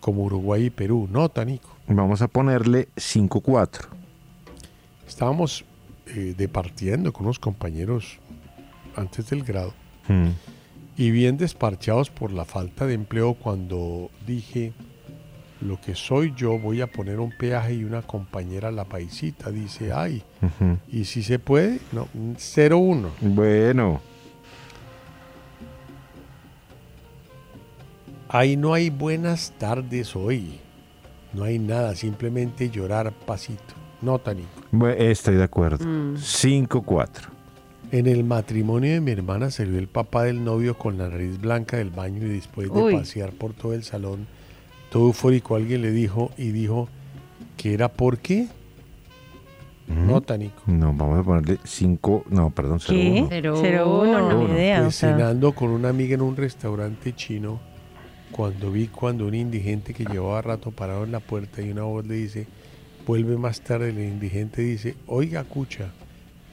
como 0.00 0.24
Uruguay 0.24 0.64
y 0.66 0.70
Perú. 0.70 1.06
No, 1.12 1.28
Tanico. 1.28 1.77
Vamos 1.88 2.20
a 2.22 2.28
ponerle 2.28 2.88
5-4. 2.96 3.86
Estábamos 5.06 5.64
eh, 6.06 6.34
departiendo 6.36 7.12
con 7.12 7.26
unos 7.26 7.38
compañeros 7.38 8.18
antes 8.96 9.28
del 9.30 9.42
grado 9.44 9.72
Mm. 10.08 10.28
y 10.96 11.10
bien 11.10 11.36
desparchados 11.36 12.08
por 12.08 12.32
la 12.32 12.46
falta 12.46 12.86
de 12.86 12.94
empleo 12.94 13.34
cuando 13.34 14.10
dije, 14.26 14.72
lo 15.60 15.78
que 15.78 15.94
soy 15.94 16.32
yo 16.34 16.58
voy 16.58 16.80
a 16.80 16.86
poner 16.86 17.20
un 17.20 17.30
peaje 17.36 17.74
y 17.74 17.84
una 17.84 18.00
compañera, 18.00 18.70
la 18.70 18.84
paisita, 18.86 19.50
dice, 19.50 19.92
ay, 19.92 20.22
y 20.90 21.04
si 21.04 21.22
se 21.22 21.38
puede, 21.38 21.80
no, 21.92 22.08
0-1. 22.14 23.10
Bueno, 23.20 24.00
Ahí 28.30 28.56
no 28.56 28.72
hay 28.74 28.88
buenas 28.90 29.52
tardes 29.58 30.14
hoy. 30.16 30.58
No 31.34 31.44
hay 31.44 31.58
nada, 31.58 31.94
simplemente 31.94 32.70
llorar 32.70 33.12
pasito. 33.12 33.74
Nota, 34.00 34.32
Nico. 34.34 34.48
Bu- 34.72 34.94
Estoy 34.96 35.36
de 35.36 35.42
acuerdo. 35.44 35.84
Mm. 35.84 36.16
5-4. 36.16 37.28
En 37.90 38.06
el 38.06 38.22
matrimonio 38.24 38.92
de 38.92 39.00
mi 39.00 39.10
hermana 39.12 39.50
salió 39.50 39.78
el 39.78 39.88
papá 39.88 40.24
del 40.24 40.44
novio 40.44 40.76
con 40.78 40.98
la 40.98 41.08
nariz 41.08 41.40
blanca 41.40 41.78
del 41.78 41.90
baño 41.90 42.26
y 42.26 42.30
después 42.30 42.70
de 42.72 42.78
Uy. 42.80 42.94
pasear 42.96 43.32
por 43.32 43.54
todo 43.54 43.72
el 43.74 43.82
salón, 43.82 44.26
todo 44.90 45.06
eufórico, 45.06 45.56
alguien 45.56 45.82
le 45.82 45.90
dijo 45.90 46.30
y 46.36 46.50
dijo 46.50 46.88
que 47.56 47.74
era 47.74 47.88
porque... 47.88 48.48
Nota, 49.88 50.36
Nico. 50.36 50.62
No, 50.66 50.92
vamos 50.92 51.18
a 51.18 51.22
ponerle 51.22 51.58
5. 51.64 52.24
No, 52.28 52.50
perdón, 52.50 52.78
0-1. 52.78 52.86
¿Qué? 52.88 53.26
Cero 53.30 53.58
Cero 53.58 54.00
uno, 54.02 54.26
uno. 54.26 54.48
ni 54.48 54.52
idea. 54.54 54.80
o 54.80 54.82
Pues 54.84 54.96
sea. 54.96 55.16
cenando 55.16 55.52
con 55.52 55.70
una 55.70 55.88
amiga 55.88 56.14
en 56.14 56.20
un 56.20 56.36
restaurante 56.36 57.14
chino, 57.14 57.58
cuando 58.32 58.70
vi 58.70 58.88
cuando 58.88 59.26
un 59.26 59.34
indigente 59.34 59.94
que 59.94 60.04
llevaba 60.04 60.42
rato 60.42 60.70
parado 60.70 61.04
en 61.04 61.12
la 61.12 61.20
puerta 61.20 61.62
y 61.62 61.70
una 61.70 61.82
voz 61.82 62.06
le 62.06 62.14
dice, 62.14 62.46
vuelve 63.06 63.36
más 63.36 63.60
tarde, 63.60 63.90
el 63.90 63.98
indigente 64.00 64.62
dice, 64.62 64.94
oiga, 65.06 65.44
cucha, 65.44 65.86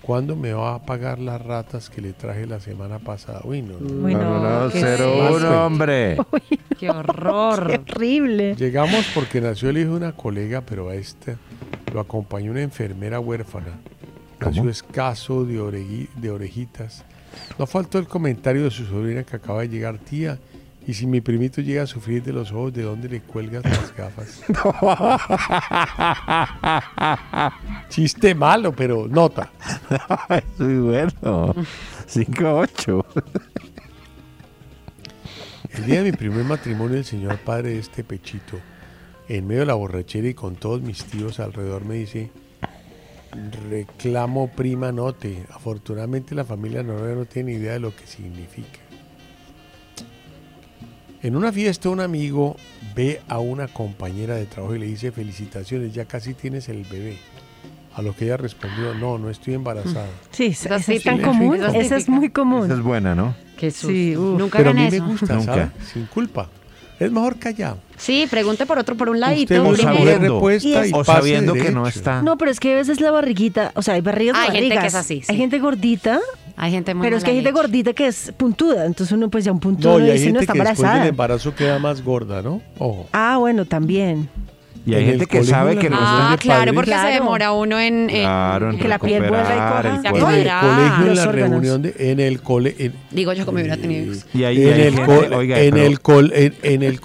¿cuándo 0.02 0.36
me 0.36 0.54
va 0.54 0.76
a 0.76 0.86
pagar 0.86 1.20
las 1.20 1.42
ratas 1.42 1.90
que 1.90 2.02
le 2.02 2.14
traje 2.14 2.46
la 2.48 2.60
semana 2.60 3.00
pasada? 3.00 3.42
Uy, 3.44 3.62
no, 3.62 3.80
no. 3.80 4.06
Uy, 4.06 4.14
No, 4.14 4.22
no, 4.22 4.40
no, 4.42 4.64
no, 4.66 4.70
¿qué 4.72 4.82
0-1, 4.82 5.38
es 5.38 5.44
hombre. 5.44 6.18
Qué 6.80 6.90
horror. 6.90 7.68
Qué 7.68 7.94
horrible. 7.94 8.56
Llegamos 8.56 9.06
porque 9.14 9.42
nació 9.42 9.70
el 9.70 9.78
hijo 9.78 9.92
de 9.92 9.98
una 9.98 10.12
colega, 10.14 10.62
pero 10.62 10.90
a 10.90 10.96
este 10.96 11.38
lo 11.94 12.00
acompañó 12.00 12.52
una 12.52 12.62
enfermera 12.62 13.20
huérfana. 13.20 13.80
Nació 14.40 14.62
¿Cómo? 14.64 14.70
escaso 14.70 15.46
de, 15.46 15.60
oregui- 15.62 16.10
de 16.16 16.30
orejitas. 16.30 17.06
No 17.58 17.66
faltó 17.68 17.98
el 18.00 18.08
comentario 18.08 18.64
de 18.66 18.72
su 18.72 18.86
sobrina 18.86 19.24
que 19.24 19.36
acaba 19.38 19.62
de 19.62 19.70
llegar, 19.70 19.98
tía. 19.98 20.38
Y 20.88 20.94
si 20.94 21.08
mi 21.08 21.20
primito 21.20 21.62
llega 21.62 21.84
a 21.84 21.88
sufrir 21.88 22.22
de 22.22 22.32
los 22.32 22.52
ojos, 22.52 22.74
¿de 22.74 22.84
dónde 22.84 23.10
le 23.10 23.22
cuelgas 23.22 23.64
las 23.64 23.96
gafas? 23.96 24.44
Chiste 27.90 28.36
malo, 28.36 28.76
pero 28.76 29.08
nota. 29.08 29.52
Muy 30.60 30.78
bueno. 30.78 31.56
5-8. 32.08 33.06
El 35.74 35.86
día 35.86 36.04
de 36.04 36.12
mi 36.12 36.16
primer 36.16 36.46
matrimonio, 36.46 36.98
el 36.98 37.06
señor 37.06 37.40
padre 37.40 37.70
de 37.70 37.80
este 37.80 38.04
pechito, 38.04 38.60
en 39.28 39.48
medio 39.48 39.62
de 39.62 39.66
la 39.66 39.74
borrachera 39.74 40.28
y 40.28 40.36
con 40.36 40.56
todos 40.56 40.82
mis 40.82 41.04
tíos 41.06 41.40
alrededor, 41.40 41.84
me 41.84 41.96
dice, 41.96 42.30
reclamo 43.70 44.52
prima 44.52 44.92
note. 44.92 45.48
Afortunadamente 45.50 46.36
la 46.36 46.46
familia 46.46 46.84
noruega 46.84 47.16
no 47.16 47.26
tiene 47.26 47.54
idea 47.54 47.74
de 47.74 47.80
lo 47.80 47.96
que 47.96 48.06
significa. 48.06 48.85
En 51.26 51.36
una 51.36 51.52
fiesta 51.52 51.90
un 51.90 52.02
amigo 52.02 52.56
ve 52.96 53.20
a 53.28 53.40
una 53.40 53.68
compañera 53.68 54.36
de 54.36 54.46
trabajo 54.46 54.76
y 54.76 54.80
le 54.80 54.86
dice, 54.86 55.12
felicitaciones, 55.12 55.92
ya 55.92 56.06
casi 56.06 56.36
tienes 56.36 56.70
el 56.70 56.84
bebé. 56.84 57.18
A 57.96 58.04
lo 58.04 58.16
que 58.16 58.26
ella 58.26 58.38
respondió, 58.38 58.94
no, 58.94 59.18
no 59.18 59.32
estoy 59.32 59.56
embarazada. 59.56 60.06
Sí, 60.30 60.46
es 60.46 60.68
sí 60.86 61.00
tan 61.00 61.20
común. 61.24 61.58
Esa 61.74 61.98
es 61.98 62.08
muy 62.10 62.30
común. 62.30 62.66
Esa 62.66 62.76
es 62.76 62.84
buena, 62.84 63.16
¿no? 63.16 63.34
Susto. 63.60 63.88
Sí. 63.88 64.14
Nunca 64.16 64.60
Pero 64.60 64.70
a 64.70 64.74
me 64.74 65.00
gusta, 65.00 65.34
Nunca. 65.34 65.56
¿sabe? 65.56 65.72
Sin 65.92 66.06
culpa. 66.06 66.48
Es 67.00 67.12
mejor 67.12 67.38
callado. 67.38 67.78
Sí, 67.98 68.28
pregunte 68.30 68.66
por 68.66 68.80
otro, 68.80 68.96
por 68.96 69.10
un 69.10 69.20
ladito. 69.20 69.54
Usted 69.64 69.84
sabiendo. 69.84 70.20
respuesta 70.20 70.88
Y 70.88 70.94
O 70.94 71.04
sabiendo 71.04 71.54
que 71.54 71.72
no 71.72 71.88
está. 71.88 72.22
No, 72.22 72.38
pero 72.38 72.52
es 72.52 72.60
que 72.60 72.74
a 72.74 72.76
veces 72.76 73.02
la 73.02 73.12
barriguita, 73.12 73.72
o 73.76 73.82
sea, 73.82 73.96
hay 73.96 74.02
barrigas 74.02 74.36
Hay 74.38 74.46
gente 74.52 74.60
que 74.62 74.76
barrigas. 74.76 74.94
es 74.94 74.96
así, 74.96 75.22
sí. 75.22 75.26
Hay 75.30 75.38
gente 75.38 75.60
gordita, 75.60 76.20
Hay 76.58 76.72
gente 76.72 76.94
muy 76.94 77.06
pero 77.06 77.18
es 77.18 77.24
que 77.24 77.32
hay 77.32 77.38
gente 77.38 77.50
leche. 77.52 77.62
gordita 77.62 77.94
que 77.94 78.08
es 78.08 78.32
puntuda. 78.38 78.86
Entonces 78.86 79.12
uno 79.14 79.30
pues 79.30 79.44
ya 79.46 79.52
un 79.52 79.60
puntudo 79.60 80.00
No, 80.00 80.06
y 80.06 80.10
hay 80.10 80.18
dice, 80.18 80.32
no, 80.32 80.40
gente 80.40 80.52
está 80.52 80.54
que 80.54 80.60
después 80.70 80.94
del 80.94 81.08
embarazo 81.08 81.56
queda 81.56 81.80
más 81.80 82.02
gorda, 82.02 82.42
¿no? 82.42 82.62
Ojo. 82.78 83.08
Ah, 83.12 83.38
bueno, 83.40 83.66
también. 83.66 84.30
Y 84.86 84.94
hay 84.94 85.06
gente 85.06 85.26
que 85.26 85.44
sabe 85.44 85.78
que 85.78 85.90
no 85.90 85.98
Ah, 86.00 86.38
claro, 86.40 86.74
porque 86.74 86.92
Claro. 86.92 87.08
se 87.08 87.14
demora 87.16 87.52
uno 87.54 87.80
en... 87.80 88.10
en- 88.10 88.22
Claro, 88.22 88.70
en 88.70 88.78
que 88.78 88.88
la 88.88 89.00
piel 89.00 89.22
vuelva 89.22 89.42
y 89.42 89.58
coja. 89.58 90.00
En 90.00 90.06
el 90.06 90.12
colegio, 90.22 90.46
la 90.46 91.24
órganos. 91.24 91.34
reunión 91.34 91.82
de, 91.82 91.96
en 91.98 92.20
el 92.20 92.42
cole, 92.42 92.76
en, 92.78 92.94
Digo 93.12 93.34
yo 93.34 93.46
como 93.46 93.58
hubiera 93.58 93.78
tenido 93.78 94.14
hijos. 94.14 94.28
Y 94.34 94.44
ahí 94.44 94.62
en 94.64 94.80
el, 94.80 95.00
oiga, 95.34 95.60
en 95.60 95.74
pero- 95.74 95.86
el 95.88 96.00
col- 96.02 96.32
en, 96.36 96.54
en 96.62 96.84
el 96.84 97.00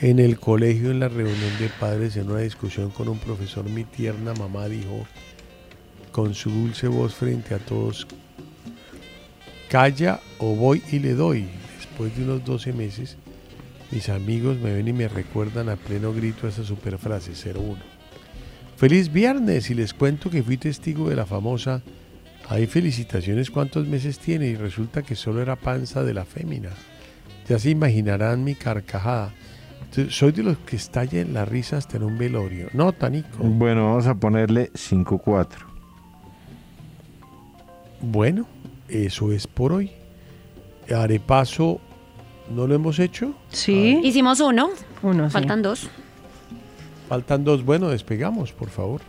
en 0.00 0.20
el 0.20 0.38
colegio, 0.38 0.92
en 0.92 1.00
la 1.00 1.08
reunión 1.08 1.58
de 1.58 1.68
padres, 1.80 2.16
en 2.16 2.30
una 2.30 2.40
discusión 2.40 2.90
con 2.90 3.08
un 3.08 3.18
profesor, 3.18 3.64
mi 3.68 3.82
tierna 3.82 4.32
mamá 4.34 4.68
dijo 4.68 5.04
con 6.12 6.34
su 6.34 6.50
dulce 6.50 6.86
voz 6.86 7.14
frente 7.14 7.54
a 7.54 7.58
todos, 7.58 8.06
calla 9.68 10.20
o 10.38 10.54
voy 10.54 10.82
y 10.92 10.98
le 11.00 11.14
doy. 11.14 11.46
Después 11.78 12.16
de 12.16 12.22
unos 12.22 12.44
12 12.44 12.72
meses, 12.72 13.16
mis 13.90 14.08
amigos 14.08 14.58
me 14.58 14.72
ven 14.72 14.88
y 14.88 14.92
me 14.92 15.08
recuerdan 15.08 15.68
a 15.68 15.76
pleno 15.76 16.12
grito 16.12 16.48
esa 16.48 16.64
super 16.64 16.98
frase 16.98 17.32
01. 17.32 17.76
Feliz 18.76 19.12
viernes 19.12 19.70
y 19.70 19.74
les 19.74 19.94
cuento 19.94 20.30
que 20.30 20.42
fui 20.42 20.56
testigo 20.56 21.08
de 21.08 21.16
la 21.16 21.26
famosa 21.26 21.82
hay 22.50 22.66
felicitaciones 22.66 23.50
cuántos 23.50 23.86
meses 23.86 24.18
tiene 24.18 24.46
y 24.46 24.56
resulta 24.56 25.02
que 25.02 25.14
solo 25.14 25.42
era 25.42 25.56
panza 25.56 26.02
de 26.02 26.14
la 26.14 26.24
fémina. 26.24 26.70
Ya 27.46 27.58
se 27.58 27.68
imaginarán 27.68 28.42
mi 28.42 28.54
carcajada. 28.54 29.34
Soy 30.08 30.32
de 30.32 30.42
los 30.42 30.58
que 30.58 30.76
estalla 30.76 31.20
en 31.20 31.34
la 31.34 31.44
risa 31.44 31.76
hasta 31.76 31.98
en 31.98 32.04
un 32.04 32.16
velorio. 32.16 32.68
No, 32.72 32.92
Tanico. 32.92 33.38
Bueno, 33.38 33.90
vamos 33.90 34.06
a 34.06 34.14
ponerle 34.14 34.72
5-4. 34.72 35.46
Bueno, 38.00 38.46
eso 38.88 39.30
es 39.30 39.46
por 39.46 39.72
hoy. 39.72 39.90
Arepaso, 40.94 41.82
¿no 42.50 42.66
lo 42.66 42.74
hemos 42.74 42.98
hecho? 42.98 43.32
Sí. 43.50 44.00
Hicimos 44.02 44.40
uno, 44.40 44.70
Uno, 45.02 45.26
sí. 45.26 45.32
faltan 45.32 45.62
dos. 45.62 45.88
Faltan 47.08 47.44
dos. 47.44 47.64
Bueno, 47.64 47.88
despegamos, 47.88 48.52
por 48.52 48.68
favor. 48.70 49.00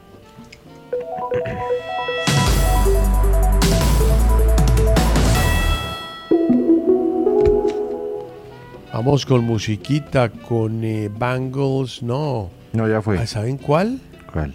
Vamos 8.94 9.26
con 9.26 9.44
musiquita, 9.46 10.30
con 10.30 10.84
eh, 10.84 11.10
Bangles, 11.10 12.04
no. 12.04 12.50
No, 12.74 12.88
ya 12.88 13.02
fue. 13.02 13.18
Ah, 13.18 13.26
¿Saben 13.28 13.58
cuál? 13.58 14.00
¿Cuál? 14.32 14.54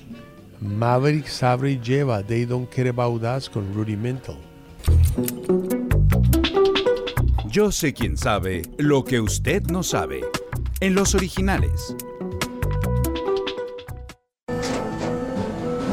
Maverick 0.60 1.26
Sabre 1.26 1.72
y 1.72 1.80
lleva 1.80 2.22
They 2.22 2.44
Don't 2.44 2.68
Care 2.68 2.90
About 2.90 3.22
Us 3.22 3.48
con 3.48 3.72
Rudimental. 3.74 4.36
Yo 7.54 7.70
sé 7.70 7.94
quién 7.94 8.16
sabe 8.16 8.62
lo 8.78 9.04
que 9.04 9.20
usted 9.20 9.62
no 9.70 9.84
sabe. 9.84 10.22
En 10.80 10.96
los 10.96 11.14
originales. 11.14 11.94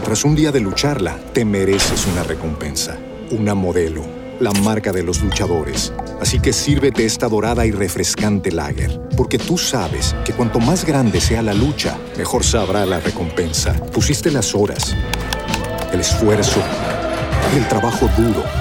Tras 0.03 0.25
un 0.25 0.35
día 0.35 0.51
de 0.51 0.59
lucharla, 0.59 1.19
te 1.33 1.45
mereces 1.45 2.07
una 2.07 2.23
recompensa, 2.23 2.97
una 3.29 3.53
modelo, 3.53 4.03
la 4.39 4.51
marca 4.53 4.91
de 4.91 5.03
los 5.03 5.21
luchadores. 5.21 5.93
Así 6.19 6.39
que 6.39 6.51
sírvete 6.51 7.05
esta 7.05 7.29
dorada 7.29 7.63
y 7.67 7.69
refrescante 7.69 8.51
lager, 8.51 8.99
porque 9.15 9.37
tú 9.37 9.55
sabes 9.59 10.15
que 10.25 10.33
cuanto 10.33 10.59
más 10.59 10.83
grande 10.83 11.21
sea 11.21 11.43
la 11.43 11.53
lucha, 11.53 11.95
mejor 12.17 12.43
sabrá 12.43 12.87
la 12.87 12.99
recompensa. 13.01 13.73
Pusiste 13.91 14.31
las 14.31 14.55
horas, 14.55 14.95
el 15.93 15.99
esfuerzo, 15.99 16.59
el 17.55 17.67
trabajo 17.67 18.09
duro. 18.17 18.60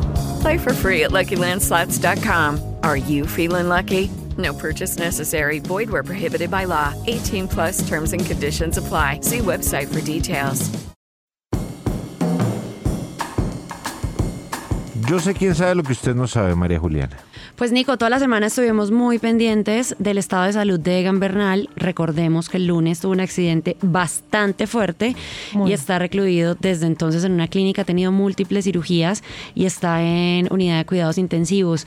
Play 0.41 0.57
for 0.57 0.73
free 0.73 1.03
at 1.03 1.11
LuckyLandSlots.com. 1.11 2.75
Are 2.83 2.97
you 2.97 3.27
feeling 3.27 3.69
lucky? 3.69 4.09
No 4.37 4.53
purchase 4.53 4.97
necessary. 4.97 5.59
Void 5.59 5.89
where 5.89 6.03
prohibited 6.03 6.49
by 6.49 6.65
law. 6.65 6.93
18 7.07 7.47
plus 7.47 7.87
terms 7.87 8.13
and 8.13 8.25
conditions 8.25 8.77
apply. 8.77 9.19
See 9.21 9.39
website 9.39 9.87
for 9.93 10.01
details. 10.01 10.69
Yo 15.07 15.19
sé 15.19 15.33
quién 15.33 15.53
sabe 15.53 15.75
lo 15.75 15.83
que 15.83 15.91
usted 15.91 16.15
no 16.15 16.25
sabe, 16.25 16.55
María 16.55 16.79
Juliana. 16.79 17.17
Pues 17.61 17.71
Nico, 17.71 17.95
toda 17.95 18.09
la 18.09 18.17
semana 18.17 18.47
estuvimos 18.47 18.89
muy 18.89 19.19
pendientes 19.19 19.95
del 19.99 20.17
estado 20.17 20.45
de 20.45 20.53
salud 20.53 20.79
de 20.79 20.99
Egan 20.99 21.19
Bernal. 21.19 21.69
Recordemos 21.75 22.49
que 22.49 22.57
el 22.57 22.65
lunes 22.65 22.99
tuvo 23.01 23.11
un 23.11 23.19
accidente 23.19 23.77
bastante 23.83 24.65
fuerte 24.65 25.15
y 25.67 25.71
está 25.71 25.99
recluido 25.99 26.55
desde 26.55 26.87
entonces 26.87 27.23
en 27.23 27.33
una 27.33 27.47
clínica, 27.47 27.83
ha 27.83 27.85
tenido 27.85 28.11
múltiples 28.11 28.63
cirugías 28.65 29.21
y 29.53 29.65
está 29.65 30.01
en 30.01 30.47
unidad 30.51 30.79
de 30.79 30.85
cuidados 30.85 31.19
intensivos. 31.19 31.85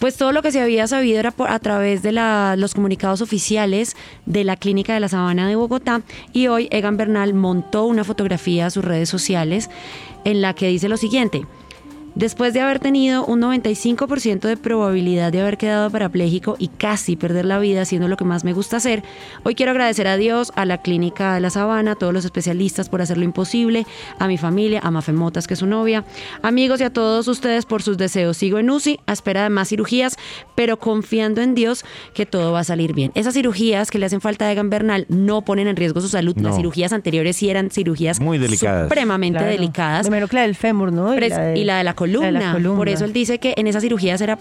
Pues 0.00 0.18
todo 0.18 0.32
lo 0.32 0.42
que 0.42 0.52
se 0.52 0.60
había 0.60 0.86
sabido 0.86 1.18
era 1.18 1.30
por- 1.30 1.48
a 1.48 1.60
través 1.60 2.02
de 2.02 2.12
la- 2.12 2.54
los 2.58 2.74
comunicados 2.74 3.22
oficiales 3.22 3.96
de 4.26 4.44
la 4.44 4.56
Clínica 4.56 4.92
de 4.92 5.00
la 5.00 5.08
Sabana 5.08 5.48
de 5.48 5.56
Bogotá 5.56 6.02
y 6.34 6.48
hoy 6.48 6.68
Egan 6.70 6.98
Bernal 6.98 7.32
montó 7.32 7.86
una 7.86 8.04
fotografía 8.04 8.66
a 8.66 8.70
sus 8.70 8.84
redes 8.84 9.08
sociales 9.08 9.70
en 10.26 10.42
la 10.42 10.52
que 10.52 10.68
dice 10.68 10.90
lo 10.90 10.98
siguiente. 10.98 11.46
Después 12.16 12.54
de 12.54 12.60
haber 12.62 12.78
tenido 12.78 13.26
un 13.26 13.42
95% 13.42 14.40
de 14.48 14.56
probabilidad 14.56 15.30
de 15.32 15.42
haber 15.42 15.58
quedado 15.58 15.90
parapléjico 15.90 16.56
y 16.58 16.68
casi 16.68 17.14
perder 17.14 17.44
la 17.44 17.58
vida 17.58 17.82
haciendo 17.82 18.08
lo 18.08 18.16
que 18.16 18.24
más 18.24 18.42
me 18.42 18.54
gusta 18.54 18.78
hacer, 18.78 19.02
hoy 19.42 19.54
quiero 19.54 19.72
agradecer 19.72 20.06
a 20.08 20.16
Dios, 20.16 20.50
a 20.56 20.64
la 20.64 20.78
Clínica 20.80 21.34
de 21.34 21.40
la 21.40 21.50
Sabana, 21.50 21.92
a 21.92 21.94
todos 21.94 22.14
los 22.14 22.24
especialistas 22.24 22.88
por 22.88 23.02
hacer 23.02 23.18
lo 23.18 23.24
imposible, 23.24 23.86
a 24.18 24.28
mi 24.28 24.38
familia, 24.38 24.80
a 24.82 24.90
Mafe 24.90 25.12
Motas, 25.12 25.46
que 25.46 25.52
es 25.52 25.60
su 25.60 25.66
novia, 25.66 26.06
amigos 26.40 26.80
y 26.80 26.84
a 26.84 26.90
todos 26.90 27.28
ustedes 27.28 27.66
por 27.66 27.82
sus 27.82 27.98
deseos. 27.98 28.38
Sigo 28.38 28.58
en 28.58 28.70
UCI 28.70 28.98
a 29.06 29.12
espera 29.12 29.42
de 29.42 29.50
más 29.50 29.68
cirugías, 29.68 30.16
pero 30.54 30.78
confiando 30.78 31.42
en 31.42 31.54
Dios 31.54 31.84
que 32.14 32.24
todo 32.24 32.50
va 32.50 32.60
a 32.60 32.64
salir 32.64 32.94
bien. 32.94 33.12
Esas 33.14 33.34
cirugías 33.34 33.90
que 33.90 33.98
le 33.98 34.06
hacen 34.06 34.22
falta 34.22 34.46
a 34.46 34.52
Egan 34.52 34.70
Bernal 34.70 35.04
no 35.10 35.42
ponen 35.42 35.68
en 35.68 35.76
riesgo 35.76 36.00
su 36.00 36.08
salud. 36.08 36.34
No. 36.36 36.48
Las 36.48 36.56
cirugías 36.56 36.94
anteriores 36.94 37.36
sí 37.36 37.50
eran 37.50 37.68
cirugías 37.70 38.20
Muy 38.20 38.38
delicadas. 38.38 38.84
supremamente 38.88 39.36
Claro. 39.38 39.52
delicadas. 39.52 40.06
Primero 40.06 40.28
que 40.28 40.36
la 40.36 40.42
del 40.42 40.54
fémur, 40.54 40.92
¿no? 40.94 41.14
Pres- 41.14 41.58
y 41.58 41.64
la 41.64 41.76
de 41.76 41.84
la 41.84 41.92
columna. 41.92 42.05
La 42.06 42.26
de 42.26 42.32
la 42.32 42.52
columna. 42.52 42.76
Por 42.78 42.88
eso 42.88 43.04
él 43.04 43.12
dice 43.12 43.38
que 43.38 43.54
en 43.56 43.66
esas 43.66 43.82
cirugías 43.82 44.20
era 44.20 44.38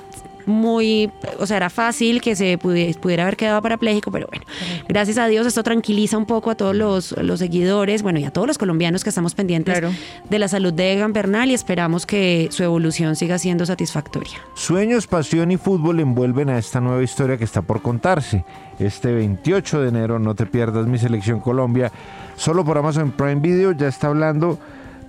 muy, 0.47 1.09
o 1.39 1.47
sea, 1.47 1.57
era 1.57 1.71
fácil 1.71 2.21
que 2.21 2.35
se 2.35 2.59
pudi- 2.59 2.95
pudiera 2.97 3.23
haber 3.23 3.35
quedado 3.35 3.59
parapléjico, 3.63 4.11
pero 4.11 4.27
bueno, 4.29 4.45
gracias 4.87 5.17
a 5.17 5.25
Dios 5.25 5.47
esto 5.47 5.63
tranquiliza 5.63 6.19
un 6.19 6.27
poco 6.27 6.51
a 6.51 6.55
todos 6.55 6.75
los, 6.75 7.13
los 7.17 7.39
seguidores, 7.39 8.03
bueno, 8.03 8.19
y 8.19 8.25
a 8.25 8.31
todos 8.31 8.45
los 8.47 8.59
colombianos 8.59 9.03
que 9.03 9.09
estamos 9.09 9.33
pendientes 9.33 9.81
de 10.29 10.39
la 10.39 10.47
salud 10.47 10.71
de 10.71 10.93
Egan 10.93 11.13
Bernal 11.13 11.49
y 11.49 11.55
esperamos 11.55 12.05
que 12.05 12.47
su 12.51 12.61
evolución 12.63 13.15
siga 13.15 13.39
siendo 13.39 13.65
satisfactoria. 13.65 14.37
Sueños, 14.53 15.07
pasión 15.07 15.49
y 15.49 15.57
fútbol 15.57 15.99
envuelven 15.99 16.49
a 16.51 16.59
esta 16.59 16.79
nueva 16.79 17.01
historia 17.01 17.37
que 17.37 17.43
está 17.43 17.63
por 17.63 17.81
contarse. 17.81 18.45
Este 18.77 19.13
28 19.13 19.81
de 19.81 19.89
enero, 19.89 20.19
no 20.19 20.35
te 20.35 20.45
pierdas 20.45 20.85
mi 20.85 20.99
selección 20.99 21.39
Colombia. 21.39 21.91
Solo 22.35 22.63
por 22.63 22.77
Amazon 22.77 23.11
Prime 23.11 23.35
Video 23.41 23.71
ya 23.71 23.87
está 23.87 24.07
hablando 24.07 24.59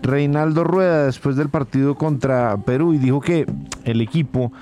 Reinaldo 0.02 0.64
Rueda 0.64 1.06
después 1.06 1.36
del 1.36 1.48
partido 1.48 1.94
contra 1.94 2.56
Perú 2.58 2.94
y 2.94 2.98
dijo 2.98 3.20
que 3.20 3.46
el 3.84 4.00
equipo 4.00 4.52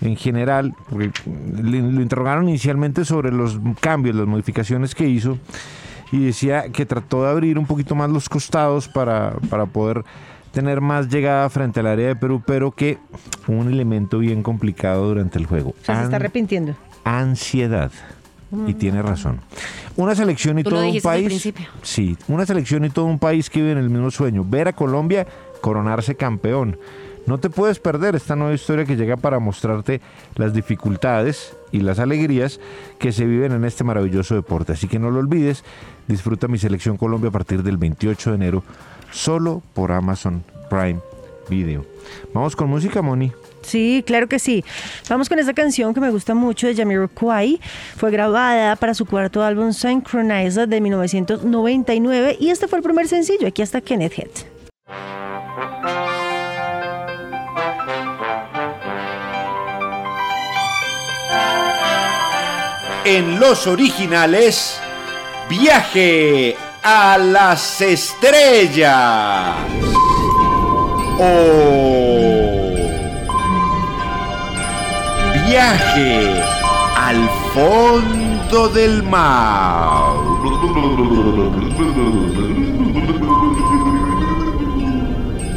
en 0.00 0.16
general, 0.16 0.74
porque 0.90 1.12
lo 1.26 2.02
interrogaron 2.02 2.48
inicialmente 2.48 3.04
sobre 3.04 3.30
los 3.30 3.58
cambios, 3.80 4.16
las 4.16 4.26
modificaciones 4.26 4.94
que 4.94 5.08
hizo 5.08 5.38
y 6.10 6.26
decía 6.26 6.68
que 6.70 6.84
trató 6.84 7.24
de 7.24 7.30
abrir 7.30 7.58
un 7.58 7.66
poquito 7.66 7.94
más 7.94 8.10
los 8.10 8.28
costados 8.28 8.88
para, 8.88 9.34
para 9.48 9.66
poder 9.66 10.04
tener 10.52 10.80
más 10.80 11.08
llegada 11.08 11.48
frente 11.48 11.80
al 11.80 11.86
área 11.86 12.08
de 12.08 12.16
Perú, 12.16 12.42
pero 12.46 12.72
que 12.72 12.98
un 13.48 13.72
elemento 13.72 14.18
bien 14.18 14.42
complicado 14.42 15.08
durante 15.08 15.38
el 15.38 15.46
juego. 15.46 15.70
O 15.70 15.84
sea, 15.84 15.96
se 15.96 16.04
está 16.04 16.16
arrepintiendo. 16.16 16.74
ansiedad. 17.04 17.90
Y 18.66 18.74
tiene 18.74 19.02
razón. 19.02 19.40
Una 19.96 20.14
selección 20.14 20.58
y 20.58 20.62
Tú 20.62 20.70
lo 20.70 20.76
todo 20.76 20.88
un 20.88 20.96
al 20.96 21.02
país. 21.02 21.52
Sí, 21.82 22.16
una 22.28 22.46
selección 22.46 22.84
y 22.84 22.90
todo 22.90 23.06
un 23.06 23.18
país 23.18 23.48
que 23.48 23.60
vive 23.60 23.72
en 23.72 23.78
el 23.78 23.90
mismo 23.90 24.10
sueño. 24.10 24.44
Ver 24.44 24.68
a 24.68 24.72
Colombia 24.72 25.26
coronarse 25.60 26.14
campeón. 26.14 26.78
No 27.26 27.38
te 27.38 27.50
puedes 27.50 27.78
perder 27.78 28.16
esta 28.16 28.34
nueva 28.34 28.52
historia 28.52 28.84
que 28.84 28.96
llega 28.96 29.16
para 29.16 29.38
mostrarte 29.38 30.00
las 30.34 30.52
dificultades 30.52 31.56
y 31.70 31.80
las 31.80 32.00
alegrías 32.00 32.58
que 32.98 33.12
se 33.12 33.24
viven 33.24 33.52
en 33.52 33.64
este 33.64 33.84
maravilloso 33.84 34.34
deporte. 34.34 34.72
Así 34.72 34.88
que 34.88 34.98
no 34.98 35.10
lo 35.10 35.20
olvides, 35.20 35.62
disfruta 36.08 36.48
mi 36.48 36.58
selección 36.58 36.96
Colombia 36.96 37.28
a 37.28 37.32
partir 37.32 37.62
del 37.62 37.76
28 37.76 38.30
de 38.30 38.36
enero, 38.36 38.64
solo 39.12 39.62
por 39.72 39.92
Amazon 39.92 40.42
Prime 40.68 40.98
Video. 41.48 41.84
Vamos 42.32 42.56
con 42.56 42.68
música, 42.68 43.02
Moni. 43.02 43.32
Sí, 43.62 44.02
claro 44.06 44.28
que 44.28 44.38
sí. 44.38 44.64
Vamos 45.08 45.28
con 45.28 45.38
esta 45.38 45.54
canción 45.54 45.94
que 45.94 46.00
me 46.00 46.10
gusta 46.10 46.34
mucho 46.34 46.66
de 46.66 46.74
Jamiroquai. 46.74 47.60
Fue 47.96 48.10
grabada 48.10 48.76
para 48.76 48.94
su 48.94 49.06
cuarto 49.06 49.42
álbum 49.42 49.72
Synchronizer 49.72 50.68
de 50.68 50.80
1999 50.80 52.36
y 52.40 52.50
este 52.50 52.68
fue 52.68 52.78
el 52.78 52.84
primer 52.84 53.08
sencillo. 53.08 53.46
Aquí 53.46 53.62
está 53.62 53.80
Kenneth 53.80 54.18
Head. 54.18 54.30
En 63.04 63.40
los 63.40 63.66
originales, 63.66 64.80
Viaje 65.48 66.56
a 66.82 67.18
las 67.18 67.80
estrellas. 67.80 69.56
O 71.18 72.32
Viaje 75.46 76.42
al 76.96 77.28
fondo 77.52 78.68
del 78.68 79.02
mar. 79.02 80.14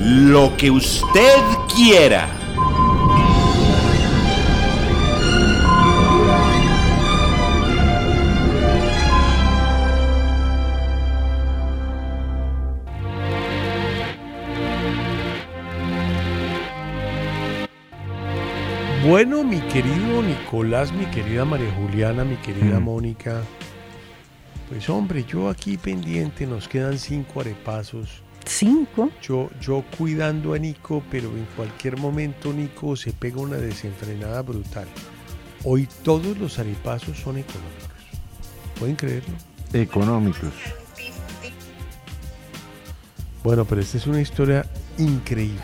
Lo 0.01 0.55
que 0.57 0.71
usted 0.71 1.39
quiera. 1.73 2.27
Bueno, 19.07 19.43
mi 19.43 19.59
querido 19.61 20.23
Nicolás, 20.23 20.91
mi 20.91 21.05
querida 21.07 21.45
María 21.45 21.71
Juliana, 21.75 22.23
mi 22.23 22.37
querida 22.37 22.79
Mm. 22.79 22.83
Mónica. 22.83 23.41
Pues 24.69 24.89
hombre, 24.89 25.23
yo 25.27 25.49
aquí 25.49 25.77
pendiente, 25.77 26.47
nos 26.47 26.67
quedan 26.67 26.97
cinco 26.97 27.41
arepasos. 27.41 28.23
¿Cinco? 28.45 29.11
Yo, 29.21 29.49
yo 29.61 29.83
cuidando 29.97 30.53
a 30.53 30.59
Nico, 30.59 31.03
pero 31.11 31.29
en 31.29 31.45
cualquier 31.55 31.97
momento 31.97 32.51
Nico 32.53 32.95
se 32.95 33.11
pega 33.11 33.39
una 33.41 33.57
desenfrenada 33.57 34.41
brutal. 34.41 34.87
Hoy 35.63 35.87
todos 36.03 36.37
los 36.37 36.57
arepasos 36.59 37.17
son 37.17 37.37
económicos. 37.37 37.89
¿Pueden 38.79 38.95
creerlo? 38.95 39.33
Económicos. 39.73 40.51
Bueno, 43.43 43.65
pero 43.65 43.81
esta 43.81 43.97
es 43.97 44.07
una 44.07 44.21
historia 44.21 44.65
increíble. 44.97 45.61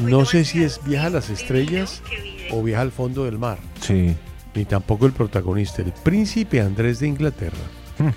No 0.00 0.24
sé 0.24 0.44
si 0.44 0.62
es 0.64 0.80
Viaja 0.84 1.06
a 1.06 1.10
las 1.10 1.30
Estrellas 1.30 2.02
o 2.50 2.62
Viaja 2.62 2.82
al 2.82 2.92
fondo 2.92 3.24
del 3.24 3.38
mar. 3.38 3.58
Sí. 3.80 4.14
Ni 4.54 4.64
tampoco 4.64 5.06
el 5.06 5.12
protagonista. 5.12 5.82
El 5.82 5.92
príncipe 5.92 6.60
Andrés 6.60 6.98
de 7.00 7.08
Inglaterra 7.08 7.56
Hmm. 7.98 8.08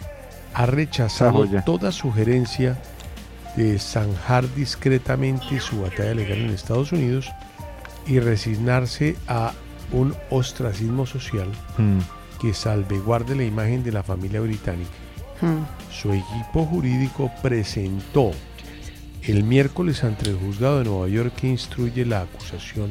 ha 0.54 0.66
rechazado 0.66 1.46
toda 1.66 1.92
sugerencia 1.92 2.78
de 3.58 3.78
zanjar 3.80 4.54
discretamente 4.56 5.60
su 5.60 5.82
batalla 5.82 6.14
legal 6.14 6.40
en 6.40 6.50
Estados 6.52 6.92
Unidos 6.94 7.30
y 8.08 8.20
resignarse 8.20 9.16
a 9.28 9.52
un 9.92 10.16
ostracismo 10.30 11.06
social 11.06 11.50
Mm. 11.78 12.00
que 12.42 12.54
salvaguarde 12.54 13.36
la 13.36 13.44
imagen 13.44 13.84
de 13.84 13.92
la 13.92 14.04
familia 14.04 14.40
británica. 14.42 14.92
Su 15.92 16.12
equipo 16.14 16.66
jurídico 16.66 17.30
presentó 17.42 18.32
el 19.28 19.44
miércoles 19.44 20.04
ante 20.04 20.30
el 20.30 20.38
juzgado 20.38 20.80
de 20.80 20.86
Nueva 20.86 21.08
York 21.08 21.34
que 21.36 21.48
instruye 21.48 22.06
la 22.06 22.22
acusación 22.22 22.90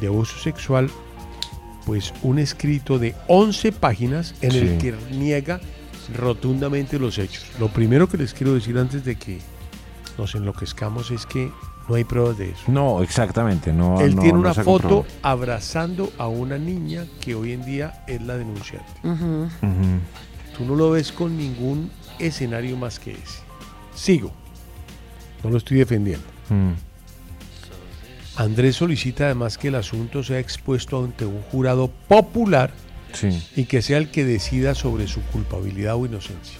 de 0.00 0.06
abuso 0.06 0.38
sexual, 0.38 0.90
pues 1.86 2.12
un 2.22 2.38
escrito 2.38 2.98
de 2.98 3.14
11 3.28 3.72
páginas 3.72 4.34
en 4.42 4.52
el 4.52 4.78
que 4.78 4.94
niega 5.10 5.60
rotundamente 6.16 6.98
los 6.98 7.18
hechos. 7.18 7.44
Lo 7.58 7.68
primero 7.68 8.08
que 8.08 8.16
les 8.16 8.32
quiero 8.34 8.54
decir 8.54 8.78
antes 8.78 9.04
de 9.04 9.16
que 9.16 9.38
nos 10.18 10.34
enloquezcamos 10.34 11.10
es 11.10 11.26
que 11.26 11.50
no 11.88 11.94
hay 11.96 12.04
pruebas 12.04 12.38
de 12.38 12.50
eso. 12.50 12.60
No, 12.68 13.02
exactamente. 13.02 13.72
No, 13.72 14.00
Él 14.00 14.14
no- 14.14 14.22
tiene 14.22 14.34
no 14.34 14.40
una 14.40 14.54
foto 14.54 15.04
abrazando 15.22 16.12
a 16.18 16.28
una 16.28 16.56
niña 16.58 17.06
que 17.20 17.34
hoy 17.34 17.52
en 17.52 17.64
día 17.64 18.04
es 18.06 18.22
la 18.22 18.36
denunciante. 18.36 18.92
Tú 20.56 20.64
no 20.64 20.74
lo 20.76 20.90
ves 20.90 21.10
con 21.12 21.36
ningún 21.36 21.90
escenario 22.18 22.76
más 22.76 22.98
que 22.98 23.12
ese. 23.12 23.40
Sigo. 23.94 24.32
No 25.42 25.50
lo 25.50 25.58
estoy 25.58 25.78
defendiendo. 25.78 26.24
Mm. 26.48 26.72
Andrés 28.36 28.76
solicita 28.76 29.24
además 29.24 29.58
que 29.58 29.68
el 29.68 29.74
asunto 29.74 30.22
sea 30.22 30.38
expuesto 30.38 31.04
ante 31.04 31.26
un 31.26 31.42
jurado 31.42 31.90
popular 32.08 32.72
Sí. 33.12 33.42
y 33.56 33.64
que 33.64 33.82
sea 33.82 33.98
el 33.98 34.10
que 34.12 34.24
decida 34.24 34.74
sobre 34.76 35.08
su 35.08 35.20
culpabilidad 35.22 35.96
o 35.96 36.06
inocencia. 36.06 36.58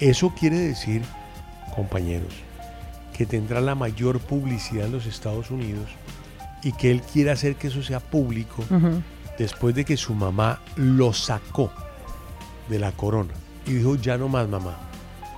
Eso 0.00 0.32
quiere 0.38 0.56
decir, 0.58 1.02
compañeros, 1.74 2.32
que 3.16 3.26
tendrá 3.26 3.60
la 3.60 3.74
mayor 3.74 4.18
publicidad 4.18 4.86
en 4.86 4.92
los 4.92 5.04
Estados 5.06 5.50
Unidos 5.50 5.90
y 6.62 6.72
que 6.72 6.90
él 6.90 7.02
quiere 7.02 7.30
hacer 7.32 7.56
que 7.56 7.66
eso 7.68 7.82
sea 7.82 8.00
público 8.00 8.64
después 9.38 9.74
de 9.74 9.84
que 9.84 9.98
su 9.98 10.14
mamá 10.14 10.60
lo 10.76 11.12
sacó 11.12 11.70
de 12.70 12.78
la 12.78 12.92
corona 12.92 13.34
y 13.66 13.74
dijo, 13.74 13.96
ya 13.96 14.16
no 14.16 14.28
más 14.28 14.48
mamá, 14.48 14.85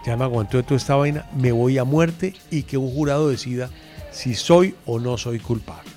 ya 0.06 0.16
me 0.16 0.24
aguantó 0.24 0.56
de 0.56 0.62
toda 0.62 0.76
esta 0.76 0.96
vaina, 0.96 1.26
me 1.36 1.52
voy 1.52 1.78
a 1.78 1.84
muerte 1.84 2.34
y 2.50 2.62
que 2.62 2.76
un 2.76 2.90
jurado 2.92 3.28
decida 3.28 3.70
si 4.10 4.34
soy 4.34 4.74
o 4.86 4.98
no 4.98 5.18
soy 5.18 5.38
culpable. 5.38 5.90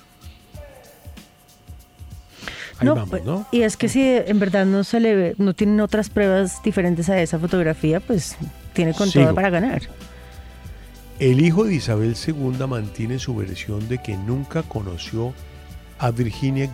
Ahí 2.78 2.86
No, 2.86 2.94
vamos, 2.94 3.10
pues, 3.10 3.24
¿no? 3.24 3.46
Y 3.52 3.62
es 3.62 3.76
que 3.76 3.88
si 3.88 4.02
en 4.02 4.38
verdad 4.38 4.66
no 4.66 4.84
se 4.84 5.00
le 5.00 5.14
ve, 5.14 5.34
no 5.38 5.54
tienen 5.54 5.80
otras 5.80 6.10
pruebas 6.10 6.62
diferentes 6.62 7.08
a 7.08 7.20
esa 7.20 7.38
fotografía, 7.38 8.00
pues 8.00 8.36
tiene 8.72 8.94
con 8.94 9.10
todo 9.10 9.34
para 9.34 9.50
ganar. 9.50 9.82
El 11.18 11.40
hijo 11.40 11.64
de 11.64 11.74
Isabel 11.74 12.16
II 12.26 12.66
mantiene 12.66 13.18
su 13.18 13.36
versión 13.36 13.88
de 13.88 13.98
que 13.98 14.16
nunca 14.16 14.62
conoció 14.62 15.32
a 15.98 16.10
Virginia 16.10 16.64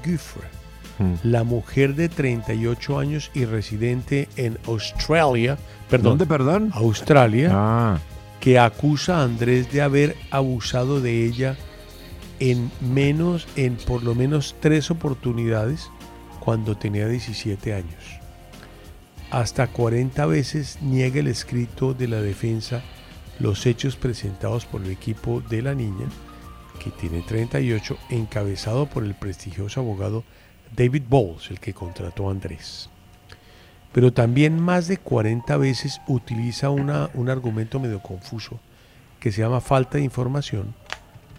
La 1.23 1.45
mujer 1.45 1.95
de 1.95 2.09
38 2.09 2.99
años 2.99 3.31
y 3.35 3.45
residente 3.45 4.29
en 4.37 4.59
Australia, 4.67 5.57
perdón, 5.89 6.19
¿Dónde, 6.19 6.27
perdón? 6.27 6.71
Australia, 6.75 7.51
Ah, 7.53 7.99
que 8.41 8.59
acusa 8.59 9.19
a 9.19 9.25
Andrés 9.25 9.71
de 9.73 9.83
haber 9.83 10.17
abusado 10.31 11.01
de 11.01 11.25
ella 11.25 11.57
en 12.41 12.71
menos, 12.81 13.47
en 13.57 13.77
por 13.77 14.03
lo 14.03 14.15
menos 14.15 14.57
tres 14.61 14.91
oportunidades 14.91 15.91
cuando 16.41 16.77
tenía 16.77 17.09
17 17.09 17.75
años. 17.75 18.05
Hasta 19.31 19.67
40 19.67 20.25
veces 20.27 20.79
niega 20.81 21.21
el 21.21 21.27
escrito 21.27 21.95
de 21.95 22.09
la 22.09 22.23
defensa 22.23 22.83
los 23.39 23.67
hechos 23.67 23.97
presentados 23.97 24.65
por 24.67 24.83
el 24.83 24.91
equipo 24.91 25.43
de 25.49 25.63
la 25.63 25.75
niña, 25.75 26.07
que 26.83 26.91
tiene 26.91 27.23
38, 27.23 27.97
encabezado 28.11 28.87
por 28.87 29.05
el 29.05 29.15
prestigioso 29.15 29.81
abogado 29.81 30.25
David 30.77 31.05
Bowles, 31.09 31.51
el 31.51 31.61
que 31.61 31.75
contrató 31.75 32.29
a 32.29 32.33
Andrés. 32.33 32.89
Pero 33.93 34.13
también 34.13 34.61
más 34.61 34.87
de 34.87 34.99
40 34.99 35.57
veces 35.57 36.01
utiliza 36.07 36.71
una- 36.71 37.11
un 37.15 37.31
argumento 37.31 37.81
medio 37.81 38.01
confuso 38.01 38.61
que 39.19 39.33
se 39.33 39.41
llama 39.41 39.61
falta 39.61 39.99
de 39.99 40.05
información 40.05 40.75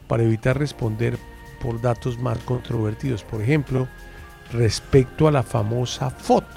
para 0.08 0.24
evitar 0.24 0.58
responder 0.58 1.18
por 1.62 1.80
datos 1.82 2.18
más 2.18 2.38
controvertidos. 2.40 3.24
Por 3.24 3.42
ejemplo, 3.42 3.88
respecto 4.52 5.28
a 5.28 5.32
la 5.32 5.44
famosa 5.44 6.10
foto 6.10 6.48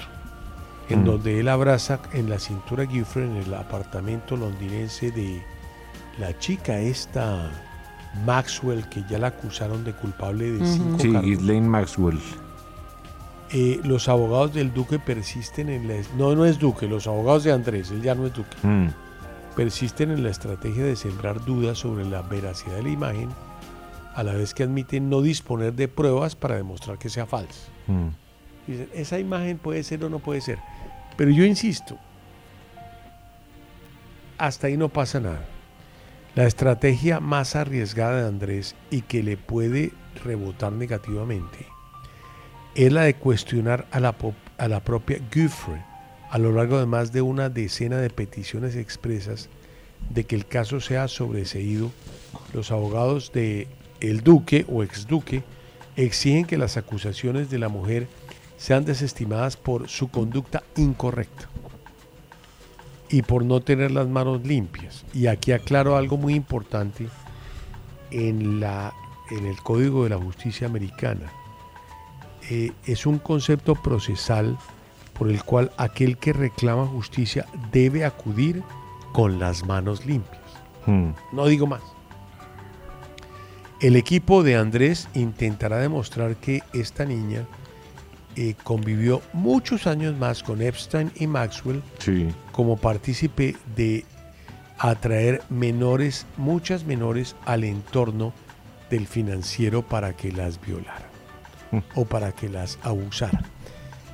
en 0.89 1.01
Mm. 1.01 1.05
donde 1.05 1.39
él 1.39 1.47
abraza 1.47 1.99
en 2.13 2.29
la 2.29 2.39
cintura 2.39 2.83
a 2.83 2.87
Giuffre 2.87 3.23
en 3.25 3.37
el 3.37 3.53
apartamento 3.53 4.35
londinense 4.35 5.11
de 5.11 5.41
la 6.19 6.37
chica 6.39 6.79
esta 6.79 7.49
Maxwell 8.25 8.87
que 8.89 9.03
ya 9.09 9.17
la 9.19 9.27
acusaron 9.27 9.83
de 9.83 9.93
culpable 9.93 10.51
de 10.51 10.65
cinco 10.65 10.99
sí, 10.99 11.11
cargos. 11.11 11.41
Maxwell. 11.61 12.19
Eh, 13.55 13.79
los 13.83 14.09
abogados 14.09 14.55
del 14.55 14.73
Duque 14.73 14.97
persisten 14.97 15.69
en 15.69 15.87
la... 15.87 15.93
No, 16.17 16.33
no 16.33 16.43
es 16.43 16.57
Duque, 16.57 16.87
los 16.87 17.05
abogados 17.05 17.43
de 17.43 17.51
Andrés, 17.51 17.91
él 17.91 18.01
ya 18.01 18.15
no 18.15 18.25
es 18.25 18.33
Duque. 18.33 18.57
Mm. 18.63 18.87
Persisten 19.55 20.09
en 20.09 20.23
la 20.23 20.31
estrategia 20.31 20.83
de 20.83 20.95
sembrar 20.95 21.45
dudas 21.45 21.77
sobre 21.77 22.03
la 22.03 22.23
veracidad 22.23 22.77
de 22.77 22.83
la 22.83 22.89
imagen, 22.89 23.29
a 24.15 24.23
la 24.23 24.33
vez 24.33 24.55
que 24.55 24.63
admiten 24.63 25.07
no 25.07 25.21
disponer 25.21 25.73
de 25.73 25.87
pruebas 25.87 26.35
para 26.35 26.55
demostrar 26.55 26.97
que 26.97 27.09
sea 27.09 27.27
falsa. 27.27 27.69
Mm. 27.85 28.07
Dicen, 28.65 28.89
esa 28.91 29.19
imagen 29.19 29.59
puede 29.59 29.83
ser 29.83 30.03
o 30.03 30.09
no 30.09 30.17
puede 30.17 30.41
ser. 30.41 30.57
Pero 31.15 31.29
yo 31.29 31.45
insisto, 31.45 31.99
hasta 34.39 34.65
ahí 34.65 34.77
no 34.77 34.89
pasa 34.89 35.19
nada. 35.19 35.45
La 36.33 36.47
estrategia 36.47 37.19
más 37.19 37.55
arriesgada 37.55 38.23
de 38.23 38.27
Andrés 38.27 38.75
y 38.89 39.01
que 39.01 39.21
le 39.21 39.37
puede 39.37 39.91
rebotar 40.23 40.71
negativamente 40.71 41.72
es 42.75 42.91
la 42.91 43.03
de 43.03 43.15
cuestionar 43.15 43.87
a 43.91 43.99
la, 43.99 44.15
a 44.57 44.67
la 44.67 44.83
propia 44.83 45.19
Giuffre 45.31 45.93
a 46.33 46.39
lo 46.39 46.51
largo 46.51 46.79
de 46.79 46.87
más 46.87 47.11
de 47.11 47.21
una 47.21 47.49
decena 47.49 47.97
de 47.97 48.09
peticiones 48.09 48.75
expresas 48.75 49.49
de 50.09 50.23
que 50.23 50.35
el 50.35 50.47
caso 50.47 50.79
sea 50.79 51.07
sobreseído. 51.07 51.91
Los 52.55 52.71
abogados 52.71 53.31
de 53.33 53.67
el 54.01 54.21
duque 54.21 54.65
o 54.67 54.81
exduque 54.81 55.43
exigen 55.95 56.45
que 56.45 56.57
las 56.57 56.75
acusaciones 56.75 57.51
de 57.51 57.59
la 57.59 57.69
mujer 57.69 58.07
sean 58.57 58.83
desestimadas 58.83 59.57
por 59.57 59.89
su 59.89 60.09
conducta 60.09 60.63
incorrecta 60.75 61.49
y 63.09 63.21
por 63.21 63.45
no 63.45 63.59
tener 63.61 63.91
las 63.91 64.07
manos 64.07 64.43
limpias. 64.43 65.05
Y 65.13 65.27
aquí 65.27 65.51
aclaro 65.51 65.97
algo 65.97 66.17
muy 66.17 66.33
importante 66.33 67.09
en, 68.09 68.59
la, 68.59 68.91
en 69.29 69.45
el 69.45 69.57
Código 69.57 70.03
de 70.03 70.09
la 70.09 70.17
Justicia 70.17 70.65
Americana. 70.65 71.31
Eh, 72.55 72.71
es 72.85 73.07
un 73.07 73.17
concepto 73.17 73.73
procesal 73.73 74.59
por 75.17 75.27
el 75.27 75.43
cual 75.43 75.71
aquel 75.77 76.17
que 76.19 76.33
reclama 76.33 76.85
justicia 76.85 77.47
debe 77.71 78.05
acudir 78.05 78.61
con 79.11 79.39
las 79.39 79.65
manos 79.65 80.05
limpias. 80.05 80.43
Mm. 80.85 81.09
No 81.31 81.47
digo 81.47 81.65
más. 81.65 81.81
El 83.81 83.95
equipo 83.95 84.43
de 84.43 84.55
Andrés 84.55 85.09
intentará 85.15 85.79
demostrar 85.79 86.35
que 86.35 86.61
esta 86.73 87.05
niña 87.05 87.47
eh, 88.35 88.53
convivió 88.63 89.23
muchos 89.33 89.87
años 89.87 90.15
más 90.15 90.43
con 90.43 90.61
Epstein 90.61 91.11
y 91.15 91.25
Maxwell 91.25 91.81
Sí. 91.97 92.27
como 92.51 92.77
partícipe 92.77 93.55
de 93.75 94.05
atraer 94.77 95.41
menores, 95.49 96.27
muchas 96.37 96.83
menores 96.83 97.35
al 97.45 97.63
entorno 97.63 98.31
del 98.91 99.07
financiero 99.07 99.81
para 99.81 100.13
que 100.13 100.31
las 100.31 100.61
violara 100.61 101.12
o 101.95 102.05
para 102.05 102.31
que 102.31 102.49
las 102.49 102.79
abusara. 102.83 103.41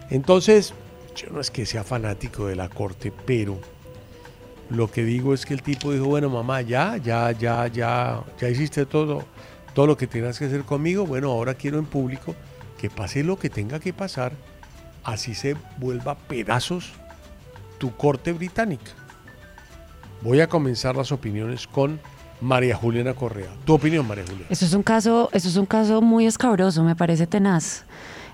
Entonces, 0.09 0.73
yo 1.15 1.29
no 1.31 1.39
es 1.39 1.51
que 1.51 1.65
sea 1.65 1.83
fanático 1.83 2.47
de 2.47 2.55
la 2.55 2.69
corte, 2.69 3.11
pero 3.25 3.59
lo 4.69 4.89
que 4.89 5.03
digo 5.03 5.33
es 5.33 5.45
que 5.45 5.53
el 5.53 5.61
tipo 5.61 5.91
dijo, 5.91 6.05
bueno, 6.05 6.29
mamá, 6.29 6.61
ya, 6.61 6.97
ya, 6.97 7.31
ya, 7.31 7.67
ya, 7.67 8.23
ya 8.39 8.49
hiciste 8.49 8.85
todo, 8.85 9.25
todo 9.73 9.87
lo 9.87 9.97
que 9.97 10.07
tenías 10.07 10.37
que 10.37 10.45
hacer 10.45 10.63
conmigo, 10.63 11.05
bueno, 11.05 11.31
ahora 11.31 11.55
quiero 11.55 11.79
en 11.79 11.85
público 11.85 12.35
que 12.77 12.89
pase 12.89 13.23
lo 13.23 13.37
que 13.37 13.49
tenga 13.49 13.79
que 13.79 13.93
pasar, 13.93 14.31
así 15.03 15.33
se 15.35 15.55
vuelva 15.77 16.15
pedazos 16.15 16.93
tu 17.77 17.95
corte 17.95 18.31
británica. 18.31 18.91
Voy 20.21 20.41
a 20.41 20.47
comenzar 20.47 20.95
las 20.95 21.11
opiniones 21.11 21.65
con 21.65 21.99
María 22.41 22.75
Juliana 22.75 23.13
Correa. 23.13 23.49
Tu 23.65 23.73
opinión, 23.73 24.07
María 24.07 24.23
Juliana. 24.23 24.45
Eso 24.49 24.65
es 24.65 24.73
un 24.73 24.83
caso, 24.83 25.29
eso 25.33 25.47
es 25.49 25.55
un 25.57 25.65
caso 25.65 26.01
muy 26.01 26.25
escabroso, 26.25 26.83
me 26.83 26.95
parece 26.95 27.27
tenaz. 27.27 27.83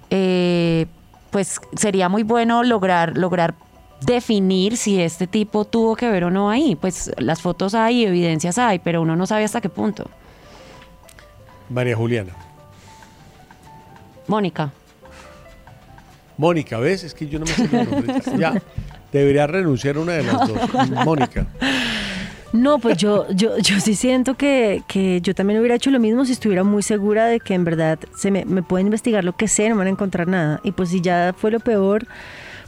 Eh, 0.10 0.86
pues 1.32 1.60
sería 1.76 2.08
muy 2.08 2.24
bueno 2.24 2.64
lograr, 2.64 3.18
lograr 3.18 3.56
definir 4.02 4.78
si 4.78 5.02
este 5.02 5.28
tipo 5.28 5.66
tuvo 5.66 5.96
que 5.96 6.10
ver 6.10 6.26
o 6.26 6.32
no 6.32 6.50
ahí. 6.50 6.76
Pues 6.76 7.12
las 7.18 7.42
fotos 7.42 7.74
hay, 7.74 8.06
evidencias 8.06 8.58
hay, 8.58 8.80
pero 8.80 9.02
uno 9.02 9.16
no 9.16 9.26
sabe 9.26 9.44
hasta 9.44 9.62
qué 9.62 9.70
punto. 9.70 10.10
María 11.70 11.96
Juliana. 11.96 12.34
Mónica. 14.28 14.72
Mónica, 16.38 16.78
¿ves? 16.80 17.04
Es 17.04 17.14
que 17.14 17.28
yo 17.28 17.40
no 17.40 17.46
me 17.46 17.52
sé 17.52 17.68
los 17.72 17.88
nombres. 17.88 18.26
Ya, 18.38 18.62
debería 19.12 19.48
renunciar 19.48 19.98
una 19.98 20.14
de 20.14 20.24
las 20.24 20.48
dos. 20.48 20.60
Mónica. 21.06 21.48
No, 22.54 22.80
pues 22.80 22.98
yo, 22.98 23.26
yo, 23.32 23.58
yo 23.58 23.80
sí 23.80 23.96
siento 23.96 24.36
que, 24.36 24.84
que 24.88 25.20
yo 25.22 25.36
también 25.36 25.60
hubiera 25.60 25.76
hecho 25.76 25.92
lo 25.92 26.00
mismo 26.00 26.24
si 26.26 26.32
estuviera 26.32 26.64
muy 26.64 26.84
segura 26.84 27.26
de 27.26 27.40
que 27.40 27.54
en 27.54 27.66
verdad 27.66 28.00
se 28.16 28.32
me, 28.32 28.46
me 28.46 28.64
pueden 28.64 28.88
investigar 28.88 29.24
lo 29.24 29.36
que 29.36 29.48
sé, 29.48 29.70
no 29.70 29.76
van 29.76 29.88
a 29.88 29.90
encontrar 29.90 30.28
nada. 30.28 30.62
Y 30.64 30.72
pues 30.72 30.90
si 30.90 31.02
ya 31.02 31.34
fue 31.38 31.52
lo 31.52 31.60
peor, 31.60 32.08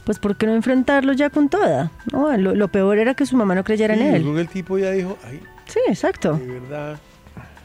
pues 0.04 0.18
¿por 0.18 0.36
qué 0.36 0.46
no 0.46 0.54
enfrentarlo 0.54 1.12
ya 1.14 1.30
con 1.30 1.48
toda? 1.48 1.90
¿No? 2.12 2.36
Lo, 2.36 2.54
lo 2.54 2.68
peor 2.68 2.98
era 2.98 3.14
que 3.14 3.24
su 3.26 3.36
mamá 3.36 3.54
no 3.54 3.64
creyera 3.64 3.94
Sí, 3.94 4.00
en 4.02 4.14
él. 4.14 4.38
el 4.38 4.48
tipo 4.48 4.78
ya 4.78 4.90
dijo, 4.90 5.16
ay, 5.26 5.40
Sí, 5.66 5.80
exacto. 5.88 6.34
de 6.34 6.46
verdad, 6.46 6.98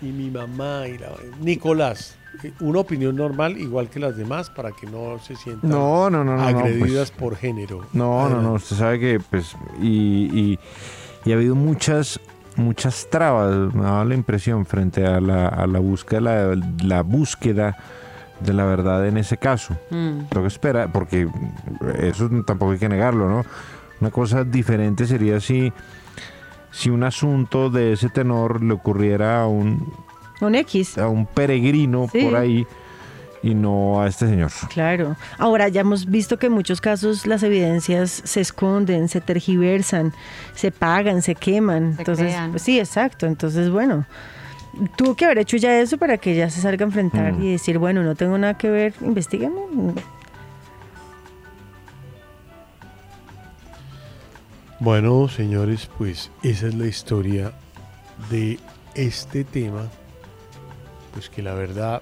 y 0.02 0.07
mi 0.07 0.30
mamá 0.30 0.88
y 0.88 0.98
la... 0.98 1.10
Nicolás, 1.41 2.18
eh, 2.44 2.52
una 2.60 2.80
opinión 2.80 3.15
normal 3.15 3.57
igual 3.57 3.90
que 3.90 3.99
las 3.99 4.18
demás 4.18 4.49
para 4.49 4.72
que 4.72 4.88
no 4.88 5.19
se 5.19 5.35
sientan 5.38 5.69
No, 5.69 6.10
no, 6.10 6.23
no, 6.23 6.35
no, 6.35 6.52
no, 6.52 6.60
agredidas 6.60 7.11
pues- 7.11 7.19
por 7.19 7.35
género. 7.38 7.85
No, 7.94 8.27
no, 8.30 8.41
no. 8.41 8.53
Usted 8.53 8.76
sabe 8.76 8.99
que, 8.99 9.19
pues, 9.19 9.56
y, 9.81 10.30
y, 10.53 10.60
y 11.26 11.32
ha 11.32 11.36
habido 11.36 11.56
muchas, 11.56 12.20
muchas 12.56 13.08
trabas, 13.10 13.74
me 13.74 13.84
da 13.84 14.04
la 14.06 14.16
impresión, 14.16 14.66
frente 14.66 15.06
a 15.06 15.20
la, 15.20 15.48
a 15.48 15.68
la 15.68 15.80
búsqueda, 15.80 16.20
la, 16.22 16.56
la 16.84 17.02
búsqueda 17.02 17.78
de 18.40 18.54
la 18.54 18.66
verdad 18.66 19.08
en 19.08 19.18
ese 19.18 19.38
caso. 19.38 19.76
Mm. 19.90 20.20
Lo 20.34 20.41
que 20.41 20.48
espera, 20.48 20.91
porque 20.91 21.28
eso 22.00 22.30
tampoco 22.45 22.72
hay 22.74 22.80
que 22.80 22.90
negarlo, 22.90 23.30
¿no? 23.30 23.45
Una 24.02 24.12
cosa 24.12 24.44
diferente 24.44 25.06
sería 25.08 25.40
si, 25.40 25.72
si 26.72 26.90
un 26.90 27.04
asunto 27.04 27.70
de 27.70 27.94
ese 27.94 28.10
tenor 28.10 28.62
le 28.62 28.74
ocurriera 28.74 29.41
a 29.44 29.48
un, 29.48 29.94
Un 30.41 30.56
X. 30.56 30.98
a 30.98 31.08
un 31.08 31.26
peregrino 31.26 32.08
Sí. 32.12 32.24
por 32.26 32.36
ahí 32.36 32.68
y 33.44 33.53
no 33.53 34.02
a 34.02 34.07
este 34.07 34.28
señor. 34.28 34.52
Claro. 34.70 35.15
Ahora 35.38 35.68
ya 35.68 35.82
hemos 35.82 36.06
visto 36.06 36.40
que 36.40 36.48
en 36.48 36.53
muchos 36.53 36.80
casos 36.82 37.28
las 37.28 37.44
evidencias 37.44 38.10
se 38.24 38.40
esconden, 38.41 39.10
se 39.10 39.20
tergiversan, 39.22 40.14
se 40.56 40.72
pagan, 40.72 41.22
se 41.22 41.36
queman. 41.36 41.94
Se 41.95 42.02
Entonces, 42.02 42.26
crean. 42.28 42.52
pues 42.52 42.64
sí, 42.64 42.80
exacto. 42.80 43.26
Entonces, 43.28 43.70
bueno, 43.70 44.06
Tuvo 44.95 45.15
que 45.15 45.26
haber 45.26 45.38
hecho 45.38 45.56
ya 45.57 45.80
eso 45.80 45.99
para 45.99 46.18
que 46.18 46.32
ella 46.34 46.49
se 46.49 46.60
salga 46.60 46.84
a 46.84 46.88
enfrentar 46.88 47.34
Mm. 47.34 47.44
y 47.44 47.52
decir, 47.52 47.78
bueno, 47.78 48.02
no 48.02 48.15
tengo 48.15 48.40
nada 48.40 48.56
que 48.57 48.72
ver, 48.72 48.95
investiguen. 49.02 49.53
Bueno, 54.80 55.28
señores, 55.30 55.90
pues 55.98 56.32
esa 56.41 56.68
es 56.68 56.76
la 56.76 56.88
historia 56.88 57.52
de 58.30 58.60
este 58.95 59.44
tema. 59.44 59.84
Pues 61.14 61.30
que 61.30 61.41
la 61.41 61.53
verdad, 61.53 62.02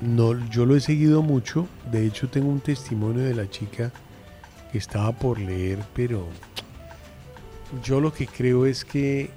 no, 0.00 0.34
yo 0.50 0.66
lo 0.66 0.76
he 0.76 0.80
seguido 0.80 1.22
mucho. 1.22 1.66
De 1.90 2.06
hecho, 2.06 2.28
tengo 2.28 2.48
un 2.48 2.60
testimonio 2.60 3.22
de 3.24 3.34
la 3.34 3.48
chica 3.48 3.90
que 4.72 4.78
estaba 4.78 5.12
por 5.12 5.38
leer, 5.38 5.78
pero 5.94 6.26
yo 7.82 8.00
lo 8.00 8.12
que 8.12 8.26
creo 8.26 8.66
es 8.66 8.84
que 8.84 9.30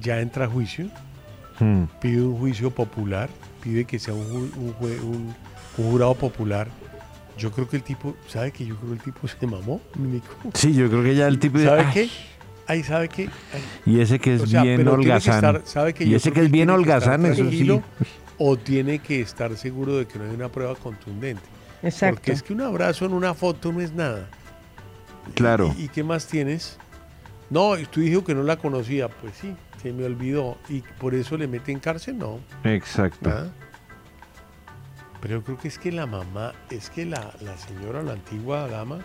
ya 0.00 0.20
entra 0.20 0.46
a 0.46 0.48
juicio. 0.48 0.88
Hmm. 1.58 1.84
Pide 2.00 2.20
un 2.22 2.36
juicio 2.38 2.70
popular, 2.70 3.30
pide 3.62 3.84
que 3.84 3.98
sea 3.98 4.14
un, 4.14 4.52
un 4.56 4.74
un- 4.80 5.34
un 5.76 5.90
jurado 5.90 6.14
popular. 6.14 6.68
Yo 7.38 7.50
creo 7.52 7.68
que 7.68 7.76
el 7.76 7.82
tipo, 7.82 8.16
¿sabe 8.28 8.50
que 8.50 8.64
yo 8.64 8.76
creo 8.76 8.90
que 8.90 8.96
el 8.96 9.02
tipo 9.02 9.28
se 9.28 9.46
mamó? 9.46 9.80
Nico? 9.98 10.34
Sí, 10.54 10.72
yo 10.74 10.88
creo 10.88 11.02
que 11.02 11.14
ya 11.14 11.26
el 11.28 11.38
tipo... 11.38 11.58
¿Sabe 11.58 11.82
Ay, 11.82 11.92
qué? 11.92 12.08
Ay, 12.66 12.82
¿sabe 12.82 13.08
qué? 13.10 13.28
Ay, 13.52 13.62
Y 13.94 14.00
ese 14.00 14.18
que 14.18 14.34
es 14.36 14.42
o 14.42 14.46
sea, 14.46 14.62
bien 14.62 14.82
que 14.82 14.88
holgazán. 14.88 15.34
estar- 15.44 15.62
¿sabe 15.66 15.92
que 15.94 16.04
y 16.04 16.14
ese 16.14 16.32
que 16.32 16.40
es 16.40 16.50
bien 16.50 16.68
que 16.68 16.74
holgazán, 16.74 17.26
eso 17.26 17.48
sí. 17.50 17.80
O 18.38 18.56
tiene 18.56 18.98
que 18.98 19.20
estar 19.20 19.56
seguro 19.56 19.96
de 19.96 20.06
que 20.06 20.18
no 20.18 20.24
hay 20.24 20.34
una 20.34 20.50
prueba 20.50 20.74
contundente. 20.74 21.42
Exacto. 21.82 22.16
Porque 22.16 22.32
es 22.32 22.42
que 22.42 22.52
un 22.52 22.60
abrazo 22.60 23.06
en 23.06 23.12
una 23.12 23.34
foto 23.34 23.72
no 23.72 23.80
es 23.80 23.92
nada. 23.92 24.28
Claro. 25.34 25.74
¿Y, 25.76 25.84
y 25.84 25.88
qué 25.88 26.04
más 26.04 26.26
tienes? 26.26 26.78
No, 27.50 27.74
tú 27.90 28.00
dijo 28.00 28.24
que 28.24 28.34
no 28.34 28.42
la 28.42 28.56
conocía. 28.56 29.08
Pues 29.08 29.34
sí, 29.40 29.54
se 29.82 29.92
me 29.92 30.04
olvidó. 30.04 30.58
¿Y 30.68 30.80
por 30.98 31.14
eso 31.14 31.36
le 31.36 31.46
meten 31.46 31.78
cárcel? 31.78 32.18
No. 32.18 32.40
Exacto. 32.64 33.30
¿Ah? 33.30 33.46
Pero 35.20 35.38
yo 35.38 35.44
creo 35.44 35.58
que 35.58 35.68
es 35.68 35.78
que 35.78 35.92
la 35.92 36.06
mamá, 36.06 36.52
es 36.70 36.90
que 36.90 37.06
la, 37.06 37.32
la 37.40 37.56
señora, 37.56 38.02
la 38.02 38.12
antigua 38.12 38.68
dama, 38.68 38.98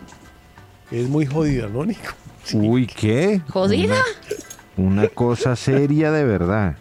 es 0.92 1.08
muy 1.08 1.26
jodida, 1.26 1.68
¿no, 1.68 1.86
Nico? 1.86 2.14
Uy, 2.54 2.86
¿qué? 2.86 3.42
¿Jodida? 3.50 3.96
Una, 4.78 5.02
una 5.02 5.08
cosa 5.08 5.56
seria 5.56 6.12
de 6.12 6.24
verdad. 6.26 6.78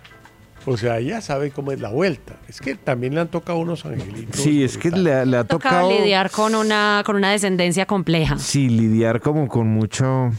O 0.66 0.76
sea, 0.76 0.98
ella 0.98 1.20
sabe 1.20 1.50
cómo 1.50 1.72
es 1.72 1.80
la 1.80 1.88
vuelta. 1.90 2.36
Es 2.48 2.60
que 2.60 2.74
también 2.74 3.14
le 3.14 3.20
han 3.22 3.28
tocado 3.28 3.58
unos 3.58 3.84
angelitos. 3.86 4.40
Sí, 4.40 4.62
es 4.62 4.76
que 4.76 4.90
le, 4.90 5.24
le 5.26 5.36
ha 5.38 5.44
Toca 5.44 5.70
tocado... 5.70 5.90
lidiar 5.90 6.30
con 6.30 6.54
una, 6.54 7.02
con 7.06 7.16
una 7.16 7.30
descendencia 7.30 7.86
compleja. 7.86 8.38
Sí, 8.38 8.68
lidiar 8.68 9.20
como 9.20 9.48
con 9.48 9.68
mucho... 9.68 10.30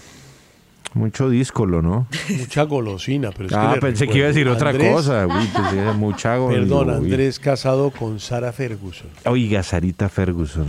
Mucho 0.93 1.29
díscolo, 1.29 1.81
¿no? 1.81 2.05
Mucha 2.37 2.63
golosina, 2.63 3.31
pero 3.31 3.47
es 3.47 3.53
ah, 3.55 3.71
que 3.75 3.79
pensé 3.79 4.07
que 4.09 4.17
iba 4.17 4.25
a 4.25 4.27
decir 4.27 4.49
otra 4.49 4.77
cosa. 4.77 5.25
Uy, 5.25 5.47
pensé 5.47 5.75
mucha 5.93 6.35
gol- 6.35 6.53
Perdón, 6.59 6.89
uy. 6.89 6.95
Andrés 6.95 7.39
casado 7.39 7.91
con 7.91 8.19
Sara 8.19 8.51
Ferguson. 8.51 9.07
Oiga, 9.23 9.63
Sarita 9.63 10.09
Ferguson. 10.09 10.67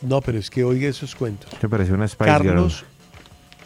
No, 0.00 0.22
pero 0.22 0.38
es 0.38 0.48
que 0.48 0.64
oiga 0.64 0.88
esos 0.88 1.14
cuentos. 1.14 1.50
Me 1.62 1.68
pareció 1.68 1.94
una 1.94 2.08
Spice 2.08 2.30
Carlos 2.30 2.86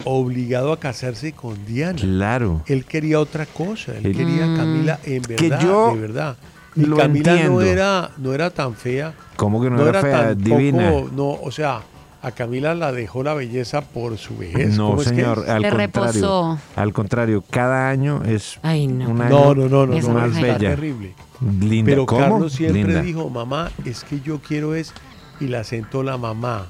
obligado 0.05 0.73
a 0.73 0.79
casarse 0.81 1.33
con 1.33 1.65
Diana. 1.67 1.99
Claro. 2.01 2.63
Él 2.67 2.85
quería 2.85 3.21
otra 3.21 3.47
cosa. 3.47 3.93
Él 3.97 4.07
Él- 4.07 4.17
quería 4.17 4.53
a. 4.53 4.57
Camila 4.57 4.99
en 5.05 5.23
Que 5.23 5.37
verdad, 5.49 5.61
yo 5.61 5.95
de 5.95 6.01
verdad. 6.01 6.37
Y 6.75 6.81
lo 6.85 6.97
Camila 6.97 7.33
entiendo. 7.33 7.55
no 7.55 7.63
era, 7.63 8.11
no 8.19 8.35
era 8.35 8.51
tan 8.51 8.75
fea. 8.75 9.15
¿Cómo 9.37 9.63
que 9.63 9.71
no, 9.71 9.87
era, 9.89 10.01
fea? 10.03 10.29
tampoco- 10.29 10.57
Divina. 10.59 10.91
No, 11.15 11.31
o 11.31 11.51
sea, 11.51 11.81
a 12.23 12.31
Camila 12.33 12.75
la 12.75 12.93
dejó 12.93 13.23
la 13.23 13.33
belleza 13.35 13.81
por 13.81 14.19
su 14.19 14.37
vejez. 14.37 14.77
No, 14.77 14.91
¿Cómo 14.91 15.03
es 15.03 15.09
que 15.09 15.15
señor, 15.17 15.49
al 15.49 15.63
Le 15.63 15.69
contrario. 15.71 15.87
reposó. 16.13 16.59
Al 16.77 16.93
contrario, 16.93 17.45
cada 17.49 17.89
año 17.89 18.23
es 18.27 18.59
Ay, 18.63 18.89
no. 18.89 19.09
un 19.11 19.23
año 19.23 19.31
No, 19.31 19.55
no, 19.55 19.69
no, 19.69 19.87
no, 19.87 20.01
no, 20.01 20.09
más 20.11 20.35
bella. 20.41 20.59
terrible. 20.59 21.15
Linda. 21.61 21.91
Pero 21.91 22.05
¿Cómo? 22.07 22.21
Carlos 22.21 22.53
siempre 22.53 22.83
Linda. 22.83 23.01
dijo, 23.03 23.31
mamá, 23.31 23.71
es 23.87 24.05
que 24.05 24.21
yo 24.21 24.41
quiero 24.41 24.75
es, 24.75 24.93
y 25.41 25.47
la 25.49 25.65
sentó 25.65 26.03
la 26.03 26.17
mamá 26.19 26.67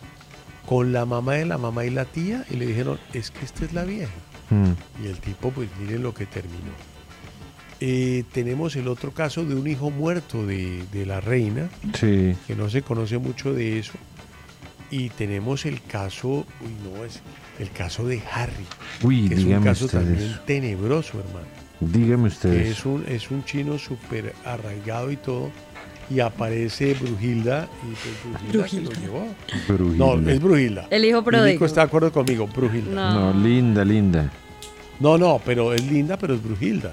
con 0.66 0.92
la 0.92 1.04
mamá 1.06 1.34
de 1.34 1.46
la 1.46 1.58
mamá 1.58 1.84
y 1.84 1.90
la 1.90 2.04
tía, 2.04 2.44
y 2.50 2.56
le 2.56 2.66
dijeron, 2.66 2.98
es 3.12 3.30
que 3.30 3.44
esta 3.44 3.64
es 3.64 3.72
la 3.72 3.84
vieja. 3.84 4.12
Mm. 4.50 5.02
Y 5.04 5.06
el 5.06 5.18
tipo, 5.18 5.50
pues 5.50 5.68
miren 5.80 6.02
lo 6.02 6.12
que 6.12 6.26
terminó. 6.26 6.72
Eh, 7.80 8.24
tenemos 8.32 8.74
el 8.76 8.88
otro 8.88 9.10
caso 9.12 9.44
de 9.44 9.54
un 9.54 9.66
hijo 9.66 9.90
muerto 9.90 10.46
de, 10.46 10.82
de 10.92 11.04
la 11.06 11.20
reina, 11.20 11.68
Sí. 11.94 12.34
que 12.46 12.56
no 12.56 12.70
se 12.70 12.82
conoce 12.82 13.18
mucho 13.18 13.52
de 13.52 13.78
eso. 13.78 13.92
Y 14.90 15.10
tenemos 15.10 15.66
el 15.66 15.82
caso, 15.82 16.46
uy, 16.62 16.70
no, 16.84 17.04
es 17.04 17.20
el 17.58 17.70
caso 17.70 18.06
de 18.06 18.22
Harry, 18.32 18.64
Uy, 19.02 19.28
que 19.28 19.34
es 19.34 19.44
un 19.44 19.62
caso 19.62 19.88
también 19.88 20.22
eso. 20.30 20.40
tenebroso, 20.46 21.18
hermano. 21.20 21.46
Dígame 21.80 22.28
usted 22.28 22.50
que 22.52 22.70
eso. 22.70 22.70
es 22.70 22.86
un, 22.86 23.04
es 23.08 23.30
un 23.30 23.44
chino 23.44 23.78
súper 23.78 24.34
arraigado 24.44 25.10
y 25.10 25.16
todo. 25.16 25.50
Y 26.08 26.20
aparece 26.20 26.94
Brujilda 26.94 27.68
y 27.82 27.94
pues 27.94 28.42
Brujilda, 28.52 28.68
se 28.68 28.80
lo 28.80 28.90
llevó. 28.92 29.26
Brujilda. 29.66 30.04
No, 30.16 30.30
es 30.30 30.40
Brujilda. 30.40 30.86
El 30.90 31.04
hijo 31.04 31.22
pródigo. 31.24 31.46
Nico 31.46 31.64
está 31.66 31.80
de 31.80 31.86
acuerdo 31.86 32.12
conmigo, 32.12 32.46
Brujilda. 32.46 33.12
No, 33.12 33.32
linda, 33.32 33.84
linda. 33.84 34.30
No, 35.00 35.18
no, 35.18 35.40
pero 35.44 35.72
es 35.72 35.82
linda, 35.90 36.16
pero 36.16 36.34
es 36.34 36.42
Brujilda. 36.42 36.92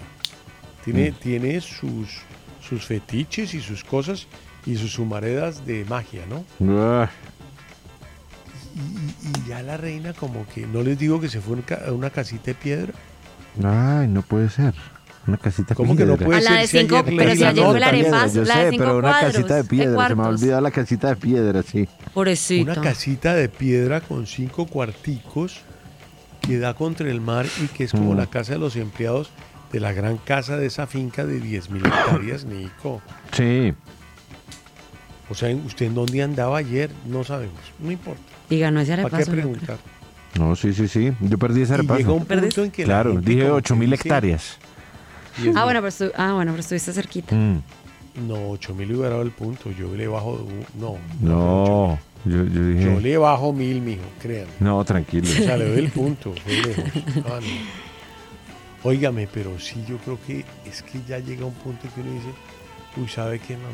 Tiene, 0.84 1.12
Mm. 1.12 1.14
tiene 1.16 1.62
sus, 1.62 2.22
sus 2.68 2.84
fetiches 2.86 3.54
y 3.54 3.62
sus 3.62 3.84
cosas 3.84 4.28
y 4.66 4.76
sus 4.78 4.98
humaredas 4.98 5.66
de 5.66 5.86
magia, 5.86 6.24
¿no? 6.28 6.44
Ah, 6.82 7.10
Y, 8.76 9.28
y 9.30 9.48
ya 9.50 9.62
la 9.62 9.78
reina 9.78 10.14
como 10.14 10.48
que, 10.48 10.66
no 10.66 10.82
les 10.82 10.98
digo 10.98 11.22
que 11.22 11.30
se 11.30 11.40
fue 11.40 11.58
a 11.88 11.92
una 11.92 12.10
casita 12.10 12.46
de 12.46 12.56
piedra. 12.56 12.94
Ay, 13.64 14.08
no 14.08 14.24
puede 14.24 14.50
ser. 14.50 14.74
Una 15.26 15.38
casita 15.38 15.74
¿Cómo 15.74 15.96
que 15.96 16.06
no 16.06 16.18
piedra. 16.18 16.26
puede 16.26 16.40
A 16.40 16.42
la 16.42 16.50
ser 16.52 16.60
de 16.62 16.68
si 16.68 16.78
cinco, 16.80 16.96
ayer 16.98 17.14
pero 17.18 17.34
si 17.34 17.40
la 17.40 17.50
ayer 17.50 17.66
fue 17.66 17.80
la 17.80 17.88
arepas, 17.88 18.36
la 18.36 18.42
de 18.42 18.46
sé, 18.46 18.70
cinco 18.72 18.84
pero 18.84 18.98
una 18.98 19.10
cuadros, 19.10 19.32
casita 19.34 19.56
de 19.56 19.64
de 19.64 19.70
piedra. 19.70 19.86
Se 19.86 19.96
me 19.98 20.04
ha 20.04 20.06
cuartos. 20.16 20.42
olvidado 20.42 20.62
la 20.62 20.72
casita 20.72 21.08
de 21.08 21.16
piedra, 21.16 21.64
sí. 21.64 21.88
Pobrecito. 22.14 22.72
Una 22.72 22.82
casita 22.82 23.34
de 23.34 23.50
piedra 23.50 24.02
con 24.02 24.28
cinco 24.28 24.66
cuarticos 24.66 25.62
que 26.42 26.60
da 26.60 26.74
contra 26.74 27.10
el 27.10 27.22
mar 27.22 27.46
y 27.64 27.68
que 27.68 27.86
es 27.86 27.92
como 27.92 28.14
Mm. 28.14 28.18
la 28.18 28.26
casa 28.28 28.52
de 28.54 28.60
los 28.60 28.76
empleados 28.76 29.30
de 29.72 29.80
la 29.80 29.94
gran 29.94 30.18
casa 30.18 30.58
de 30.58 30.66
esa 30.68 30.88
finca 30.88 31.26
de 31.26 31.40
10.000 31.42 31.86
hectáreas, 31.86 32.44
Nico. 32.46 33.02
Sí. 33.32 33.74
O 35.30 35.36
sea, 35.36 35.56
¿usted 35.56 35.86
en 35.88 35.96
dónde 35.96 36.22
andaba 36.22 36.58
ayer? 36.58 36.92
No 37.08 37.24
sabemos, 37.24 37.56
no 37.80 37.92
importa. 37.92 38.22
Y 38.50 38.60
ganó 38.60 38.82
ese 38.82 38.98
¿Para 38.98 39.18
qué 39.20 39.26
preguntar? 39.32 39.78
No, 40.38 40.56
sí, 40.56 40.74
sí, 40.74 40.88
sí. 40.88 41.12
Yo 41.22 41.38
perdí 41.38 41.62
ese 41.62 41.76
Y 41.76 41.78
repaso. 41.78 41.98
llega 42.00 42.12
un 42.12 42.26
punto 42.26 42.64
en 42.64 42.72
que 42.72 42.82
la 42.84 42.86
Claro, 42.88 43.14
gente 43.14 43.30
dije 43.32 43.44
como 43.44 43.54
8 43.56 43.74
que 43.74 43.80
mil 43.80 43.90
dice, 43.92 44.02
hectáreas. 44.04 44.58
"10.000". 45.38 45.54
Ah, 45.56 45.64
bueno, 45.64 45.82
pero, 45.82 46.12
ah, 46.18 46.34
bueno, 46.34 46.52
pero 46.52 46.62
estuviste 46.62 46.94
cerquita. 46.94 47.36
Mm. 47.36 47.62
No, 48.28 48.50
8 48.52 48.76
mil 48.76 48.92
hubiera 48.94 49.10
dado 49.10 49.22
el 49.24 49.32
punto. 49.32 49.72
Yo 49.72 49.94
le 49.96 50.08
bajo. 50.08 50.34
un- 50.34 50.66
No, 50.80 50.98
No, 51.20 52.00
yo, 52.26 52.44
yo 52.46 52.68
dije. 52.68 52.84
yo 52.86 53.00
le 53.00 53.18
bajo 53.18 53.52
mil, 53.54 53.82
mijo, 53.82 54.04
créanme. 54.22 54.52
No, 54.60 54.84
tranquilo. 54.86 55.24
O 55.28 55.34
sea, 55.34 55.58
le 55.58 55.70
doy 55.70 55.80
el 55.80 55.92
punto. 55.92 56.34
fue 56.44 56.54
lejos. 56.62 56.84
Ah, 57.26 57.40
no. 57.42 58.90
Óigame, 58.90 59.28
pero 59.34 59.58
sí, 59.60 59.84
yo 59.88 59.98
creo 59.98 60.20
que 60.28 60.44
es 60.66 60.84
que 60.84 61.00
ya 61.08 61.18
llega 61.18 61.46
un 61.46 61.54
punto 61.54 61.88
que 61.96 62.02
uno 62.02 62.12
dice, 62.14 62.28
uy, 62.98 63.08
¿sabe 63.08 63.40
qué, 63.40 63.56
mamá? 63.56 63.70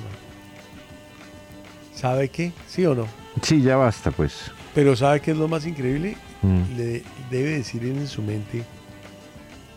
¿Sabe 1.96 2.30
qué? 2.30 2.52
¿Sí 2.68 2.86
o 2.86 2.96
no? 2.96 3.08
Sí, 3.42 3.62
ya 3.62 3.76
basta, 3.76 4.12
pues. 4.12 4.52
Pero 4.74 4.96
¿sabe 4.96 5.20
qué 5.20 5.32
es 5.32 5.38
lo 5.38 5.48
más 5.48 5.66
increíble? 5.66 6.16
Mm. 6.42 6.78
Le 6.78 7.04
debe 7.30 7.50
decir 7.58 7.84
en 7.86 8.08
su 8.08 8.22
mente, 8.22 8.64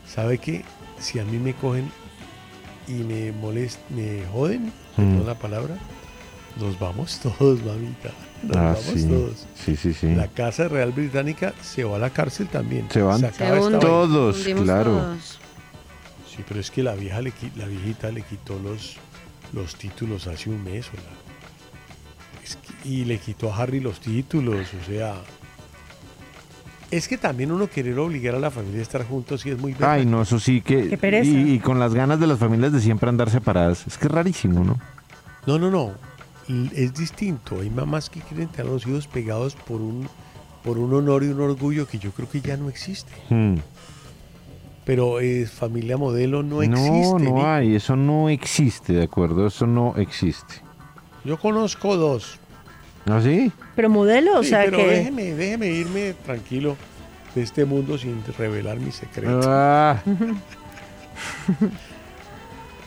¿sabe 0.07 0.39
qué? 0.39 0.65
Si 1.03 1.19
a 1.19 1.25
mí 1.25 1.39
me 1.39 1.53
cogen 1.55 1.91
y 2.89 2.93
me 2.93 3.33
molestan, 3.33 3.85
me 3.95 4.25
joden, 4.33 4.73
Mm. 4.97 5.09
perdón 5.11 5.27
la 5.27 5.35
palabra, 5.39 5.75
nos 6.61 6.79
vamos 6.79 7.19
todos, 7.23 7.63
mamita. 7.63 8.11
Nos 8.43 8.57
Ah, 8.57 8.63
vamos 8.75 8.85
sí. 8.95 9.07
todos. 9.09 9.47
Sí, 9.55 9.77
sí, 9.77 9.93
sí. 9.95 10.15
La 10.15 10.29
Casa 10.29 10.69
Real 10.69 10.93
Británica 10.93 11.55
se 11.63 11.85
va 11.85 11.97
a 11.97 11.99
la 11.99 12.11
cárcel 12.11 12.49
también. 12.49 12.89
Se 12.91 13.03
van 13.03 13.25
acaba 13.25 13.57
esta 13.57 13.61
vaina. 13.65 13.79
todos, 13.81 14.37
claro. 14.63 15.17
Sí, 16.29 16.43
pero 16.49 16.61
es 16.61 16.71
que 16.71 16.83
la 16.83 16.95
vieja 16.95 17.21
le, 17.21 17.33
la 17.57 17.67
viejita 17.67 18.11
le 18.11 18.23
quitó 18.23 18.59
los, 18.59 18.97
los 19.53 19.75
títulos 19.77 20.27
hace 20.27 20.49
un 20.51 20.65
mes 20.65 20.87
o 20.89 20.97
la- 20.97 22.43
es 22.43 22.57
que- 22.57 22.89
y 22.89 23.05
le 23.05 23.19
quitó 23.19 23.53
a 23.53 23.57
Harry 23.59 23.81
los 23.81 24.01
títulos, 24.01 24.67
o 24.83 24.87
sea. 24.91 25.15
Es 26.93 27.09
que 27.09 27.17
también 27.17 27.51
uno 27.51 27.69
querer 27.69 27.99
obligar 27.99 28.35
a 28.35 28.39
la 28.39 28.51
familia 28.51 28.81
a 28.81 28.83
estar 28.83 29.03
juntos 29.03 29.41
sí 29.41 29.49
es 29.49 29.59
muy 29.59 29.75
Ay, 29.81 30.05
no, 30.05 30.23
eso 30.23 30.39
sí 30.39 30.61
que. 30.61 30.91
Qué 30.91 30.99
pereza. 30.99 31.31
Y, 31.31 31.55
y 31.55 31.59
con 31.59 31.81
las 31.81 31.95
ganas 31.95 32.21
de 32.21 32.27
las 32.27 32.39
familias 32.39 32.71
de 32.71 32.83
siempre 32.83 33.09
andar 33.09 33.31
separadas. 33.31 33.87
Es 33.87 33.97
que 33.97 34.09
es 34.09 34.13
rarísimo, 34.13 34.63
¿no? 34.63 34.79
No, 35.47 35.59
no, 35.59 35.71
no. 35.71 35.93
Es 36.77 36.93
distinto. 36.93 37.61
Hay 37.61 37.71
mamás 37.71 38.11
que 38.11 38.21
quieren 38.21 38.49
tener 38.49 38.67
a 38.67 38.75
los 38.75 38.87
hijos 38.87 39.07
pegados 39.07 39.55
por 39.55 39.81
un, 39.81 40.07
por 40.63 40.79
un 40.79 40.93
honor 40.93 41.25
y 41.25 41.29
un 41.29 41.41
orgullo 41.41 41.89
que 41.89 41.99
yo 41.99 42.11
creo 42.11 42.29
que 42.29 42.43
ya 42.43 42.59
no 42.59 42.69
existe. 42.69 43.13
Mm. 43.31 43.55
Pero 44.85 45.19
eh, 45.21 45.47
familia 45.47 45.97
modelo 45.97 46.43
no 46.43 46.63
existe. 46.63 46.91
no, 46.91 47.19
no 47.19 47.51
hay. 47.51 47.75
Eso 47.75 47.97
no 47.97 48.29
existe, 48.29 48.93
¿de 48.93 49.05
acuerdo? 49.05 49.47
Eso 49.47 49.67
no 49.67 49.95
existe. 49.97 50.57
Yo 51.25 51.39
conozco 51.39 51.97
dos. 51.97 52.39
¿Ah, 53.07 53.21
sí? 53.23 53.51
Pero 53.75 53.91
modelo, 53.91 54.39
o 54.39 54.43
Sí, 54.43 54.51
sea 54.51 54.65
pero 54.65 54.79
que... 54.79 54.87
déjeme, 54.87 55.35
déjeme 55.35 55.67
irme 55.69 56.15
tranquilo 56.25 56.77
de 57.35 57.43
este 57.43 57.65
mundo 57.65 57.99
sin 57.99 58.23
revelar 58.39 58.79
mis 58.79 58.97
secretos. 58.97 59.45
Ah. 59.49 60.01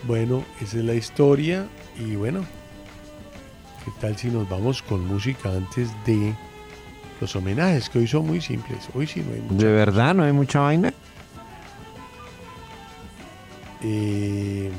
Bueno, 0.06 0.44
esa 0.60 0.78
es 0.78 0.84
la 0.84 0.94
historia 0.94 1.66
y 1.98 2.14
bueno, 2.14 2.44
¿qué 3.84 3.90
tal 4.00 4.16
si 4.16 4.28
nos 4.28 4.48
vamos 4.48 4.80
con 4.82 5.04
música 5.04 5.48
antes 5.48 5.88
de 6.04 6.32
los 7.20 7.34
homenajes, 7.34 7.90
que 7.90 7.98
hoy 7.98 8.06
son 8.06 8.24
muy 8.26 8.40
simples? 8.40 8.88
Hoy 8.94 9.08
sí 9.08 9.20
no 9.26 9.34
hay 9.34 9.40
mucho. 9.40 9.66
¿De 9.66 9.72
verdad 9.72 10.14
no 10.14 10.22
hay 10.22 10.32
mucha 10.32 10.60
vaina? 10.60 10.92
Eh, 13.82 14.70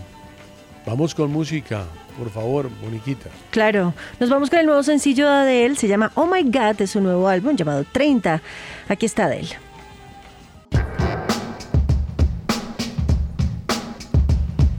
vamos 0.85 1.13
con 1.13 1.29
música, 1.31 1.83
por 2.17 2.29
favor, 2.29 2.69
Moniquita. 2.81 3.29
Claro, 3.51 3.93
nos 4.19 4.29
vamos 4.29 4.49
con 4.49 4.59
el 4.59 4.65
nuevo 4.65 4.83
sencillo 4.83 5.29
de 5.29 5.35
Adele, 5.35 5.75
se 5.75 5.87
llama 5.87 6.11
Oh 6.15 6.25
My 6.25 6.43
God, 6.43 6.75
de 6.77 6.87
su 6.87 6.99
nuevo 7.01 7.27
álbum 7.27 7.55
llamado 7.55 7.85
30. 7.91 8.41
Aquí 8.89 9.05
está 9.05 9.25
Adele. 9.25 9.49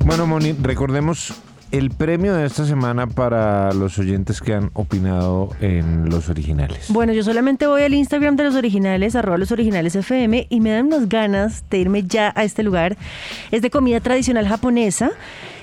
Bueno, 0.04 0.26
Moni, 0.26 0.52
recordemos 0.52 1.34
el 1.70 1.90
premio 1.90 2.34
de 2.34 2.46
esta 2.46 2.64
semana 2.64 3.06
para 3.06 3.72
los 3.72 3.98
oyentes 3.98 4.40
que 4.40 4.54
han 4.54 4.70
opinado 4.72 5.50
en 5.60 6.08
los 6.08 6.28
originales. 6.30 6.86
Bueno, 6.88 7.12
yo 7.12 7.22
solamente 7.22 7.66
voy 7.66 7.82
al 7.82 7.92
Instagram 7.92 8.36
de 8.36 8.44
los 8.44 8.54
originales, 8.54 9.14
arroba 9.16 9.36
los 9.36 9.52
originales 9.52 9.94
FM, 9.94 10.46
y 10.48 10.60
me 10.60 10.70
dan 10.70 10.86
unas 10.86 11.08
ganas 11.08 11.64
de 11.68 11.78
irme 11.78 12.04
ya 12.04 12.32
a 12.34 12.44
este 12.44 12.62
lugar. 12.62 12.96
Es 13.50 13.60
de 13.60 13.70
comida 13.70 14.00
tradicional 14.00 14.48
japonesa 14.48 15.10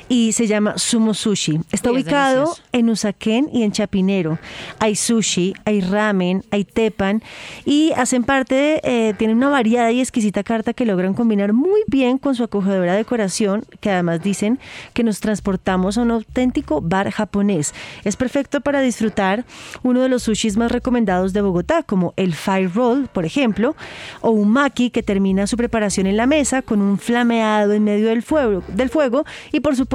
y 0.07 0.33
se 0.33 0.47
llama 0.47 0.77
Sumo 0.77 1.13
Sushi. 1.13 1.59
Está 1.71 1.91
Uy, 1.91 1.97
es 1.97 2.03
ubicado 2.03 2.41
delicioso. 2.41 2.61
en 2.71 2.89
Usaquén 2.89 3.49
y 3.51 3.63
en 3.63 3.71
Chapinero. 3.71 4.37
Hay 4.79 4.95
sushi, 4.95 5.53
hay 5.65 5.81
ramen, 5.81 6.43
hay 6.51 6.63
tepan 6.63 7.23
y 7.65 7.91
hacen 7.93 8.23
parte, 8.23 8.81
eh, 8.83 9.13
tienen 9.17 9.37
una 9.37 9.49
variada 9.49 9.91
y 9.91 10.01
exquisita 10.01 10.43
carta 10.43 10.73
que 10.73 10.85
logran 10.85 11.13
combinar 11.13 11.53
muy 11.53 11.81
bien 11.87 12.17
con 12.17 12.35
su 12.35 12.43
acogedora 12.43 12.93
decoración, 12.93 13.65
que 13.79 13.89
además 13.89 14.21
dicen 14.21 14.59
que 14.93 15.03
nos 15.03 15.19
transportamos 15.19 15.97
a 15.97 16.01
un 16.01 16.11
auténtico 16.11 16.81
bar 16.81 17.09
japonés. 17.11 17.73
Es 18.03 18.15
perfecto 18.15 18.61
para 18.61 18.81
disfrutar 18.81 19.45
uno 19.83 20.01
de 20.01 20.09
los 20.09 20.23
sushis 20.23 20.57
más 20.57 20.71
recomendados 20.71 21.33
de 21.33 21.41
Bogotá, 21.41 21.83
como 21.83 22.13
el 22.15 22.33
Fire 22.35 22.71
Roll, 22.73 23.07
por 23.07 23.25
ejemplo, 23.25 23.75
o 24.21 24.29
un 24.31 24.49
maki 24.49 24.89
que 24.91 25.03
termina 25.03 25.47
su 25.47 25.57
preparación 25.57 26.07
en 26.07 26.17
la 26.17 26.27
mesa 26.27 26.61
con 26.61 26.81
un 26.81 26.97
flameado 26.99 27.73
en 27.73 27.83
medio 27.83 28.09
del 28.09 28.21
fuego, 28.21 28.63
del 28.67 28.89
fuego 28.89 29.25
y 29.51 29.61
por 29.61 29.75
supuesto 29.75 29.94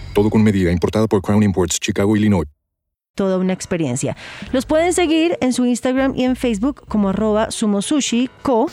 Todo 0.13 0.29
con 0.29 0.43
medida, 0.43 0.71
importada 0.71 1.07
por 1.07 1.21
Crown 1.21 1.43
Imports, 1.43 1.77
Chicago, 1.81 2.15
Illinois. 2.17 2.47
Toda 3.15 3.37
una 3.37 3.51
experiencia. 3.53 4.15
Los 4.53 4.65
pueden 4.65 4.93
seguir 4.93 5.37
en 5.41 5.51
su 5.53 5.65
Instagram 5.65 6.13
y 6.15 6.23
en 6.23 6.35
Facebook 6.37 6.83
como 6.87 7.09
arroba 7.09 7.51
sumo 7.51 7.81
sushi 7.81 8.29
co. 8.41 8.67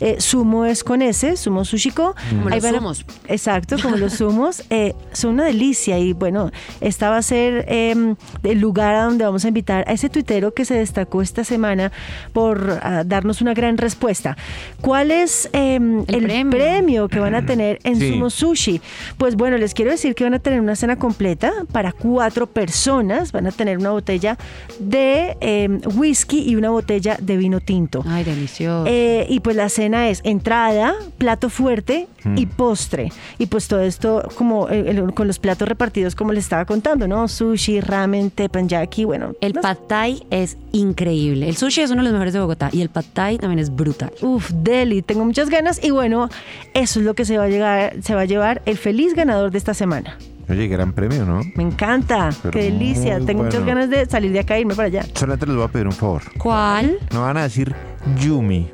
Eh, 0.00 0.16
sumo 0.18 0.64
es 0.64 0.82
con 0.82 1.02
S, 1.02 1.36
sumo 1.36 1.64
sushi 1.64 1.90
co. 1.90 2.14
Como 2.30 2.48
los 2.48 2.62
van 2.62 2.74
a- 2.74 2.78
zumos. 2.78 3.04
Exacto, 3.28 3.76
como 3.82 3.96
los 3.96 4.12
sumos. 4.18 4.62
Eh, 4.70 4.94
son 5.12 5.32
una 5.34 5.44
delicia 5.44 5.98
y 5.98 6.14
bueno, 6.14 6.50
esta 6.80 7.10
va 7.10 7.18
a 7.18 7.22
ser 7.22 7.66
eh, 7.68 8.14
el 8.42 8.58
lugar 8.60 8.94
a 8.94 9.04
donde 9.04 9.24
vamos 9.24 9.44
a 9.44 9.48
invitar 9.48 9.84
a 9.86 9.92
ese 9.92 10.08
tuitero 10.08 10.54
que 10.54 10.64
se 10.64 10.74
destacó 10.74 11.20
esta 11.20 11.44
semana 11.44 11.92
por 12.32 12.80
ah, 12.82 13.02
darnos 13.04 13.42
una 13.42 13.52
gran 13.52 13.76
respuesta. 13.76 14.36
¿Cuál 14.80 15.10
es 15.10 15.50
eh, 15.52 15.78
el, 16.08 16.48
premio. 16.48 17.08
que 17.08 17.20
van 17.20 17.34
a 17.34 17.44
tener 17.46 17.78
en 17.84 17.96
Sí. 18.02 18.10
Sumo 18.10 18.30
Sushi? 18.30 18.80
Pues 19.18 19.36
bueno, 19.36 19.58
les 19.58 19.74
quiero 19.74 19.90
decir 19.90 20.14
que 20.14 20.24
van 20.24 20.34
a 20.34 20.38
tener 20.38 20.60
una 20.60 20.76
cena 20.76 20.96
completa 20.98 21.52
para 21.72 21.92
cuatro 21.92 22.46
personas. 22.46 23.32
Van 23.32 23.46
a 23.46 23.52
tener 23.52 23.81
una 23.82 23.90
botella 23.90 24.38
de 24.80 25.36
eh, 25.40 25.68
whisky 25.96 26.48
y 26.48 26.56
una 26.56 26.70
botella 26.70 27.16
de 27.20 27.36
vino 27.36 27.60
tinto. 27.60 28.02
Ay, 28.08 28.24
delicioso. 28.24 28.84
Eh, 28.88 29.26
y 29.28 29.40
pues 29.40 29.54
la 29.56 29.68
cena 29.68 30.08
es 30.08 30.20
entrada, 30.24 30.94
plato 31.18 31.50
fuerte 31.50 32.06
Mm. 32.24 32.38
y 32.38 32.46
postre. 32.46 33.10
Y 33.38 33.46
pues 33.46 33.66
todo 33.66 33.80
esto 33.80 34.22
como 34.36 34.68
eh, 34.68 34.84
el- 34.90 35.12
con 35.12 35.26
los 35.26 35.40
platos 35.40 35.66
repartidos 35.68 36.14
como 36.14 36.32
les 36.32 36.44
estaba 36.44 36.64
contando, 36.64 37.08
¿no? 37.08 37.26
Sushi, 37.26 37.80
ramen, 37.80 38.30
teppanyaki, 38.30 39.04
bueno. 39.04 39.32
El 39.40 39.54
pad 39.54 39.76
thai 39.88 40.22
es 40.30 40.56
increíble. 40.70 41.48
El 41.48 41.56
sushi 41.56 41.80
es 41.80 41.90
uno 41.90 41.98
de 42.00 42.04
los 42.04 42.12
mejores 42.12 42.32
de 42.32 42.38
Bogotá 42.40 42.70
y 42.72 42.80
el 42.80 42.90
pad 42.90 43.04
thai 43.12 43.38
también 43.38 43.58
es 43.58 43.74
brutal. 43.74 44.12
Uf, 44.22 44.50
deli, 44.54 45.02
tengo 45.02 45.24
muchas 45.24 45.50
ganas 45.50 45.82
y 45.82 45.90
bueno, 45.90 46.28
eso 46.74 47.00
es 47.00 47.04
lo 47.04 47.14
que 47.14 47.24
se 47.24 47.38
va 47.38 47.44
a 47.44 47.48
llegar, 47.48 47.96
se 48.02 48.14
va 48.14 48.20
a 48.20 48.24
llevar 48.24 48.62
el 48.66 48.76
feliz 48.76 49.14
ganador 49.14 49.50
de 49.50 49.58
esta 49.58 49.74
semana. 49.74 50.16
Oye, 50.52 50.68
gran 50.68 50.92
premio, 50.92 51.24
¿no? 51.24 51.40
Me 51.54 51.62
encanta, 51.62 52.28
Pero 52.42 52.50
qué 52.52 52.64
delicia. 52.64 53.18
Tengo 53.24 53.44
muchas 53.44 53.64
ganas 53.64 53.88
de 53.88 54.04
salir 54.04 54.32
de 54.32 54.40
acá 54.40 54.58
e 54.58 54.60
irme 54.60 54.74
para 54.74 54.88
allá. 54.88 55.06
Solamente 55.14 55.46
les 55.46 55.56
voy 55.56 55.64
a 55.64 55.68
pedir 55.68 55.86
un 55.86 55.92
favor. 55.92 56.20
¿Cuál? 56.36 56.98
No 57.10 57.22
van 57.22 57.38
a 57.38 57.44
decir 57.44 57.74
Yumi. 58.18 58.70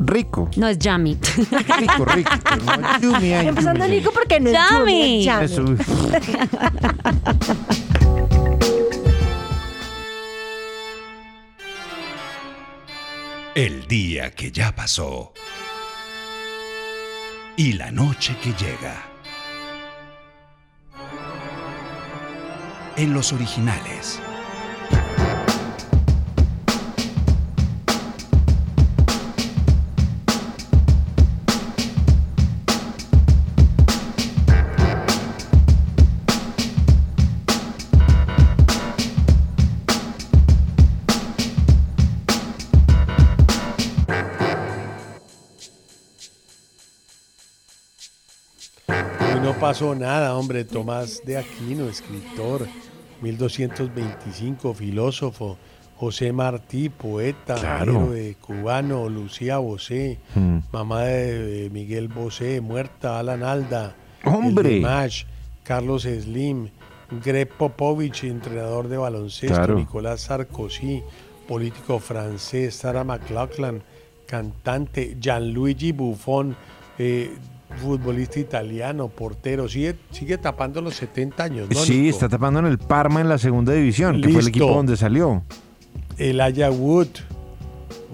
Rico. 0.00 0.50
No, 0.56 0.66
es 0.66 0.80
Yami. 0.80 1.16
Rico, 1.78 2.04
rico. 2.06 2.30
no 2.66 2.98
Yumi, 3.00 3.34
ay, 3.34 3.46
Empezando 3.46 3.84
Yumi. 3.84 3.96
Nico 3.98 4.10
porque 4.10 4.40
no 4.40 4.50
es. 4.50 5.28
Eso, 5.42 5.62
uf. 5.62 5.80
El 13.54 13.86
día 13.86 14.32
que 14.32 14.50
ya 14.50 14.74
pasó. 14.74 15.32
Y 17.56 17.74
la 17.74 17.92
noche 17.92 18.34
que 18.42 18.52
llega. 18.54 19.11
En 22.96 23.14
los 23.14 23.32
originales. 23.32 24.20
Pasó 49.62 49.94
nada, 49.94 50.36
hombre. 50.36 50.64
Tomás 50.64 51.22
de 51.24 51.38
Aquino, 51.38 51.88
escritor, 51.88 52.66
1225, 53.22 54.74
filósofo. 54.74 55.56
José 55.96 56.32
Martí, 56.32 56.88
poeta, 56.88 57.54
Claro. 57.54 57.92
héroe 58.12 58.36
cubano. 58.40 59.08
Lucía 59.08 59.58
Bosé, 59.58 60.18
Mm. 60.34 60.58
mamá 60.72 61.02
de, 61.04 61.70
Miguel 61.72 62.08
Bosé, 62.08 62.60
muerta. 62.60 63.20
Alan 63.20 63.44
Alda. 63.44 63.94
¡Hombre! 64.24 64.80
Mash, 64.80 65.24
Carlos 65.62 66.02
Slim. 66.02 66.68
Greg 67.24 67.48
Popovich, 67.56 68.24
entrenador 68.24 68.88
de 68.88 68.96
baloncesto. 68.96 69.54
Claro. 69.54 69.76
Nicolás 69.76 70.22
Sarkozy, 70.22 71.02
político 71.46 71.98
francés. 72.00 72.74
Sarah 72.74 73.04
McLachlan, 73.04 73.82
cantante. 74.26 75.16
Gianluigi 75.20 75.92
Buffon, 75.92 76.56
eh, 76.98 77.30
futbolista 77.78 78.38
italiano, 78.40 79.08
portero. 79.08 79.68
Sigue, 79.68 79.96
sigue 80.10 80.38
tapando 80.38 80.80
los 80.80 80.94
70 80.96 81.42
años, 81.44 81.68
¿no? 81.70 81.80
Sí, 81.80 82.02
Nico? 82.02 82.10
está 82.14 82.28
tapando 82.28 82.60
en 82.60 82.66
el 82.66 82.78
Parma 82.78 83.20
en 83.20 83.28
la 83.28 83.38
segunda 83.38 83.72
división, 83.72 84.16
que 84.20 84.28
fue 84.28 84.30
el 84.30 84.36
Listo. 84.46 84.48
equipo 84.50 84.66
donde 84.74 84.96
salió. 84.96 85.42
Elijah 86.18 86.70
Wood, 86.70 87.08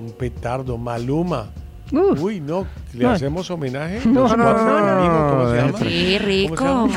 un 0.04 0.12
petardo. 0.12 0.78
Maluma. 0.78 1.50
Uy, 1.90 2.40
no, 2.40 2.66
¿le 2.92 3.04
No. 3.04 3.10
hacemos 3.12 3.50
homenaje? 3.50 4.00
No, 4.06 4.22
Los 4.22 4.36
no, 4.36 4.44
cuatro 4.44 4.64
no, 4.64 5.30
¿cómo 5.30 5.42
no, 5.44 5.50
se 5.50 5.56
llama? 5.56 5.78
Sí, 5.78 6.18
rico. 6.20 6.88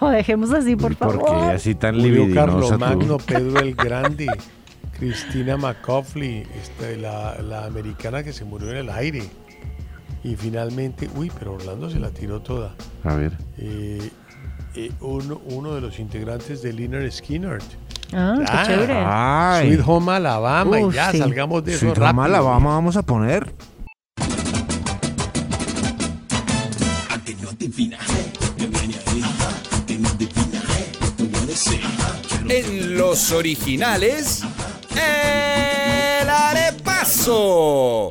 No, 0.00 0.10
dejemos 0.10 0.50
así, 0.52 0.74
por 0.76 0.96
¿Por 0.96 1.12
qué 1.18 1.24
favor. 1.24 1.50
así 1.54 1.74
tan 1.76 1.96
Murió 1.96 2.24
libidinosa 2.24 2.46
Carlomagno, 2.78 3.16
tú? 3.18 3.24
Pedro 3.32 3.60
el 3.60 3.74
Grande, 3.76 4.26
Cristina 4.98 5.56
McCauley, 5.56 6.46
este, 6.60 6.96
la, 6.96 7.40
la 7.42 7.64
americana 7.66 8.24
que 8.24 8.32
se 8.32 8.44
murió 8.44 8.70
en 8.72 8.76
el 8.78 8.90
aire. 8.90 9.22
Y 10.22 10.36
finalmente, 10.36 11.08
uy, 11.16 11.30
pero 11.38 11.54
Orlando 11.54 11.88
se 11.88 11.98
la 11.98 12.10
tiró 12.10 12.40
toda. 12.40 12.74
A 13.04 13.14
ver. 13.14 13.32
Eh, 13.58 14.10
eh, 14.74 14.92
uno, 15.00 15.40
uno 15.46 15.74
de 15.74 15.80
los 15.80 15.98
integrantes 15.98 16.62
de 16.62 16.72
Liner 16.72 17.10
Skinner. 17.10 17.58
Ah, 18.12 18.36
qué 18.38 18.66
chévere. 18.72 19.04
Ay. 19.06 19.68
Sweet 19.68 19.82
Home 19.86 20.12
Alabama, 20.12 20.78
Uf, 20.78 20.92
y 20.92 20.96
ya 20.96 21.12
sí. 21.12 21.18
salgamos 21.18 21.64
de 21.64 21.72
eso 21.72 21.80
Sweet 21.80 21.98
rápido. 21.98 22.22
Home 22.22 22.34
Alabama 22.34 22.70
vamos 22.70 22.96
a 22.96 23.02
poner. 23.02 23.46
ser. 23.46 23.70
los 32.90 33.32
originales, 33.32 34.42
El 36.20 36.28
Arepaso. 36.28 38.10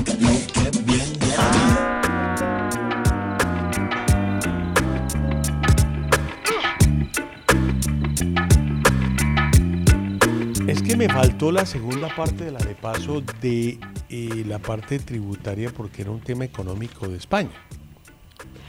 Me 11.07 11.09
faltó 11.11 11.51
la 11.51 11.65
segunda 11.65 12.15
parte 12.15 12.45
del 12.45 12.55
arepaso 12.55 13.23
de 13.41 13.79
eh, 14.09 14.43
la 14.47 14.59
parte 14.59 14.99
tributaria 14.99 15.71
porque 15.75 16.03
era 16.03 16.11
un 16.11 16.19
tema 16.19 16.45
económico 16.45 17.07
de 17.07 17.17
España. 17.17 17.49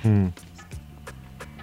Mm. 0.02 0.28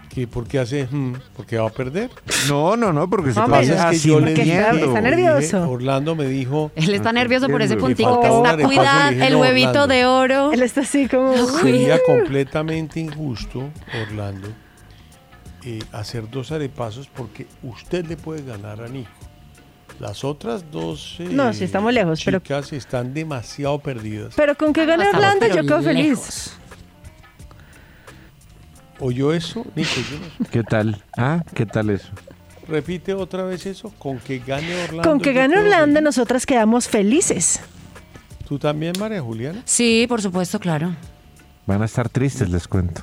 ¿Qué, 0.10 0.28
¿Por 0.28 0.48
qué 0.48 0.60
hace? 0.60 0.88
mm, 0.90 1.14
¿Porque 1.36 1.58
va 1.58 1.68
a 1.68 1.72
perder? 1.72 2.12
No, 2.48 2.76
no, 2.76 2.94
no, 2.94 3.10
porque 3.10 3.32
se 3.32 3.40
Hombre, 3.40 3.62
pasa 3.62 3.92
es 3.92 4.02
que 4.02 4.08
yo 4.08 4.20
le 4.20 4.34
dije, 4.34 5.02
le 5.02 5.38
dije, 5.40 5.58
Orlando 5.58 6.16
me 6.16 6.26
dijo. 6.26 6.72
Él 6.76 6.94
está 6.94 7.14
nervioso 7.14 7.48
por 7.48 7.62
ese 7.64 7.76
puntico 7.76 8.20
que 8.22 8.28
está 8.28 8.58
cuidado, 8.58 9.10
el 9.10 9.34
no, 9.34 9.40
huevito 9.40 9.70
Orlando. 9.70 9.88
de 9.88 10.06
oro. 10.06 10.52
Él 10.52 10.62
está 10.62 10.82
así 10.82 11.08
como... 11.08 11.36
Sería 11.62 12.00
completamente 12.06 13.00
injusto, 13.00 13.70
Orlando, 14.08 14.50
eh, 15.66 15.80
hacer 15.92 16.30
dos 16.30 16.52
arepasos 16.52 17.08
porque 17.08 17.48
usted 17.64 18.06
le 18.06 18.18
puede 18.18 18.44
ganar 18.44 18.82
a 18.82 18.88
Nico. 18.88 19.10
Las 20.00 20.24
otras 20.24 20.64
dos 20.72 21.18
eh, 21.20 21.28
No, 21.30 21.52
sí, 21.54 21.66
estamos 21.66 21.94
lejos, 21.94 22.22
pero- 22.24 22.40
chicas 22.40 22.72
están 22.74 23.14
demasiado 23.14 23.80
perdidas. 23.80 24.34
Pero 24.36 24.56
con 24.56 24.72
que 24.72 24.86
gane 24.86 25.04
estamos, 25.04 25.26
Orlando 25.26 25.48
yo 25.48 25.54
pero 25.56 25.68
quedo 25.68 25.82
feliz. 25.84 26.54
¿Oyó 29.00 29.34
eso, 29.34 29.66
Nico? 29.76 29.90
Yo 30.12 30.20
no 30.20 30.26
sé. 30.46 30.52
¿Qué 30.52 30.64
tal? 30.64 31.04
Ah, 31.18 31.44
¿qué 31.54 31.66
tal 31.66 31.90
eso? 31.90 32.10
Repite 32.68 33.14
otra 33.14 33.44
vez 33.44 33.66
eso, 33.66 33.92
con 33.98 34.20
que 34.20 34.40
gane 34.40 34.84
Orlando. 34.84 35.10
Con 35.10 35.20
que 35.20 35.34
gane 35.34 35.58
Orlando 35.58 36.02
nosotras 36.02 36.46
quedamos 36.46 36.88
felices. 36.88 37.62
¿Tú 38.48 38.60
también, 38.60 38.94
María 39.00 39.22
Juliana? 39.22 39.62
Sí, 39.66 40.06
por 40.08 40.22
supuesto, 40.22 40.60
claro. 40.60 40.96
Van 41.66 41.82
a 41.82 41.86
estar 41.86 42.10
tristes, 42.10 42.50
les 42.50 42.68
cuento. 42.68 43.02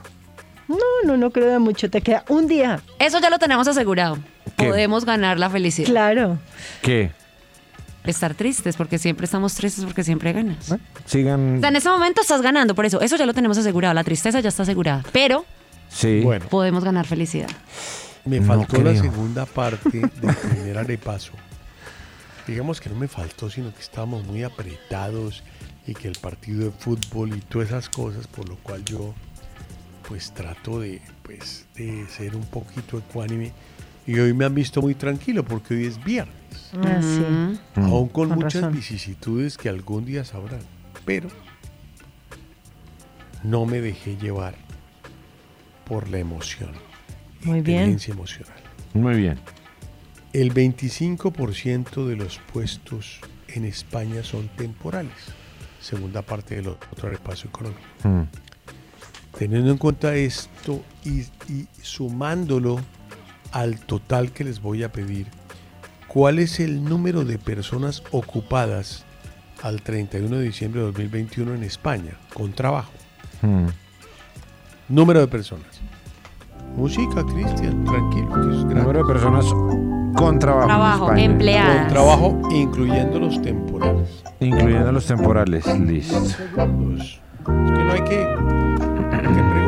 No, 0.68 0.76
no, 1.04 1.16
no 1.16 1.30
creo 1.30 1.46
de 1.48 1.58
mucho. 1.58 1.88
Te 1.88 2.00
queda 2.00 2.24
un 2.28 2.46
día. 2.48 2.80
Eso 2.98 3.20
ya 3.20 3.30
lo 3.30 3.38
tenemos 3.38 3.66
asegurado. 3.68 4.18
¿Qué? 4.56 4.68
Podemos 4.68 5.04
ganar 5.04 5.38
la 5.38 5.50
felicidad. 5.50 5.88
Claro. 5.88 6.38
¿Qué? 6.82 7.10
Estar 8.04 8.34
tristes, 8.34 8.76
porque 8.76 8.98
siempre 8.98 9.24
estamos 9.24 9.54
tristes, 9.54 9.84
porque 9.84 10.04
siempre 10.04 10.32
ganas. 10.32 10.74
Sigan. 11.06 11.56
O 11.58 11.60
sea, 11.60 11.68
en 11.70 11.76
ese 11.76 11.88
momento 11.88 12.20
estás 12.22 12.40
ganando, 12.40 12.74
por 12.74 12.86
eso. 12.86 13.00
Eso 13.00 13.16
ya 13.16 13.26
lo 13.26 13.34
tenemos 13.34 13.58
asegurado. 13.58 13.94
La 13.94 14.04
tristeza 14.04 14.40
ya 14.40 14.48
está 14.48 14.62
asegurada. 14.62 15.02
Pero 15.12 15.44
Sí. 15.88 16.20
Bueno, 16.22 16.46
podemos 16.48 16.84
ganar 16.84 17.06
felicidad. 17.06 17.48
me 18.24 18.40
No 18.40 18.46
faltó 18.46 18.82
la 18.82 18.94
segunda 18.96 19.46
parte 19.46 20.00
del 20.00 20.34
primer 20.50 20.78
arepaso. 20.78 21.32
Digamos 22.46 22.80
que 22.80 22.88
no 22.88 22.96
me 22.96 23.08
faltó, 23.08 23.50
sino 23.50 23.72
que 23.74 23.80
estábamos 23.80 24.24
muy 24.24 24.42
apretados 24.44 25.42
y 25.86 25.94
que 25.94 26.08
el 26.08 26.16
partido 26.20 26.64
de 26.64 26.70
fútbol 26.70 27.36
y 27.36 27.40
todas 27.40 27.68
esas 27.68 27.88
cosas, 27.88 28.26
por 28.26 28.48
lo 28.48 28.56
cual 28.56 28.84
yo 28.84 29.14
pues 30.08 30.32
trato 30.32 30.78
de, 30.80 31.00
pues, 31.24 31.66
de 31.74 32.06
ser 32.08 32.36
un 32.36 32.44
poquito 32.44 32.98
ecuánime. 32.98 33.52
Y 34.06 34.18
hoy 34.18 34.32
me 34.32 34.44
han 34.44 34.54
visto 34.54 34.80
muy 34.80 34.94
tranquilo 34.94 35.44
porque 35.44 35.74
hoy 35.74 35.86
es 35.86 36.02
viernes. 36.04 36.34
Ah, 36.84 37.00
sí. 37.00 37.20
Mm. 37.80 37.84
Aún 37.84 38.08
con, 38.08 38.28
Con 38.28 38.38
muchas 38.38 38.62
razón. 38.62 38.74
vicisitudes 38.74 39.56
que 39.58 39.68
algún 39.68 40.04
día 40.04 40.24
sabrán. 40.24 40.60
Pero 41.04 41.28
no 43.42 43.66
me 43.66 43.80
dejé 43.80 44.16
llevar 44.16 44.54
por 45.84 46.08
la 46.08 46.18
emoción. 46.18 46.70
Muy 47.42 47.60
bien. 47.60 47.78
Inteligencia 47.90 48.14
emocional. 48.14 48.60
Muy 48.94 49.14
bien. 49.16 49.38
El 50.32 50.52
25% 50.52 52.06
de 52.06 52.16
los 52.16 52.38
puestos 52.52 53.20
en 53.48 53.64
España 53.64 54.22
son 54.22 54.48
temporales. 54.48 55.12
Segunda 55.80 56.22
parte 56.22 56.56
del 56.56 56.68
otro 56.68 57.08
repaso 57.08 57.48
económico. 57.48 57.80
Mm. 58.04 58.22
Teniendo 59.38 59.70
en 59.70 59.78
cuenta 59.78 60.14
esto 60.14 60.82
y, 61.04 61.20
y 61.52 61.66
sumándolo 61.82 62.80
al 63.56 63.78
total 63.78 64.32
que 64.32 64.44
les 64.44 64.60
voy 64.60 64.82
a 64.82 64.92
pedir, 64.92 65.28
¿cuál 66.08 66.38
es 66.38 66.60
el 66.60 66.84
número 66.84 67.24
de 67.24 67.38
personas 67.38 68.02
ocupadas 68.10 69.06
al 69.62 69.80
31 69.80 70.36
de 70.36 70.42
diciembre 70.42 70.80
de 70.82 70.86
2021 70.88 71.54
en 71.54 71.62
España 71.62 72.12
con 72.34 72.52
trabajo? 72.52 72.92
Mm. 73.40 73.68
Número 74.90 75.20
de 75.20 75.28
personas. 75.28 75.80
Música, 76.76 77.24
Cristian, 77.24 77.82
tranquilo. 77.86 78.28
que 78.28 78.56
es 78.56 78.64
gratis. 78.66 78.82
Número 78.82 78.98
de 78.98 79.14
personas 79.14 79.46
con 80.16 80.38
trabajo. 80.38 80.66
Trabajo, 80.66 81.12
en 81.12 81.18
empleadas. 81.18 81.78
Con 81.78 81.88
trabajo, 81.88 82.38
incluyendo 82.50 83.18
los 83.18 83.40
temporales. 83.40 84.22
Incluyendo 84.38 84.92
los 84.92 85.06
temporales. 85.06 85.66
Listo. 85.80 86.18
Es 86.18 86.36
que 86.36 87.46
no 87.46 87.92
hay 87.92 88.02
que. 88.02 88.26
Que 89.22 89.65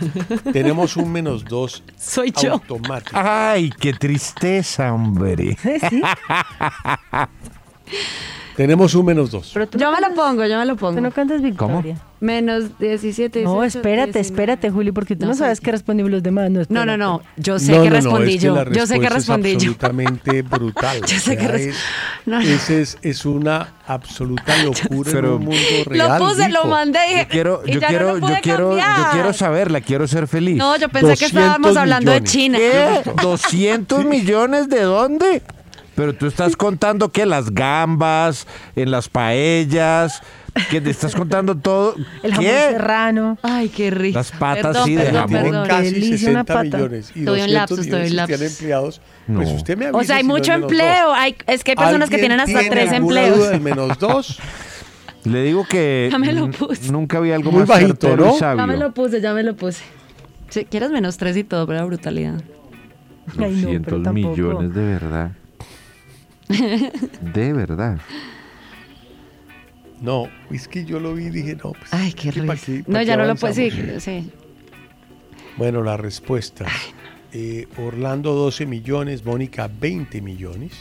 Tenemos 0.52 0.96
un 0.96 1.10
menos 1.12 1.44
dos 1.44 1.82
Soy 1.96 2.32
yo. 2.32 2.54
automático. 2.54 3.16
Ay, 3.18 3.70
qué 3.70 3.92
tristeza, 3.92 4.92
hombre. 4.92 5.56
Tenemos 8.58 8.92
un 8.96 9.06
menos 9.06 9.30
dos. 9.30 9.52
Pero 9.54 9.68
tú 9.68 9.78
Yo 9.78 9.88
no 9.88 9.96
me 10.00 10.08
lo 10.08 10.12
pongo, 10.16 10.44
yo 10.44 10.58
me 10.58 10.66
lo 10.66 10.74
pongo. 10.74 10.96
Tú 10.96 11.00
no 11.00 11.12
cantas 11.12 11.40
victoria. 11.40 11.96
Menos 12.18 12.76
17. 12.80 13.44
No, 13.44 13.60
18, 13.62 13.78
espérate, 13.78 14.06
19. 14.18 14.20
espérate, 14.20 14.70
Juli, 14.70 14.90
porque 14.90 15.14
tú 15.14 15.26
no, 15.26 15.28
No 15.28 15.34
sabes 15.36 15.60
qué 15.60 15.70
respondimos 15.70 16.10
los 16.10 16.24
demás. 16.24 16.50
No, 16.50 16.62
No, 16.68 16.84
no, 16.84 16.96
no. 16.96 17.22
Yo 17.36 17.60
sé 17.60 17.70
No, 17.70 17.84
que 17.84 17.90
respondí 17.90 18.34
es 18.34 18.40
que 18.40 18.46
yo. 18.46 18.64
Yo 18.72 18.86
sé 18.88 18.98
que 18.98 19.08
respondí 19.08 19.50
es 19.50 19.62
yo. 19.62 19.70
absolutamente 19.70 20.42
brutal. 20.42 21.00
Yo 21.06 21.18
sé 21.20 21.34
O 21.34 21.36
que 21.36 21.40
sea, 21.42 21.48
res- 21.52 21.66
es, 21.68 21.76
No, 22.26 22.40
no. 22.40 22.44
ese 22.44 22.80
es, 22.82 22.98
es 23.02 23.24
una 23.24 23.74
absoluta 23.86 24.56
locura 24.64 25.08
Pero- 25.12 25.28
en 25.28 25.34
un 25.34 25.44
mundo 25.44 25.58
real. 25.86 26.18
Lo 26.18 26.26
puse, 26.26 26.48
lo 26.48 26.64
mandé 26.64 26.98
y 27.06 27.10
dije. 27.10 27.22
Yo 27.22 27.28
quiero, 27.30 27.62
y 27.64 27.72
yo 27.74 27.80
quiero, 27.80 28.18
yo 28.18 28.26
quiero, 28.42 28.76
yo 28.76 28.82
quiero 29.12 29.32
saberla, 29.32 29.80
quiero 29.82 30.08
ser 30.08 30.26
feliz. 30.26 30.56
No, 30.56 30.76
yo 30.76 30.88
pensé 30.88 31.06
que 31.14 31.26
200 31.26 31.42
estábamos 31.42 31.76
hablando 31.76 32.10
de 32.10 32.20
millones. 32.22 32.32
China. 32.32 32.58
¿Qué? 32.58 33.02
¿200 33.22 34.04
millones 34.04 34.68
de 34.68 34.80
dónde? 34.82 35.42
Pero 35.98 36.14
tú 36.14 36.26
estás 36.26 36.56
contando 36.56 37.08
que 37.10 37.26
las 37.26 37.50
gambas, 37.52 38.46
en 38.76 38.92
las 38.92 39.08
paellas, 39.08 40.22
que 40.70 40.80
te 40.80 40.90
estás 40.90 41.12
contando 41.16 41.56
todo. 41.56 41.96
El 42.22 42.30
jamón 42.34 42.44
¿Qué? 42.46 42.68
serrano. 42.70 43.36
Ay, 43.42 43.68
qué 43.68 43.90
rico. 43.90 44.16
Las 44.16 44.30
patas, 44.30 44.62
Perdón, 44.68 44.84
sí, 44.86 44.94
de 44.94 45.02
perdón, 45.06 45.20
jamón. 45.28 45.42
Perdón. 45.42 45.66
casi 45.68 45.90
Delicia, 45.90 46.30
una 46.30 46.44
60 46.44 46.44
pata. 46.54 46.62
millones 46.64 47.12
y 47.16 47.18
Estoy 47.18 47.40
en 47.40 47.46
200 47.46 47.50
lapsus, 47.52 47.78
estoy 47.80 47.96
en 47.98 48.04
millones 48.04 48.30
lapsus. 48.30 48.50
empleados. 48.60 49.00
Pues 49.26 49.48
No. 49.48 49.54
usted 49.56 49.76
me 49.76 49.84
avisa 49.86 49.98
O 49.98 50.04
sea, 50.04 50.16
hay 50.16 50.22
si 50.22 50.28
no 50.28 50.34
mucho 50.34 50.52
menos 50.52 50.70
empleo. 50.70 51.06
dos. 51.08 51.16
Hay, 51.18 51.36
es 51.48 51.64
que 51.64 51.70
hay 51.72 51.76
personas 51.76 52.08
que 52.08 52.14
¿Alguien 52.14 52.20
tienen 52.30 52.40
hasta 52.40 52.58
tiene 52.60 52.70
tres 52.70 52.92
alguna 52.92 53.20
empleos. 53.20 53.38
duda 53.38 53.50
del 53.50 53.60
menos 53.60 53.98
dos? 53.98 54.38
Le 55.24 55.42
digo 55.42 55.66
que 55.68 56.08
Ya 56.12 56.18
me 56.18 56.32
lo 56.32 56.44
n- 56.44 56.52
puse. 56.56 56.92
nunca 56.92 57.18
vi 57.18 57.32
algo 57.32 57.50
Muy 57.50 57.60
más 57.62 57.68
bajito, 57.70 58.06
certero 58.08 58.24
¿no? 58.26 58.38
sabio. 58.38 58.58
Ya 58.60 58.66
me 58.68 58.76
lo 58.76 58.94
puse, 58.94 59.20
ya 59.20 59.34
me 59.34 59.42
lo 59.42 59.56
puse. 59.56 59.82
Si 60.48 60.64
quieres 60.64 60.90
menos 60.92 61.16
tres 61.16 61.36
y 61.36 61.42
todo, 61.42 61.66
pero 61.66 61.80
la 61.80 61.84
brutalidad. 61.86 62.40
Ay, 63.36 63.36
no, 63.36 63.82
pero 63.82 63.98
200 63.98 64.02
tampoco. 64.04 64.28
millones, 64.30 64.74
de 64.74 64.84
verdad. 64.84 65.32
De 67.34 67.52
verdad. 67.52 67.98
No, 70.00 70.28
es 70.50 70.68
que 70.68 70.84
yo 70.84 71.00
lo 71.00 71.14
vi 71.14 71.24
y 71.26 71.30
dije, 71.30 71.56
no, 71.56 71.72
pues. 71.72 71.92
Ay, 71.92 72.12
qué 72.12 72.30
¿qué- 72.30 72.40
rico. 72.42 72.54
No, 72.86 73.02
ya 73.02 73.16
no 73.16 73.24
lo 73.24 73.34
puedo 73.34 73.52
sí, 73.52 73.70
sí. 73.98 74.30
Bueno, 75.56 75.82
la 75.82 75.96
respuesta. 75.96 76.66
Eh, 77.32 77.66
Orlando 77.84 78.32
12 78.32 78.64
millones, 78.66 79.24
Mónica 79.24 79.68
20 79.68 80.20
millones, 80.22 80.72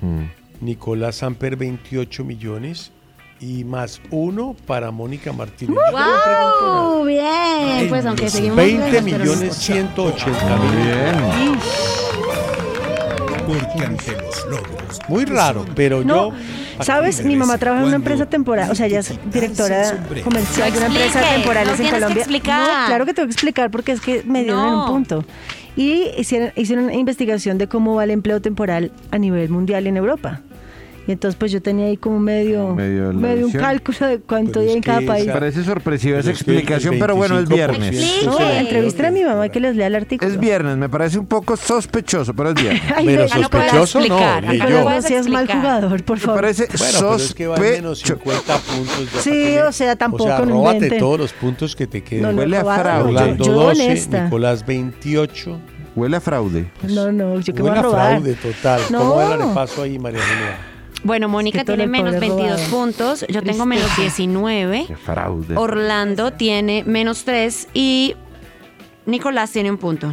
Mm. 0.00 0.24
Nicolás 0.60 1.16
Samper 1.16 1.56
28 1.56 2.24
millones 2.24 2.92
y 3.40 3.64
más 3.64 4.00
uno 4.10 4.54
para 4.66 4.90
Mónica 4.92 5.32
Martínez. 5.32 5.76
No. 5.76 6.96
¡Wow! 6.98 7.04
Bien. 7.06 7.88
Pues 7.88 8.04
aunque 8.06 8.28
seguimos 8.28 8.56
20 8.56 8.90
lejos, 8.92 9.04
pero 9.10 9.24
no 9.24 9.24
millones 9.34 9.68
importa. 9.70 10.22
180 10.22 10.56
mil. 10.58 11.58
Porque 13.48 13.82
ante 13.84 14.12
los 14.12 14.44
logros. 14.50 14.98
Muy 15.08 15.24
raro, 15.24 15.64
pero 15.74 16.04
No, 16.04 16.32
yo. 16.32 16.84
¿sabes? 16.84 17.24
Mi 17.24 17.34
mamá 17.34 17.56
trabaja 17.56 17.80
en 17.82 17.88
una 17.88 17.96
empresa 17.96 18.26
temporal, 18.26 18.70
o 18.70 18.74
sea, 18.74 18.86
ella 18.86 18.98
es 19.00 19.18
directora 19.32 20.04
comercial 20.22 20.70
de 20.70 20.76
una 20.78 20.86
empresa 20.88 21.20
no 21.20 21.26
en 21.28 21.42
que 21.42 21.90
Colombia. 21.90 22.22
explicar. 22.22 22.60
No, 22.82 22.86
claro 22.88 23.06
que 23.06 23.14
tengo 23.14 23.26
que 23.26 23.32
explicar 23.32 23.70
porque 23.70 23.92
es 23.92 24.00
que 24.02 24.22
me 24.24 24.42
dieron 24.44 24.68
en 24.68 24.74
un 24.74 24.86
punto. 24.86 25.24
y 25.76 26.10
hicieron, 26.18 26.52
hicieron 26.56 26.84
una 26.84 26.94
investigación 26.94 27.56
de 27.56 27.68
cómo 27.68 27.94
va 27.94 28.04
el 28.04 28.10
empleo 28.10 28.42
temporal 28.42 28.92
a 29.10 29.18
nivel 29.18 29.48
mundial 29.48 29.86
en 29.86 29.96
Europa. 29.96 30.42
Y 31.08 31.12
entonces 31.12 31.36
pues 31.40 31.50
yo 31.50 31.62
tenía 31.62 31.86
ahí 31.86 31.96
como 31.96 32.18
medio, 32.18 32.74
Medio 32.74 33.14
medio, 33.14 33.46
un 33.46 33.52
cálculo 33.52 33.98
de 34.06 34.18
cuánto 34.20 34.60
hay 34.60 34.72
en 34.72 34.82
cada 34.82 35.00
país. 35.00 35.26
Parece 35.26 35.64
sorpresiva 35.64 36.18
esa 36.18 36.30
explicación, 36.30 36.96
pero 37.00 37.16
bueno, 37.16 37.38
es 37.38 37.48
25% 37.48 37.54
viernes. 37.54 38.20
No, 38.26 38.38
entrevisté 38.38 39.06
a 39.06 39.10
mi 39.10 39.24
mamá 39.24 39.48
que 39.48 39.58
les 39.58 39.74
lea 39.74 39.86
el 39.86 39.94
artículo. 39.94 40.30
Es 40.30 40.38
viernes, 40.38 40.76
me 40.76 40.90
parece 40.90 41.18
un 41.18 41.24
poco 41.26 41.56
sospechoso, 41.56 42.34
pero 42.34 42.50
es 42.50 42.54
viernes. 42.56 42.82
Pero 43.06 43.26
sospechoso 43.26 44.00
no, 44.00 44.90
no 44.90 45.02
seas 45.02 45.26
mal 45.28 45.50
jugador, 45.50 46.04
por 46.04 46.18
Me 46.18 46.22
favor. 46.22 46.40
parece 46.42 46.64
en 46.64 46.70
menos 46.78 46.90
sospechoso. 47.20 47.94
50 48.06 48.58
puntos. 48.58 49.12
ya 49.14 49.20
Sí, 49.22 49.56
o 49.66 49.72
sea, 49.72 49.96
tampoco 49.96 50.24
O 50.24 50.26
sea, 50.26 50.38
no 50.44 50.98
todos 50.98 51.18
los 51.18 51.32
puntos 51.32 51.74
que 51.74 51.86
te 51.86 52.02
queden. 52.02 52.36
Huele 52.38 52.58
a 52.58 52.64
fraude. 52.64 53.12
yo- 53.12 53.18
Orlando 53.18 53.44
yo 53.44 53.52
12, 53.52 53.82
honesta. 53.82 54.24
Nicolás 54.24 54.66
28. 54.66 55.58
Huele 55.96 56.16
a 56.16 56.20
fraude. 56.20 56.70
No, 56.82 57.10
no, 57.10 57.40
yo 57.40 57.54
que 57.54 57.62
voy 57.62 57.70
Huele 57.70 57.80
a 57.80 57.82
robar. 57.82 58.10
fraude 58.20 58.34
total. 58.34 58.80
No. 58.90 58.98
¿Cómo 58.98 59.14
va 59.16 59.32
el 59.34 59.40
repaso 59.40 59.82
ahí, 59.82 59.98
María 59.98 60.20
Julia? 60.20 60.77
Bueno, 61.04 61.28
Mónica 61.28 61.60
que 61.60 61.64
tiene 61.66 61.86
menos 61.86 62.14
pobre 62.14 62.28
22 62.28 62.50
robado. 62.50 62.70
puntos, 62.70 63.26
yo 63.28 63.42
tengo 63.42 63.64
menos 63.66 63.84
Tristeza. 63.94 64.16
19, 64.22 64.84
Qué 64.88 64.96
fraude. 64.96 65.56
Orlando 65.56 66.32
tiene 66.32 66.82
menos 66.84 67.24
3 67.24 67.68
y 67.72 68.16
Nicolás 69.06 69.52
tiene 69.52 69.70
un 69.70 69.78
punto. 69.78 70.12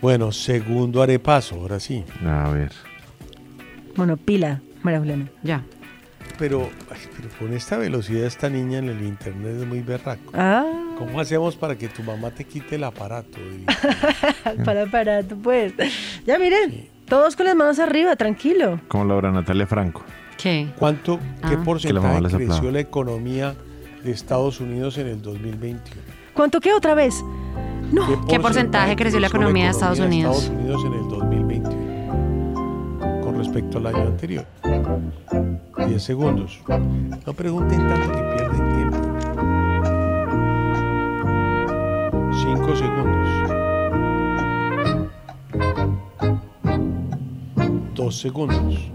Bueno, 0.00 0.32
segundo 0.32 1.02
arepaso, 1.02 1.56
ahora 1.56 1.78
sí. 1.80 2.04
A 2.26 2.50
ver. 2.50 2.72
Bueno, 3.96 4.16
pila, 4.16 4.60
María 4.82 4.98
Juliana. 4.98 5.26
Ya. 5.42 5.62
Pero, 6.38 6.68
ay, 6.90 6.98
pero 7.16 7.28
con 7.38 7.52
esta 7.54 7.76
velocidad 7.76 8.26
esta 8.26 8.50
niña 8.50 8.78
en 8.78 8.88
el 8.88 9.02
internet 9.02 9.56
es 9.60 9.66
muy 9.66 9.80
berraco. 9.80 10.32
Ah, 10.34 10.64
¿Cómo 10.98 11.20
hacemos 11.20 11.54
para 11.54 11.76
que 11.76 11.88
tu 11.88 12.02
mamá 12.02 12.30
te 12.32 12.44
quite 12.44 12.74
el 12.76 12.84
aparato? 12.84 13.38
Para, 14.64 14.86
para, 14.86 15.22
tú 15.22 15.40
puedes. 15.40 15.74
Ya 16.26 16.38
miren, 16.38 16.88
todos 17.06 17.36
con 17.36 17.46
las 17.46 17.54
manos 17.56 17.78
arriba, 17.78 18.16
tranquilo. 18.16 18.80
Como 18.88 19.04
Laura 19.04 19.30
Natalia 19.30 19.66
Franco. 19.66 20.02
¿Qué? 20.36 20.68
¿Cuánto, 20.78 21.18
qué 21.18 21.24
Ah. 21.42 21.48
Que 21.80 21.92
la 21.92 22.00
mamá 22.00 22.14
porcentaje 22.14 22.20
les 22.22 22.34
creció 22.34 22.70
la 22.70 22.80
economía 22.80 23.54
de 24.02 24.10
Estados 24.10 24.60
Unidos 24.60 24.98
en 24.98 25.06
el 25.08 25.22
2021? 25.22 26.02
¿Cuánto 26.34 26.60
queda 26.60 26.76
otra 26.76 26.94
vez? 26.94 27.22
No. 27.92 28.26
¿Qué 28.26 28.40
porcentaje 28.40 28.96
creció 28.96 29.20
la 29.20 29.28
economía 29.28 29.64
de 29.64 29.70
Estados 29.70 30.00
Unidos? 30.00 30.42
Estados 30.44 30.60
Unidos 30.60 30.84
en 30.84 30.92
el 30.94 31.08
2021 31.08 33.20
con 33.22 33.38
respecto 33.38 33.78
al 33.78 33.86
año 33.86 34.02
anterior? 34.08 34.44
10 35.86 36.02
segundos. 36.02 36.60
No 37.26 37.32
pregunten 37.34 37.78
tanto 37.88 38.10
que 38.12 38.22
pierden 38.36 38.74
tiempo. 38.74 38.98
5 42.42 42.76
segundos. 42.76 43.63
2 47.94 48.14
segundos. 48.20 48.90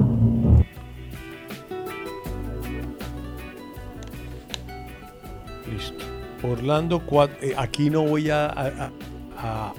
Listo. 5.71 6.05
Orlando, 6.43 7.01
eh, 7.41 7.53
aquí 7.57 7.89
no 7.89 8.03
voy 8.03 8.29
a, 8.29 8.47
a- 8.47 8.91
a- 9.37 9.73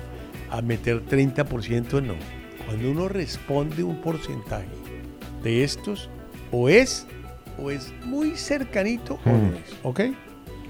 a 0.51 0.63
meter 0.63 1.05
30%, 1.07 2.01
no. 2.03 2.15
Cuando 2.67 2.91
uno 2.91 3.09
responde 3.09 3.83
un 3.83 3.97
porcentaje 4.01 4.67
de 5.43 5.65
estos, 5.65 6.09
o 6.53 6.69
es, 6.69 7.07
o 7.59 7.71
es 7.71 7.93
muy 8.05 8.37
cercanito 8.37 9.19
o 9.25 9.29
no 9.31 9.37
Hmm. 9.39 9.55
es, 9.55 9.77
¿ok? 9.83 10.01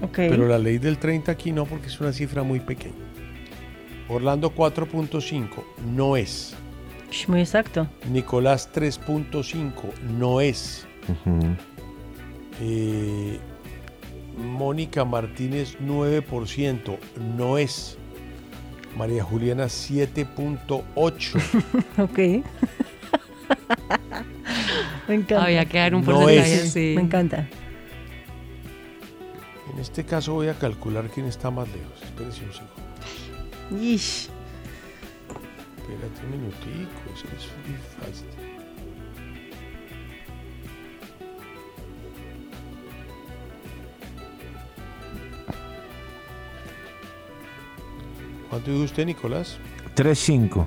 Ok. 0.03 0.15
Pero 0.15 0.47
la 0.47 0.57
ley 0.57 0.77
del 0.77 0.97
30 0.97 1.31
aquí 1.31 1.51
no, 1.51 1.65
porque 1.65 1.87
es 1.87 1.99
una 1.99 2.13
cifra 2.13 2.41
muy 2.43 2.59
pequeña. 2.59 2.95
Orlando 4.07 4.49
4.5, 4.53 5.63
no 5.95 6.17
es. 6.17 6.55
Muy 7.27 7.41
exacto. 7.41 7.87
Nicolás 8.09 8.69
3.5, 8.73 9.71
no 10.17 10.39
es. 10.41 10.87
Eh, 12.59 13.39
Mónica 14.37 15.03
Martínez 15.05 15.77
9%, 15.79 16.97
no 17.37 17.57
es. 17.57 17.97
María 18.97 19.23
Juliana 19.23 19.65
7.8. 19.65 21.41
Ok. 21.97 22.17
Me 25.07 25.15
encanta. 25.15 25.43
Había 25.43 25.65
que 25.65 25.77
dar 25.77 25.95
un 25.95 26.01
No 26.05 26.11
porcentaje 26.11 26.53
es. 26.55 26.63
así. 26.69 26.93
Me 26.95 27.01
encanta. 27.01 27.47
En 29.73 29.79
este 29.79 30.03
caso 30.05 30.33
voy 30.33 30.47
a 30.47 30.53
calcular 30.53 31.09
quién 31.13 31.25
está 31.25 31.49
más 31.51 31.67
lejos. 31.69 32.01
Espérese 32.03 32.43
un 32.45 32.53
segundo. 32.53 32.75
Ish. 33.81 34.29
Espérate 35.91 36.25
un 36.25 36.31
minutico, 36.31 36.89
es 37.13 37.21
que 37.21 37.35
es 37.35 37.49
muy 37.67 37.77
fácil. 37.99 38.27
¿Cuánto 48.49 48.71
dijo 48.71 48.83
usted, 48.83 49.05
Nicolás? 49.05 49.57
3-5. 49.95 50.65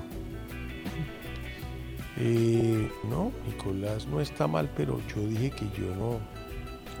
Eh, 2.17 2.91
no, 3.09 3.31
Nicolás 3.47 4.05
no 4.05 4.21
está 4.21 4.47
mal, 4.47 4.69
pero 4.77 5.01
yo 5.07 5.21
dije 5.27 5.49
que 5.49 5.65
yo 5.79 5.95
no. 5.95 6.19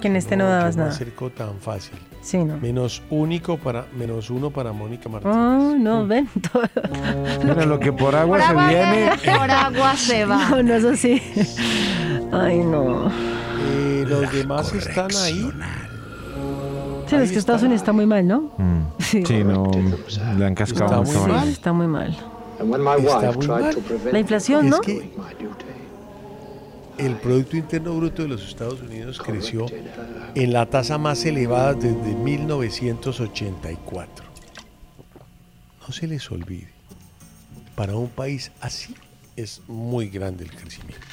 Que 0.01 0.07
en 0.07 0.15
este 0.17 0.35
no 0.35 0.45
dabas 0.47 0.75
yo 0.75 0.81
nada. 0.81 0.91
acerco 0.93 1.29
tan 1.29 1.55
fácil. 1.59 1.97
Sí, 2.21 2.37
no. 2.43 2.57
Menos 2.57 3.01
único 3.09 3.57
para 3.57 3.85
menos 3.97 4.29
uno 4.29 4.49
para 4.51 4.71
Mónica 4.73 5.07
Martínez. 5.09 5.35
Oh, 5.37 5.75
no, 5.77 6.05
ven. 6.07 6.27
todo- 6.51 6.63
Mira, 7.43 7.65
lo 7.65 7.79
que 7.79 7.93
por 7.93 8.15
agua 8.15 8.37
Por 8.37 8.45
se 8.45 8.51
agua, 8.51 8.67
viene. 8.67 9.09
por 9.23 9.51
agua 9.51 9.95
se 9.95 10.25
va. 10.25 10.49
No, 10.49 10.63
no 10.63 10.73
es 10.73 10.83
así. 10.85 11.21
Ay, 12.31 12.59
no. 12.59 13.07
Eh, 13.07 14.05
los 14.07 14.31
demás 14.31 14.73
están 14.73 15.09
ahí. 15.23 15.51
Sí, 17.07 17.15
es 17.15 17.31
que 17.31 17.37
Estados 17.37 17.61
Unidos 17.61 17.81
está 17.81 17.93
muy 17.93 18.05
mal, 18.07 18.27
¿no? 18.27 18.51
Mm. 18.57 18.81
Sí. 18.99 19.23
Sí, 19.25 19.43
no. 19.43 19.69
Le 20.37 20.45
han 20.45 20.55
cascado 20.55 20.85
Está 20.85 20.97
mucho 21.01 21.19
muy 21.19 21.27
mal. 21.31 21.39
mal. 21.39 21.49
Está 21.49 21.73
muy 21.73 21.87
mal. 21.87 22.17
And 22.59 22.71
when 22.71 22.81
my 22.83 22.95
Está 23.05 23.19
wife 23.29 23.37
muy 23.37 23.45
tried 23.45 23.61
mal. 23.61 23.75
to 23.75 23.81
prevent 23.81 24.13
La 24.13 24.19
inflación, 24.19 24.65
Es 24.65 24.71
¿no? 24.71 24.81
que 24.81 24.93
my 24.93 25.33
duty, 25.45 25.65
el 26.97 27.15
Producto 27.15 27.57
Interno 27.57 27.93
Bruto 27.95 28.21
de 28.23 28.29
los 28.29 28.47
Estados 28.47 28.81
Unidos 28.81 29.21
creció 29.23 29.65
en 30.35 30.53
la 30.53 30.65
tasa 30.67 30.97
más 30.97 31.25
elevada 31.25 31.73
desde 31.73 32.15
1984. 32.15 34.25
No 35.87 35.93
se 35.93 36.07
les 36.07 36.31
olvide, 36.31 36.69
para 37.75 37.95
un 37.95 38.09
país 38.09 38.51
así 38.61 38.95
es 39.35 39.61
muy 39.67 40.09
grande 40.09 40.45
el 40.45 40.51
crecimiento. 40.51 41.05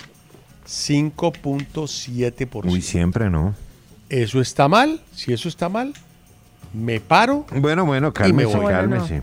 5.7%. 0.66 2.70
Uy, 2.70 2.80
siempre 2.82 3.28
no. 3.28 3.54
¿Eso 4.08 4.40
está 4.40 4.68
mal? 4.68 5.00
Si 5.14 5.32
eso 5.32 5.48
está 5.48 5.68
mal, 5.68 5.92
me 6.72 7.00
paro. 7.00 7.44
Bueno, 7.54 7.84
bueno, 7.84 8.08
me 8.08 8.12
cálmese, 8.12 8.56
voy. 8.56 8.72
cálmese. 8.72 9.22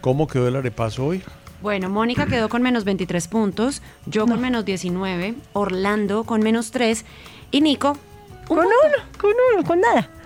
¿Cómo 0.00 0.26
quedó 0.26 0.48
el 0.48 0.56
arepaso 0.56 1.06
hoy? 1.06 1.22
Bueno, 1.62 1.88
Mónica 1.88 2.26
quedó 2.26 2.48
con 2.48 2.60
menos 2.62 2.84
23 2.84 3.28
puntos, 3.28 3.82
yo 4.06 4.26
con 4.26 4.40
menos 4.40 4.64
19, 4.64 5.34
Orlando 5.52 6.24
con 6.24 6.40
menos 6.42 6.72
3 6.72 7.04
y 7.52 7.60
Nico 7.60 7.96
Con 8.48 8.58
uno, 8.58 8.68
con 9.18 9.30
uno, 9.54 9.66
con 9.66 9.80
nada. 9.80 10.08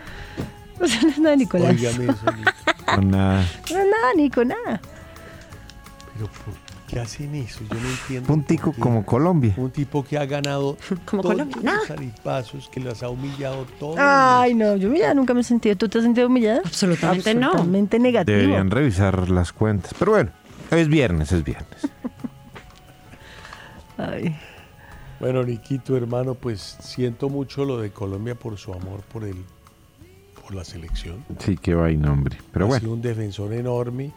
No 0.78 0.86
sé, 0.86 0.98
no 1.02 1.08
es 1.08 1.18
nada, 1.18 1.36
Nicolás. 1.36 1.80
Eso, 1.80 1.98
Nico. 1.98 2.14
Con 2.94 3.10
nada. 3.10 3.42
No 3.70 3.78
es 3.78 3.86
nada, 3.86 4.14
Nico, 4.14 4.44
nada. 4.44 4.78
Pero 6.12 6.26
¿por 6.26 6.54
qué 6.86 7.00
hacen 7.00 7.34
eso? 7.34 7.60
Yo 7.70 7.80
no 7.80 7.88
entiendo. 7.88 8.26
Puntico 8.26 8.64
por 8.66 8.74
qué. 8.74 8.80
como 8.82 9.06
Colombia. 9.06 9.54
Un 9.56 9.70
tipo 9.70 10.04
que 10.04 10.18
ha 10.18 10.26
ganado 10.26 10.76
Como 11.06 11.22
todos 11.22 11.34
Colombia. 11.34 11.76
los 11.80 11.90
aripazos, 11.90 12.68
que 12.68 12.80
las 12.80 13.02
ha 13.02 13.08
humillado 13.08 13.66
todos. 13.80 13.96
Ay, 13.98 14.52
no, 14.52 14.76
yo 14.76 14.88
humillada 14.88 15.14
nunca 15.14 15.32
me 15.32 15.40
he 15.40 15.44
sentido. 15.44 15.76
¿Tú 15.76 15.88
te 15.88 15.96
has 15.96 16.04
sentido 16.04 16.26
humillada? 16.26 16.60
Absolutamente 16.62 17.34
no. 17.34 17.46
Absolutamente 17.46 17.98
negativo. 17.98 18.36
Deberían 18.36 18.70
revisar 18.70 19.30
las 19.30 19.54
cuentas. 19.54 19.94
Pero 19.98 20.12
bueno, 20.12 20.30
es 20.70 20.88
viernes, 20.88 21.32
es 21.32 21.44
viernes. 21.44 21.88
Ay. 23.98 24.36
Bueno, 25.20 25.42
Niquito, 25.44 25.96
hermano, 25.96 26.34
pues 26.34 26.76
siento 26.80 27.28
mucho 27.28 27.64
lo 27.64 27.78
de 27.78 27.90
Colombia 27.90 28.34
por 28.34 28.58
su 28.58 28.72
amor 28.74 29.00
por 29.02 29.24
el, 29.24 29.36
por 30.42 30.54
la 30.54 30.64
selección. 30.64 31.24
Sí, 31.38 31.56
qué 31.56 31.74
vaina, 31.74 32.12
hombre. 32.12 32.38
Pero 32.52 32.66
ha 32.66 32.68
bueno. 32.68 32.80
sido 32.80 32.92
un 32.92 33.00
defensor 33.02 33.52
enorme 33.54 34.12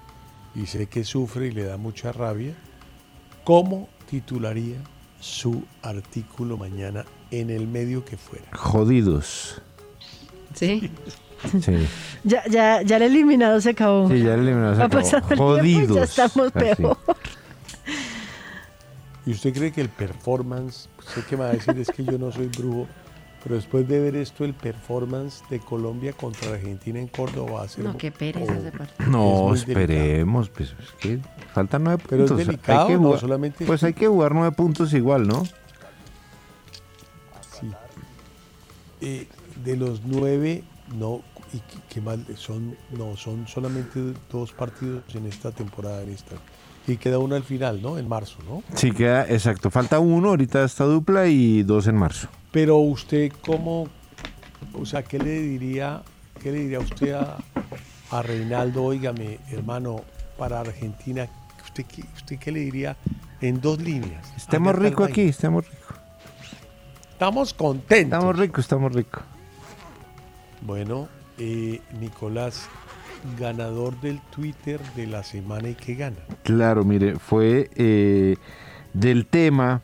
y 0.55 0.65
sé 0.65 0.87
que 0.87 1.03
sufre 1.03 1.47
y 1.47 1.51
le 1.51 1.63
da 1.63 1.77
mucha 1.77 2.11
rabia. 2.11 2.53
¿Cómo 3.45 3.87
titularía 4.09 4.77
su 5.21 5.63
artículo 5.81 6.57
mañana 6.57 7.05
en 7.31 7.49
el 7.49 7.67
medio 7.67 8.03
que 8.03 8.17
fuera? 8.17 8.45
Jodidos. 8.53 9.61
Sí. 10.53 10.91
Sí. 11.61 11.87
Ya, 12.23 12.43
ya, 12.49 12.81
ya 12.81 12.97
el 12.97 13.03
eliminado 13.03 13.61
se 13.61 13.69
acabó. 13.69 14.09
Sí, 14.09 14.19
ya 14.19 14.33
el 14.33 14.41
eliminado 14.41 14.73
se 14.75 14.79
Va 14.79 14.85
acabó. 14.85 15.03
el 15.03 15.09
tiempo 15.27 15.35
Jodidos. 15.37 15.95
ya 15.95 16.03
estamos 16.03 16.51
peor. 16.51 16.97
¿Y 19.25 19.31
usted 19.31 19.53
cree 19.53 19.71
que 19.71 19.81
el 19.81 19.89
performance, 19.89 20.89
sé 21.13 21.23
que 21.23 21.37
me 21.37 21.43
va 21.43 21.49
a 21.49 21.53
decir 21.53 21.77
es 21.77 21.89
que 21.89 22.03
yo 22.03 22.17
no 22.17 22.31
soy 22.31 22.47
brujo, 22.47 22.87
Pero 23.43 23.55
después 23.55 23.87
de 23.87 23.99
ver 24.01 24.15
esto, 24.17 24.43
el 24.43 24.53
performance 24.53 25.43
de 25.49 25.59
Colombia 25.59 26.11
contra 26.13 26.51
Argentina 26.51 26.99
en 26.99 27.07
Córdoba 27.07 27.51
va 27.51 27.61
a 27.63 27.67
ser. 27.69 27.85
No, 27.85 27.97
qué 27.97 28.11
pereza 28.11 28.57
ese 28.57 28.71
partido. 28.71 29.09
No, 29.09 29.53
Es 29.53 29.61
esperemos, 29.61 30.49
pues 30.49 30.69
es 30.71 30.91
que 30.99 31.19
faltan 31.53 31.83
nueve 31.85 32.03
Pero 32.09 32.25
es 32.25 32.29
puntos. 32.31 32.47
delicado, 32.47 32.81
hay 32.81 32.87
que 32.87 32.93
no 32.95 32.99
jugar, 33.03 33.19
solamente- 33.21 33.65
Pues 33.65 33.83
hay 33.83 33.93
que 33.93 34.07
jugar 34.07 34.33
nueve 34.33 34.51
puntos 34.51 34.93
igual, 34.93 35.25
¿no? 35.27 35.45
Sí. 35.45 37.69
Eh, 39.01 39.27
de 39.63 39.77
los 39.77 40.01
nueve, 40.03 40.63
no, 40.93 41.21
y 41.53 41.61
qué- 41.89 42.01
mal, 42.01 42.25
son, 42.35 42.75
no, 42.97 43.15
son 43.17 43.47
solamente 43.47 44.13
dos 44.31 44.51
partidos 44.51 45.03
en 45.15 45.25
esta 45.27 45.51
temporada, 45.51 46.01
en 46.03 46.09
esta. 46.09 46.35
Y 46.87 46.97
queda 46.97 47.19
uno 47.19 47.35
al 47.35 47.43
final, 47.43 47.81
¿no? 47.81 47.97
En 47.97 48.07
marzo, 48.07 48.37
¿no? 48.47 48.63
Sí, 48.75 48.91
queda, 48.91 49.27
exacto. 49.27 49.69
Falta 49.69 49.99
uno 49.99 50.29
ahorita 50.29 50.63
esta 50.63 50.85
dupla 50.85 51.27
y 51.27 51.63
dos 51.63 51.87
en 51.87 51.95
marzo. 51.95 52.27
Pero 52.51 52.77
usted, 52.77 53.31
¿cómo, 53.45 53.87
o 54.73 54.85
sea, 54.85 55.03
qué 55.03 55.19
le 55.19 55.39
diría, 55.41 56.01
qué 56.41 56.51
le 56.51 56.59
diría 56.59 56.79
usted 56.79 57.11
a, 57.13 57.37
a 58.11 58.21
Reinaldo, 58.23 58.83
óigame, 58.83 59.39
hermano, 59.51 60.01
para 60.37 60.61
Argentina, 60.61 61.27
usted, 61.63 61.85
qué- 61.85 62.05
usted 62.15 62.39
qué 62.39 62.51
le 62.51 62.61
diría 62.61 62.97
en 63.41 63.61
dos 63.61 63.79
líneas? 63.79 64.25
Estamos 64.35 64.75
ricos 64.75 65.07
aquí, 65.09 65.23
estamos 65.23 65.65
ricos. 65.65 65.97
Estamos 67.11 67.53
contentos. 67.53 68.17
Estamos 68.17 68.39
ricos, 68.39 68.59
estamos 68.65 68.93
ricos. 68.93 69.21
Bueno, 70.61 71.07
eh, 71.39 71.81
Nicolás, 71.99 72.67
ganador 73.39 73.99
del 74.01 74.19
Twitter 74.35 74.79
de 74.95 75.07
la 75.07 75.23
semana 75.23 75.69
y 75.69 75.75
que 75.75 75.95
gana. 75.95 76.17
Claro, 76.43 76.83
mire, 76.83 77.15
fue 77.15 77.69
eh, 77.75 78.35
del 78.93 79.25
tema 79.25 79.81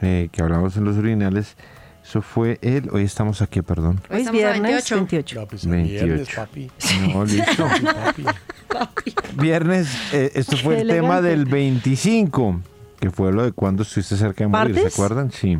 eh, 0.00 0.28
que 0.32 0.42
hablamos 0.42 0.76
en 0.76 0.84
los 0.84 0.96
originales. 0.96 1.56
Eso 2.02 2.22
fue 2.22 2.58
el. 2.62 2.88
Hoy 2.90 3.02
estamos 3.02 3.42
aquí, 3.42 3.60
perdón. 3.60 4.00
Hoy 4.10 4.22
es 4.22 4.30
viernes 4.30 4.62
28. 4.62 4.94
28. 4.96 5.34
Ya, 5.34 5.46
pues, 5.46 5.66
viernes, 5.66 6.00
28. 6.00 6.32
papi. 6.36 6.70
No, 7.12 7.24
listo. 7.26 7.66
Papi, 7.84 8.24
papi. 8.68 9.14
Viernes, 9.34 9.88
eh, 10.12 10.30
esto 10.34 10.56
fue 10.56 10.76
Qué 10.76 10.80
el 10.82 10.88
tema 10.88 11.20
del 11.20 11.44
25, 11.44 12.60
que 12.98 13.10
fue 13.10 13.30
lo 13.32 13.44
de 13.44 13.52
cuando 13.52 13.82
estuviste 13.82 14.16
cerca 14.16 14.44
de 14.44 14.48
morir, 14.48 14.74
¿se 14.76 14.86
acuerdan? 14.86 15.30
Sí. 15.30 15.58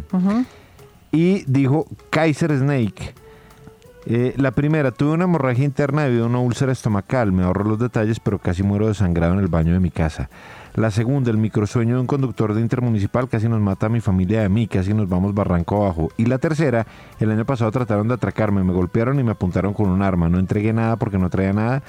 Y 1.12 1.44
dijo 1.46 1.86
Kaiser 2.10 2.56
Snake. 2.56 3.14
Eh, 4.10 4.32
la 4.38 4.52
primera, 4.52 4.90
tuve 4.90 5.10
una 5.10 5.24
hemorragia 5.24 5.66
interna 5.66 6.04
debido 6.04 6.24
a 6.24 6.28
una 6.28 6.38
úlcera 6.38 6.72
estomacal. 6.72 7.30
Me 7.30 7.42
ahorro 7.42 7.64
los 7.64 7.78
detalles, 7.78 8.20
pero 8.20 8.38
casi 8.38 8.62
muero 8.62 8.88
desangrado 8.88 9.34
en 9.34 9.40
el 9.40 9.48
baño 9.48 9.74
de 9.74 9.80
mi 9.80 9.90
casa. 9.90 10.30
La 10.76 10.90
segunda, 10.90 11.30
el 11.30 11.36
microsueño 11.36 11.96
de 11.96 12.00
un 12.00 12.06
conductor 12.06 12.54
de 12.54 12.62
intermunicipal 12.62 13.28
casi 13.28 13.50
nos 13.50 13.60
mata 13.60 13.84
a 13.84 13.88
mi 13.90 14.00
familia 14.00 14.40
y 14.40 14.44
a 14.46 14.48
mí, 14.48 14.66
casi 14.66 14.94
nos 14.94 15.10
vamos 15.10 15.34
barranco 15.34 15.84
abajo. 15.84 16.08
Y 16.16 16.24
la 16.24 16.38
tercera, 16.38 16.86
el 17.20 17.30
año 17.30 17.44
pasado 17.44 17.70
trataron 17.70 18.08
de 18.08 18.14
atracarme, 18.14 18.64
me 18.64 18.72
golpearon 18.72 19.20
y 19.20 19.22
me 19.22 19.32
apuntaron 19.32 19.74
con 19.74 19.90
un 19.90 20.00
arma. 20.00 20.30
No 20.30 20.38
entregué 20.38 20.72
nada 20.72 20.96
porque 20.96 21.18
no 21.18 21.28
traía 21.28 21.52
nada. 21.52 21.82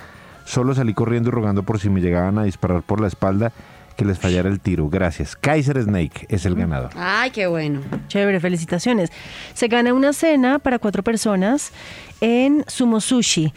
Solo 0.43 0.75
salí 0.75 0.93
corriendo 0.93 1.29
y 1.29 1.31
rogando 1.31 1.63
por 1.63 1.79
si 1.79 1.89
me 1.89 2.01
llegaban 2.01 2.37
a 2.37 2.43
disparar 2.43 2.81
por 2.81 2.99
la 2.99 3.07
espalda 3.07 3.53
que 3.99 4.05
les 4.05 4.17
fallara 4.17 4.47
el 4.47 4.61
tiro. 4.61 4.89
Gracias. 4.89 5.35
Kaiser 5.35 5.83
Snake 5.83 6.25
es 6.29 6.45
el 6.45 6.55
ganador. 6.55 6.91
Ay, 6.95 7.31
qué 7.31 7.47
bueno. 7.47 7.81
Chévere, 8.07 8.39
felicitaciones. 8.39 9.11
Se 9.53 9.67
gana 9.67 9.93
una 9.93 10.13
cena 10.13 10.57
para 10.57 10.79
cuatro 10.79 11.03
personas 11.03 11.73
en 12.21 12.63
Sumo 12.67 13.01
Sushi. 13.01 13.53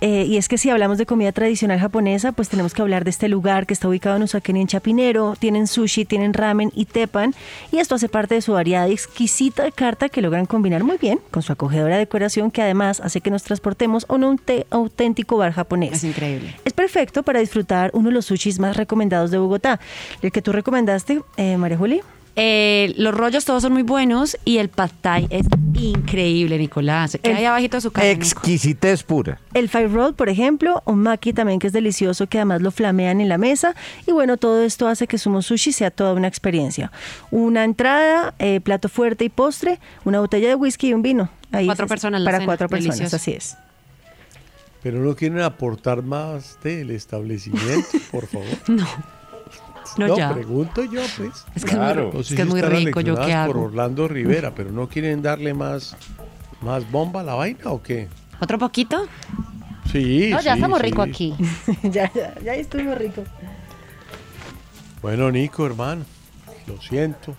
Eh, 0.00 0.26
y 0.28 0.36
es 0.36 0.48
que 0.48 0.58
si 0.58 0.68
hablamos 0.68 0.98
de 0.98 1.06
comida 1.06 1.32
tradicional 1.32 1.80
japonesa, 1.80 2.32
pues 2.32 2.48
tenemos 2.48 2.74
que 2.74 2.82
hablar 2.82 3.04
de 3.04 3.10
este 3.10 3.28
lugar 3.28 3.66
que 3.66 3.72
está 3.72 3.88
ubicado 3.88 4.16
en 4.16 4.22
Usaquén 4.24 4.56
y 4.56 4.60
en 4.60 4.66
Chapinero. 4.66 5.34
Tienen 5.38 5.66
sushi, 5.66 6.04
tienen 6.04 6.34
ramen 6.34 6.70
y 6.74 6.84
tepan. 6.84 7.34
Y 7.72 7.78
esto 7.78 7.94
hace 7.94 8.08
parte 8.08 8.34
de 8.34 8.42
su 8.42 8.52
variada 8.52 8.88
y 8.88 8.92
exquisita 8.92 9.70
carta 9.70 10.08
que 10.08 10.20
logran 10.20 10.46
combinar 10.46 10.84
muy 10.84 10.98
bien 10.98 11.20
con 11.30 11.42
su 11.42 11.52
acogedora 11.52 11.96
decoración 11.96 12.50
que 12.50 12.62
además 12.62 13.00
hace 13.00 13.20
que 13.20 13.30
nos 13.30 13.42
transportemos 13.42 14.06
a 14.08 14.14
un 14.14 14.40
auténtico 14.70 15.38
bar 15.38 15.52
japonés. 15.52 15.92
Es 15.92 16.04
increíble. 16.04 16.54
Es 16.64 16.72
perfecto 16.72 17.22
para 17.22 17.40
disfrutar 17.40 17.90
uno 17.94 18.10
de 18.10 18.14
los 18.14 18.26
sushis 18.26 18.58
más 18.58 18.76
recomendados 18.76 19.30
de 19.30 19.38
Bogotá. 19.38 19.80
El 20.20 20.30
que 20.30 20.42
tú 20.42 20.52
recomendaste, 20.52 21.22
eh, 21.36 21.56
María 21.56 21.78
Juli. 21.78 22.02
Eh, 22.38 22.92
los 22.98 23.14
rollos 23.14 23.46
todos 23.46 23.62
son 23.62 23.72
muy 23.72 23.82
buenos 23.82 24.36
y 24.44 24.58
el 24.58 24.68
pad 24.68 24.90
thai 25.00 25.26
es 25.30 25.46
increíble, 25.74 26.58
Nicolás. 26.58 27.18
¿Qué 27.22 27.30
El- 27.30 27.36
hay 27.38 27.44
abajito 27.46 27.78
de 27.78 27.80
su 27.80 27.90
casa? 27.90 28.10
Exquisitez 28.10 29.02
pura. 29.02 29.40
El 29.54 29.68
five 29.70 29.88
roll, 29.88 30.14
por 30.14 30.28
ejemplo, 30.28 30.82
un 30.84 30.98
maki 31.02 31.32
también 31.32 31.58
que 31.58 31.66
es 31.68 31.72
delicioso, 31.72 32.26
que 32.26 32.36
además 32.38 32.60
lo 32.60 32.70
flamean 32.70 33.20
en 33.22 33.28
la 33.30 33.38
mesa. 33.38 33.74
Y 34.06 34.12
bueno, 34.12 34.36
todo 34.36 34.62
esto 34.62 34.86
hace 34.86 35.06
que 35.06 35.16
Sumo 35.16 35.40
Sushi 35.40 35.72
sea 35.72 35.90
toda 35.90 36.12
una 36.12 36.28
experiencia. 36.28 36.92
Una 37.30 37.64
entrada, 37.64 38.34
eh, 38.38 38.60
plato 38.60 38.88
fuerte 38.90 39.24
y 39.24 39.28
postre, 39.30 39.80
una 40.04 40.20
botella 40.20 40.48
de 40.48 40.54
whisky 40.56 40.88
y 40.88 40.92
un 40.94 41.00
vino. 41.02 41.30
Ahí 41.52 41.64
Cuatro 41.66 41.86
es- 41.86 41.88
personas 41.90 42.20
la 42.20 42.26
Para 42.26 42.38
cena, 42.38 42.46
cuatro 42.46 42.68
personas, 42.68 42.96
delicioso. 42.98 43.16
así 43.16 43.32
es. 43.32 43.56
Pero 44.82 45.00
no 45.00 45.16
quieren 45.16 45.40
aportar 45.40 46.02
más 46.02 46.58
del 46.62 46.90
establecimiento, 46.90 47.88
por 48.12 48.26
favor. 48.26 48.46
No. 48.68 48.86
No, 49.96 50.16
ya. 50.16 50.32
pregunto 50.32 50.84
yo, 50.84 51.00
pues. 51.16 51.44
Es 51.54 51.64
que 51.64 51.70
es 51.72 51.76
muy- 51.76 51.94
No 52.12 52.20
es 52.20 52.28
que 52.34 52.42
es 52.42 52.48
muy 52.48 52.60
rico, 52.62 53.00
¿yo 53.00 53.14
qué 53.14 53.20
aleccionadas 53.22 53.46
por 53.46 53.56
hago? 53.56 53.66
Orlando 53.66 54.08
Rivera, 54.08 54.54
pero 54.54 54.70
no 54.72 54.88
quieren 54.88 55.22
darle 55.22 55.54
más, 55.54 55.96
más 56.60 56.90
bomba 56.90 57.20
a 57.20 57.24
la 57.24 57.34
vaina 57.34 57.70
o 57.70 57.82
qué? 57.82 58.08
¿Otro 58.40 58.58
poquito? 58.58 59.06
Sí. 59.90 60.28
No, 60.30 60.40
ya 60.40 60.52
sí, 60.52 60.58
estamos 60.58 60.78
sí. 60.80 60.84
rico 60.84 61.02
aquí. 61.02 61.34
ya, 61.82 62.12
ya, 62.12 62.34
ya 62.42 62.54
estuvimos 62.54 62.98
rico. 62.98 63.22
Bueno, 65.02 65.30
Nico, 65.30 65.64
hermano, 65.66 66.04
lo 66.66 66.80
siento. 66.80 67.34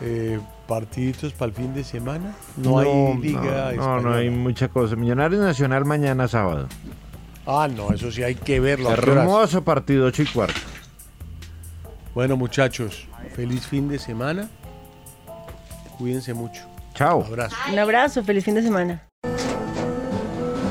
Eh, 0.00 0.40
partiditos 0.66 1.32
para 1.34 1.50
el 1.50 1.54
fin 1.54 1.74
de 1.74 1.84
semana. 1.84 2.34
No, 2.56 2.78
hay 2.78 3.18
liga 3.18 3.72
no, 3.76 4.00
no, 4.00 4.10
no 4.10 4.14
hay 4.14 4.30
mucha 4.30 4.68
cosa. 4.68 4.96
Millonarios 4.96 5.42
Nacional 5.42 5.84
mañana 5.84 6.26
sábado. 6.28 6.66
Ah, 7.46 7.68
no, 7.74 7.92
eso 7.92 8.10
sí 8.10 8.22
hay 8.22 8.34
que 8.36 8.58
verlo. 8.60 8.90
Hermoso 8.90 9.62
partido, 9.62 10.06
8 10.06 10.22
y 10.22 10.26
cuarto. 10.26 10.60
Bueno, 12.14 12.36
muchachos, 12.36 13.08
feliz 13.34 13.66
fin 13.66 13.88
de 13.88 13.98
semana. 13.98 14.50
Cuídense 15.96 16.34
mucho. 16.34 16.62
Chao. 16.94 17.24
Abrazo. 17.24 17.56
Un 17.72 17.78
abrazo, 17.78 18.22
feliz 18.22 18.44
fin 18.44 18.54
de 18.54 18.62
semana. 18.62 19.08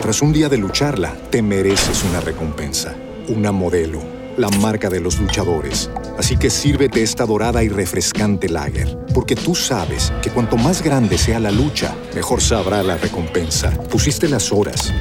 Tras 0.02 0.22
un 0.22 0.34
día 0.34 0.50
de 0.50 0.58
lucharla, 0.58 1.14
te 1.32 1.42
mereces 1.42 2.04
una 2.04 2.20
recompensa, 2.22 2.96
una 3.28 3.52
modelo, 3.52 4.02
la 4.38 4.50
marca 4.50 4.90
de 4.90 5.00
los 5.00 5.20
luchadores. 5.20 5.90
Así 6.18 6.38
que 6.38 6.52
sírvete 6.52 7.02
esta 7.02 7.26
dorada 7.26 7.64
y 7.64 7.70
refrescante 7.70 8.48
lager, 8.48 9.00
porque 9.14 9.36
tú 9.36 9.56
sabes 9.56 10.14
que 10.22 10.30
cuanto 10.30 10.58
más 10.58 10.84
grande 10.84 11.18
sea 11.18 11.40
la 11.40 11.52
lucha, 11.52 11.96
mejor 12.14 12.42
sabrá 12.42 12.84
la 12.84 12.98
recompensa. 12.98 13.72
Pusiste 13.90 14.30
las 14.30 14.52
horas, 14.52 14.94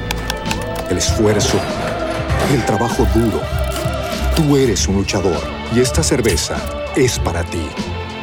el 0.89 0.97
esfuerzo, 0.97 1.59
el 2.51 2.65
trabajo 2.65 3.05
duro. 3.13 3.41
Tú 4.35 4.57
eres 4.57 4.87
un 4.87 4.95
luchador 4.95 5.60
y 5.73 5.79
esta 5.79 6.03
cerveza 6.03 6.57
es 6.95 7.19
para 7.19 7.43
ti. 7.43 7.65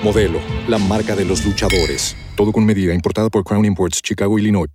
Modelo, 0.02 0.40
la 0.68 0.78
marca 0.78 1.16
de 1.16 1.24
los 1.24 1.44
luchadores. 1.44 2.16
Todo 2.36 2.52
con 2.52 2.64
medida, 2.64 2.94
importada 2.94 3.30
por 3.30 3.44
Crown 3.44 3.64
Imports, 3.64 4.00
Chicago, 4.02 4.38
Illinois. 4.38 4.68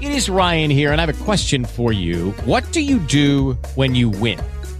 It 0.00 0.10
is 0.10 0.28
Ryan 0.28 0.70
here, 0.70 0.92
and 0.92 1.00
I 1.00 1.04
have 1.04 1.10
a 1.10 1.24
question 1.24 1.64
for 1.64 1.92
you. 1.92 2.32
What 2.46 2.64
do 2.72 2.80
you 2.80 2.98
do 2.98 3.56
when 3.74 3.94
you 3.94 4.10
win? 4.10 4.38